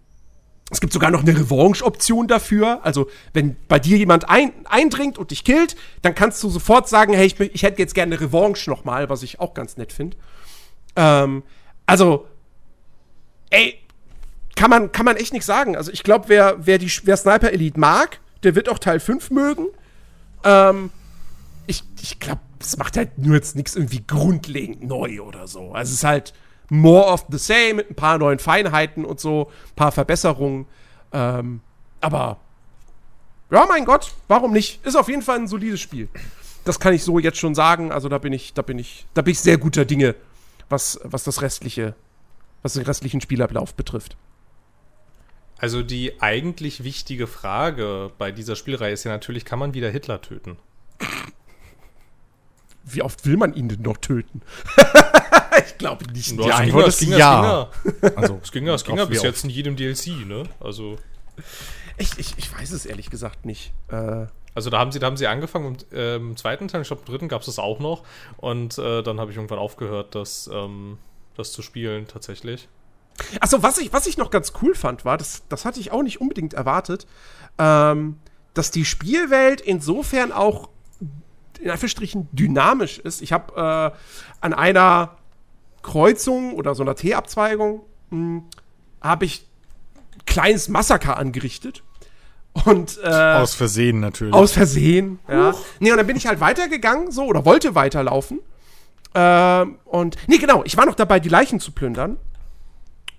es 0.71 0.81
gibt 0.81 0.95
sogar 0.95 1.11
noch 1.11 1.21
eine 1.21 1.39
Revanche-Option 1.39 2.27
dafür. 2.27 2.81
Also, 2.87 3.11
wenn 3.35 3.55
bei 3.69 3.79
dir 3.79 3.99
jemand 3.99 4.31
ein, 4.31 4.51
eindringt 4.65 5.19
und 5.19 5.31
dich 5.31 5.45
killt, 5.45 5.77
dann 6.01 6.15
kannst 6.15 6.43
du 6.43 6.49
sofort 6.49 6.89
sagen, 6.89 7.13
hey, 7.13 7.27
ich, 7.27 7.39
ich 7.39 7.65
hätte 7.65 7.81
jetzt 7.81 7.95
gerne 7.95 8.17
eine 8.17 8.25
Revanche 8.25 8.71
nochmal, 8.71 9.11
was 9.11 9.23
ich 9.23 9.41
auch 9.41 9.53
ganz 9.53 9.77
nett 9.77 9.93
finde. 9.93 10.17
Ähm, 10.97 11.43
also, 11.86 12.27
ey, 13.51 13.78
kann 14.56 14.70
man, 14.70 14.93
kann 14.93 15.05
man 15.05 15.16
echt 15.16 15.32
nicht 15.32 15.44
sagen. 15.44 15.77
Also, 15.77 15.90
ich 15.93 16.02
glaube, 16.02 16.28
wer, 16.28 16.56
wer, 16.59 16.81
wer 16.81 17.16
Sniper 17.16 17.52
Elite 17.52 17.78
mag, 17.78 18.20
der 18.43 18.55
wird 18.55 18.69
auch 18.69 18.78
Teil 18.78 19.01
5 19.01 19.31
mögen. 19.31 19.66
Ähm, 20.44 20.90
ich 21.66 21.82
ich 22.01 22.20
glaube, 22.20 22.40
es 22.61 22.77
macht 22.77 22.97
halt 22.97 23.19
nur 23.19 23.35
jetzt 23.35 23.56
nichts 23.56 23.74
irgendwie 23.77 24.05
grundlegend 24.06 24.85
neu 24.85 25.20
oder 25.23 25.47
so. 25.47 25.73
Also, 25.73 25.90
es 25.90 25.98
ist 25.98 26.05
halt 26.05 26.32
more 26.70 27.06
of 27.06 27.27
the 27.31 27.39
same 27.39 27.74
mit 27.74 27.90
ein 27.90 27.94
paar 27.94 28.19
neuen 28.19 28.39
Feinheiten 28.39 29.05
und 29.05 29.20
so, 29.20 29.51
ein 29.73 29.77
paar 29.77 29.93
Verbesserungen. 29.93 30.66
Ähm, 31.12 31.61
aber, 32.01 32.39
ja, 33.51 33.66
mein 33.69 33.85
Gott, 33.85 34.15
warum 34.28 34.52
nicht? 34.52 34.85
Ist 34.85 34.97
auf 34.97 35.09
jeden 35.09 35.23
Fall 35.23 35.39
ein 35.39 35.48
solides 35.48 35.81
Spiel. 35.81 36.09
Das 36.65 36.81
kann 36.81 36.94
ich 36.94 37.05
so 37.05 37.19
jetzt 37.19 37.39
schon 37.39 37.55
sagen. 37.55 37.93
Also, 37.93 38.09
da 38.09 38.19
bin 38.19 38.32
ich, 38.32 38.55
da 38.55 38.62
bin 38.62 38.78
ich, 38.78 39.06
da 39.15 39.23
bin 39.23 39.32
ich 39.32 39.40
sehr 39.40 39.59
guter 39.59 39.85
Dinge 39.85 40.15
was, 40.75 41.01
was 41.05 41.23
das 41.23 41.41
restliche, 41.41 41.95
was 42.63 42.75
den 42.75 42.83
restlichen 42.83 43.21
Spielablauf 43.21 43.75
betrifft. 43.75 44.17
Also 45.57 45.83
die 45.83 46.21
eigentlich 46.21 46.83
wichtige 46.83 47.27
Frage 47.29 48.11
bei 48.19 48.33
dieser 48.33 48.57
Spielreihe 48.57 48.93
ist 48.93 49.05
ja 49.05 49.13
natürlich, 49.13 49.45
kann 49.45 49.61
man 49.61 49.73
wieder 49.73 49.89
Hitler 49.89 50.21
töten? 50.21 50.59
Wie 52.85 53.03
oft 53.03 53.25
will 53.25 53.37
man 53.37 53.55
ihn 53.55 53.69
denn 53.69 53.81
noch 53.83 53.97
töten? 53.97 54.43
ich 55.67 55.79
glaube 55.79 56.05
nicht. 56.13 56.33
Die 56.33 56.53
Antwort 56.53 56.89
ist 56.89 57.01
ja. 57.03 57.71
Also, 58.15 58.41
es 58.43 58.53
ging 58.53 58.67
ja, 58.67 58.75
es 58.75 58.85
ging 58.85 58.99
ja 58.99 59.07
bis 59.07 59.23
jetzt 59.23 59.45
in 59.45 59.51
jedem 59.51 59.75
DLC, 59.77 60.27
ne? 60.27 60.43
Also. 60.61 60.99
Ich, 61.97 62.19
ich, 62.19 62.35
ich 62.37 62.53
weiß 62.53 62.73
es 62.73 62.85
ehrlich 62.85 63.09
gesagt 63.09 63.47
nicht. 63.47 63.73
Äh, 63.89 64.27
also 64.55 64.70
da 64.70 64.78
haben 64.78 64.93
sie, 64.93 64.98
da 64.98 65.06
haben 65.06 65.16
sie 65.16 65.26
angefangen 65.26 65.66
und 65.66 65.93
äh, 65.93 66.16
im 66.16 66.36
zweiten 66.36 66.68
Teil, 66.68 66.82
ich 66.82 66.89
glaube 66.89 67.02
im 67.05 67.06
dritten 67.06 67.28
gab 67.28 67.40
es 67.40 67.47
das 67.47 67.59
auch 67.59 67.81
noch. 67.81 68.05
Und 68.36 68.78
äh, 68.78 69.02
dann 69.02 69.20
habe 69.20 69.31
ich 69.31 69.36
irgendwann 69.36 69.59
aufgehört, 69.59 70.14
das, 70.14 70.48
ähm, 70.52 70.98
das 71.36 71.52
zu 71.52 71.62
spielen 71.62 72.06
tatsächlich. 72.06 72.68
Achso, 73.40 73.62
was 73.62 73.78
ich, 73.78 73.93
was 73.93 74.06
ich 74.06 74.16
noch 74.16 74.31
ganz 74.31 74.52
cool 74.62 74.74
fand, 74.74 75.05
war, 75.05 75.16
das, 75.16 75.43
das 75.48 75.64
hatte 75.64 75.81
ich 75.81 75.93
auch 75.93 76.02
nicht 76.02 76.20
unbedingt 76.20 76.55
erwartet, 76.55 77.06
ähm, 77.59 78.18
dass 78.55 78.70
die 78.70 78.85
Spielwelt 78.85 79.60
insofern 79.60 80.32
auch 80.32 80.68
in 81.60 81.70
Anführungsstrichen 81.70 82.28
dynamisch 82.32 82.98
ist. 82.98 83.22
Ich 83.22 83.32
habe 83.32 83.55
äh, 83.56 83.97
an 84.40 84.52
einer 84.52 85.16
Kreuzung 85.82 86.55
oder 86.55 86.74
so 86.74 86.82
einer 86.82 86.94
T-Abzweigung 86.94 87.82
hm, 88.10 88.44
habe 89.01 89.24
ich 89.24 89.47
kleines 90.26 90.68
Massaker 90.68 91.16
angerichtet. 91.16 91.82
Und, 92.64 92.98
äh, 93.02 93.09
aus 93.09 93.55
Versehen 93.55 94.01
natürlich. 94.01 94.32
Aus 94.32 94.52
Versehen, 94.52 95.18
ja. 95.28 95.52
Huch. 95.52 95.60
Nee, 95.81 95.90
und 95.90 95.97
dann 95.97 96.06
bin 96.06 96.16
ich 96.16 96.26
halt 96.26 96.40
weitergegangen, 96.40 97.10
so, 97.10 97.24
oder 97.24 97.44
wollte 97.44 97.74
weiterlaufen. 97.74 98.40
Ähm, 99.14 99.78
und, 99.85 100.16
nee, 100.28 100.39
genau, 100.39 100.62
ich 100.64 100.76
war 100.76 100.86
noch 100.86 100.94
dabei, 100.94 101.20
die 101.20 101.28
Leichen 101.28 101.60
zu 101.60 101.72
plündern. 101.72 102.16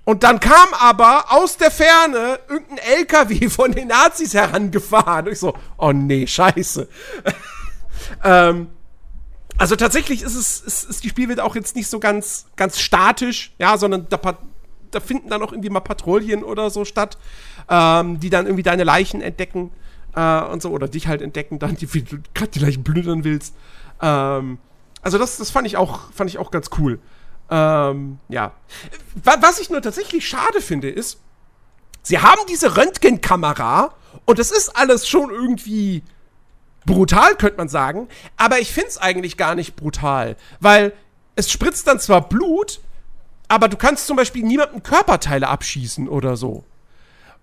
Und 0.05 0.23
dann 0.23 0.39
kam 0.39 0.67
aber 0.79 1.25
aus 1.29 1.57
der 1.57 1.71
Ferne 1.71 2.39
irgendein 2.47 2.77
LKW 2.77 3.49
von 3.49 3.71
den 3.71 3.89
Nazis 3.89 4.33
herangefahren. 4.33 5.25
Und 5.25 5.33
ich 5.33 5.39
so, 5.39 5.53
oh 5.77 5.91
nee, 5.91 6.27
scheiße. 6.27 6.87
ähm, 8.23 8.69
also 9.57 9.75
tatsächlich 9.75 10.21
ist 10.21 10.35
es, 10.35 10.61
ist, 10.61 10.89
ist 10.89 11.03
die 11.03 11.09
Spielwelt 11.09 11.39
auch 11.39 11.55
jetzt 11.55 11.75
nicht 11.75 11.89
so 11.89 11.99
ganz, 11.99 12.45
ganz 12.55 12.79
statisch, 12.79 13.53
ja, 13.57 13.77
sondern 13.77 14.07
da, 14.09 14.19
da 14.91 14.99
finden 14.99 15.29
dann 15.29 15.41
auch 15.41 15.51
irgendwie 15.51 15.69
mal 15.69 15.79
Patrouillen 15.79 16.43
oder 16.43 16.69
so 16.69 16.85
statt 16.85 17.17
ähm, 17.69 18.19
die 18.19 18.29
dann 18.29 18.45
irgendwie 18.45 18.63
deine 18.63 18.83
Leichen 18.83 19.21
entdecken 19.21 19.71
äh, 20.15 20.41
und 20.41 20.61
so, 20.61 20.69
oder 20.71 20.87
dich 20.87 21.07
halt 21.07 21.21
entdecken, 21.21 21.59
dann, 21.59 21.75
die, 21.75 21.87
du 21.87 22.17
gerade 22.33 22.51
die 22.51 22.59
Leichen 22.59 22.83
plündern 22.83 23.23
willst. 23.23 23.55
Ähm, 24.01 24.57
also 25.01 25.17
das, 25.17 25.37
das 25.37 25.51
fand 25.51 25.67
ich 25.67 25.77
auch, 25.77 26.11
fand 26.11 26.29
ich 26.29 26.37
auch 26.37 26.51
ganz 26.51 26.69
cool. 26.77 26.99
Ähm, 27.49 28.19
ja. 28.27 28.53
Was 29.23 29.59
ich 29.59 29.69
nur 29.69 29.81
tatsächlich 29.81 30.27
schade 30.27 30.61
finde, 30.61 30.89
ist, 30.89 31.19
sie 32.01 32.19
haben 32.19 32.41
diese 32.49 32.75
Röntgenkamera 32.75 33.93
und 34.25 34.39
das 34.39 34.51
ist 34.51 34.75
alles 34.75 35.07
schon 35.07 35.29
irgendwie 35.29 36.03
brutal, 36.85 37.35
könnte 37.35 37.57
man 37.57 37.69
sagen, 37.69 38.07
aber 38.37 38.59
ich 38.59 38.71
finde 38.71 38.89
es 38.89 38.97
eigentlich 38.97 39.37
gar 39.37 39.55
nicht 39.55 39.75
brutal, 39.75 40.37
weil 40.59 40.93
es 41.35 41.51
spritzt 41.51 41.87
dann 41.87 41.99
zwar 41.99 42.27
Blut, 42.27 42.79
aber 43.47 43.67
du 43.67 43.77
kannst 43.77 44.07
zum 44.07 44.17
Beispiel 44.17 44.43
niemandem 44.43 44.83
Körperteile 44.83 45.47
abschießen 45.47 46.07
oder 46.07 46.37
so. 46.37 46.63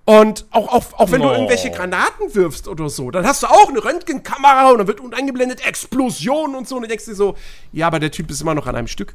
Und 0.05 0.47
auch, 0.51 0.69
auch, 0.69 0.93
auch 0.95 1.11
wenn 1.13 1.21
no. 1.21 1.29
du 1.29 1.35
irgendwelche 1.35 1.71
Granaten 1.71 2.35
wirfst 2.35 2.67
oder 2.67 2.89
so, 2.89 3.11
dann 3.13 3.25
hast 3.25 3.45
du 3.45 3.47
auch 3.47 3.69
eine 3.69 3.85
Röntgenkamera 3.85 4.71
und 4.71 4.79
dann 4.79 4.87
wird 4.89 5.01
eingeblendet 5.15 5.65
Explosion 5.65 6.57
und 6.57 6.67
so. 6.69 6.77
Und 6.77 6.83
du 6.83 6.89
denkst 6.89 7.05
dir 7.05 7.15
so, 7.15 7.37
ja, 7.73 7.87
aber 7.87 8.01
der 8.01 8.11
Typ 8.11 8.31
ist 8.31 8.41
immer 8.41 8.55
noch 8.55 8.67
an 8.67 8.75
einem 8.75 8.89
Stück. 8.89 9.15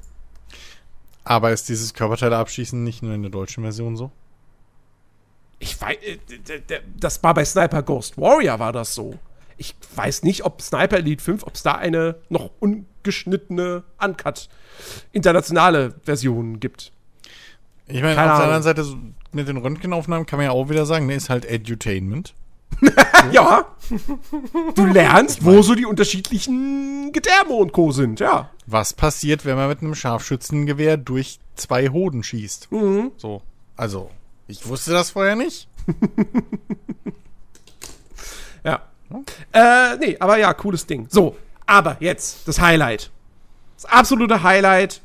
Aber 1.26 1.52
ist 1.52 1.68
dieses 1.68 1.94
Körperteile 1.94 2.38
abschießen 2.38 2.82
nicht 2.82 3.04
nur 3.04 3.14
in 3.14 3.22
der 3.22 3.32
deutschen 3.32 3.64
Version 3.64 3.98
so? 3.98 4.12
Ich 5.60 5.80
weiß, 5.82 5.98
äh, 5.98 6.80
das 6.98 7.22
war 7.22 7.34
bei 7.34 7.44
Sniper 7.44 7.84
Ghost 7.84 8.18
Warrior 8.18 8.60
war 8.60 8.72
das 8.72 8.96
so. 8.96 9.16
Ich 9.58 9.76
weiß 9.96 10.24
nicht, 10.24 10.46
ob 10.46 10.62
Sniper 10.62 10.98
Elite 10.98 11.22
5, 11.22 11.44
ob 11.44 11.56
es 11.56 11.64
da 11.64 11.74
eine 11.74 12.16
noch 12.30 12.52
ungeschnittene 12.60 13.84
Uncut 14.02 14.48
internationale 15.12 15.96
Version 16.04 16.62
gibt. 16.62 16.94
Ich 17.88 18.02
meine, 18.02 18.12
auf 18.12 18.38
der 18.38 18.46
anderen 18.46 18.64
Seite, 18.64 18.86
mit 19.38 19.48
den 19.48 19.58
Röntgenaufnahmen 19.58 20.26
kann 20.26 20.38
man 20.38 20.48
ja 20.48 20.52
auch 20.52 20.70
wieder 20.70 20.86
sagen, 20.86 21.06
ne, 21.06 21.16
ist 21.16 21.30
halt 21.30 21.46
Edutainment. 21.46 22.34
ja. 23.32 23.66
Du 24.76 24.86
lernst, 24.86 25.46
wo 25.46 25.62
so 25.62 25.74
die 25.74 25.86
unterschiedlichen 25.86 27.12
Gedärme 27.14 27.54
und 27.54 27.72
Co. 27.72 27.92
sind, 27.92 28.20
ja. 28.20 28.50
Was 28.66 28.94
passiert, 28.94 29.46
wenn 29.46 29.56
man 29.56 29.70
mit 29.70 29.82
einem 29.82 29.96
Scharfschützengewehr 29.96 30.98
durch 30.98 31.40
zwei 31.56 31.90
Hoden 31.90 32.24
schießt? 32.24 32.72
Mhm. 32.72 33.12
So. 33.18 33.42
Also, 33.78 34.10
ich 34.48 34.68
wusste 34.68 34.92
das 34.92 35.12
vorher 35.12 35.36
nicht. 35.36 35.68
ja. 38.64 38.82
Hm? 39.10 39.24
Äh, 39.54 39.98
nee, 39.98 40.18
aber 40.20 40.38
ja, 40.38 40.54
cooles 40.54 40.86
Ding. 40.86 41.08
So, 41.10 41.38
aber 41.66 41.98
jetzt 42.00 42.48
das 42.48 42.60
Highlight. 42.60 43.12
Das 43.76 43.86
absolute 43.86 44.44
Highlight 44.44 45.02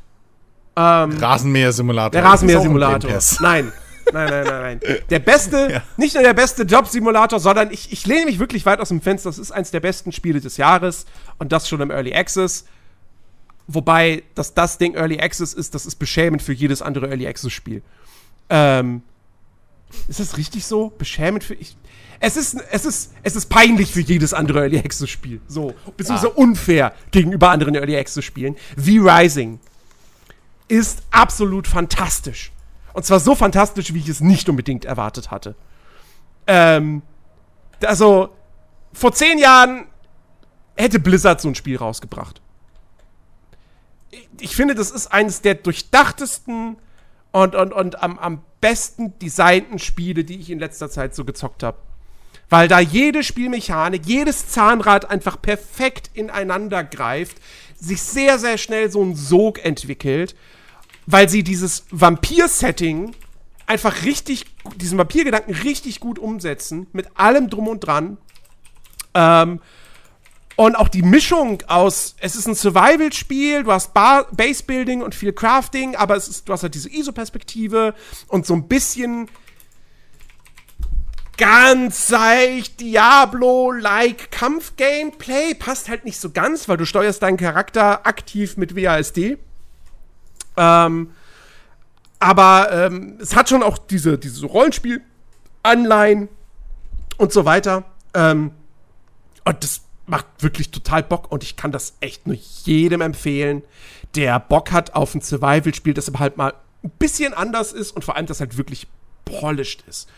ähm, 0.74 1.18
Rasenmäher-Simulator. 1.18 2.10
Der 2.10 2.24
Rasenmäher-Simulator. 2.24 3.18
Nein. 3.40 3.72
nein, 4.12 4.28
nein, 4.28 4.44
nein, 4.44 4.80
nein. 4.80 4.80
Der 5.10 5.18
beste, 5.18 5.72
ja. 5.72 5.82
nicht 5.96 6.14
nur 6.14 6.22
der 6.22 6.34
beste 6.34 6.62
Job-Simulator, 6.62 7.38
sondern 7.38 7.70
ich, 7.70 7.92
ich 7.92 8.06
lehne 8.06 8.26
mich 8.26 8.38
wirklich 8.38 8.66
weit 8.66 8.80
aus 8.80 8.88
dem 8.88 9.00
Fenster. 9.00 9.28
Das 9.28 9.38
ist 9.38 9.52
eins 9.52 9.70
der 9.70 9.80
besten 9.80 10.12
Spiele 10.12 10.40
des 10.40 10.56
Jahres 10.56 11.06
und 11.38 11.52
das 11.52 11.68
schon 11.68 11.80
im 11.80 11.90
Early 11.90 12.14
Access. 12.14 12.64
Wobei, 13.66 14.22
dass 14.34 14.54
das 14.54 14.78
Ding 14.78 14.94
Early 14.94 15.20
Access 15.20 15.54
ist, 15.54 15.74
das 15.74 15.86
ist 15.86 15.96
beschämend 15.96 16.42
für 16.42 16.52
jedes 16.52 16.82
andere 16.82 17.08
Early 17.08 17.26
Access-Spiel. 17.26 17.82
Ähm, 18.50 19.02
ist 20.08 20.20
das 20.20 20.36
richtig 20.36 20.66
so? 20.66 20.92
Beschämend 20.98 21.44
für. 21.44 21.54
Ich, 21.54 21.76
es 22.20 22.36
ist, 22.36 22.56
es 22.70 22.84
ist, 22.84 23.12
es 23.22 23.36
ist 23.36 23.46
peinlich 23.46 23.92
für 23.92 24.00
jedes 24.00 24.32
andere 24.32 24.60
Early 24.60 24.78
Access 24.78 25.10
Spiel. 25.10 25.40
So. 25.48 25.74
Beziehungsweise 25.96 26.32
ah. 26.32 26.36
unfair 26.36 26.94
gegenüber 27.10 27.50
anderen 27.50 27.74
Early 27.74 27.96
Access 27.96 28.24
Spielen. 28.24 28.56
Wie 28.76 28.98
Rising 28.98 29.58
ist 30.68 31.02
absolut 31.10 31.66
fantastisch. 31.66 32.52
Und 32.93 33.05
zwar 33.05 33.20
so 33.20 33.35
fantastisch, 33.35 33.94
wie 33.94 33.98
ich 33.98 34.09
es 34.09 34.20
nicht 34.20 34.48
unbedingt 34.48 34.85
erwartet 34.85 35.31
hatte. 35.31 35.55
Ähm, 36.47 37.02
also, 37.85 38.31
vor 38.93 39.12
zehn 39.12 39.39
Jahren 39.39 39.86
hätte 40.77 40.98
Blizzard 40.98 41.40
so 41.40 41.48
ein 41.48 41.55
Spiel 41.55 41.77
rausgebracht. 41.77 42.40
Ich, 44.10 44.28
ich 44.40 44.56
finde, 44.56 44.74
das 44.74 44.90
ist 44.90 45.09
eines 45.09 45.40
der 45.40 45.55
durchdachtesten 45.55 46.77
und, 47.32 47.55
und, 47.55 47.73
und 47.73 48.02
am, 48.02 48.19
am 48.19 48.43
besten 48.60 49.19
designten 49.19 49.78
Spiele, 49.78 50.24
die 50.24 50.39
ich 50.39 50.51
in 50.51 50.59
letzter 50.59 50.90
Zeit 50.90 51.14
so 51.14 51.24
gezockt 51.24 51.62
habe. 51.62 51.78
Weil 52.51 52.69
da 52.69 52.81
jede 52.81 53.24
Spielmechanik, 53.24 54.02
jedes 54.05 54.48
Zahnrad 54.48 55.10
einfach 55.10 55.40
perfekt 55.40 56.10
ineinander 56.12 56.85
greift, 56.85 57.39
sich 57.78 58.02
sehr, 58.02 58.39
sehr 58.39 58.59
schnell 58.59 58.90
so 58.90 59.02
ein 59.02 59.16
Sog 59.16 59.64
entwickelt 59.64 60.36
weil 61.06 61.28
sie 61.28 61.42
dieses 61.42 61.84
Vampir-Setting 61.90 63.14
einfach 63.66 64.04
richtig, 64.04 64.46
diesen 64.76 64.98
Vampir-Gedanken 64.98 65.52
richtig 65.52 66.00
gut 66.00 66.18
umsetzen, 66.18 66.86
mit 66.92 67.08
allem 67.18 67.48
drum 67.48 67.68
und 67.68 67.80
dran. 67.80 68.18
Ähm, 69.14 69.60
und 70.56 70.76
auch 70.76 70.88
die 70.88 71.02
Mischung 71.02 71.62
aus, 71.66 72.14
es 72.20 72.36
ist 72.36 72.46
ein 72.46 72.54
Survival-Spiel, 72.54 73.64
du 73.64 73.72
hast 73.72 73.94
Base-Building 73.94 75.02
und 75.02 75.14
viel 75.14 75.32
Crafting, 75.32 75.96
aber 75.96 76.16
es 76.16 76.28
ist, 76.28 76.48
du 76.48 76.52
hast 76.52 76.62
halt 76.62 76.74
diese 76.74 76.90
ISO-Perspektive 76.90 77.94
und 78.28 78.46
so 78.46 78.54
ein 78.54 78.68
bisschen 78.68 79.28
ganz 81.38 82.06
seicht 82.06 82.80
Diablo-like 82.80 84.30
Kampf-Gameplay. 84.30 85.54
Passt 85.54 85.88
halt 85.88 86.04
nicht 86.04 86.20
so 86.20 86.30
ganz, 86.30 86.68
weil 86.68 86.76
du 86.76 86.84
steuerst 86.84 87.22
deinen 87.22 87.38
Charakter 87.38 88.06
aktiv 88.06 88.56
mit 88.56 88.76
WASD. 88.76 89.38
Ähm, 90.56 91.10
aber 92.18 92.68
ähm, 92.70 93.18
es 93.20 93.34
hat 93.34 93.48
schon 93.48 93.62
auch 93.62 93.78
diese, 93.78 94.18
diese 94.18 94.46
Rollenspiel-Anleihen 94.46 96.28
und 97.16 97.32
so 97.32 97.44
weiter. 97.44 97.84
Ähm, 98.14 98.52
und 99.44 99.64
das 99.64 99.82
macht 100.06 100.26
wirklich 100.38 100.70
total 100.70 101.02
Bock 101.02 101.32
und 101.32 101.42
ich 101.42 101.56
kann 101.56 101.72
das 101.72 101.94
echt 102.00 102.26
nur 102.26 102.36
jedem 102.36 103.00
empfehlen, 103.00 103.62
der 104.14 104.38
Bock 104.38 104.72
hat 104.72 104.94
auf 104.94 105.14
ein 105.14 105.20
Survival-Spiel, 105.20 105.94
das 105.94 106.08
aber 106.08 106.18
halt 106.18 106.36
mal 106.36 106.54
ein 106.84 106.90
bisschen 106.98 107.32
anders 107.34 107.72
ist 107.72 107.92
und 107.92 108.04
vor 108.04 108.16
allem 108.16 108.26
das 108.26 108.40
halt 108.40 108.56
wirklich 108.56 108.86
polished 109.24 109.84
ist. 109.88 110.08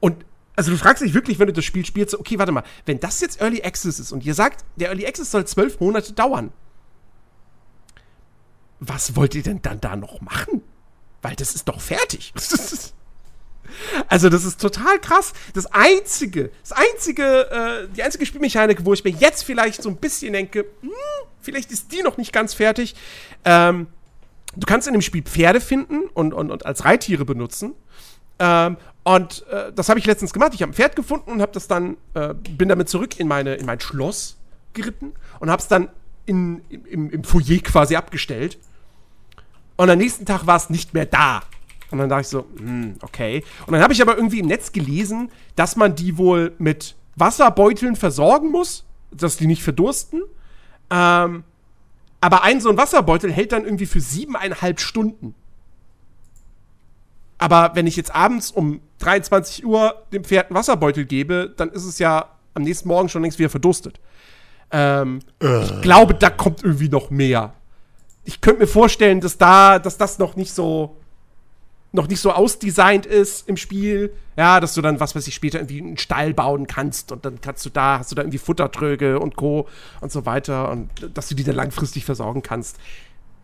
Und 0.00 0.24
also 0.56 0.70
du 0.70 0.76
fragst 0.76 1.02
dich 1.02 1.14
wirklich, 1.14 1.38
wenn 1.38 1.48
du 1.48 1.52
das 1.52 1.64
Spiel 1.64 1.84
spielst, 1.84 2.14
okay, 2.14 2.38
warte 2.38 2.52
mal, 2.52 2.62
wenn 2.86 3.00
das 3.00 3.20
jetzt 3.20 3.40
Early 3.40 3.62
Access 3.62 3.98
ist 3.98 4.12
und 4.12 4.24
ihr 4.24 4.34
sagt, 4.34 4.64
der 4.76 4.88
Early 4.88 5.06
Access 5.06 5.30
soll 5.30 5.44
zwölf 5.46 5.80
Monate 5.80 6.12
dauern, 6.12 6.52
was 8.88 9.16
wollt 9.16 9.34
ihr 9.34 9.42
denn 9.42 9.62
dann 9.62 9.80
da 9.80 9.96
noch 9.96 10.20
machen? 10.20 10.62
Weil 11.22 11.36
das 11.36 11.54
ist 11.54 11.68
doch 11.68 11.80
fertig. 11.80 12.32
also, 14.08 14.28
das 14.28 14.44
ist 14.44 14.60
total 14.60 14.98
krass. 15.00 15.32
Das 15.54 15.66
einzige, 15.66 16.50
das 16.62 16.72
einzige, 16.72 17.50
äh, 17.50 17.88
die 17.94 18.02
einzige 18.02 18.26
Spielmechanik, 18.26 18.84
wo 18.84 18.92
ich 18.92 19.04
mir 19.04 19.10
jetzt 19.10 19.44
vielleicht 19.44 19.82
so 19.82 19.88
ein 19.88 19.96
bisschen 19.96 20.32
denke, 20.32 20.66
hm, 20.80 20.90
vielleicht 21.40 21.72
ist 21.72 21.92
die 21.92 22.02
noch 22.02 22.16
nicht 22.16 22.32
ganz 22.32 22.54
fertig. 22.54 22.94
Ähm, 23.44 23.86
du 24.56 24.66
kannst 24.66 24.86
in 24.86 24.92
dem 24.92 25.02
Spiel 25.02 25.22
Pferde 25.22 25.60
finden 25.60 26.04
und, 26.14 26.34
und, 26.34 26.50
und 26.50 26.66
als 26.66 26.84
Reittiere 26.84 27.24
benutzen. 27.24 27.74
Ähm, 28.38 28.76
und 29.04 29.46
äh, 29.48 29.72
das 29.72 29.88
habe 29.88 29.98
ich 29.98 30.06
letztens 30.06 30.32
gemacht. 30.32 30.52
Ich 30.54 30.62
habe 30.62 30.72
ein 30.72 30.74
Pferd 30.74 30.96
gefunden 30.96 31.30
und 31.30 31.42
habe 31.42 31.52
das 31.52 31.68
dann, 31.68 31.96
äh, 32.14 32.34
bin 32.34 32.68
damit 32.68 32.88
zurück 32.88 33.20
in, 33.20 33.28
meine, 33.28 33.54
in 33.54 33.66
mein 33.66 33.80
Schloss 33.80 34.38
geritten 34.72 35.12
und 35.40 35.50
habe 35.50 35.60
es 35.60 35.68
dann 35.68 35.88
in, 36.26 36.62
im, 36.68 37.10
im 37.10 37.24
Foyer 37.24 37.60
quasi 37.62 37.96
abgestellt. 37.96 38.58
Und 39.76 39.90
am 39.90 39.98
nächsten 39.98 40.24
Tag 40.24 40.46
war 40.46 40.56
es 40.56 40.70
nicht 40.70 40.94
mehr 40.94 41.06
da. 41.06 41.42
Und 41.90 41.98
dann 41.98 42.08
dachte 42.08 42.22
ich 42.22 42.28
so, 42.28 42.46
hm, 42.58 42.96
okay. 43.02 43.44
Und 43.66 43.72
dann 43.72 43.82
habe 43.82 43.92
ich 43.92 44.02
aber 44.02 44.16
irgendwie 44.16 44.40
im 44.40 44.46
Netz 44.46 44.72
gelesen, 44.72 45.30
dass 45.56 45.76
man 45.76 45.94
die 45.94 46.18
wohl 46.18 46.52
mit 46.58 46.96
Wasserbeuteln 47.16 47.96
versorgen 47.96 48.50
muss, 48.50 48.84
dass 49.10 49.36
die 49.36 49.46
nicht 49.46 49.62
verdursten. 49.62 50.22
Ähm, 50.90 51.44
aber 52.20 52.42
ein 52.42 52.60
so 52.60 52.70
ein 52.70 52.76
Wasserbeutel 52.76 53.30
hält 53.30 53.52
dann 53.52 53.64
irgendwie 53.64 53.86
für 53.86 54.00
siebeneinhalb 54.00 54.80
Stunden. 54.80 55.34
Aber 57.38 57.72
wenn 57.74 57.86
ich 57.86 57.96
jetzt 57.96 58.14
abends 58.14 58.50
um 58.50 58.80
23 59.00 59.66
Uhr 59.66 60.02
dem 60.12 60.24
Pferd 60.24 60.46
einen 60.46 60.56
Wasserbeutel 60.56 61.04
gebe, 61.04 61.52
dann 61.56 61.70
ist 61.70 61.84
es 61.84 61.98
ja 61.98 62.30
am 62.54 62.62
nächsten 62.62 62.88
Morgen 62.88 63.08
schon 63.08 63.22
längst 63.22 63.38
wieder 63.38 63.50
verdurstet. 63.50 64.00
Ähm, 64.70 65.20
äh. 65.42 65.62
Ich 65.64 65.82
glaube, 65.82 66.14
da 66.14 66.30
kommt 66.30 66.64
irgendwie 66.64 66.88
noch 66.88 67.10
mehr 67.10 67.52
ich 68.24 68.40
könnte 68.40 68.60
mir 68.60 68.66
vorstellen, 68.66 69.20
dass 69.20 69.38
da, 69.38 69.78
dass 69.78 69.98
das 69.98 70.18
noch 70.18 70.36
nicht 70.36 70.52
so 70.52 70.96
noch 71.94 72.08
nicht 72.08 72.20
so 72.20 72.32
ausdesignt 72.32 73.06
ist 73.06 73.48
im 73.48 73.56
Spiel, 73.56 74.12
ja, 74.36 74.58
dass 74.58 74.74
du 74.74 74.82
dann, 74.82 74.98
was 74.98 75.14
weiß 75.14 75.28
ich, 75.28 75.34
später 75.34 75.60
irgendwie 75.60 75.80
einen 75.80 75.96
Stall 75.96 76.34
bauen 76.34 76.66
kannst 76.66 77.12
und 77.12 77.24
dann 77.24 77.40
kannst 77.40 77.64
du 77.64 77.70
da, 77.70 78.00
hast 78.00 78.10
du 78.10 78.16
da 78.16 78.22
irgendwie 78.22 78.38
Futtertröge 78.38 79.20
und 79.20 79.36
Co. 79.36 79.68
und 80.00 80.10
so 80.10 80.26
weiter 80.26 80.72
und 80.72 80.90
dass 81.14 81.28
du 81.28 81.36
die 81.36 81.44
dann 81.44 81.54
langfristig 81.54 82.04
versorgen 82.04 82.42
kannst. 82.42 82.78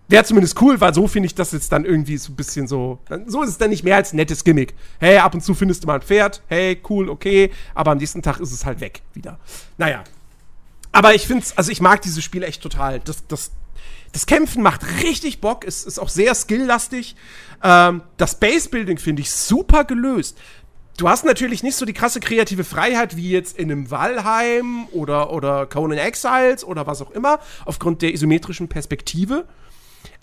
Wäre 0.09 0.25
zumindest 0.25 0.61
cool, 0.61 0.81
weil 0.81 0.93
so 0.93 1.07
finde 1.07 1.27
ich 1.27 1.37
das 1.37 1.53
jetzt 1.53 1.71
dann 1.71 1.85
irgendwie 1.85 2.17
so 2.17 2.33
ein 2.33 2.35
bisschen 2.35 2.67
so. 2.67 2.99
So 3.27 3.45
ist 3.45 3.51
es 3.51 3.59
dann 3.59 3.71
nicht 3.71 3.85
mehr 3.85 3.95
als 3.95 4.13
ein 4.13 4.17
nettes 4.17 4.43
Gimmick. 4.43 4.75
Hey, 4.99 5.19
ab 5.19 5.33
und 5.33 5.43
zu 5.43 5.55
findest 5.55 5.85
du 5.85 5.87
mal 5.87 5.95
ein 5.95 6.03
Pferd. 6.03 6.43
Hey, 6.49 6.83
cool, 6.89 7.09
okay. 7.09 7.53
Aber 7.77 7.93
am 7.93 7.99
nächsten 7.99 8.21
Tag 8.21 8.41
ist 8.41 8.51
es 8.51 8.67
halt 8.67 8.81
weg 8.81 9.03
wieder. 9.15 9.39
Naja. 9.79 10.03
Aber 10.91 11.15
ich 11.15 11.29
finde 11.29 11.45
es, 11.45 11.57
also 11.57 11.71
ich 11.71 11.81
mag 11.81 12.03
dieses 12.03 12.25
Spiel 12.25 12.43
echt 12.43 12.61
total. 12.61 12.99
Das, 12.99 13.25
das 13.29 13.53
das 14.13 14.27
Kämpfen 14.27 14.63
macht 14.63 15.03
richtig 15.03 15.41
Bock, 15.41 15.65
es 15.65 15.85
ist 15.85 15.99
auch 15.99 16.09
sehr 16.09 16.35
skilllastig. 16.35 17.17
Ähm, 17.63 18.03
das 18.17 18.35
Base-Building 18.35 18.99
finde 18.99 19.23
ich 19.23 19.31
super 19.31 19.85
gelöst. 19.85 20.37
Du 20.97 21.09
hast 21.09 21.25
natürlich 21.25 21.63
nicht 21.63 21.77
so 21.77 21.87
die 21.87 21.95
krasse 21.95 22.21
kreative 22.21 22.65
Freiheit 22.65 23.17
wie 23.17 23.31
jetzt 23.31 23.57
in 23.57 23.71
einem 23.71 23.91
Valheim 23.91 24.87
oder, 24.93 25.33
oder 25.33 25.67
Conan 25.67 25.99
Exiles 25.99 26.65
oder 26.65 26.87
was 26.87 27.01
auch 27.01 27.11
immer, 27.13 27.41
aufgrund 27.65 28.03
der 28.03 28.13
isometrischen 28.13 28.69
Perspektive. 28.69 29.47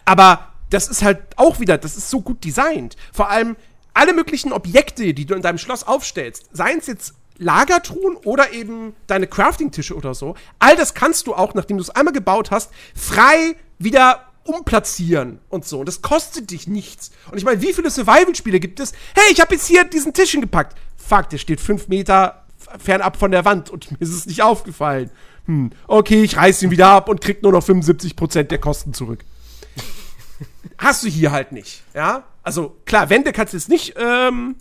Aber 0.06 0.54
das 0.70 0.88
ist 0.88 1.02
halt 1.02 1.20
auch 1.36 1.60
wieder, 1.60 1.78
das 1.78 1.98
ist 1.98 2.10
so 2.10 2.22
gut 2.22 2.44
designt. 2.44 2.96
Vor 3.12 3.30
allem 3.30 3.56
alle 3.94 4.14
möglichen 4.14 4.54
Objekte, 4.54 5.14
die 5.14 5.26
du 5.26 5.34
in 5.34 5.42
deinem 5.42 5.58
Schloss 5.58 5.84
aufstellst, 5.84 6.50
seien 6.52 6.78
es 6.78 6.88
jetzt 6.88 7.16
Lagertruhen 7.40 8.16
oder 8.18 8.54
eben 8.54 8.96
deine 9.08 9.28
Crafting-Tische 9.28 9.96
oder 9.96 10.14
so, 10.14 10.36
all 10.60 10.76
das 10.76 10.94
kannst 10.94 11.28
du 11.28 11.34
auch, 11.34 11.54
nachdem 11.54 11.78
du 11.78 11.84
es 11.84 11.90
einmal 11.90 12.14
gebaut 12.14 12.52
hast, 12.52 12.72
frei 12.96 13.56
wieder 13.78 14.28
umplatzieren 14.44 15.40
und 15.50 15.66
so. 15.66 15.80
Und 15.80 15.88
das 15.88 16.02
kostet 16.02 16.52
dich 16.52 16.68
nichts. 16.68 17.12
Und 17.32 17.38
ich 17.38 17.44
meine, 17.44 17.62
wie 17.62 17.74
viele 17.74 17.90
Survival-Spiele 17.90 18.60
gibt 18.60 18.80
es? 18.80 18.94
Hey, 19.14 19.32
ich 19.32 19.42
habe 19.42 19.56
jetzt 19.56 19.68
hier 19.68 19.84
diesen 19.84 20.14
Tisch 20.14 20.32
hingepackt. 20.32 20.78
Fuck, 20.96 21.30
der 21.30 21.38
steht 21.38 21.62
fünf 21.62 21.88
Meter 21.88 22.46
fernab 22.80 23.18
von 23.18 23.32
der 23.32 23.46
Wand 23.46 23.70
und 23.70 23.92
mir 24.00 24.02
ist 24.02 24.14
es 24.14 24.26
nicht 24.26 24.42
aufgefallen. 24.42 25.12
Hm, 25.46 25.72
okay, 25.88 26.24
ich 26.24 26.38
reiß 26.38 26.62
ihn 26.64 26.72
wieder 26.72 26.88
ab 26.88 27.10
und 27.10 27.22
krieg 27.22 27.42
nur 27.44 27.52
noch 27.52 27.64
75% 27.66 28.44
der 28.44 28.58
Kosten 28.58 28.94
zurück. 28.94 29.24
Hast 30.78 31.04
du 31.04 31.08
hier 31.08 31.32
halt 31.32 31.52
nicht, 31.52 31.84
ja? 31.94 32.24
Also 32.44 32.76
klar, 32.86 33.10
Wände 33.10 33.32
kannst 33.34 33.54
du 33.54 33.58
jetzt 33.58 33.70
nicht 33.70 33.96
ähm, 33.98 34.56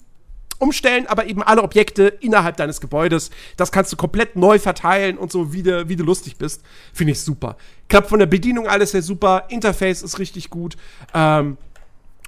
umstellen, 0.59 1.07
aber 1.07 1.27
eben 1.27 1.43
alle 1.43 1.63
Objekte 1.63 2.07
innerhalb 2.21 2.57
deines 2.57 2.81
Gebäudes, 2.81 3.31
das 3.57 3.73
kannst 3.73 3.93
du 3.93 3.97
komplett 3.97 4.37
neu 4.37 4.59
verteilen 4.59 5.19
und 5.19 5.31
so, 5.31 5.53
wie 5.53 5.63
du, 5.63 5.89
wie 5.89 5.97
du 5.97 6.05
lustig 6.05 6.37
bist. 6.37 6.63
Finde 6.93 7.13
ich 7.13 7.21
super. 7.21 7.57
Klappt 7.89 8.09
von 8.09 8.19
der 8.19 8.27
Bedienung 8.27 8.67
alles 8.67 8.91
sehr 8.93 9.03
super, 9.03 9.45
Interface 9.49 10.03
ist 10.03 10.19
richtig 10.19 10.51
gut. 10.51 10.77
Ähm, 11.15 11.57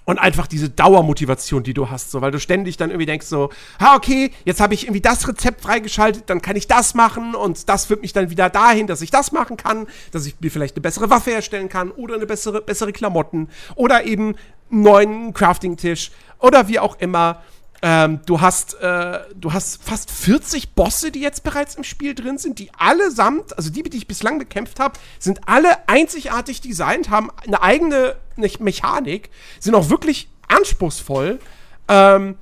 und 0.08 0.16
einfach 0.16 0.46
diese 0.46 0.70
Dauermotivation, 0.70 1.62
die 1.64 1.74
du 1.74 1.90
hast, 1.90 2.10
so, 2.10 2.22
weil 2.22 2.30
du 2.30 2.40
ständig 2.40 2.78
dann 2.78 2.88
irgendwie 2.88 3.04
denkst 3.04 3.26
so, 3.26 3.50
ha, 3.78 3.94
okay, 3.94 4.30
jetzt 4.46 4.58
habe 4.58 4.72
ich 4.72 4.84
irgendwie 4.84 5.02
das 5.02 5.28
Rezept 5.28 5.60
freigeschaltet, 5.60 6.30
dann 6.30 6.40
kann 6.40 6.56
ich 6.56 6.66
das 6.66 6.94
machen 6.94 7.34
und 7.34 7.68
das 7.68 7.84
führt 7.84 8.00
mich 8.00 8.14
dann 8.14 8.30
wieder 8.30 8.48
dahin, 8.48 8.86
dass 8.86 9.02
ich 9.02 9.10
das 9.10 9.32
machen 9.32 9.58
kann, 9.58 9.86
dass 10.10 10.24
ich 10.24 10.40
mir 10.40 10.50
vielleicht 10.50 10.76
eine 10.76 10.80
bessere 10.80 11.10
Waffe 11.10 11.32
herstellen 11.32 11.68
kann 11.68 11.90
oder 11.90 12.14
eine 12.14 12.24
bessere, 12.24 12.62
bessere 12.62 12.94
Klamotten 12.94 13.50
oder 13.74 14.06
eben 14.06 14.34
einen 14.70 14.82
neuen 14.82 15.34
Crafting-Tisch 15.34 16.10
oder 16.38 16.68
wie 16.68 16.78
auch 16.78 16.98
immer. 17.00 17.42
Ähm, 17.80 18.20
du 18.26 18.40
hast, 18.40 18.74
äh, 18.74 19.20
du 19.36 19.52
hast 19.52 19.82
fast 19.82 20.10
40 20.10 20.74
Bosse, 20.74 21.12
die 21.12 21.20
jetzt 21.20 21.44
bereits 21.44 21.76
im 21.76 21.84
Spiel 21.84 22.14
drin 22.14 22.36
sind, 22.36 22.58
die 22.58 22.70
allesamt, 22.76 23.56
also 23.56 23.70
die, 23.70 23.84
die 23.84 23.96
ich 23.96 24.08
bislang 24.08 24.38
bekämpft 24.38 24.80
habe, 24.80 24.98
sind 25.20 25.46
alle 25.46 25.88
einzigartig 25.88 26.60
designt, 26.60 27.08
haben 27.10 27.30
eine 27.46 27.62
eigene 27.62 28.16
Mechanik, 28.36 29.30
sind 29.60 29.76
auch 29.76 29.90
wirklich 29.90 30.28
anspruchsvoll. 30.48 31.38
Ähm, 31.86 32.36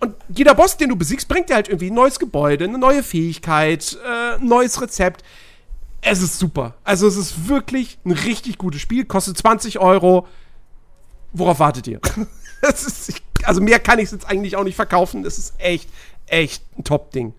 und 0.00 0.14
jeder 0.28 0.54
Boss, 0.54 0.76
den 0.76 0.90
du 0.90 0.96
besiegst, 0.96 1.28
bringt 1.28 1.48
dir 1.48 1.54
halt 1.54 1.68
irgendwie 1.68 1.90
ein 1.90 1.94
neues 1.94 2.18
Gebäude, 2.18 2.64
eine 2.64 2.78
neue 2.78 3.02
Fähigkeit, 3.02 3.96
äh, 4.04 4.34
ein 4.34 4.46
neues 4.46 4.82
Rezept. 4.82 5.22
Es 6.02 6.20
ist 6.20 6.38
super. 6.38 6.74
Also 6.84 7.06
es 7.06 7.16
ist 7.16 7.48
wirklich 7.48 7.98
ein 8.04 8.10
richtig 8.10 8.58
gutes 8.58 8.80
Spiel. 8.80 9.04
Kostet 9.04 9.38
20 9.38 9.78
Euro. 9.78 10.26
Worauf 11.32 11.60
wartet 11.60 11.86
ihr? 11.86 12.00
ist, 12.68 13.22
also 13.46 13.60
mehr 13.60 13.78
kann 13.78 13.98
ich 13.98 14.06
es 14.06 14.10
jetzt 14.12 14.26
eigentlich 14.26 14.56
auch 14.56 14.64
nicht 14.64 14.76
verkaufen. 14.76 15.24
Es 15.24 15.38
ist 15.38 15.54
echt, 15.58 15.88
echt 16.26 16.62
ein 16.78 16.84
Top-Ding. 16.84 17.34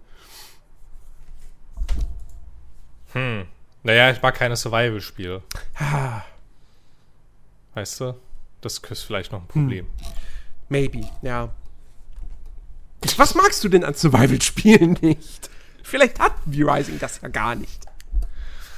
Hm. 3.14 3.46
Naja, 3.84 4.12
ich 4.12 4.22
mag 4.22 4.36
keine 4.36 4.56
Survival-Spiele. 4.56 5.44
weißt 7.74 8.00
du? 8.02 8.16
Das 8.62 8.78
ist 8.78 9.04
vielleicht 9.04 9.32
noch 9.32 9.42
ein 9.42 9.48
Problem. 9.48 9.86
Hm. 9.86 10.14
Maybe, 10.70 11.10
ja. 11.22 11.50
Was 13.18 13.36
magst 13.36 13.64
du 13.64 13.70
denn 13.70 13.84
an 13.84 13.94
Survival-Spielen 13.94 14.98
nicht? 15.02 15.50
Vielleicht 15.84 16.20
hat 16.20 16.34
V-Rising 16.46 17.00
das 17.00 17.20
ja 17.22 17.28
gar 17.28 17.56
nicht. 17.56 17.86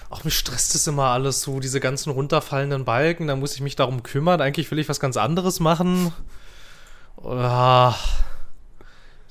Ach, 0.10 0.24
mich 0.24 0.38
stresst 0.38 0.76
es 0.76 0.88
immer 0.88 1.06
alles 1.06 1.42
so, 1.42 1.60
diese 1.60 1.80
ganzen 1.80 2.12
runterfallenden 2.12 2.86
Balken, 2.86 3.28
da 3.28 3.36
muss 3.36 3.56
ich 3.56 3.62
mich 3.62 3.76
darum 3.76 4.02
kümmern. 4.02 4.42
Eigentlich 4.42 4.70
will 4.72 4.80
ich 4.80 4.90
was 4.90 5.00
ganz 5.00 5.18
anderes 5.18 5.60
machen. 5.60 6.12
Oh, 7.28 7.92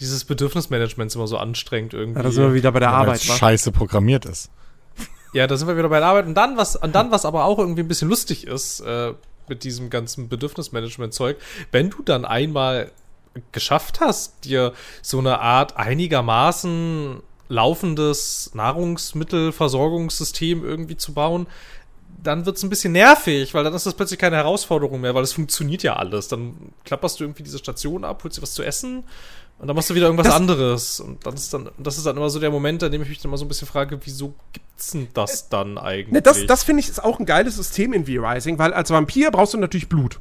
dieses 0.01 0.25
Bedürfnismanagement 0.25 1.11
ist 1.11 1.15
immer 1.15 1.29
so 1.29 1.39
anstrengend 1.39 1.95
irgendwie. 1.95 2.19
Ja, 2.19 2.25
da 2.25 2.31
sind 2.33 2.43
wir 2.43 2.55
wieder 2.55 2.73
bei 2.73 2.81
der 2.81 2.91
Arbeit. 2.91 3.23
Scheiße 3.23 3.71
programmiert 3.71 4.25
ist. 4.25 4.51
Ja, 5.33 5.47
da 5.47 5.57
sind 5.57 5.69
wir 5.69 5.77
wieder 5.77 5.89
bei 5.89 6.01
der 6.01 6.09
Arbeit. 6.09 6.27
Und 6.27 6.35
dann, 6.35 6.57
was, 6.57 6.75
und 6.77 6.95
dann, 6.95 7.13
was 7.13 7.25
aber 7.25 7.45
auch 7.45 7.59
irgendwie 7.59 7.83
ein 7.83 7.89
bisschen 7.89 8.09
lustig 8.09 8.47
ist, 8.47 8.81
äh, 8.81 9.15
mit 9.49 9.65
diesem 9.65 9.91
ganzen 9.91 10.29
Bedürfnismanagement-Zeug, 10.29 11.37
wenn 11.71 11.91
du 11.91 12.03
dann 12.03 12.25
einmal 12.25 12.91
geschafft 13.53 14.01
hast, 14.01 14.45
dir 14.45 14.73
so 15.03 15.19
eine 15.19 15.41
Art 15.41 15.77
einigermaßen 15.77 17.21
laufendes 17.49 18.53
Nahrungsmittelversorgungssystem 18.55 20.65
irgendwie 20.65 20.97
zu 20.97 21.15
bauen, 21.15 21.47
dann 22.25 22.47
wird 22.47 22.57
es 22.57 22.63
ein 22.63 22.71
bisschen 22.71 22.93
nervig, 22.93 23.55
weil 23.55 23.65
dann 23.65 23.75
ist 23.75 23.87
das 23.87 23.95
plötzlich 23.95 24.19
keine 24.19 24.37
Herausforderung 24.37 25.01
mehr, 25.01 25.15
weil 25.15 25.23
es 25.23 25.33
funktioniert 25.33 25.83
ja 25.83 25.97
alles. 25.97 26.29
Dann 26.29 26.73
klapperst 26.85 27.21
du 27.21 27.25
irgendwie 27.25 27.43
diese 27.43 27.59
Station 27.59 28.05
ab, 28.05 28.23
holst 28.25 28.39
dir 28.39 28.43
was 28.43 28.55
zu 28.55 28.63
essen 28.63 29.05
und 29.59 29.69
dann 29.69 29.77
machst 29.77 29.91
du 29.91 29.95
wieder 29.95 30.07
irgendwas 30.07 30.27
das, 30.27 30.37
anderes. 30.37 31.01
Und 31.01 31.25
dann 31.27 31.35
ist 31.35 31.53
dann, 31.55 31.71
das 31.79 31.97
ist 31.97 32.07
dann 32.07 32.17
immer 32.17 32.31
so 32.31 32.41
der 32.41 32.51
Moment, 32.51 32.83
an 32.83 32.91
dem 32.91 33.03
ich 33.03 33.09
mich 33.09 33.19
dann 33.19 33.31
immer 33.31 33.39
so 33.39 33.45
ein 33.45 33.49
bisschen 33.49 33.69
frage, 33.69 34.01
wieso 34.03 34.35
gibt's 34.53 34.91
denn 34.91 35.09
das 35.15 35.49
dann 35.49 35.79
eigentlich? 35.79 36.13
Ne, 36.13 36.23
das 36.23 36.45
das 36.47 36.65
finde 36.65 36.81
ich 36.81 36.89
ist 36.89 37.03
auch 37.03 37.21
ein 37.21 37.27
geiles 37.27 37.57
System 37.57 37.93
in 37.93 38.07
V-Rising, 38.07 38.59
weil 38.59 38.73
als 38.73 38.91
Vampir 38.91 39.31
brauchst 39.31 39.55
du 39.55 39.59
natürlich 39.59 39.89
Blut. 39.89 40.21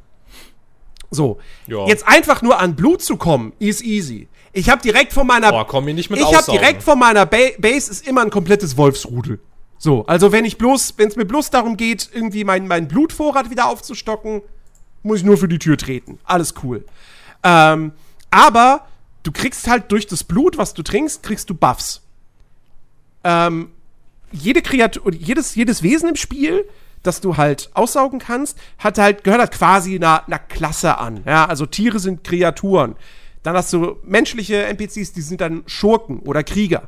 So. 1.09 1.39
Ja. 1.67 1.85
Jetzt 1.87 2.07
einfach 2.07 2.41
nur 2.41 2.59
an 2.59 2.75
Blut 2.75 3.01
zu 3.01 3.17
kommen, 3.17 3.53
ist 3.59 3.83
easy. 3.83 4.27
Ich 4.51 4.69
habe 4.69 4.81
direkt 4.81 5.13
von 5.13 5.25
meiner 5.25 5.51
Boah, 5.51 5.65
komm 5.65 5.85
mir 5.85 5.93
nicht 5.93 6.09
mit 6.09 6.19
Ich 6.19 6.35
habe 6.35 6.51
direkt 6.51 6.83
von 6.83 6.99
meiner 6.99 7.25
ba 7.25 7.37
Base 7.57 7.89
ist 7.91 8.07
immer 8.07 8.21
ein 8.21 8.29
komplettes 8.29 8.77
Wolfsrudel. 8.77 9.39
So, 9.83 10.05
also 10.05 10.31
wenn 10.31 10.45
ich 10.45 10.57
bloß, 10.57 10.93
wenn 10.95 11.09
es 11.09 11.17
mir 11.17 11.25
bloß 11.25 11.49
darum 11.49 11.75
geht, 11.75 12.09
irgendwie 12.13 12.45
meinen 12.45 12.69
mein 12.69 12.87
Blutvorrat 12.87 13.49
wieder 13.49 13.67
aufzustocken, 13.67 14.41
muss 15.01 15.17
ich 15.17 15.25
nur 15.25 15.37
für 15.37 15.49
die 15.49 15.59
Tür 15.59 15.77
treten. 15.77 16.19
Alles 16.23 16.53
cool. 16.63 16.85
Ähm, 17.43 17.91
aber 18.31 18.87
du 19.23 19.33
kriegst 19.33 19.67
halt 19.67 19.91
durch 19.91 20.07
das 20.07 20.23
Blut, 20.23 20.57
was 20.57 20.73
du 20.73 20.83
trinkst, 20.83 21.21
kriegst 21.21 21.49
du 21.49 21.53
Buffs. 21.53 22.01
Ähm, 23.25 23.71
jede 24.31 24.61
Kreatur, 24.61 25.11
jedes, 25.11 25.53
jedes 25.53 25.83
Wesen 25.83 26.07
im 26.07 26.15
Spiel, 26.15 26.63
das 27.03 27.19
du 27.19 27.35
halt 27.35 27.69
aussaugen 27.73 28.19
kannst, 28.19 28.57
hat 28.77 28.97
halt, 28.97 29.25
gehört 29.25 29.41
halt 29.41 29.51
quasi 29.51 29.95
einer, 29.95 30.25
einer 30.25 30.39
Klasse 30.39 30.97
an. 30.97 31.23
Ja, 31.25 31.43
also 31.43 31.65
Tiere 31.65 31.99
sind 31.99 32.23
Kreaturen. 32.23 32.95
Dann 33.43 33.57
hast 33.57 33.73
du 33.73 33.97
menschliche 34.05 34.63
NPCs, 34.63 35.11
die 35.11 35.21
sind 35.21 35.41
dann 35.41 35.63
Schurken 35.65 36.19
oder 36.19 36.41
Krieger. 36.41 36.87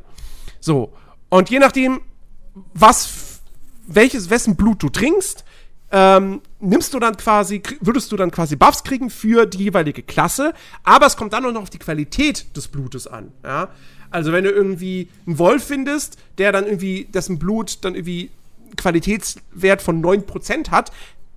So. 0.62 0.94
Und 1.28 1.50
je 1.50 1.60
nachdem, 1.60 2.00
was, 2.74 3.42
welches, 3.88 4.30
wessen 4.30 4.56
Blut 4.56 4.82
du 4.82 4.90
trinkst, 4.90 5.44
ähm, 5.92 6.42
nimmst 6.60 6.94
du 6.94 7.00
dann 7.00 7.16
quasi, 7.16 7.62
würdest 7.80 8.12
du 8.12 8.18
dann 8.18 8.32
quasi 8.32 8.56
Buffs 8.56 8.84
kriegen 8.84 9.10
für 9.10 9.46
die 9.46 9.60
jeweilige 9.60 10.04
Klasse, 10.04 10.54
aber 10.84 11.06
es 11.06 11.16
kommt 11.16 11.34
dann 11.34 11.46
auch 11.46 11.52
noch 11.52 11.62
auf 11.64 11.70
die 11.70 11.80
Qualität 11.80 12.56
des 12.56 12.68
Blutes 12.68 13.08
an, 13.08 13.32
ja. 13.44 13.70
Also 14.12 14.32
wenn 14.32 14.44
du 14.44 14.52
irgendwie 14.52 15.10
einen 15.26 15.40
Wolf 15.40 15.66
findest, 15.66 16.18
der 16.38 16.52
dann 16.52 16.66
irgendwie, 16.66 17.06
dessen 17.06 17.38
Blut 17.38 17.84
dann 17.84 17.96
irgendwie 17.96 18.30
Qualitätswert 18.78 19.82
von 19.82 20.02
9% 20.02 20.70
hat, 20.70 20.92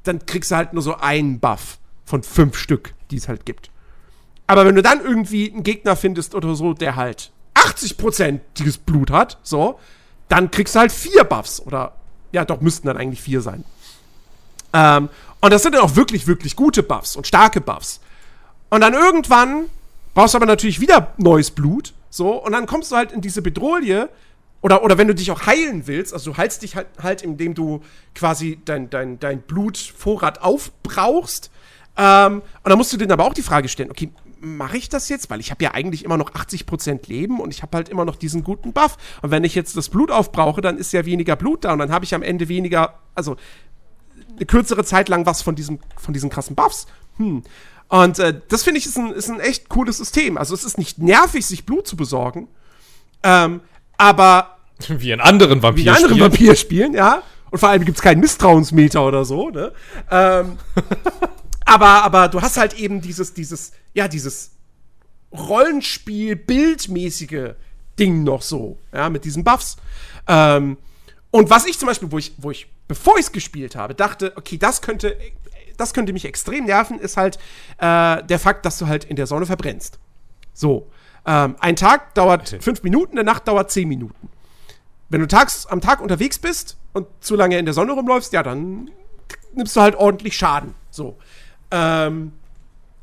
dann 0.04 0.24
kriegst 0.26 0.50
du 0.50 0.56
halt 0.56 0.72
nur 0.72 0.82
so 0.82 0.96
einen 0.96 1.40
Buff 1.40 1.78
von 2.04 2.22
fünf 2.22 2.56
Stück, 2.56 2.94
die 3.10 3.16
es 3.16 3.28
halt 3.28 3.46
gibt. 3.46 3.70
Aber 4.46 4.64
wenn 4.64 4.74
du 4.74 4.82
dann 4.82 5.04
irgendwie 5.04 5.52
einen 5.52 5.62
Gegner 5.62 5.96
findest 5.96 6.34
oder 6.34 6.54
so, 6.54 6.72
der 6.72 6.96
halt 6.96 7.32
80% 7.54 8.40
dieses 8.56 8.78
Blut 8.78 9.10
hat, 9.10 9.38
so, 9.42 9.78
dann 10.28 10.50
kriegst 10.50 10.74
du 10.74 10.80
halt 10.80 10.92
vier 10.92 11.24
Buffs. 11.24 11.60
Oder, 11.60 11.92
ja, 12.32 12.44
doch, 12.44 12.60
müssten 12.60 12.86
dann 12.86 12.96
eigentlich 12.96 13.22
vier 13.22 13.40
sein. 13.40 13.64
Ähm, 14.72 15.08
und 15.40 15.52
das 15.52 15.62
sind 15.62 15.74
dann 15.74 15.82
auch 15.82 15.96
wirklich, 15.96 16.26
wirklich 16.26 16.56
gute 16.56 16.82
Buffs 16.82 17.16
und 17.16 17.26
starke 17.26 17.60
Buffs. 17.60 18.00
Und 18.70 18.80
dann 18.80 18.94
irgendwann 18.94 19.66
brauchst 20.14 20.34
du 20.34 20.38
aber 20.38 20.46
natürlich 20.46 20.80
wieder 20.80 21.14
neues 21.16 21.50
Blut. 21.50 21.94
So, 22.10 22.32
und 22.32 22.52
dann 22.52 22.66
kommst 22.66 22.92
du 22.92 22.96
halt 22.96 23.12
in 23.12 23.20
diese 23.20 23.42
Bedrohlie. 23.42 24.08
Oder, 24.60 24.82
oder 24.82 24.98
wenn 24.98 25.06
du 25.06 25.14
dich 25.14 25.30
auch 25.30 25.46
heilen 25.46 25.86
willst, 25.86 26.12
also 26.12 26.32
du 26.32 26.36
heilst 26.36 26.62
dich 26.62 26.74
halt, 26.74 26.88
halt 27.00 27.22
indem 27.22 27.54
du 27.54 27.84
quasi 28.14 28.58
dein, 28.64 28.90
dein, 28.90 29.20
dein 29.20 29.40
Blutvorrat 29.40 30.42
aufbrauchst. 30.42 31.50
Ähm, 31.96 32.42
und 32.64 32.68
dann 32.68 32.76
musst 32.76 32.92
du 32.92 32.96
dir 32.96 33.10
aber 33.12 33.24
auch 33.24 33.34
die 33.34 33.42
Frage 33.42 33.68
stellen, 33.68 33.90
okay, 33.90 34.10
mache 34.40 34.76
ich 34.76 34.88
das 34.88 35.08
jetzt? 35.08 35.30
Weil 35.30 35.40
ich 35.40 35.50
habe 35.50 35.62
ja 35.64 35.72
eigentlich 35.72 36.04
immer 36.04 36.16
noch 36.16 36.32
80% 36.32 37.08
Leben 37.08 37.40
und 37.40 37.52
ich 37.52 37.62
habe 37.62 37.76
halt 37.76 37.88
immer 37.88 38.04
noch 38.04 38.16
diesen 38.16 38.44
guten 38.44 38.72
Buff. 38.72 38.96
Und 39.22 39.30
wenn 39.30 39.44
ich 39.44 39.54
jetzt 39.54 39.76
das 39.76 39.88
Blut 39.88 40.10
aufbrauche, 40.10 40.60
dann 40.60 40.78
ist 40.78 40.92
ja 40.92 41.04
weniger 41.04 41.36
Blut 41.36 41.64
da 41.64 41.72
und 41.72 41.78
dann 41.78 41.92
habe 41.92 42.04
ich 42.04 42.14
am 42.14 42.22
Ende 42.22 42.48
weniger, 42.48 42.98
also 43.14 43.36
eine 44.36 44.46
kürzere 44.46 44.84
Zeit 44.84 45.08
lang 45.08 45.26
was 45.26 45.42
von, 45.42 45.54
diesem, 45.54 45.78
von 45.96 46.14
diesen 46.14 46.30
krassen 46.30 46.54
Buffs. 46.54 46.86
Hm. 47.16 47.42
Und 47.88 48.18
äh, 48.18 48.40
das 48.48 48.62
finde 48.62 48.78
ich 48.78 48.86
ist 48.86 48.98
ein, 48.98 49.12
ist 49.12 49.30
ein 49.30 49.40
echt 49.40 49.68
cooles 49.68 49.98
System. 49.98 50.36
Also 50.36 50.54
es 50.54 50.64
ist 50.64 50.78
nicht 50.78 50.98
nervig, 50.98 51.46
sich 51.46 51.64
Blut 51.64 51.86
zu 51.86 51.96
besorgen. 51.96 52.48
Ähm, 53.22 53.60
aber. 53.96 54.58
Wie 54.88 55.10
in 55.10 55.20
anderen 55.20 55.62
Vampirspielen. 55.62 55.96
Wie 55.96 55.98
in 55.98 56.04
anderen 56.04 56.20
Vampirspielen, 56.20 56.94
ja. 56.94 57.22
Und 57.50 57.58
vor 57.58 57.70
allem 57.70 57.84
gibt 57.84 57.96
es 57.96 58.02
keinen 58.02 58.20
Misstrauensmeter 58.20 59.04
oder 59.04 59.24
so, 59.24 59.48
ne? 59.48 59.72
Ähm, 60.10 60.58
aber, 61.68 62.02
aber 62.02 62.28
du 62.28 62.40
hast 62.40 62.56
halt 62.56 62.78
eben 62.78 63.02
dieses, 63.02 63.34
dieses, 63.34 63.72
ja, 63.92 64.08
dieses 64.08 64.52
Rollenspiel-bildmäßige 65.32 67.54
Ding 67.98 68.22
noch 68.24 68.40
so, 68.42 68.78
ja, 68.92 69.08
mit 69.10 69.24
diesen 69.24 69.42
Buffs. 69.44 69.76
Ähm, 70.26 70.78
und 71.30 71.50
was 71.50 71.66
ich 71.66 71.78
zum 71.78 71.88
Beispiel, 71.88 72.10
wo 72.10 72.16
ich, 72.16 72.32
wo 72.38 72.50
ich 72.50 72.68
bevor 72.86 73.18
ich 73.18 73.26
es 73.26 73.32
gespielt 73.32 73.76
habe, 73.76 73.94
dachte, 73.94 74.32
okay, 74.36 74.56
das 74.56 74.80
könnte, 74.80 75.18
das 75.76 75.92
könnte 75.92 76.14
mich 76.14 76.24
extrem 76.24 76.64
nerven, 76.64 76.98
ist 76.98 77.18
halt 77.18 77.38
äh, 77.76 78.24
der 78.24 78.38
Fakt, 78.38 78.64
dass 78.64 78.78
du 78.78 78.86
halt 78.86 79.04
in 79.04 79.16
der 79.16 79.26
Sonne 79.26 79.44
verbrennst. 79.44 79.98
So. 80.54 80.90
Ähm, 81.26 81.56
ein 81.60 81.76
Tag 81.76 82.14
dauert 82.14 82.56
fünf 82.60 82.82
Minuten, 82.82 83.18
eine 83.18 83.24
Nacht 83.24 83.46
dauert 83.46 83.70
zehn 83.70 83.88
Minuten. 83.88 84.30
Wenn 85.10 85.20
du 85.20 85.28
tags, 85.28 85.66
am 85.66 85.82
Tag 85.82 86.00
unterwegs 86.00 86.38
bist 86.38 86.78
und 86.94 87.06
zu 87.20 87.36
lange 87.36 87.58
in 87.58 87.66
der 87.66 87.74
Sonne 87.74 87.92
rumläufst, 87.92 88.32
ja, 88.32 88.42
dann 88.42 88.90
nimmst 89.54 89.76
du 89.76 89.82
halt 89.82 89.96
ordentlich 89.96 90.34
Schaden. 90.36 90.74
So. 90.90 91.18
Ähm, 91.70 92.32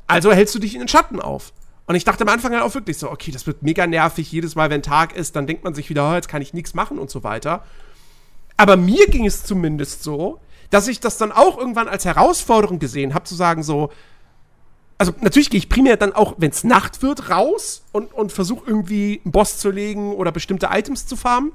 also 0.06 0.32
hältst 0.32 0.54
du 0.54 0.58
dich 0.58 0.74
in 0.74 0.80
den 0.80 0.88
Schatten 0.88 1.20
auf. 1.20 1.52
Und 1.86 1.94
ich 1.94 2.04
dachte 2.04 2.24
am 2.24 2.28
Anfang 2.28 2.52
halt 2.52 2.62
auch 2.62 2.74
wirklich 2.74 2.98
so, 2.98 3.10
okay, 3.10 3.30
das 3.30 3.46
wird 3.46 3.62
mega 3.62 3.86
nervig. 3.86 4.30
Jedes 4.30 4.56
Mal, 4.56 4.70
wenn 4.70 4.82
Tag 4.82 5.14
ist, 5.14 5.36
dann 5.36 5.46
denkt 5.46 5.62
man 5.64 5.74
sich 5.74 5.88
wieder, 5.88 6.10
oh, 6.10 6.14
jetzt 6.14 6.28
kann 6.28 6.42
ich 6.42 6.52
nichts 6.52 6.74
machen 6.74 6.98
und 6.98 7.10
so 7.10 7.22
weiter. 7.22 7.64
Aber 8.56 8.76
mir 8.76 9.06
ging 9.06 9.26
es 9.26 9.44
zumindest 9.44 10.02
so, 10.02 10.40
dass 10.70 10.88
ich 10.88 10.98
das 10.98 11.18
dann 11.18 11.30
auch 11.30 11.58
irgendwann 11.58 11.88
als 11.88 12.04
Herausforderung 12.04 12.80
gesehen 12.80 13.14
habe, 13.14 13.24
zu 13.24 13.36
sagen 13.36 13.62
so, 13.62 13.92
also 14.98 15.12
natürlich 15.20 15.50
gehe 15.50 15.58
ich 15.58 15.68
primär 15.68 15.96
dann 15.96 16.12
auch, 16.12 16.34
wenn 16.38 16.50
es 16.50 16.64
Nacht 16.64 17.02
wird, 17.02 17.28
raus 17.30 17.82
und, 17.92 18.12
und 18.14 18.32
versuche 18.32 18.66
irgendwie 18.66 19.20
einen 19.24 19.32
Boss 19.32 19.58
zu 19.58 19.70
legen 19.70 20.14
oder 20.14 20.32
bestimmte 20.32 20.70
Items 20.72 21.06
zu 21.06 21.16
farmen. 21.16 21.52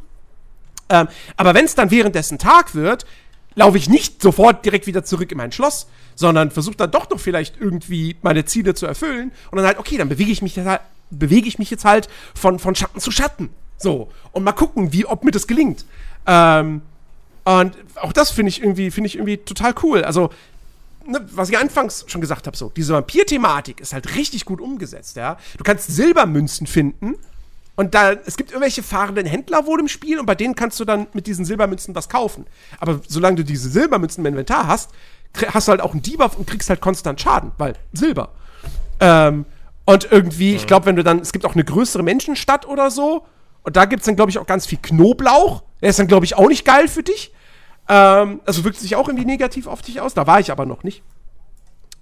Ähm, 0.89 1.07
aber 1.37 1.53
wenn 1.53 1.65
es 1.65 1.73
dann 1.73 1.89
währenddessen 1.89 2.37
Tag 2.37 2.75
wird, 2.75 3.05
laufe 3.55 3.77
ich 3.77 3.89
nicht 3.89 4.21
sofort 4.21 4.63
direkt 4.65 4.87
wieder 4.87 5.03
zurück 5.03 5.31
in 5.31 5.37
mein 5.37 5.51
Schloss, 5.51 5.87
sondern 6.15 6.51
versuche 6.51 6.75
dann 6.75 6.91
doch 6.91 7.09
noch 7.09 7.19
vielleicht 7.19 7.59
irgendwie 7.59 8.15
meine 8.21 8.45
Ziele 8.45 8.73
zu 8.73 8.85
erfüllen 8.85 9.31
und 9.51 9.57
dann 9.57 9.65
halt, 9.65 9.77
okay, 9.77 9.97
dann 9.97 10.09
bewege 10.09 10.31
ich 10.31 10.41
mich, 10.41 10.57
halt, 10.57 10.81
bewege 11.09 11.47
ich 11.47 11.59
mich 11.59 11.69
jetzt 11.69 11.85
halt 11.85 12.09
von, 12.35 12.59
von 12.59 12.75
Schatten 12.75 12.99
zu 12.99 13.11
Schatten. 13.11 13.49
So. 13.77 14.09
Und 14.31 14.43
mal 14.43 14.51
gucken, 14.53 14.93
wie, 14.93 15.05
ob 15.05 15.23
mir 15.23 15.31
das 15.31 15.47
gelingt. 15.47 15.85
Ähm, 16.27 16.81
und 17.43 17.75
auch 17.95 18.13
das 18.13 18.31
finde 18.31 18.49
ich 18.49 18.61
irgendwie, 18.61 18.91
finde 18.91 19.07
ich 19.07 19.15
irgendwie 19.15 19.37
total 19.37 19.73
cool. 19.83 20.03
Also, 20.03 20.29
ne, 21.05 21.25
was 21.31 21.49
ich 21.49 21.57
anfangs 21.57 22.05
schon 22.07 22.21
gesagt 22.21 22.47
habe, 22.47 22.55
so, 22.55 22.71
diese 22.75 22.93
Vampir-Thematik 22.93 23.79
ist 23.79 23.93
halt 23.93 24.15
richtig 24.15 24.45
gut 24.45 24.61
umgesetzt, 24.61 25.15
ja. 25.15 25.37
Du 25.57 25.63
kannst 25.63 25.87
Silbermünzen 25.93 26.67
finden 26.67 27.15
und 27.81 27.93
da, 27.93 28.13
es 28.13 28.37
gibt 28.37 28.51
irgendwelche 28.51 28.83
fahrenden 28.83 29.25
Händler 29.25 29.65
wohl 29.65 29.79
im 29.79 29.89
Spiel 29.89 30.19
und 30.19 30.25
bei 30.25 30.35
denen 30.35 30.55
kannst 30.55 30.79
du 30.79 30.85
dann 30.85 31.07
mit 31.11 31.27
diesen 31.27 31.43
Silbermünzen 31.43 31.93
was 31.93 32.07
kaufen. 32.07 32.45
Aber 32.79 33.01
solange 33.07 33.35
du 33.37 33.43
diese 33.43 33.69
Silbermünzen 33.69 34.23
im 34.23 34.31
Inventar 34.31 34.67
hast, 34.67 34.91
hast 35.53 35.67
du 35.67 35.71
halt 35.71 35.81
auch 35.81 35.91
einen 35.91 36.01
Debuff 36.01 36.37
und 36.37 36.47
kriegst 36.47 36.69
halt 36.69 36.79
konstant 36.79 37.19
Schaden, 37.19 37.51
weil 37.57 37.73
Silber. 37.91 38.29
Ähm, 38.99 39.45
Und 39.85 40.11
irgendwie, 40.11 40.55
ich 40.55 40.67
glaube, 40.67 40.85
wenn 40.85 40.95
du 40.95 41.03
dann, 41.03 41.19
es 41.19 41.33
gibt 41.33 41.43
auch 41.45 41.55
eine 41.55 41.63
größere 41.63 42.03
Menschenstadt 42.03 42.67
oder 42.67 42.91
so. 42.91 43.25
Und 43.63 43.75
da 43.75 43.85
gibt 43.85 44.01
es 44.01 44.05
dann, 44.05 44.15
glaube 44.15 44.31
ich, 44.31 44.37
auch 44.37 44.45
ganz 44.45 44.65
viel 44.65 44.77
Knoblauch. 44.81 45.63
Der 45.81 45.89
ist 45.89 45.99
dann, 45.99 46.07
glaube 46.07 46.25
ich, 46.25 46.35
auch 46.35 46.47
nicht 46.47 46.65
geil 46.65 46.87
für 46.87 47.03
dich. 47.03 47.33
Ähm, 47.89 48.41
also 48.45 48.63
wirkt 48.63 48.77
sich 48.77 48.95
auch 48.95 49.07
irgendwie 49.07 49.25
negativ 49.25 49.67
auf 49.67 49.81
dich 49.81 49.99
aus. 49.99 50.13
Da 50.13 50.27
war 50.27 50.39
ich 50.39 50.51
aber 50.51 50.65
noch 50.65 50.83
nicht. 50.83 51.03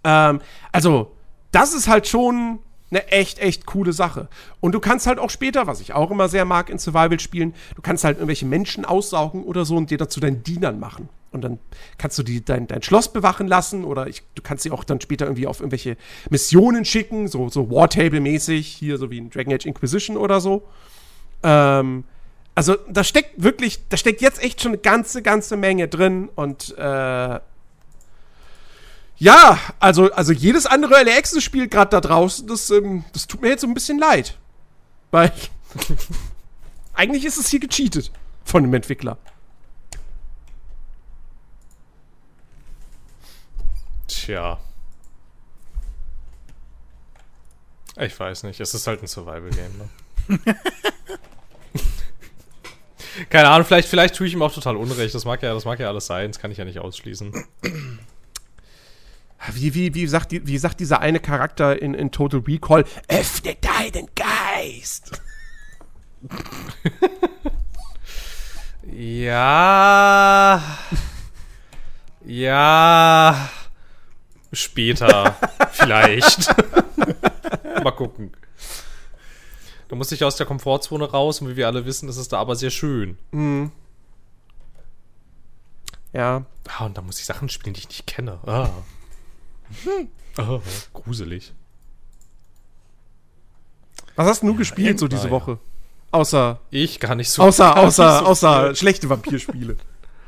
Ähm, 0.03 0.41
also, 0.71 1.15
das 1.51 1.73
ist 1.73 1.87
halt 1.87 2.07
schon 2.07 2.59
eine 2.91 3.07
echt, 3.09 3.39
echt 3.39 3.65
coole 3.65 3.93
Sache. 3.93 4.27
Und 4.59 4.73
du 4.73 4.79
kannst 4.79 5.07
halt 5.07 5.19
auch 5.19 5.29
später, 5.29 5.67
was 5.67 5.81
ich 5.81 5.93
auch 5.93 6.11
immer 6.11 6.29
sehr 6.29 6.45
mag 6.45 6.69
in 6.69 6.79
Survival-Spielen, 6.79 7.53
du 7.75 7.81
kannst 7.81 8.03
halt 8.03 8.17
irgendwelche 8.17 8.45
Menschen 8.45 8.85
aussaugen 8.85 9.43
oder 9.43 9.65
so 9.65 9.75
und 9.75 9.91
dir 9.91 9.97
dazu 9.97 10.19
deinen 10.19 10.43
Dienern 10.43 10.79
machen. 10.79 11.09
Und 11.31 11.43
dann 11.43 11.59
kannst 11.97 12.17
du 12.17 12.23
die, 12.23 12.43
dein, 12.43 12.67
dein 12.67 12.81
Schloss 12.81 13.13
bewachen 13.13 13.47
lassen 13.47 13.83
oder 13.83 14.07
ich, 14.07 14.23
du 14.33 14.41
kannst 14.41 14.63
sie 14.63 14.71
auch 14.71 14.83
dann 14.83 14.99
später 14.99 15.25
irgendwie 15.25 15.45
auf 15.45 15.59
irgendwelche 15.59 15.95
Missionen 16.29 16.85
schicken, 16.85 17.27
so, 17.27 17.49
so 17.49 17.69
Wartable-mäßig, 17.69 18.65
hier 18.65 18.97
so 18.97 19.11
wie 19.11 19.19
in 19.19 19.29
Dragon 19.29 19.53
Age 19.53 19.65
Inquisition 19.65 20.17
oder 20.17 20.41
so. 20.41 20.63
Ähm, 21.43 22.03
also 22.55 22.75
da 22.89 23.03
steckt 23.03 23.41
wirklich, 23.41 23.87
da 23.89 23.97
steckt 23.97 24.21
jetzt 24.21 24.43
echt 24.43 24.61
schon 24.61 24.71
eine 24.71 24.81
ganze, 24.81 25.21
ganze 25.21 25.55
Menge 25.55 25.87
drin 25.87 26.29
und 26.33 26.75
äh, 26.77 27.39
ja, 29.19 29.59
also, 29.79 30.11
also 30.13 30.31
jedes 30.31 30.65
andere 30.65 30.95
Early 30.95 31.11
Access 31.11 31.43
Spiel 31.43 31.67
gerade 31.67 31.91
da 31.91 32.01
draußen, 32.01 32.47
das, 32.47 32.69
ähm, 32.71 33.03
das 33.11 33.27
tut 33.27 33.41
mir 33.41 33.49
jetzt 33.49 33.61
so 33.61 33.67
ein 33.67 33.73
bisschen 33.73 33.99
leid. 33.99 34.37
Weil 35.11 35.33
eigentlich 36.93 37.25
ist 37.25 37.37
es 37.37 37.49
hier 37.49 37.59
gecheatet 37.59 38.11
von 38.45 38.63
dem 38.63 38.73
Entwickler. 38.73 39.17
Tja. 44.07 44.57
Ich 47.97 48.17
weiß 48.17 48.43
nicht, 48.43 48.61
es 48.61 48.73
ist 48.73 48.87
halt 48.87 49.03
ein 49.03 49.07
Survival-Game, 49.07 49.77
ne? 49.77 49.89
Keine 53.29 53.49
Ahnung, 53.49 53.67
vielleicht, 53.67 53.89
vielleicht 53.89 54.15
tue 54.15 54.27
ich 54.27 54.33
ihm 54.33 54.41
auch 54.41 54.53
total 54.53 54.77
Unrecht. 54.77 55.13
Das 55.13 55.25
mag 55.25 55.43
ja, 55.43 55.53
das 55.53 55.65
mag 55.65 55.77
ja 55.79 55.89
alles 55.89 56.05
sein, 56.05 56.31
das 56.31 56.39
kann 56.39 56.51
ich 56.51 56.57
ja 56.57 56.63
nicht 56.63 56.79
ausschließen. 56.79 57.33
Wie, 59.53 59.73
wie, 59.73 59.93
wie, 59.93 60.07
sagt, 60.07 60.31
wie 60.31 60.57
sagt 60.57 60.79
dieser 60.79 61.01
eine 61.01 61.19
Charakter 61.19 61.81
in, 61.81 61.93
in 61.93 62.11
Total 62.11 62.41
Recall? 62.41 62.85
Öffne 63.07 63.55
deinen 63.55 64.07
Geist! 64.15 65.21
ja. 68.91 70.61
Ja. 72.25 73.49
Später. 74.51 75.35
vielleicht. 75.71 76.55
Mal 77.83 77.91
gucken. 77.91 78.31
Du 79.87 79.95
musst 79.95 80.11
dich 80.11 80.23
aus 80.23 80.35
der 80.35 80.45
Komfortzone 80.45 81.09
raus 81.09 81.41
und 81.41 81.49
wie 81.49 81.55
wir 81.55 81.67
alle 81.67 81.85
wissen, 81.85 82.09
ist 82.09 82.17
es 82.17 82.27
da 82.27 82.37
aber 82.37 82.55
sehr 82.55 82.69
schön. 82.69 83.17
Mhm. 83.31 83.71
Ja. 86.13 86.45
Ah, 86.67 86.85
und 86.85 86.97
da 86.97 87.01
muss 87.01 87.19
ich 87.19 87.25
Sachen 87.25 87.49
spielen, 87.49 87.73
die 87.73 87.79
ich 87.79 87.87
nicht 87.87 88.07
kenne. 88.07 88.39
Ah. 88.45 88.69
Oh, 90.37 90.61
gruselig. 90.93 91.53
Was 94.15 94.27
hast 94.27 94.43
du 94.43 94.51
ja, 94.51 94.57
gespielt 94.57 94.99
so 94.99 95.07
diese 95.07 95.29
Woche? 95.29 95.59
Außer. 96.11 96.59
Ich 96.71 96.99
gar 96.99 97.15
nicht 97.15 97.29
so 97.29 97.43
Außer, 97.43 97.77
außer, 97.77 98.19
so 98.19 98.25
außer 98.25 98.75
schlechte 98.75 99.09
Vampirspiele. 99.09 99.77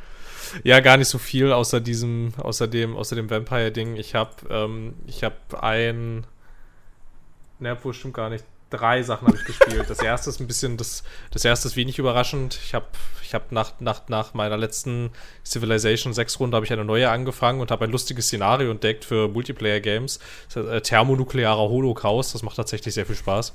ja, 0.63 0.79
gar 0.79 0.97
nicht 0.97 1.07
so 1.07 1.17
viel, 1.17 1.51
außer 1.51 1.79
diesem, 1.79 2.33
außer 2.37 2.67
dem, 2.67 2.95
außer 2.95 3.15
dem 3.15 3.29
Vampire-Ding. 3.29 3.95
Ich 3.95 4.15
hab, 4.15 4.49
ähm, 4.49 4.93
ich 5.07 5.23
hab 5.23 5.63
ein. 5.63 6.25
Ne, 7.59 7.77
wohl 7.83 7.93
stimmt 7.93 8.15
gar 8.15 8.29
nicht 8.29 8.43
drei 8.71 9.03
Sachen 9.03 9.27
habe 9.27 9.37
ich 9.37 9.45
gespielt. 9.45 9.85
Das 9.87 9.99
erste 9.99 10.29
ist 10.29 10.39
ein 10.39 10.47
bisschen, 10.47 10.77
das, 10.77 11.03
das 11.29 11.45
erste 11.45 11.67
ist 11.67 11.75
wenig 11.75 11.99
überraschend. 11.99 12.59
Ich 12.63 12.73
habe 12.73 12.87
ich 13.21 13.33
hab 13.33 13.51
nach, 13.51 13.73
nach, 13.79 14.07
nach 14.07 14.33
meiner 14.33 14.57
letzten 14.57 15.11
Civilization 15.45 16.13
6 16.13 16.39
Runde 16.39 16.55
habe 16.55 16.65
ich 16.65 16.73
eine 16.73 16.85
neue 16.85 17.09
angefangen 17.09 17.61
und 17.61 17.71
habe 17.71 17.85
ein 17.85 17.91
lustiges 17.91 18.27
Szenario 18.27 18.71
entdeckt 18.71 19.05
für 19.05 19.27
Multiplayer-Games. 19.27 20.19
Äh, 20.55 20.81
thermonuklearer 20.81 21.69
Holocaust. 21.69 22.33
Das 22.33 22.43
macht 22.43 22.55
tatsächlich 22.55 22.93
sehr 22.93 23.05
viel 23.05 23.15
Spaß. 23.15 23.53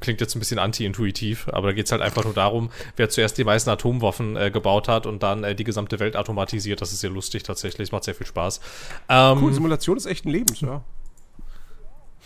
Klingt 0.00 0.20
jetzt 0.20 0.36
ein 0.36 0.38
bisschen 0.38 0.58
anti-intuitiv, 0.58 1.48
aber 1.48 1.68
da 1.68 1.72
geht 1.72 1.86
es 1.86 1.92
halt 1.92 2.02
einfach 2.02 2.22
nur 2.24 2.34
darum, 2.34 2.70
wer 2.96 3.08
zuerst 3.08 3.38
die 3.38 3.44
meisten 3.44 3.70
Atomwaffen 3.70 4.36
äh, 4.36 4.50
gebaut 4.50 4.86
hat 4.86 5.06
und 5.06 5.22
dann 5.22 5.44
äh, 5.44 5.54
die 5.54 5.64
gesamte 5.64 5.98
Welt 5.98 6.14
automatisiert. 6.14 6.82
Das 6.82 6.92
ist 6.92 7.00
sehr 7.00 7.10
lustig 7.10 7.42
tatsächlich, 7.42 7.90
macht 7.90 8.04
sehr 8.04 8.14
viel 8.14 8.26
Spaß. 8.26 8.60
Ähm, 9.08 9.42
cool, 9.42 9.54
Simulation 9.54 9.96
ist 9.96 10.04
echt 10.04 10.26
ein 10.26 10.30
Lebens, 10.30 10.60
ja. 10.60 10.82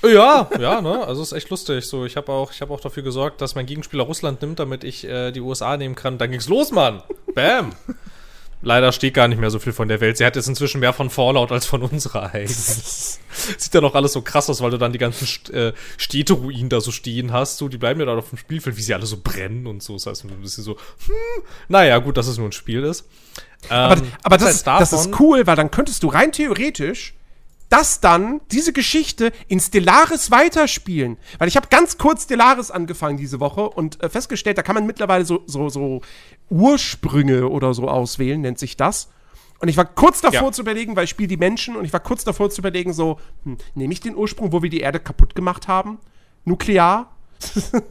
Ja, 0.04 0.48
ja, 0.58 0.80
ne? 0.80 1.06
Also 1.06 1.22
ist 1.22 1.32
echt 1.32 1.50
lustig. 1.50 1.86
So, 1.86 2.04
ich 2.04 2.16
habe 2.16 2.32
auch, 2.32 2.52
ich 2.52 2.60
habe 2.60 2.72
auch 2.74 2.80
dafür 2.80 3.02
gesorgt, 3.02 3.40
dass 3.40 3.54
mein 3.54 3.66
Gegenspieler 3.66 4.02
Russland 4.04 4.42
nimmt, 4.42 4.58
damit 4.58 4.84
ich 4.84 5.04
äh, 5.04 5.30
die 5.30 5.40
USA 5.40 5.76
nehmen 5.76 5.94
kann. 5.94 6.18
Dann 6.18 6.30
ging's 6.30 6.48
los, 6.48 6.72
Mann. 6.72 7.02
Bam. 7.34 7.72
Leider 8.64 8.92
steht 8.92 9.14
gar 9.14 9.26
nicht 9.26 9.40
mehr 9.40 9.50
so 9.50 9.58
viel 9.58 9.72
von 9.72 9.88
der 9.88 10.00
Welt. 10.00 10.16
Sie 10.16 10.24
hat 10.24 10.36
jetzt 10.36 10.46
inzwischen 10.46 10.78
mehr 10.78 10.92
von 10.92 11.10
Fallout 11.10 11.50
als 11.50 11.66
von 11.66 11.82
unserer 11.82 12.32
eigentlich. 12.32 12.56
Sieht 13.58 13.74
ja 13.74 13.80
noch 13.80 13.96
alles 13.96 14.12
so 14.12 14.22
krass 14.22 14.48
aus, 14.48 14.60
weil 14.60 14.70
du 14.70 14.78
dann 14.78 14.92
die 14.92 15.00
ganzen 15.00 15.26
St 15.26 15.50
äh, 15.50 15.72
Städteruinen 15.96 16.68
da 16.68 16.80
so 16.80 16.92
stehen 16.92 17.32
hast. 17.32 17.58
So, 17.58 17.68
die 17.68 17.78
bleiben 17.78 17.98
ja 17.98 18.06
da 18.06 18.16
auf 18.16 18.28
dem 18.28 18.38
Spielfeld, 18.38 18.76
wie 18.76 18.82
sie 18.82 18.94
alle 18.94 19.06
so 19.06 19.16
brennen 19.22 19.66
und 19.66 19.82
so. 19.82 19.94
Das 19.94 20.06
heißt, 20.06 20.24
ein 20.24 20.40
bisschen 20.40 20.62
so, 20.62 20.76
hm, 21.06 21.42
naja, 21.68 21.98
gut, 21.98 22.16
dass 22.16 22.28
es 22.28 22.38
nur 22.38 22.48
ein 22.48 22.52
Spiel 22.52 22.84
ist. 22.84 23.08
Ähm, 23.68 23.76
aber 23.76 24.02
aber 24.22 24.38
das, 24.38 24.62
das, 24.62 24.90
das 24.90 25.06
ist 25.06 25.20
cool, 25.20 25.46
weil 25.46 25.56
dann 25.56 25.70
könntest 25.72 26.02
du 26.04 26.08
rein 26.08 26.30
theoretisch 26.30 27.14
das 27.72 28.00
dann, 28.00 28.42
diese 28.50 28.74
Geschichte 28.74 29.32
in 29.48 29.58
Stellaris 29.58 30.30
weiterspielen. 30.30 31.16
Weil 31.38 31.48
ich 31.48 31.56
habe 31.56 31.68
ganz 31.70 31.96
kurz 31.96 32.24
Stellaris 32.24 32.70
angefangen 32.70 33.16
diese 33.16 33.40
Woche 33.40 33.70
und 33.70 34.02
äh, 34.02 34.10
festgestellt, 34.10 34.58
da 34.58 34.62
kann 34.62 34.74
man 34.74 34.84
mittlerweile 34.84 35.24
so, 35.24 35.42
so, 35.46 35.70
so 35.70 36.02
Ursprünge 36.50 37.48
oder 37.48 37.72
so 37.72 37.88
auswählen, 37.88 38.42
nennt 38.42 38.58
sich 38.58 38.76
das. 38.76 39.08
Und 39.58 39.68
ich 39.68 39.76
war 39.78 39.86
kurz 39.86 40.20
davor 40.20 40.48
ja. 40.48 40.52
zu 40.52 40.60
überlegen, 40.60 40.96
weil 40.96 41.04
ich 41.04 41.10
spiele 41.10 41.28
die 41.28 41.36
Menschen 41.38 41.76
und 41.76 41.84
ich 41.84 41.92
war 41.92 42.00
kurz 42.00 42.24
davor 42.24 42.50
zu 42.50 42.60
überlegen, 42.60 42.92
so, 42.92 43.18
hm, 43.44 43.56
nehme 43.74 43.92
ich 43.92 44.00
den 44.00 44.16
Ursprung, 44.16 44.52
wo 44.52 44.62
wir 44.62 44.68
die 44.68 44.80
Erde 44.80 45.00
kaputt 45.00 45.34
gemacht 45.34 45.66
haben? 45.66 45.98
Nuklear? 46.44 47.16
und 47.72 47.82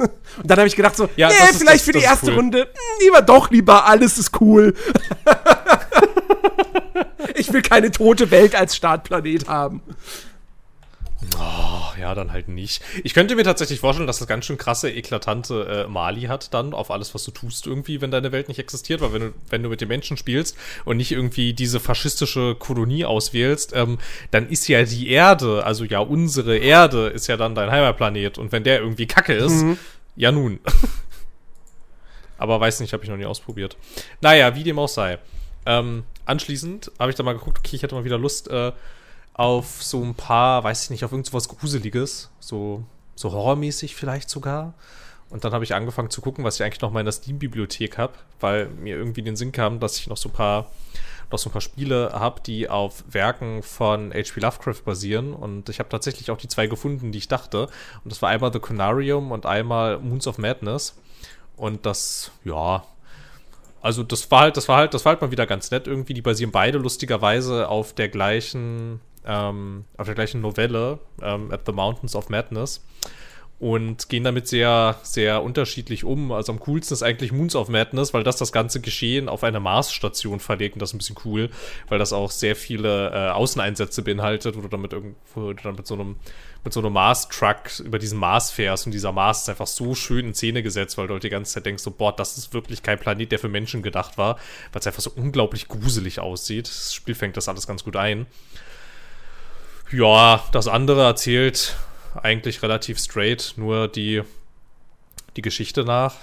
dann 0.43 0.59
habe 0.59 0.67
ich 0.67 0.75
gedacht 0.75 0.95
so, 0.95 1.09
ja, 1.15 1.29
nee, 1.29 1.35
vielleicht 1.53 1.79
das, 1.79 1.81
für 1.81 1.93
die 1.93 2.03
erste 2.03 2.27
cool. 2.27 2.35
Runde, 2.35 2.59
hm, 2.59 2.67
lieber 3.01 3.21
doch 3.23 3.49
lieber, 3.49 3.85
alles 3.85 4.19
ist 4.19 4.39
cool. 4.41 4.75
ich 7.35 7.51
will 7.53 7.61
keine 7.61 7.91
tote 7.91 8.31
Welt 8.31 8.55
als 8.55 8.75
Startplanet 8.75 9.47
haben. 9.47 9.81
Oh, 11.37 11.99
ja, 11.99 12.15
dann 12.15 12.31
halt 12.31 12.47
nicht. 12.47 12.81
Ich 13.03 13.13
könnte 13.13 13.35
mir 13.35 13.43
tatsächlich 13.43 13.79
vorstellen, 13.79 14.07
dass 14.07 14.17
das 14.17 14.27
ganz 14.27 14.45
schön 14.45 14.57
krasse, 14.57 14.89
eklatante 14.89 15.85
äh, 15.85 15.87
Mali 15.87 16.21
hat 16.23 16.51
dann 16.53 16.73
auf 16.73 16.89
alles, 16.89 17.13
was 17.13 17.23
du 17.23 17.31
tust 17.31 17.67
irgendwie, 17.67 18.01
wenn 18.01 18.09
deine 18.09 18.31
Welt 18.31 18.47
nicht 18.47 18.57
existiert, 18.57 19.01
weil 19.01 19.13
wenn 19.13 19.21
du, 19.21 19.33
wenn 19.49 19.61
du 19.61 19.69
mit 19.69 19.81
den 19.81 19.87
Menschen 19.87 20.17
spielst 20.17 20.57
und 20.83 20.97
nicht 20.97 21.11
irgendwie 21.11 21.53
diese 21.53 21.79
faschistische 21.79 22.55
Kolonie 22.55 23.05
auswählst, 23.05 23.73
ähm, 23.75 23.99
dann 24.31 24.49
ist 24.49 24.67
ja 24.67 24.83
die 24.83 25.09
Erde, 25.09 25.63
also 25.63 25.83
ja 25.83 25.99
unsere 25.99 26.57
Erde, 26.57 27.07
ist 27.09 27.27
ja 27.27 27.37
dann 27.37 27.53
dein 27.53 27.69
Heimatplanet 27.69 28.39
und 28.39 28.51
wenn 28.51 28.63
der 28.63 28.79
irgendwie 28.79 29.05
kacke 29.05 29.33
ist, 29.33 29.61
mhm. 29.61 29.77
ja 30.15 30.31
nun. 30.31 30.59
Aber 32.39 32.59
weiß 32.59 32.79
nicht, 32.79 32.93
habe 32.93 33.03
ich 33.03 33.09
noch 33.09 33.17
nie 33.17 33.25
ausprobiert. 33.25 33.77
Naja, 34.21 34.55
wie 34.55 34.63
dem 34.63 34.79
auch 34.79 34.87
sei. 34.87 35.19
Ähm, 35.67 36.03
anschließend 36.25 36.91
habe 36.99 37.11
ich 37.11 37.15
dann 37.15 37.25
mal 37.25 37.33
geguckt, 37.33 37.59
okay, 37.59 37.75
ich 37.75 37.83
hätte 37.83 37.95
mal 37.95 38.03
wieder 38.03 38.17
Lust 38.17 38.49
äh, 38.49 38.71
auf 39.33 39.81
so 39.81 40.03
ein 40.03 40.15
paar, 40.15 40.63
weiß 40.63 40.83
ich 40.83 40.89
nicht, 40.89 41.05
auf 41.05 41.11
irgendwas 41.11 41.47
Gruseliges, 41.47 42.29
so, 42.39 42.83
so 43.15 43.31
horrormäßig 43.31 43.95
vielleicht 43.95 44.29
sogar. 44.29 44.73
Und 45.29 45.45
dann 45.45 45.53
habe 45.53 45.63
ich 45.63 45.73
angefangen 45.73 46.09
zu 46.09 46.21
gucken, 46.21 46.43
was 46.43 46.55
ich 46.55 46.63
eigentlich 46.63 46.81
noch 46.81 46.91
mal 46.91 46.99
in 46.99 47.05
der 47.05 47.13
Steam-Bibliothek 47.13 47.97
habe, 47.97 48.13
weil 48.41 48.67
mir 48.67 48.97
irgendwie 48.97 49.21
in 49.21 49.25
den 49.25 49.35
Sinn 49.37 49.53
kam, 49.53 49.79
dass 49.79 49.97
ich 49.97 50.07
noch 50.07 50.17
so 50.17 50.27
ein 50.27 50.33
paar, 50.33 50.69
noch 51.31 51.39
so 51.39 51.49
ein 51.49 51.53
paar 51.53 51.61
Spiele 51.61 52.11
habe, 52.13 52.41
die 52.41 52.69
auf 52.69 53.05
Werken 53.09 53.63
von 53.63 54.11
H.P. 54.13 54.41
Lovecraft 54.41 54.83
basieren. 54.83 55.33
Und 55.33 55.69
ich 55.69 55.79
habe 55.79 55.87
tatsächlich 55.87 56.31
auch 56.31 56.37
die 56.37 56.49
zwei 56.49 56.67
gefunden, 56.67 57.13
die 57.13 57.19
ich 57.19 57.29
dachte. 57.29 57.67
Und 58.03 58.11
das 58.11 58.21
war 58.21 58.29
einmal 58.29 58.51
The 58.51 58.59
Conarium 58.59 59.31
und 59.31 59.45
einmal 59.45 59.99
Moons 59.99 60.27
of 60.27 60.37
Madness. 60.37 60.97
Und 61.55 61.85
das, 61.85 62.31
ja, 62.43 62.83
also 63.81 64.03
das 64.03 64.29
war 64.29 64.41
halt, 64.41 64.57
das 64.57 64.67
war 64.67 64.77
halt, 64.77 64.93
das 64.93 65.05
war 65.05 65.13
halt 65.13 65.21
mal 65.21 65.31
wieder 65.31 65.47
ganz 65.47 65.71
nett 65.71 65.87
irgendwie. 65.87 66.13
Die 66.13 66.21
basieren 66.21 66.51
beide 66.51 66.77
lustigerweise 66.77 67.67
auf 67.67 67.93
der 67.93 68.09
gleichen, 68.09 69.01
ähm, 69.25 69.85
auf 69.97 70.05
der 70.05 70.15
gleichen 70.15 70.41
Novelle, 70.41 70.99
ähm, 71.21 71.51
At 71.51 71.61
the 71.65 71.71
Mountains 71.71 72.15
of 72.15 72.29
Madness. 72.29 72.85
Und 73.61 74.09
gehen 74.09 74.23
damit 74.23 74.47
sehr, 74.47 74.99
sehr 75.03 75.43
unterschiedlich 75.43 76.03
um. 76.03 76.31
Also 76.31 76.51
am 76.51 76.59
coolsten 76.61 76.95
ist 76.95 77.03
eigentlich 77.03 77.31
Moons 77.31 77.55
of 77.55 77.69
Madness, 77.69 78.11
weil 78.11 78.23
das 78.23 78.37
das 78.37 78.51
ganze 78.51 78.81
Geschehen 78.81 79.29
auf 79.29 79.43
eine 79.43 79.59
Marsstation 79.59 80.39
verlegt. 80.39 80.73
Und 80.73 80.81
das 80.81 80.89
ist 80.89 80.93
ein 80.95 80.97
bisschen 80.97 81.17
cool, 81.25 81.51
weil 81.87 81.99
das 81.99 82.11
auch 82.11 82.31
sehr 82.31 82.55
viele 82.55 83.11
äh, 83.11 83.29
Außeneinsätze 83.29 84.01
beinhaltet, 84.01 84.57
wo 84.57 84.61
du 84.61 84.67
damit 84.67 84.93
irgendwo 84.93 85.53
dann 85.53 85.75
mit 85.75 85.85
so 85.85 85.93
einem 85.93 86.15
mit 86.63 86.73
so 86.73 86.79
einem 86.79 86.93
Mars-Truck 86.93 87.79
über 87.83 87.99
diesen 87.99 88.17
Mars 88.17 88.49
fährst 88.49 88.85
und 88.85 88.93
dieser 88.93 89.11
Mars 89.11 89.41
ist 89.41 89.49
einfach 89.49 89.67
so 89.67 89.95
schön 89.95 90.27
in 90.27 90.33
Szene 90.33 90.63
gesetzt, 90.63 90.97
weil 90.97 91.07
du 91.07 91.13
halt 91.13 91.23
die 91.23 91.29
ganze 91.29 91.53
Zeit 91.53 91.65
denkst, 91.65 91.81
so, 91.81 91.89
boah, 91.89 92.15
das 92.15 92.37
ist 92.37 92.53
wirklich 92.53 92.83
kein 92.83 92.99
Planet, 92.99 93.31
der 93.31 93.39
für 93.39 93.49
Menschen 93.49 93.81
gedacht 93.81 94.17
war, 94.19 94.37
weil 94.71 94.79
es 94.79 94.87
einfach 94.87 95.01
so 95.01 95.11
unglaublich 95.15 95.67
gruselig 95.67 96.19
aussieht. 96.19 96.67
Das 96.67 96.93
Spiel 96.93 97.15
fängt 97.15 97.37
das 97.37 97.49
alles 97.49 97.65
ganz 97.65 97.83
gut 97.83 97.95
ein. 97.95 98.27
Ja, 99.91 100.43
das 100.51 100.67
andere 100.67 101.03
erzählt 101.03 101.75
eigentlich 102.15 102.61
relativ 102.61 102.99
straight, 102.99 103.53
nur 103.57 103.87
die, 103.87 104.23
die 105.35 105.41
Geschichte 105.41 105.83
nach. 105.83 106.15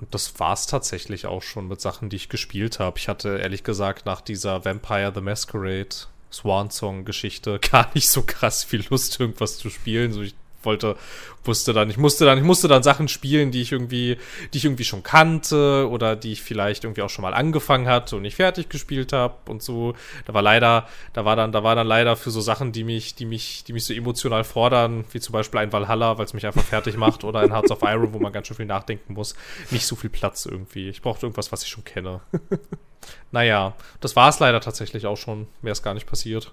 Und 0.00 0.14
das 0.14 0.38
war's 0.38 0.66
tatsächlich 0.66 1.26
auch 1.26 1.42
schon 1.42 1.68
mit 1.68 1.80
Sachen, 1.80 2.08
die 2.08 2.16
ich 2.16 2.28
gespielt 2.28 2.78
habe. 2.78 2.98
Ich 2.98 3.08
hatte 3.08 3.38
ehrlich 3.38 3.64
gesagt 3.64 4.06
nach 4.06 4.20
dieser 4.22 4.64
Vampire 4.64 5.12
the 5.14 5.20
Masquerade 5.20 5.94
Swan 6.32 6.70
Song 6.70 7.04
Geschichte 7.04 7.58
gar 7.70 7.90
nicht 7.94 8.08
so 8.08 8.22
krass 8.22 8.64
viel 8.64 8.84
Lust, 8.88 9.20
irgendwas 9.20 9.58
zu 9.58 9.68
spielen. 9.68 10.12
So, 10.12 10.22
ich 10.22 10.34
wollte, 10.62 10.96
wusste 11.44 11.72
dann, 11.72 11.88
ich 11.90 11.96
musste 11.96 12.24
dann, 12.24 12.38
ich 12.38 12.44
musste 12.44 12.68
dann 12.68 12.82
Sachen 12.82 13.08
spielen, 13.08 13.50
die 13.50 13.62
ich 13.62 13.72
irgendwie, 13.72 14.18
die 14.52 14.58
ich 14.58 14.64
irgendwie 14.64 14.84
schon 14.84 15.02
kannte 15.02 15.88
oder 15.90 16.16
die 16.16 16.32
ich 16.32 16.42
vielleicht 16.42 16.84
irgendwie 16.84 17.02
auch 17.02 17.10
schon 17.10 17.22
mal 17.22 17.34
angefangen 17.34 17.88
hatte 17.88 18.16
und 18.16 18.22
nicht 18.22 18.36
fertig 18.36 18.68
gespielt 18.68 19.12
habe 19.12 19.34
und 19.50 19.62
so. 19.62 19.94
Da 20.26 20.34
war 20.34 20.42
leider, 20.42 20.86
da 21.12 21.24
war 21.24 21.36
dann, 21.36 21.52
da 21.52 21.62
war 21.64 21.74
dann 21.74 21.86
leider 21.86 22.16
für 22.16 22.30
so 22.30 22.40
Sachen, 22.40 22.72
die 22.72 22.84
mich, 22.84 23.14
die 23.14 23.24
mich, 23.24 23.64
die 23.64 23.72
mich 23.72 23.84
so 23.84 23.94
emotional 23.94 24.44
fordern, 24.44 25.04
wie 25.12 25.20
zum 25.20 25.32
Beispiel 25.32 25.60
ein 25.60 25.72
Valhalla, 25.72 26.18
weil 26.18 26.26
es 26.26 26.34
mich 26.34 26.46
einfach 26.46 26.64
fertig 26.64 26.96
macht 26.96 27.24
oder 27.24 27.40
ein 27.40 27.52
Hearts 27.52 27.70
of 27.70 27.82
Iron, 27.82 28.12
wo 28.12 28.18
man 28.18 28.32
ganz 28.32 28.46
schön 28.46 28.56
viel 28.56 28.66
nachdenken 28.66 29.14
muss, 29.14 29.34
nicht 29.70 29.86
so 29.86 29.96
viel 29.96 30.10
Platz 30.10 30.46
irgendwie. 30.46 30.88
Ich 30.88 31.02
brauchte 31.02 31.26
irgendwas, 31.26 31.52
was 31.52 31.62
ich 31.62 31.68
schon 31.68 31.84
kenne. 31.84 32.20
naja, 33.32 33.74
das 34.00 34.16
war 34.16 34.28
es 34.28 34.38
leider 34.40 34.60
tatsächlich 34.60 35.06
auch 35.06 35.16
schon. 35.16 35.46
Wäre 35.62 35.72
es 35.72 35.82
gar 35.82 35.94
nicht 35.94 36.06
passiert. 36.06 36.52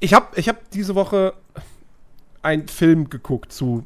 Ich 0.00 0.14
habe 0.14 0.38
ich 0.38 0.48
hab 0.48 0.70
diese 0.70 0.94
Woche 0.94 1.34
einen 2.42 2.68
Film 2.68 3.10
geguckt 3.10 3.52
zu, 3.52 3.84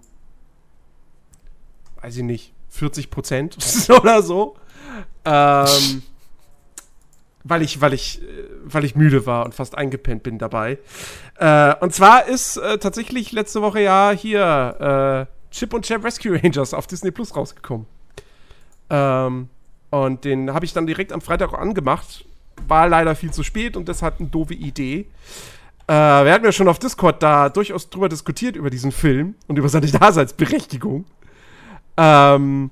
weiß 2.02 2.16
ich 2.18 2.22
nicht, 2.22 2.52
40 2.70 3.10
Prozent 3.10 3.56
oder 3.88 4.22
so. 4.22 4.56
Ähm, 5.24 6.02
weil 7.44 7.62
ich, 7.62 7.80
weil 7.80 7.92
ich, 7.92 8.20
weil 8.64 8.84
ich 8.84 8.94
müde 8.94 9.26
war 9.26 9.44
und 9.44 9.54
fast 9.54 9.76
eingepennt 9.76 10.22
bin 10.22 10.38
dabei. 10.38 10.78
Äh, 11.36 11.74
und 11.80 11.92
zwar 11.92 12.26
ist 12.26 12.56
äh, 12.56 12.78
tatsächlich 12.78 13.32
letzte 13.32 13.62
Woche 13.62 13.80
ja 13.80 14.12
hier 14.12 15.28
äh, 15.28 15.52
Chip 15.52 15.74
und 15.74 15.84
Chap 15.84 16.04
Rescue 16.04 16.40
Rangers 16.40 16.72
auf 16.74 16.86
Disney 16.86 17.10
Plus 17.10 17.34
rausgekommen. 17.34 17.86
Ähm, 18.90 19.48
und 19.90 20.24
den 20.24 20.54
habe 20.54 20.64
ich 20.64 20.72
dann 20.72 20.86
direkt 20.86 21.12
am 21.12 21.20
Freitag 21.20 21.52
angemacht. 21.52 22.24
War 22.68 22.88
leider 22.88 23.14
viel 23.14 23.32
zu 23.32 23.42
spät 23.42 23.76
und 23.76 23.88
das 23.88 24.02
hat 24.02 24.20
eine 24.20 24.28
doofe 24.28 24.54
Idee. 24.54 25.06
Äh, 25.92 26.24
wir 26.24 26.32
hatten 26.32 26.46
ja 26.46 26.52
schon 26.52 26.68
auf 26.68 26.78
Discord 26.78 27.22
da 27.22 27.50
durchaus 27.50 27.90
drüber 27.90 28.08
diskutiert, 28.08 28.56
über 28.56 28.70
diesen 28.70 28.92
Film 28.92 29.34
und 29.46 29.58
über 29.58 29.68
seine 29.68 29.86
Daseinsberechtigung. 29.90 31.04
Ähm, 31.98 32.70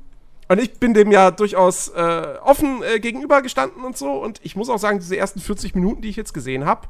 und 0.48 0.58
ich 0.58 0.72
bin 0.80 0.94
dem 0.94 1.12
ja 1.12 1.30
durchaus 1.30 1.88
äh, 1.88 2.38
offen 2.42 2.82
äh, 2.82 2.98
gegenübergestanden 2.98 3.84
und 3.84 3.98
so. 3.98 4.10
Und 4.12 4.40
ich 4.42 4.56
muss 4.56 4.70
auch 4.70 4.78
sagen, 4.78 5.00
diese 5.00 5.18
ersten 5.18 5.38
40 5.38 5.74
Minuten, 5.74 6.00
die 6.00 6.08
ich 6.08 6.16
jetzt 6.16 6.32
gesehen 6.32 6.64
habe, 6.64 6.88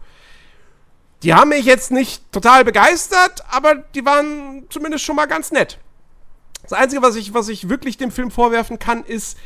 die 1.25 1.35
haben 1.35 1.49
mich 1.49 1.65
jetzt 1.65 1.91
nicht 1.91 2.23
total 2.31 2.65
begeistert, 2.65 3.43
aber 3.51 3.75
die 3.75 4.05
waren 4.05 4.67
zumindest 4.71 5.05
schon 5.05 5.17
mal 5.17 5.27
ganz 5.27 5.51
nett. 5.51 5.81
Das 6.63 6.75
Einzige, 6.75 7.03
was 7.03 7.17
ich, 7.17 7.35
was 7.35 7.49
ich 7.49 7.69
wirklich 7.69 7.97
dem 7.97 8.13
Film 8.13 8.31
vorwerfen 8.31 8.79
kann, 8.79 9.03
ist, 9.03 9.37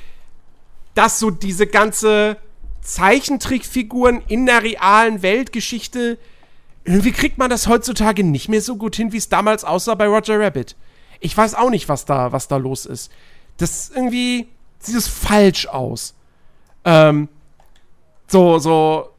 dass 0.94 1.18
so 1.18 1.30
diese 1.30 1.66
ganze 1.66 2.36
Zeichentrickfiguren 2.82 4.20
in 4.28 4.44
der 4.44 4.62
realen 4.62 5.22
Weltgeschichte 5.22 6.18
irgendwie 6.84 7.12
kriegt 7.12 7.38
man 7.38 7.50
das 7.50 7.66
heutzutage 7.66 8.22
nicht 8.22 8.48
mehr 8.48 8.60
so 8.60 8.76
gut 8.76 8.96
hin, 8.96 9.12
wie 9.12 9.16
es 9.16 9.28
damals 9.28 9.64
aussah 9.64 9.94
bei 9.94 10.06
Roger 10.06 10.38
Rabbit. 10.38 10.76
Ich 11.20 11.36
weiß 11.36 11.54
auch 11.54 11.70
nicht, 11.70 11.88
was 11.88 12.04
da, 12.04 12.32
was 12.32 12.48
da 12.48 12.56
los 12.56 12.84
ist. 12.84 13.10
Das 13.56 13.90
irgendwie 13.94 14.48
sieht 14.78 14.96
es 14.96 15.08
falsch 15.08 15.66
aus. 15.66 16.14
Ähm, 16.84 17.28
so, 18.26 18.58
so. 18.58 19.10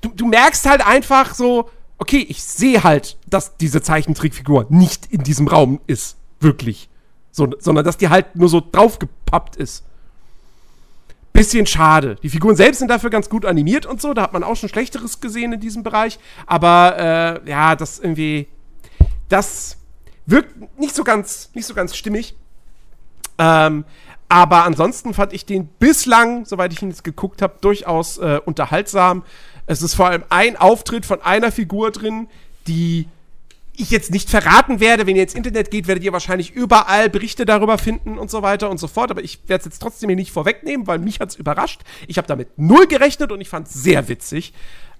Du, 0.00 0.10
du 0.10 0.26
merkst 0.26 0.66
halt 0.66 0.86
einfach 0.86 1.34
so, 1.34 1.68
okay, 1.98 2.24
ich 2.28 2.42
sehe 2.42 2.84
halt, 2.84 3.16
dass 3.26 3.56
diese 3.56 3.82
Zeichentrickfigur 3.82 4.66
nicht 4.68 5.06
in 5.06 5.24
diesem 5.24 5.48
Raum 5.48 5.80
ist. 5.86 6.16
Wirklich. 6.38 6.88
So, 7.32 7.48
sondern 7.58 7.84
dass 7.84 7.96
die 7.96 8.08
halt 8.08 8.36
nur 8.36 8.48
so 8.48 8.60
draufgepappt 8.60 9.56
ist 9.56 9.84
bisschen 11.32 11.66
schade. 11.66 12.16
Die 12.22 12.28
Figuren 12.28 12.56
selbst 12.56 12.78
sind 12.78 12.88
dafür 12.88 13.10
ganz 13.10 13.28
gut 13.28 13.44
animiert 13.44 13.86
und 13.86 14.00
so. 14.00 14.14
Da 14.14 14.22
hat 14.22 14.32
man 14.32 14.42
auch 14.42 14.56
schon 14.56 14.68
Schlechteres 14.68 15.20
gesehen 15.20 15.52
in 15.52 15.60
diesem 15.60 15.82
Bereich. 15.82 16.18
Aber 16.46 17.42
äh, 17.44 17.50
ja, 17.50 17.76
das 17.76 17.98
irgendwie. 17.98 18.48
Das 19.28 19.76
wirkt 20.26 20.78
nicht 20.78 20.94
so 20.94 21.04
ganz, 21.04 21.50
nicht 21.54 21.66
so 21.66 21.74
ganz 21.74 21.96
stimmig. 21.96 22.34
Ähm, 23.38 23.84
aber 24.28 24.64
ansonsten 24.64 25.14
fand 25.14 25.32
ich 25.32 25.44
den 25.44 25.66
bislang, 25.66 26.44
soweit 26.44 26.72
ich 26.72 26.82
ihn 26.82 26.90
jetzt 26.90 27.04
geguckt 27.04 27.42
habe, 27.42 27.54
durchaus 27.60 28.18
äh, 28.18 28.40
unterhaltsam. 28.44 29.24
Es 29.66 29.82
ist 29.82 29.94
vor 29.94 30.06
allem 30.06 30.24
ein 30.30 30.56
Auftritt 30.56 31.06
von 31.06 31.22
einer 31.22 31.50
Figur 31.50 31.90
drin, 31.90 32.28
die 32.66 33.08
ich 33.80 33.90
jetzt 33.90 34.10
nicht 34.10 34.30
verraten 34.30 34.80
werde. 34.80 35.06
Wenn 35.06 35.16
ihr 35.16 35.22
ins 35.22 35.34
Internet 35.34 35.70
geht, 35.70 35.86
werdet 35.86 36.04
ihr 36.04 36.12
wahrscheinlich 36.12 36.52
überall 36.52 37.08
Berichte 37.08 37.44
darüber 37.44 37.78
finden 37.78 38.18
und 38.18 38.30
so 38.30 38.42
weiter 38.42 38.70
und 38.70 38.78
so 38.78 38.88
fort. 38.88 39.10
Aber 39.10 39.22
ich 39.22 39.40
werde 39.46 39.60
es 39.60 39.64
jetzt 39.66 39.78
trotzdem 39.80 40.08
hier 40.08 40.16
nicht 40.16 40.32
vorwegnehmen, 40.32 40.86
weil 40.86 40.98
mich 40.98 41.20
hat 41.20 41.30
es 41.30 41.36
überrascht. 41.36 41.82
Ich 42.06 42.18
habe 42.18 42.28
damit 42.28 42.58
null 42.58 42.86
gerechnet 42.86 43.32
und 43.32 43.40
ich 43.40 43.48
fand 43.48 43.68
es 43.68 43.74
sehr 43.74 44.08
witzig. 44.08 44.52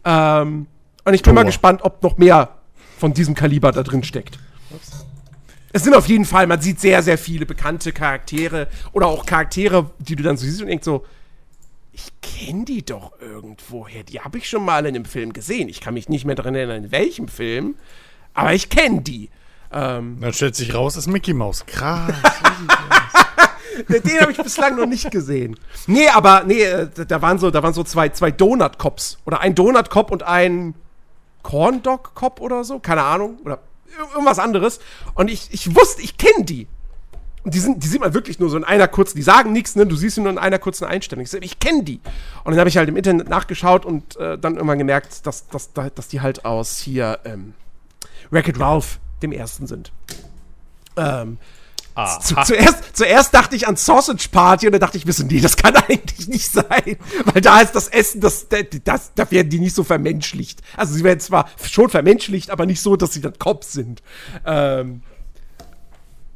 Ähm, 0.05 0.66
und 1.05 1.15
ich 1.15 1.23
bin 1.23 1.32
oh. 1.32 1.35
mal 1.35 1.44
gespannt, 1.44 1.82
ob 1.82 2.02
noch 2.02 2.19
mehr 2.19 2.57
von 2.98 3.15
diesem 3.15 3.35
Kaliber 3.35 3.73
da 3.73 3.82
drin 3.82 4.02
steckt. 4.02 4.39
Ups. 4.70 5.07
Es 5.73 5.85
sind 5.85 5.94
auf 5.94 6.09
jeden 6.09 6.24
Fall, 6.24 6.47
man 6.47 6.61
sieht 6.61 6.81
sehr, 6.81 7.02
sehr 7.02 7.16
viele 7.16 7.47
bekannte 7.47 7.93
Charaktere 7.93 8.66
oder 8.93 9.07
auch 9.07 9.24
Charaktere, 9.24 9.90
die 10.01 10.16
du 10.16 10.23
dann 10.23 10.36
so 10.36 10.44
siehst 10.44 10.61
und 10.61 10.66
denkst 10.66 10.85
so, 10.85 11.05
ich 11.93 12.11
kenne 12.23 12.65
die 12.65 12.85
doch 12.85 13.12
irgendwoher. 13.20 14.02
Die 14.02 14.20
habe 14.20 14.39
ich 14.39 14.48
schon 14.48 14.65
mal 14.65 14.81
in 14.86 14.94
einem 14.94 15.05
Film 15.05 15.32
gesehen. 15.32 15.69
Ich 15.69 15.81
kann 15.81 15.94
mich 15.94 16.09
nicht 16.09 16.24
mehr 16.24 16.35
daran 16.35 16.55
erinnern, 16.55 16.85
in 16.85 16.93
welchem 16.93 17.28
Film 17.28 17.77
aber 18.35 18.55
ich 18.55 18.69
kenne 18.69 19.02
die. 19.02 19.31
Ähm, 19.73 20.19
Dann 20.20 20.32
stellt 20.32 20.57
sich 20.57 20.74
raus, 20.74 20.97
ist 20.97 21.07
Mickey 21.07 21.32
Mouse. 21.32 21.65
Krass. 21.66 22.12
Den 23.89 24.20
habe 24.20 24.32
ich 24.32 24.39
bislang 24.39 24.77
noch 24.77 24.86
nicht 24.86 25.11
gesehen. 25.11 25.59
Nee, 25.86 26.09
aber 26.09 26.44
nee, 26.44 26.62
äh, 26.62 26.89
da 27.07 27.23
waren 27.23 27.39
so, 27.39 27.51
da 27.51 27.62
waren 27.62 27.73
so 27.73 27.85
zwei, 27.85 28.11
zwei 28.11 28.31
Donut-Cops. 28.31 29.19
Oder 29.24 29.40
ein 29.40 29.55
Donut-Cop 29.55 30.11
und 30.11 30.23
ein 30.23 30.74
Corn-Dog-Cop 31.43 32.40
oder 32.40 32.65
so. 32.65 32.78
Keine 32.78 33.02
Ahnung. 33.02 33.39
Oder 33.44 33.61
irgendwas 34.12 34.39
anderes. 34.39 34.81
Und 35.15 35.31
ich, 35.31 35.48
ich 35.52 35.74
wusste, 35.74 36.02
ich 36.02 36.16
kenne 36.19 36.44
die. 36.44 36.66
Und 37.43 37.55
die, 37.55 37.59
sind, 37.59 37.82
die 37.82 37.89
sieht 37.89 38.01
man 38.01 38.12
wirklich 38.12 38.39
nur 38.39 38.51
so 38.51 38.57
in 38.59 38.65
einer 38.65 38.86
kurzen, 38.86 39.16
die 39.16 39.23
sagen 39.23 39.52
nichts, 39.52 39.74
ne? 39.74 39.86
Du 39.86 39.97
siehst 39.97 40.16
sie 40.16 40.20
nur 40.20 40.31
in 40.31 40.39
einer 40.39 40.59
kurzen 40.59 40.85
Einstellung. 40.85 41.24
Ich, 41.24 41.32
ich 41.32 41.59
kenne 41.59 41.85
die. 41.85 42.01
Und 42.44 42.52
dann 42.52 42.59
habe 42.59 42.69
ich 42.69 42.77
halt 42.77 42.89
im 42.89 42.97
Internet 42.97 43.31
nachgeschaut 43.31 43.86
und 43.86 44.16
äh, 44.16 44.36
dann 44.36 44.57
irgendwann 44.57 44.78
gemerkt, 44.78 45.27
dass, 45.27 45.48
dass, 45.48 45.73
dass 45.73 46.09
die 46.09 46.20
halt 46.20 46.44
aus 46.44 46.78
hier, 46.78 47.19
ähm, 47.24 47.55
Wreck-It 48.31 48.59
Ralph 48.59 48.98
dem 49.23 49.32
ersten 49.32 49.66
sind. 49.66 49.93
Ähm, 50.97 51.39
zu, 52.23 52.35
zuerst, 52.44 52.97
zuerst 52.97 53.35
dachte 53.35 53.57
ich 53.57 53.66
an 53.66 53.77
Sausage 53.77 54.28
Party 54.31 54.66
und 54.66 54.73
dann 54.73 54.81
dachte 54.81 54.97
ich, 54.97 55.07
wissen 55.07 55.28
die, 55.28 55.40
das 55.40 55.57
kann 55.57 55.77
eigentlich 55.89 56.28
nicht 56.28 56.51
sein. 56.51 56.97
Weil 57.24 57.43
da 57.43 57.61
ist 57.61 57.73
das 57.73 57.89
Essen, 57.89 58.20
das, 58.20 58.47
das, 58.48 59.12
da 59.15 59.31
werden 59.31 59.51
die 59.51 59.59
nicht 59.59 59.74
so 59.74 59.85
vermenschlicht. 59.85 60.61
Also 60.77 60.94
sie 60.94 61.05
werden 61.05 61.20
zwar 61.20 61.48
schon 61.62 61.90
vermenschlicht, 61.90 62.51
aber 62.51 62.66
nicht 62.66 62.81
so, 62.81 62.97
dass 62.97 63.12
sie 63.12 63.20
dann 63.20 63.39
Cops 63.39 63.73
sind. 63.73 64.02
Ähm, 64.47 65.02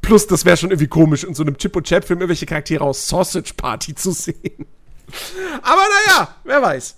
plus, 0.02 0.26
das 0.26 0.44
wäre 0.44 0.56
schon 0.56 0.70
irgendwie 0.70 0.88
komisch, 0.88 1.24
in 1.24 1.34
so 1.34 1.42
einem 1.42 1.56
Chip 1.56 1.76
und 1.76 1.86
Chap-Film 1.86 2.20
irgendwelche 2.20 2.46
Charaktere 2.46 2.84
aus 2.84 3.08
Sausage 3.08 3.54
Party 3.56 3.94
zu 3.94 4.10
sehen. 4.10 4.66
Aber 5.62 5.82
naja, 5.82 6.34
wer 6.44 6.62
weiß. 6.62 6.96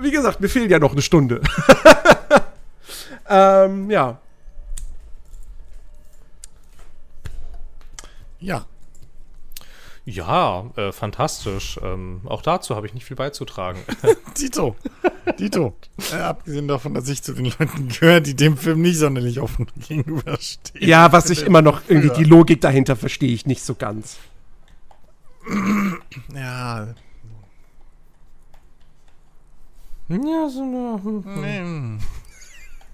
Wie 0.00 0.10
gesagt, 0.10 0.40
mir 0.40 0.48
fehlt 0.48 0.70
ja 0.70 0.78
noch 0.78 0.92
eine 0.92 1.02
Stunde. 1.02 1.40
Ähm, 3.28 3.90
ja. 3.90 4.18
Ja. 8.40 8.66
Ja, 10.08 10.70
äh, 10.76 10.92
fantastisch. 10.92 11.80
Ähm, 11.82 12.20
auch 12.26 12.40
dazu 12.40 12.76
habe 12.76 12.86
ich 12.86 12.94
nicht 12.94 13.04
viel 13.04 13.16
beizutragen. 13.16 13.80
Tito, 14.34 14.76
Tito. 15.36 15.74
Äh, 16.12 16.16
abgesehen 16.18 16.68
davon, 16.68 16.94
dass 16.94 17.08
ich 17.08 17.24
zu 17.24 17.32
den 17.32 17.46
Leuten 17.46 17.88
gehöre, 17.88 18.20
die 18.20 18.36
dem 18.36 18.56
Film 18.56 18.82
nicht 18.82 18.98
sonderlich 18.98 19.40
offen 19.40 19.66
gegenüberstehen. 19.88 20.88
Ja, 20.88 21.10
was 21.10 21.28
ich 21.30 21.42
immer 21.42 21.60
noch 21.60 21.82
irgendwie 21.88 22.16
die 22.16 22.24
Logik 22.24 22.60
dahinter 22.60 22.94
verstehe 22.94 23.32
ich 23.32 23.46
nicht 23.46 23.64
so 23.64 23.74
ganz. 23.74 24.18
Ja. 26.32 26.94
Ja, 30.08 30.48
so 30.48 30.62
eine. 30.62 31.98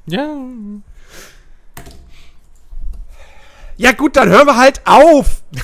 Ja. 0.06 0.36
Ja, 3.76 3.92
gut, 3.92 4.16
dann 4.16 4.28
hören 4.28 4.46
wir 4.46 4.56
halt 4.56 4.80
auf. 4.84 5.42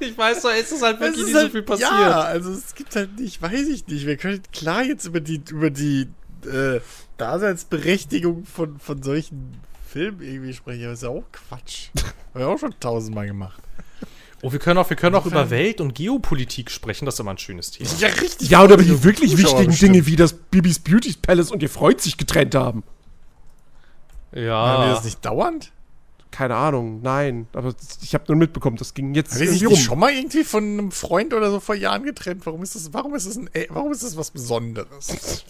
ich 0.00 0.16
weiß 0.16 0.42
doch, 0.42 0.50
es 0.50 0.72
ist 0.72 0.82
halt 0.82 0.98
wirklich 1.00 1.20
ist 1.20 1.26
nicht 1.26 1.36
halt, 1.36 1.46
so 1.46 1.52
viel 1.52 1.62
passiert. 1.62 1.90
Ja, 1.90 2.20
also 2.22 2.52
es 2.52 2.74
gibt 2.74 2.96
halt 2.96 3.18
nicht, 3.18 3.40
weiß 3.40 3.68
ich 3.68 3.86
nicht. 3.86 4.06
Wir 4.06 4.16
können 4.16 4.42
klar 4.52 4.82
jetzt 4.82 5.04
über 5.04 5.20
die, 5.20 5.42
über 5.50 5.70
die 5.70 6.08
äh, 6.46 6.80
Daseinsberechtigung 7.16 8.44
von, 8.44 8.78
von 8.78 9.02
solchen 9.02 9.60
Filmen 9.86 10.20
irgendwie 10.22 10.54
sprechen, 10.54 10.84
aber 10.84 10.92
ist 10.92 11.02
ja 11.02 11.10
auch 11.10 11.24
Quatsch. 11.32 11.90
Haben 12.34 12.40
wir 12.40 12.48
auch 12.48 12.58
schon 12.58 12.74
tausendmal 12.80 13.26
gemacht. 13.26 13.62
Oh, 14.42 14.52
wir 14.52 14.58
können 14.60 14.78
auch, 14.78 14.88
wir 14.88 14.96
können 14.96 15.16
auch 15.16 15.26
über 15.26 15.50
Welt- 15.50 15.80
und 15.80 15.94
Geopolitik 15.94 16.70
sprechen. 16.70 17.06
Das 17.06 17.14
ist 17.14 17.20
immer 17.20 17.32
ein 17.32 17.38
schönes 17.38 17.72
Thema. 17.72 17.90
Ja, 17.98 18.08
richtig. 18.08 18.48
Ja, 18.48 18.62
oder 18.62 18.74
über 18.74 18.84
die 18.84 19.02
wirklich 19.02 19.32
Zuschauer 19.32 19.44
wichtigen 19.50 19.70
bestimmt. 19.70 19.94
Dinge, 19.94 20.06
wie 20.06 20.16
das 20.16 20.32
Bibis 20.32 20.78
Beauty 20.78 21.14
Palace 21.20 21.50
und 21.50 21.62
ihr 21.62 21.68
Freund 21.70 22.00
sich 22.00 22.16
getrennt 22.16 22.54
haben. 22.54 22.84
Haben 24.32 24.36
die 24.36 24.40
Ja. 24.40 24.94
das 24.94 25.04
nicht 25.04 25.24
dauernd? 25.24 25.72
Keine 26.30 26.54
Ahnung, 26.54 27.00
nein. 27.02 27.48
Aber 27.54 27.74
ich 28.02 28.14
habe 28.14 28.24
nur 28.28 28.36
mitbekommen, 28.36 28.76
das 28.76 28.94
ging 28.94 29.14
jetzt 29.14 29.32
Haben 29.32 29.38
sich 29.38 29.62
irgendwie 29.62 29.74
nicht 29.74 29.84
schon 29.86 29.98
mal 29.98 30.12
irgendwie 30.12 30.44
von 30.44 30.62
einem 30.62 30.90
Freund 30.92 31.32
oder 31.34 31.50
so 31.50 31.58
vor 31.58 31.74
Jahren 31.74 32.04
getrennt? 32.04 32.44
Warum 32.46 32.62
ist 32.62 32.74
das, 32.74 32.92
warum 32.92 33.14
ist 33.14 33.26
das, 33.26 33.36
ein, 33.36 33.48
ey, 33.54 33.66
warum 33.70 33.90
ist 33.90 34.04
das 34.04 34.16
was 34.16 34.30
Besonderes? 34.30 35.44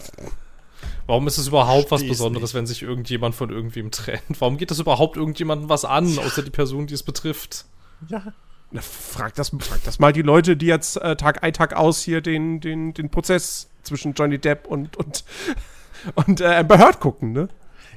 Warum 1.05 1.27
ist 1.27 1.37
es 1.37 1.47
überhaupt 1.47 1.91
was 1.91 2.07
Besonderes, 2.07 2.49
nicht. 2.49 2.53
wenn 2.55 2.65
sich 2.65 2.81
irgendjemand 2.81 3.35
von 3.35 3.49
irgendwem 3.49 3.91
trennt? 3.91 4.39
Warum 4.39 4.57
geht 4.57 4.71
das 4.71 4.79
überhaupt 4.79 5.17
irgendjemandem 5.17 5.67
was 5.67 5.83
an, 5.85 6.17
außer 6.17 6.41
die 6.43 6.49
Person, 6.49 6.87
die 6.87 6.93
es 6.93 7.03
betrifft? 7.03 7.65
Ja. 8.07 8.23
Na, 8.71 8.81
frag, 8.81 9.33
das, 9.35 9.49
frag 9.49 9.83
das 9.83 9.97
mal 9.99 10.13
die 10.13 10.21
Leute, 10.21 10.55
die 10.55 10.67
jetzt 10.67 10.97
äh, 10.97 11.15
Tag 11.15 11.43
ein, 11.43 11.53
Tag 11.53 11.75
aus 11.75 12.01
hier 12.01 12.21
den, 12.21 12.59
den, 12.61 12.93
den 12.93 13.09
Prozess 13.09 13.67
zwischen 13.83 14.13
Johnny 14.13 14.37
Depp 14.37 14.67
und, 14.67 14.95
und, 14.97 15.23
und 16.15 16.41
äh, 16.41 16.45
Amber 16.55 16.77
Heard 16.77 16.99
gucken, 16.99 17.31
ne? 17.31 17.47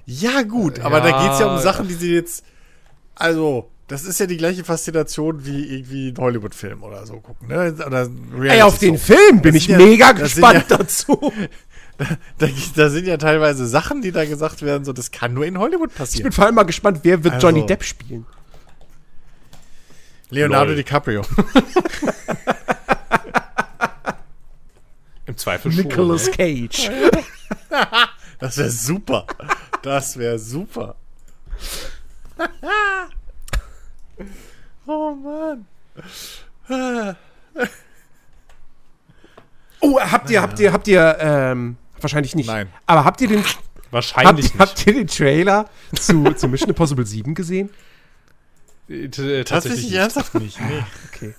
Ja, 0.06 0.42
gut, 0.42 0.80
aber 0.80 1.00
da 1.00 1.08
Ja. 1.10 1.26
geht's 1.26 1.40
ja 1.40 1.54
um 1.54 1.60
Sachen, 1.60 1.88
die 1.88 1.94
sie 1.94 2.14
jetzt. 2.14 2.44
Also, 3.14 3.68
das 3.88 4.04
ist 4.04 4.18
ja 4.18 4.26
die 4.26 4.38
gleiche 4.38 4.64
Faszination 4.64 5.44
wie 5.44 5.76
irgendwie 5.76 6.08
ein 6.10 6.16
Hollywood-Film 6.16 6.82
oder 6.82 7.04
so 7.06 7.20
gucken, 7.20 7.48
ne? 7.48 7.74
Oder 7.86 8.08
Ey, 8.52 8.62
auf 8.62 8.78
den. 8.78 8.96
Film 8.98 9.42
bin 9.42 9.54
ich 9.54 9.66
ja- 9.66 9.76
mega 9.76 10.12
gespannt 10.12 10.64
ja- 10.70 10.78
dazu. 10.78 11.32
Da, 12.38 12.48
da 12.74 12.88
sind 12.88 13.06
ja 13.06 13.16
teilweise 13.16 13.66
Sachen, 13.68 14.00
die 14.02 14.10
da 14.10 14.24
gesagt 14.24 14.62
werden, 14.62 14.84
so, 14.84 14.92
das 14.92 15.12
kann 15.12 15.34
nur 15.34 15.44
in 15.46 15.56
Hollywood 15.58 15.90
Ich 15.92 15.96
passieren. 15.98 16.22
bin 16.24 16.32
vor 16.32 16.46
allem 16.46 16.54
mal 16.56 16.62
gespannt, 16.64 17.00
wer 17.02 17.22
wird 17.22 17.34
Also- 17.34 17.46
Johnny 17.46 17.64
Depp 17.66 17.84
spielen. 17.84 18.26
Leonardo 20.32 20.72
Lol. 20.72 20.76
DiCaprio. 20.76 21.22
Im 25.26 25.36
Zweifel 25.36 25.70
schon. 25.70 25.84
Nicolas 25.84 26.26
ne? 26.26 26.32
Cage. 26.36 26.90
Das 28.38 28.56
wäre 28.56 28.70
super. 28.70 29.26
Das 29.82 30.16
wäre 30.16 30.38
super. 30.38 30.96
oh 34.86 35.14
Mann. 35.14 35.66
Oh, 39.80 40.00
habt 40.00 40.30
ihr, 40.30 40.40
habt 40.40 40.58
ihr, 40.60 40.72
habt 40.72 40.88
ihr, 40.88 41.16
ähm, 41.20 41.76
wahrscheinlich 42.00 42.34
nicht. 42.34 42.46
Nein. 42.46 42.68
Aber 42.86 43.04
habt 43.04 43.20
ihr 43.20 43.28
den, 43.28 43.44
Wahrscheinlich 43.90 44.54
habt, 44.58 44.70
habt 44.70 44.86
ihr 44.86 44.94
den 44.94 45.06
Trailer 45.08 45.68
zu, 45.94 46.32
zu 46.32 46.48
Mission 46.48 46.70
Impossible 46.70 47.04
7 47.04 47.34
gesehen? 47.34 47.68
Nicht. 48.88 49.18
Äh, 49.18 49.44
Tatsächlich 49.44 49.84
nicht. 49.84 49.94
ernsthaft 49.94 50.34
nicht. 50.34 50.58
Nee. 50.68 50.82
Okay. 51.14 51.34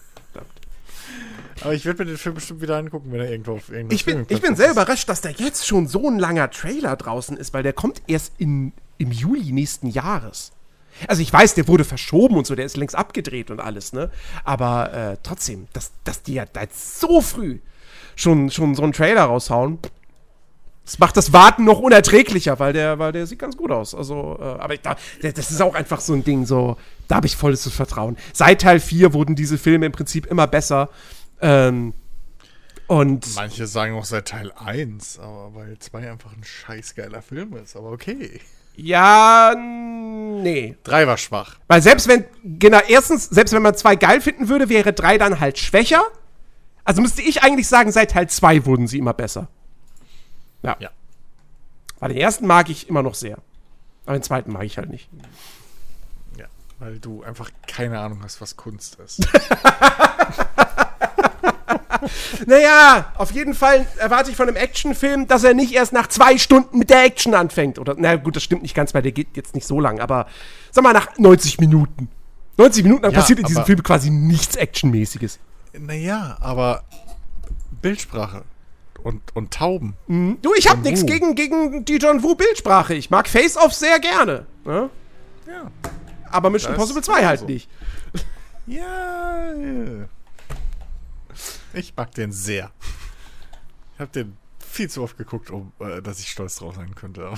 Aber 1.61 1.74
ich 1.74 1.86
werde 1.86 2.03
mir 2.03 2.11
den 2.11 2.18
Film 2.18 2.36
bestimmt 2.36 2.61
wieder 2.61 2.78
angucken, 2.78 3.11
wenn 3.11 3.22
er 3.22 3.30
irgendwo 3.32 3.53
auf 3.53 3.70
irgendeiner 3.70 3.94
Ich 3.94 4.03
bin, 4.06 4.26
ich 4.28 4.41
bin 4.41 4.56
sehr 4.56 4.68
ist. 4.68 4.72
überrascht, 4.74 5.07
dass 5.07 5.22
da 5.22 5.30
jetzt 5.30 5.65
schon 5.65 5.88
so 5.88 6.10
ein 6.10 6.20
langer 6.20 6.49
Trailer 6.49 6.95
draußen 6.98 7.38
ist, 7.38 7.53
weil 7.53 7.64
der 7.64 7.74
kommt 7.74 8.02
erst 8.07 8.34
in, 8.38 8.74
im 8.98 9.11
Juli 9.11 9.52
nächsten 9.52 9.88
Jahres. 9.88 10.52
Also 11.07 11.22
ich 11.22 11.32
weiß, 11.32 11.53
der 11.56 11.68
wurde 11.68 11.86
verschoben 11.86 12.36
und 12.36 12.45
so, 12.48 12.56
der 12.56 12.65
ist 12.65 12.76
längst 12.76 12.95
abgedreht 12.95 13.49
und 13.49 13.60
alles, 13.60 13.94
ne? 13.94 14.11
Aber 14.44 14.94
äh, 14.94 15.18
trotzdem, 15.24 15.68
dass, 15.74 15.91
dass 16.03 16.22
die 16.24 16.34
ja 16.34 16.45
da 16.52 16.61
jetzt 16.61 16.99
so 16.99 17.22
früh 17.22 17.60
schon, 18.15 18.52
schon 18.52 18.76
so 18.76 18.84
einen 18.84 18.94
Trailer 18.94 19.24
raushauen, 19.24 19.80
das 20.85 20.99
macht 20.99 21.15
das 21.15 21.31
Warten 21.31 21.64
noch 21.64 21.80
unerträglicher, 21.80 22.60
weil 22.60 22.73
der, 22.73 22.99
weil 22.99 23.11
der 23.14 23.26
sieht 23.26 23.39
ganz 23.39 23.55
gut 23.55 23.72
aus. 23.72 23.95
Also, 23.95 24.38
äh, 24.39 24.43
aber 24.43 24.73
ich, 24.73 24.81
da, 24.81 24.97
das 25.22 25.49
ist 25.49 25.61
auch 25.61 25.76
einfach 25.76 26.01
so 26.01 26.14
ein 26.14 26.23
Ding, 26.23 26.45
so, 26.45 26.77
da 27.07 27.15
habe 27.15 27.27
ich 27.27 27.38
volles 27.38 27.68
Vertrauen. 27.69 28.18
Seit 28.34 28.61
Teil 28.61 28.80
4 28.80 29.14
wurden 29.14 29.35
diese 29.35 29.57
Filme 29.57 29.85
im 29.85 29.91
Prinzip 29.93 30.26
immer 30.26 30.45
besser. 30.45 30.89
Ähm, 31.41 31.93
und 32.88 33.34
Manche 33.35 33.65
sagen 33.65 33.95
auch 33.95 34.03
seit 34.03 34.27
Teil 34.27 34.51
1, 34.51 35.19
aber 35.19 35.55
weil 35.55 35.80
2 35.80 36.11
einfach 36.11 36.34
ein 36.34 36.43
scheißgeiler 36.43 37.22
Film 37.22 37.55
ist. 37.55 37.77
Aber 37.77 37.91
okay. 37.91 38.41
Ja, 38.76 39.55
nee. 39.55 40.76
3 40.84 41.07
war 41.07 41.18
schwach. 41.18 41.60
Weil 41.68 41.81
selbst 41.81 42.10
wenn, 42.10 42.26
genau, 42.43 42.80
erstens, 42.88 43.30
selbst 43.30 43.53
wenn 43.53 43.61
man 43.61 43.76
zwei 43.76 43.95
geil 43.95 44.19
finden 44.19 44.49
würde, 44.49 44.68
wäre 44.68 44.91
drei 44.91 45.18
dann 45.18 45.39
halt 45.39 45.60
schwächer. 45.60 46.03
Also 46.84 47.01
müsste 47.01 47.22
ich 47.22 47.41
eigentlich 47.41 47.68
sagen, 47.69 47.91
seit 47.91 48.11
Teil 48.11 48.27
2 48.30 48.65
wurden 48.65 48.88
sie 48.88 48.97
immer 48.97 49.14
besser. 49.14 49.47
Ja. 50.64 50.76
Ja. 50.80 50.90
Weil 51.99 52.10
den 52.10 52.18
ersten 52.18 52.48
mag 52.48 52.69
ich 52.69 52.90
immer 52.90 53.03
noch 53.03 53.15
sehr. 53.15 53.38
Aber 54.06 54.18
den 54.18 54.23
zweiten 54.23 54.52
mag 54.52 54.64
ich 54.64 54.77
halt 54.77 54.90
nicht. 54.90 55.10
Ja. 56.38 56.45
Weil 56.80 56.99
du 56.99 57.23
einfach 57.23 57.49
keine 57.68 57.99
Ahnung 57.99 58.19
hast, 58.23 58.41
was 58.41 58.56
Kunst 58.57 58.95
ist. 58.95 59.22
Naja, 62.45 63.14
auf 63.15 63.31
jeden 63.31 63.53
Fall 63.53 63.88
erwarte 63.98 64.30
ich 64.31 64.35
von 64.35 64.48
einem 64.48 64.57
Actionfilm, 64.57 65.27
dass 65.27 65.44
er 65.45 65.53
nicht 65.53 65.72
erst 65.73 65.94
nach 65.94 66.07
zwei 66.07 66.38
Stunden 66.38 66.77
mit 66.77 66.90
der 66.90 67.06
Action 67.06 67.34
anfängt. 67.34 67.80
Oder, 67.80 67.95
na 67.98 68.15
gut, 68.18 68.35
das 68.35 68.44
stimmt 68.44 68.61
nicht 68.61 68.76
ganz, 68.76 68.94
weil 68.94 69.02
der 69.02 69.11
geht 69.14 69.38
jetzt 69.38 69.56
nicht 69.56 69.65
so 69.65 69.80
lang, 69.80 69.99
aber 70.02 70.27
sag 70.72 70.84
mal 70.84 70.94
nach 70.94 71.18
90 71.18 71.60
Minuten. 71.60 72.10
90 72.57 72.84
Minuten, 72.84 73.03
dann 73.03 73.11
Ja, 73.14 73.19
passiert 73.19 73.40
in 73.40 73.45
diesem 73.45 73.65
Film 73.65 73.81
quasi 73.84 74.10
nichts 74.10 74.56
Actionmäßiges. 74.57 75.40
naja, 75.80 76.38
aber 76.41 76.84
Bildsprache 77.81 78.44
und, 79.04 79.36
und 79.36 79.54
Tauben. 79.54 79.96
Du, 80.42 80.54
ich 80.56 80.68
hab 80.68 80.76
John 80.76 80.84
nichts 80.84 81.06
gegen, 81.06 81.36
gegen 81.36 81.86
die 81.86 81.98
John 81.98 82.24
Woo 82.24 82.36
Bildsprache. 82.36 82.94
Ich 82.94 83.10
mag 83.10 83.28
Face-Off 83.28 83.74
sehr 83.74 84.00
gerne. 84.00 84.46
Ne? 84.66 84.90
Ja. 85.48 85.72
Aber 86.32 86.50
Mission 86.50 86.74
Impossible 86.74 87.04
2 87.04 87.26
halt 87.26 87.42
so. 87.42 87.46
nicht. 87.46 87.70
Ja. 88.66 89.54
ja. 89.54 90.06
Ich 91.74 91.94
mag 91.96 92.14
den 92.14 92.32
sehr. 92.32 92.72
Ich 93.94 94.00
habe 94.00 94.12
den 94.12 94.38
viel 94.60 94.90
zu 94.90 95.04
oft 95.04 95.18
geguckt, 95.18 95.52
um 95.52 95.72
äh, 95.80 96.02
dass 96.02 96.20
ich 96.20 96.30
stolz 96.30 96.56
drauf 96.56 96.76
sein 96.76 96.96
könnte. 96.96 97.32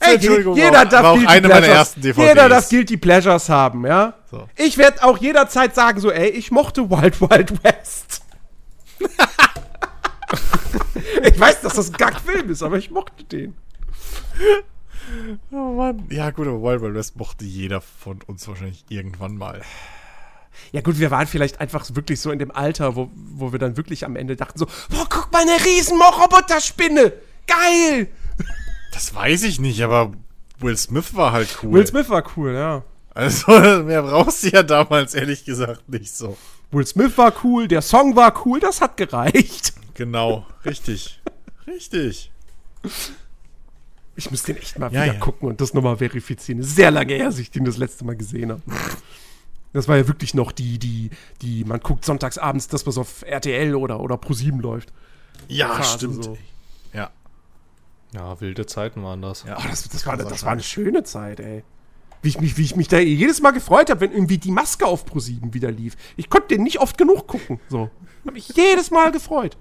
Ey, 0.00 0.14
Entschuldigung, 0.14 0.56
jeder 0.56 0.84
darf 0.84 1.02
war 1.02 1.12
auch 1.12 1.16
eine 1.16 1.48
meiner 1.48 1.60
Pleasures. 1.60 1.68
ersten 1.68 2.00
DVDs. 2.02 2.28
Jeder 2.28 2.48
darf 2.48 2.68
Guilty 2.68 2.96
Pleasures 2.96 3.48
haben, 3.48 3.86
ja? 3.86 4.14
So. 4.30 4.48
Ich 4.56 4.78
werde 4.78 5.02
auch 5.02 5.18
jederzeit 5.18 5.74
sagen 5.74 6.00
so, 6.00 6.10
ey, 6.10 6.28
ich 6.28 6.50
mochte 6.50 6.90
Wild 6.90 7.20
Wild 7.20 7.62
West. 7.64 8.22
ich 11.22 11.38
weiß, 11.38 11.60
dass 11.62 11.74
das 11.74 11.90
ein 11.90 11.96
Gackfilm 11.96 12.50
ist, 12.50 12.62
aber 12.62 12.78
ich 12.78 12.90
mochte 12.90 13.24
den. 13.24 13.54
Oh 15.50 15.72
Mann. 15.72 16.06
Ja, 16.10 16.30
gut, 16.30 16.46
aber 16.46 16.62
Wild 16.62 16.82
Wild 16.82 16.94
West 16.94 17.16
mochte 17.16 17.44
jeder 17.44 17.80
von 17.80 18.20
uns 18.26 18.46
wahrscheinlich 18.48 18.84
irgendwann 18.88 19.36
mal. 19.36 19.62
Ja 20.72 20.80
gut, 20.80 20.98
wir 20.98 21.10
waren 21.10 21.26
vielleicht 21.26 21.60
einfach 21.60 21.86
wirklich 21.94 22.20
so 22.20 22.30
in 22.30 22.38
dem 22.38 22.50
Alter, 22.50 22.96
wo, 22.96 23.10
wo 23.14 23.52
wir 23.52 23.58
dann 23.58 23.76
wirklich 23.76 24.04
am 24.04 24.16
Ende 24.16 24.36
dachten 24.36 24.58
so, 24.58 24.66
boah, 24.88 25.06
guck 25.08 25.32
mal, 25.32 25.42
eine 25.42 25.64
riesen 25.64 26.00
Roboterspinne. 26.00 27.12
Geil. 27.46 28.08
Das 28.94 29.14
weiß 29.14 29.42
ich 29.42 29.60
nicht, 29.60 29.82
aber 29.82 30.12
Will 30.60 30.76
Smith 30.76 31.14
war 31.14 31.32
halt 31.32 31.58
cool. 31.62 31.72
Will 31.72 31.86
Smith 31.86 32.08
war 32.08 32.24
cool, 32.36 32.54
ja. 32.54 32.84
Also, 33.12 33.52
mehr 33.82 34.02
brauchst 34.02 34.44
du 34.44 34.48
ja 34.48 34.62
damals 34.62 35.14
ehrlich 35.14 35.44
gesagt 35.44 35.88
nicht 35.88 36.14
so. 36.14 36.36
Will 36.70 36.86
Smith 36.86 37.16
war 37.18 37.32
cool, 37.44 37.68
der 37.68 37.82
Song 37.82 38.16
war 38.16 38.46
cool, 38.46 38.60
das 38.60 38.80
hat 38.80 38.96
gereicht. 38.96 39.74
Genau, 39.94 40.46
richtig. 40.64 41.20
Richtig. 41.66 42.30
Ich 44.16 44.30
muss 44.30 44.42
den 44.42 44.56
echt 44.56 44.78
mal 44.78 44.86
Ja, 44.92 45.02
wieder 45.04 45.14
ja. 45.14 45.20
gucken 45.20 45.48
und 45.48 45.60
das 45.60 45.74
nochmal 45.74 45.96
verifizieren. 45.96 46.60
Ist 46.60 46.76
sehr 46.76 46.90
lange 46.90 47.14
her, 47.14 47.26
dass 47.26 47.38
ich 47.38 47.50
den 47.50 47.64
das 47.64 47.76
letzte 47.76 48.04
Mal 48.04 48.16
gesehen 48.16 48.50
habe. 48.52 48.62
Das 49.72 49.88
war 49.88 49.96
ja 49.96 50.06
wirklich 50.06 50.34
noch 50.34 50.52
die, 50.52 50.78
die, 50.78 51.10
die, 51.42 51.64
man 51.64 51.80
guckt 51.80 52.04
sonntags 52.04 52.38
abends 52.38 52.68
das, 52.68 52.86
was 52.86 52.96
auf 52.96 53.22
RTL 53.22 53.74
oder, 53.74 54.00
oder 54.00 54.14
Pro7 54.16 54.60
läuft. 54.60 54.92
Ja, 55.48 55.68
Phase 55.74 55.98
stimmt. 55.98 56.24
so. 56.24 56.38
Ja. 58.14 58.40
Wilde 58.40 58.66
Zeiten 58.66 59.02
waren 59.02 59.22
das. 59.22 59.44
Ja. 59.44 59.56
Oh, 59.58 59.62
das, 59.68 59.88
das, 59.88 60.06
war, 60.06 60.16
das 60.16 60.44
war 60.44 60.52
eine 60.52 60.62
schöne 60.62 61.02
Zeit, 61.02 61.40
ey. 61.40 61.64
Wie 62.22 62.28
ich 62.28 62.40
mich, 62.40 62.56
wie 62.56 62.62
ich 62.62 62.76
mich 62.76 62.88
da 62.88 62.98
jedes 62.98 63.42
Mal 63.42 63.50
gefreut 63.50 63.90
habe, 63.90 64.00
wenn 64.00 64.12
irgendwie 64.12 64.38
die 64.38 64.50
Maske 64.50 64.86
auf 64.86 65.04
Pro7 65.04 65.52
wieder 65.52 65.70
lief. 65.70 65.96
Ich 66.16 66.30
konnte 66.30 66.48
den 66.48 66.62
nicht 66.62 66.80
oft 66.80 66.96
genug 66.96 67.26
gucken. 67.26 67.60
So. 67.68 67.90
Hab 68.24 68.32
mich 68.32 68.48
jedes 68.48 68.90
Mal 68.90 69.12
gefreut. 69.12 69.58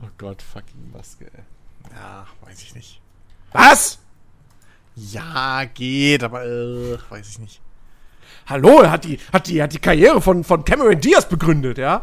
Oh 0.00 0.08
Gott, 0.16 0.42
fucking 0.42 0.92
Maske, 0.92 1.24
ey. 1.24 1.42
Ja, 1.96 2.26
weiß 2.42 2.62
ich 2.62 2.74
nicht. 2.74 3.00
Was? 3.52 3.98
Ja, 4.94 5.64
geht, 5.64 6.22
aber 6.22 6.44
äh, 6.44 6.98
weiß 7.08 7.28
ich 7.30 7.38
nicht. 7.40 7.60
Hallo, 8.46 8.82
er 8.82 8.90
hat 8.90 9.04
die, 9.04 9.18
hat 9.32 9.46
die, 9.48 9.62
hat 9.62 9.72
die 9.72 9.78
Karriere 9.78 10.20
von, 10.20 10.44
von 10.44 10.64
Cameron 10.64 11.00
Diaz 11.00 11.28
begründet, 11.28 11.78
ja? 11.78 12.02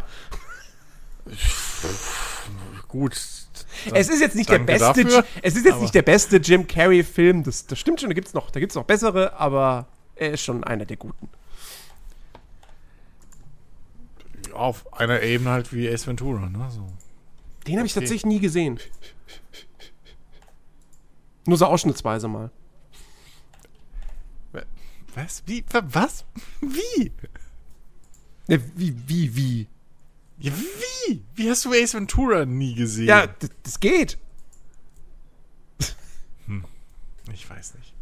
Gut. 2.88 3.35
Es 3.94 4.10
ist 4.10 4.20
jetzt 4.22 4.36
nicht 4.36 4.50
der 4.50 4.60
beste, 4.60 5.04
dafür, 5.04 5.26
es 5.42 5.56
ist 5.56 5.66
jetzt 5.66 5.82
nicht 5.82 5.94
der 5.96 6.02
beste 6.02 6.38
Jim 6.38 6.68
Carrey 6.68 7.04
Film, 7.04 7.44
das, 7.44 7.66
das 7.68 7.80
stimmt 7.80 8.00
schon, 8.02 8.10
da 8.10 8.14
gibt's 8.14 8.34
noch, 8.34 8.50
da 8.52 8.60
gibt's 8.60 8.76
noch 8.76 8.84
bessere, 8.86 9.34
aber 9.40 9.88
er 10.16 10.32
ist 10.32 10.42
schon 10.42 10.64
einer 10.64 10.86
der 10.86 10.98
guten. 10.98 11.30
Auf 14.54 14.92
einer 14.94 15.22
Ebene 15.22 15.50
halt 15.50 15.74
wie 15.74 15.90
Ace 15.90 16.08
Ventura, 16.08 16.50
ne? 16.50 16.70
So. 16.72 16.88
Den 17.68 17.78
habe 17.78 17.86
ich 17.88 17.94
Okay. 17.94 18.02
tatsächlich 18.02 18.26
nie 18.26 18.40
gesehen. 18.40 18.80
Nur 21.46 21.58
so 21.58 21.66
ausschnittsweise 21.66 22.28
mal. 22.28 22.52
Was? 25.14 25.44
Wie? 25.46 25.64
Was? 25.72 26.26
Wie? 26.62 27.12
Ne, 28.48 28.62
wie, 28.76 28.94
wie, 29.08 29.36
wie? 29.36 29.68
Ja, 30.38 30.52
wie? 31.08 31.24
Wie 31.36 31.50
hast 31.50 31.66
du 31.66 31.72
Ace 31.72 31.94
Ventura 31.94 32.46
nie 32.46 32.76
gesehen? 32.76 33.08
Ja, 33.08 33.28
das 33.64 33.80
geht. 33.80 34.18
Ich 37.34 37.50
weiß 37.50 37.74
nicht. 37.76 37.94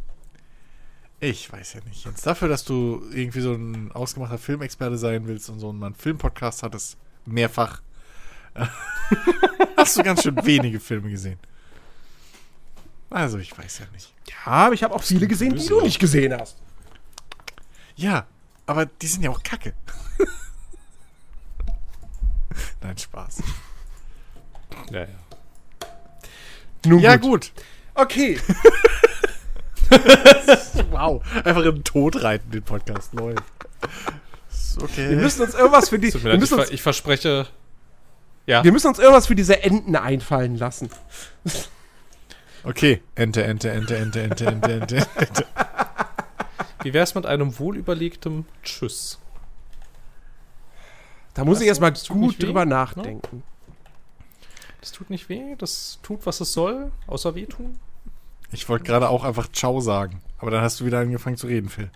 Ich 1.20 1.52
weiß 1.52 1.74
ja 1.74 1.80
nicht. 1.88 2.04
Jetzt 2.04 2.26
dafür, 2.26 2.48
dass 2.48 2.64
du 2.64 3.02
irgendwie 3.12 3.40
so 3.40 3.54
ein 3.54 3.92
ausgemachter 3.92 4.38
Filmexperte 4.38 4.98
sein 4.98 5.26
willst 5.26 5.48
und 5.48 5.58
so 5.58 5.70
einen 5.70 5.82
einen 5.82 5.94
Filmpodcast 5.94 6.62
hattest, 6.62 6.98
mehrfach, 7.24 7.80
hast 9.76 9.96
du 9.96 10.02
ganz 10.02 10.22
schön 10.22 10.36
wenige 10.44 10.78
Filme 10.80 11.10
gesehen. 11.10 11.38
Also, 13.10 13.38
ich 13.38 13.56
weiß 13.56 13.78
ja 13.78 13.86
nicht. 13.92 14.12
Ja, 14.28 14.52
aber 14.52 14.74
ich 14.74 14.82
habe 14.82 14.94
auch 14.94 15.02
viele 15.02 15.26
gesehen, 15.26 15.56
die 15.56 15.66
du 15.66 15.80
nicht 15.80 15.98
gesehen 15.98 16.38
hast. 16.38 16.56
Ja, 17.96 18.26
aber 18.66 18.86
die 18.86 19.06
sind 19.06 19.22
ja 19.22 19.30
auch 19.30 19.42
kacke. 19.42 19.74
Nein, 22.82 22.98
Spaß. 22.98 23.42
Ja, 24.90 25.00
ja. 25.00 25.08
Nun 26.86 27.00
Ja, 27.00 27.16
gut. 27.16 27.52
Okay. 27.94 28.38
Wow. 30.90 31.22
Einfach 31.44 31.62
in 31.64 31.74
den 31.74 31.84
Tod 31.84 32.22
reiten, 32.22 32.50
den 32.50 32.62
Podcast. 32.62 33.12
Läuft. 33.12 33.42
Okay. 34.80 35.10
Wir 35.10 35.16
müssen 35.16 35.42
uns 35.42 35.54
irgendwas 35.54 35.88
für 35.88 35.98
die. 35.98 36.12
Wir 36.12 36.20
leid, 36.20 36.34
ich, 36.34 36.40
müssen, 36.40 36.58
uns, 36.58 36.70
ich 36.70 36.82
verspreche. 36.82 37.46
Ja, 38.46 38.64
wir 38.64 38.72
müssen 38.72 38.88
uns 38.88 38.98
irgendwas 38.98 39.26
für 39.26 39.34
diese 39.34 39.62
Enten 39.62 39.96
einfallen 39.96 40.56
lassen. 40.56 40.90
okay. 42.64 43.02
Ente, 43.14 43.44
Ente, 43.44 43.70
Ente, 43.70 43.96
Ente, 43.96 44.22
Ente, 44.22 44.46
Ente, 44.46 44.72
Ente, 44.72 44.96
Ente. 45.16 45.46
wie 46.82 46.92
wär's 46.92 47.14
mit 47.14 47.26
einem 47.26 47.58
wohlüberlegtem 47.58 48.46
Tschüss? 48.62 49.18
Da 51.34 51.44
muss 51.44 51.56
Weißt 51.56 51.62
ich 51.62 51.68
erstmal 51.68 51.92
das 51.92 52.08
gut 52.08 52.42
drüber 52.42 52.64
ne? 52.64 52.70
nachdenken. 52.70 53.42
Das 54.80 54.92
tut 54.92 55.10
nicht 55.10 55.28
weh, 55.28 55.54
das 55.58 55.98
tut, 56.02 56.26
was 56.26 56.40
es 56.40 56.52
soll, 56.52 56.92
außer 57.06 57.34
wehtun. 57.34 57.78
Ich 58.52 58.68
wollte 58.68 58.84
gerade 58.84 59.08
auch 59.08 59.24
einfach 59.24 59.50
Ciao 59.50 59.80
sagen. 59.80 60.20
Aber 60.38 60.50
dann 60.50 60.62
hast 60.62 60.80
du 60.80 60.84
wieder 60.84 60.98
angefangen 61.00 61.36
zu 61.36 61.46
reden, 61.46 61.68
Phil. 61.70 61.90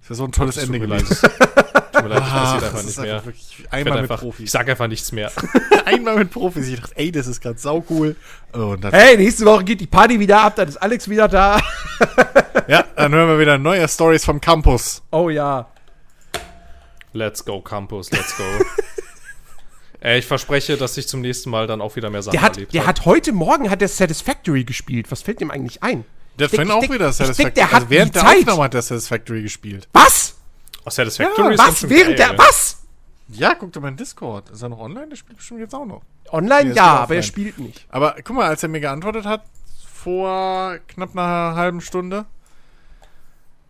Das 0.00 0.10
wäre 0.10 0.16
so 0.16 0.24
ein 0.24 0.32
tolles 0.32 0.56
Ende 0.58 0.80
gewesen. 0.80 1.06
Tut 1.16 2.02
mir 2.02 2.08
leid, 2.08 2.22
ich 2.26 2.32
Ah, 2.32 2.58
passiert 2.58 2.62
das 2.62 2.64
einfach 2.64 2.82
nicht 2.82 2.98
einfach 2.98 3.02
mehr. 3.02 3.24
wirklich 3.24 3.58
Ich, 3.60 3.72
einmal 3.72 3.92
mit 3.94 4.02
einfach, 4.02 4.16
ich 4.16 4.20
Profis. 4.20 4.50
sag 4.52 4.68
einfach 4.68 4.88
nichts 4.88 5.12
mehr. 5.12 5.30
Einmal 5.86 6.16
mit 6.16 6.30
Profis. 6.30 6.66
Ich 6.66 6.80
dachte, 6.80 6.96
ey, 6.96 7.12
das 7.12 7.26
ist 7.26 7.40
gerade 7.40 7.58
saucool. 7.58 8.16
Oh, 8.52 8.76
Hey, 8.90 9.16
nächste 9.16 9.44
Woche 9.46 9.64
geht 9.64 9.80
die 9.80 9.86
Party 9.86 10.18
wieder 10.18 10.42
ab, 10.42 10.56
dann 10.56 10.68
ist 10.68 10.76
Alex 10.78 11.08
wieder 11.08 11.28
da. 11.28 11.60
Ja, 12.66 12.84
dann 12.96 13.12
hören 13.12 13.28
wir 13.28 13.38
wieder 13.38 13.58
neue 13.58 13.86
Stories 13.88 14.24
vom 14.24 14.40
Campus. 14.40 15.02
Oh 15.12 15.30
ja. 15.30 15.68
Let's 17.14 17.44
go, 17.44 17.60
Campus, 17.60 18.10
let's 18.10 18.36
go. 18.36 18.42
Ey, 20.00 20.18
ich 20.18 20.26
verspreche, 20.26 20.76
dass 20.76 20.96
ich 20.96 21.06
zum 21.08 21.20
nächsten 21.20 21.48
Mal 21.48 21.66
dann 21.68 21.80
auch 21.80 21.94
wieder 21.96 22.10
mehr 22.10 22.22
Sachen 22.22 22.32
Der 22.32 22.42
hat, 22.42 22.54
erlebt 22.56 22.74
der 22.74 22.86
hat 22.86 23.04
heute 23.06 23.32
Morgen 23.32 23.70
hat 23.70 23.80
der 23.80 23.88
Satisfactory 23.88 24.64
gespielt. 24.64 25.10
Was 25.12 25.22
fällt 25.22 25.40
ihm 25.40 25.50
eigentlich 25.52 25.82
ein? 25.82 26.04
Der 26.40 26.48
hat 26.48 26.58
auch 26.70 26.82
wieder 26.82 26.92
ich 26.92 26.98
denk, 26.98 27.12
Satisfactory. 27.14 27.52
der 27.54 27.66
hat 27.66 27.74
also 27.74 27.90
während 27.90 28.08
die 28.14 28.18
der 28.18 28.22
Zeit. 28.22 28.38
Aufnahme 28.40 28.62
hat 28.64 28.74
der 28.74 28.82
Satisfactory 28.82 29.42
gespielt. 29.42 29.88
Was? 29.92 30.34
Oh, 30.84 30.90
Satisfactory 30.90 31.54
ist 31.54 31.60
Was? 31.60 31.78
schon 31.78 31.90
Während 31.90 32.16
geil. 32.18 32.28
der. 32.30 32.38
Was? 32.38 32.82
Ja, 33.28 33.54
guck 33.54 33.72
doch 33.72 33.80
mal 33.80 33.88
in 33.88 33.96
Discord. 33.96 34.50
Ist 34.50 34.62
er 34.62 34.68
noch 34.68 34.80
online? 34.80 35.06
Der 35.08 35.16
spielt 35.16 35.38
bestimmt 35.38 35.60
jetzt 35.60 35.74
auch 35.74 35.86
noch. 35.86 36.02
Online 36.32 36.70
Nee, 36.70 36.76
ja, 36.76 36.84
aber 36.84 36.96
er 37.14 37.20
offline. 37.20 37.22
spielt 37.22 37.58
nicht. 37.58 37.86
Aber 37.90 38.16
guck 38.24 38.34
mal, 38.36 38.48
als 38.48 38.62
er 38.64 38.68
mir 38.68 38.80
geantwortet 38.80 39.24
hat, 39.24 39.44
vor 39.94 40.78
knapp 40.88 41.12
einer 41.12 41.54
halben 41.54 41.80
Stunde, 41.80 42.26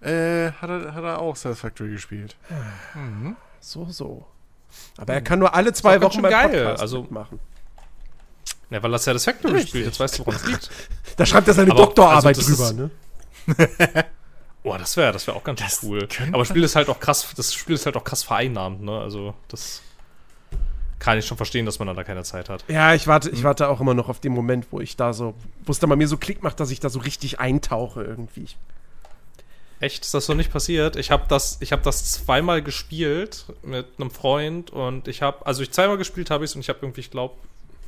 äh, 0.04 0.52
hat 0.52 0.70
er, 0.70 0.94
hat 0.94 1.04
er 1.04 1.18
auch 1.18 1.36
Satisfactory 1.36 1.90
gespielt. 1.90 2.36
So, 3.60 3.86
so. 3.90 4.26
Aber 4.96 5.14
er 5.14 5.22
kann 5.22 5.38
nur 5.38 5.54
alle 5.54 5.72
zwei 5.72 6.00
Wochen 6.02 6.20
beim 6.22 6.30
geil, 6.30 6.48
Podcast 6.64 6.80
also- 6.82 7.02
mitmachen. 7.02 7.40
Ja, 8.70 8.82
weil 8.82 8.92
er 8.92 8.98
Satisfactory 8.98 9.52
Richtig. 9.54 9.68
spielt. 9.70 9.86
Jetzt 9.86 10.00
weißt 10.00 10.18
du, 10.18 10.26
woran 10.26 10.36
es 10.40 10.46
liegt. 10.46 10.70
Da 11.16 11.24
schreibt 11.26 11.46
er 11.48 11.54
seine 11.54 11.70
Aber, 11.70 11.82
Doktorarbeit 11.82 12.36
also, 12.36 12.40
das 12.56 12.72
drüber, 12.72 12.90
ist- 13.46 13.56
ne? 13.56 14.04
Boah, 14.64 14.78
das 14.78 14.96
wäre 14.96 15.12
das 15.12 15.26
wär 15.26 15.36
auch 15.36 15.44
ganz 15.44 15.60
cool. 15.82 16.00
könnte 16.08 16.28
Aber 16.32 16.38
das 16.38 16.48
Spiel 16.48 16.64
ist 16.64 16.74
halt 16.74 16.88
auch 16.88 16.98
krass, 16.98 17.28
das 17.36 17.52
Spiel 17.54 17.74
ist 17.74 17.84
halt 17.86 17.96
auch 17.96 18.02
krass 18.04 18.22
vereinnahmt, 18.24 18.80
ne? 18.82 18.98
Also, 18.98 19.34
das 19.48 19.82
kann 20.98 21.18
ich 21.18 21.26
schon 21.26 21.36
verstehen, 21.36 21.66
dass 21.66 21.78
man 21.78 21.94
da 21.94 22.02
keine 22.02 22.22
Zeit 22.24 22.48
hat. 22.48 22.64
Ja, 22.66 22.94
ich 22.94 23.06
warte, 23.06 23.28
ich 23.30 23.44
warte 23.44 23.68
auch 23.68 23.80
immer 23.82 23.92
noch 23.92 24.08
auf 24.08 24.20
den 24.20 24.32
Moment, 24.32 24.68
wo 24.70 24.80
ich 24.80 24.96
da 24.96 25.12
so, 25.12 25.34
wo 25.66 25.70
es 25.70 25.78
dann 25.78 25.90
bei 25.90 25.96
mir 25.96 26.08
so 26.08 26.16
Klick 26.16 26.42
macht, 26.42 26.58
dass 26.60 26.70
ich 26.70 26.80
da 26.80 26.88
so 26.88 26.98
richtig 27.00 27.38
eintauche 27.40 28.02
irgendwie. 28.02 28.44
Ich- 28.44 28.56
Echt, 29.84 30.02
ist 30.02 30.14
das 30.14 30.24
so 30.24 30.32
nicht 30.32 30.50
passiert? 30.50 30.96
Ich 30.96 31.10
habe 31.10 31.24
das, 31.28 31.58
ich 31.60 31.70
habe 31.70 31.82
das 31.82 32.10
zweimal 32.10 32.62
gespielt 32.62 33.44
mit 33.62 33.86
einem 33.98 34.10
Freund 34.10 34.70
und 34.70 35.08
ich 35.08 35.20
habe, 35.20 35.44
also 35.44 35.62
ich 35.62 35.72
zweimal 35.72 35.98
gespielt 35.98 36.30
habe 36.30 36.42
ich 36.42 36.52
es 36.52 36.54
und 36.54 36.62
ich 36.62 36.70
habe 36.70 36.78
irgendwie, 36.80 37.02
ich 37.02 37.10
glaube, 37.10 37.34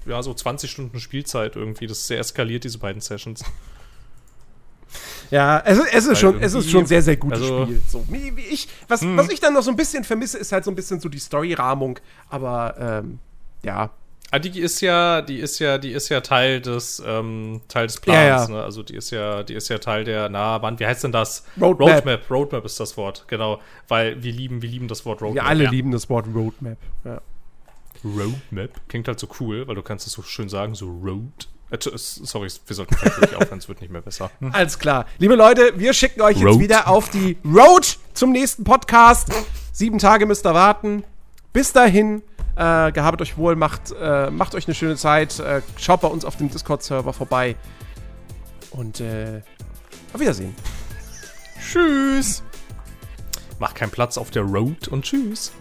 ja, 0.04 0.22
so 0.22 0.34
20 0.34 0.70
Stunden 0.70 1.00
Spielzeit 1.00 1.56
irgendwie. 1.56 1.86
Das 1.86 2.00
ist 2.00 2.06
sehr 2.06 2.18
eskaliert, 2.18 2.64
diese 2.64 2.76
beiden 2.78 3.00
Sessions. 3.00 3.44
Ja, 5.30 5.60
es, 5.64 5.78
ist- 5.78 5.92
es 5.94 6.06
ist 6.06 6.18
schon, 6.18 6.42
es 6.42 6.52
ist 6.52 6.70
schon 6.70 6.84
sehr, 6.84 7.00
sehr 7.02 7.16
gutes 7.16 7.40
also- 7.40 7.64
Spiel. 7.64 7.82
So, 7.88 8.04
ich, 8.50 8.68
was, 8.88 9.00
was 9.02 9.30
ich 9.30 9.40
dann 9.40 9.54
noch 9.54 9.62
so 9.62 9.70
ein 9.70 9.76
bisschen 9.76 10.04
vermisse, 10.04 10.36
ist 10.36 10.52
halt 10.52 10.64
so 10.64 10.70
ein 10.70 10.74
bisschen 10.76 11.00
so 11.00 11.08
die 11.08 11.18
Story-Rahmung. 11.18 11.98
Aber 12.28 12.76
ähm, 12.78 13.20
ja, 13.62 13.90
Ah, 14.36 14.38
die 14.38 14.60
ist 14.60 14.82
ja, 14.82 15.22
die 15.22 15.38
ist 15.38 15.58
ja, 15.60 15.78
die 15.78 15.92
ist 15.92 16.10
ja 16.10 16.20
Teil 16.20 16.60
des, 16.60 17.02
ähm, 17.06 17.62
Teil 17.68 17.86
des 17.86 17.96
Ja, 17.96 18.00
Plans, 18.02 18.48
ja. 18.48 18.54
ne? 18.54 18.62
Also 18.62 18.82
die 18.82 18.94
ist 18.94 19.10
ja, 19.10 19.42
die 19.42 19.54
ist 19.54 19.68
ja 19.68 19.78
Teil 19.78 20.04
der, 20.04 20.28
na, 20.28 20.60
wann, 20.60 20.78
wie 20.78 20.84
heißt 20.86 21.04
denn 21.04 21.12
das? 21.12 21.44
Roadmap. 21.58 21.88
Roadmap, 21.88 22.30
Roadmap 22.30 22.64
ist 22.66 22.78
das 22.78 22.98
Wort, 22.98 23.24
genau. 23.28 23.60
Weil 23.88 24.22
wir 24.22 24.32
lieben, 24.32 24.60
wir 24.60 24.68
lieben 24.68 24.88
das 24.88 25.06
Wort 25.06 25.22
Roadmap. 25.22 25.42
wir 25.42 25.48
alle 25.48 25.64
ja. 25.64 25.70
lieben 25.70 25.90
das 25.90 26.10
Wort 26.10 26.26
Roadmap. 26.34 26.76
Ja. 27.04 27.22
Roadmap. 28.04 28.70
Klingt 28.88 29.08
halt 29.08 29.18
so 29.18 29.26
cool, 29.40 29.66
weil 29.66 29.74
du 29.74 29.82
kannst 29.82 30.06
es 30.06 30.12
so 30.12 30.20
schön 30.20 30.50
sagen, 30.50 30.74
so 30.74 30.86
Road. 30.86 31.48
Äh, 31.70 31.78
sorry, 31.80 32.48
wir 32.66 32.76
sollten 32.76 32.94
wirklich 33.00 33.36
aufhören, 33.40 33.58
es 33.58 33.68
wird 33.68 33.80
nicht 33.80 33.90
mehr 33.90 34.02
besser. 34.02 34.30
Alles 34.52 34.78
klar. 34.78 35.06
Liebe 35.16 35.34
Leute, 35.34 35.72
wir 35.76 35.94
schicken 35.94 36.20
euch 36.20 36.36
jetzt 36.36 36.46
Road. 36.46 36.60
wieder 36.60 36.88
auf 36.88 37.08
die 37.08 37.38
Road 37.42 37.98
zum 38.12 38.32
nächsten 38.32 38.64
Podcast. 38.64 39.32
Sieben 39.72 39.98
Tage 39.98 40.26
müsst 40.26 40.44
ihr 40.46 40.52
warten. 40.52 41.04
Bis 41.54 41.72
dahin, 41.72 42.20
äh, 42.56 42.92
gehabt 42.92 43.20
euch 43.20 43.36
wohl, 43.36 43.54
macht, 43.54 43.94
äh, 44.00 44.30
macht 44.30 44.54
euch 44.54 44.66
eine 44.66 44.74
schöne 44.74 44.96
Zeit. 44.96 45.38
Äh, 45.38 45.62
schaut 45.78 46.00
bei 46.00 46.08
uns 46.08 46.24
auf 46.24 46.36
dem 46.36 46.50
Discord-Server 46.50 47.12
vorbei. 47.12 47.56
Und 48.70 49.00
äh, 49.00 49.42
auf 50.12 50.20
Wiedersehen. 50.20 50.54
Tschüss. 51.60 52.42
Mach 53.58 53.74
keinen 53.74 53.90
Platz 53.90 54.18
auf 54.18 54.30
der 54.30 54.42
Road 54.42 54.88
und 54.88 55.04
tschüss. 55.04 55.52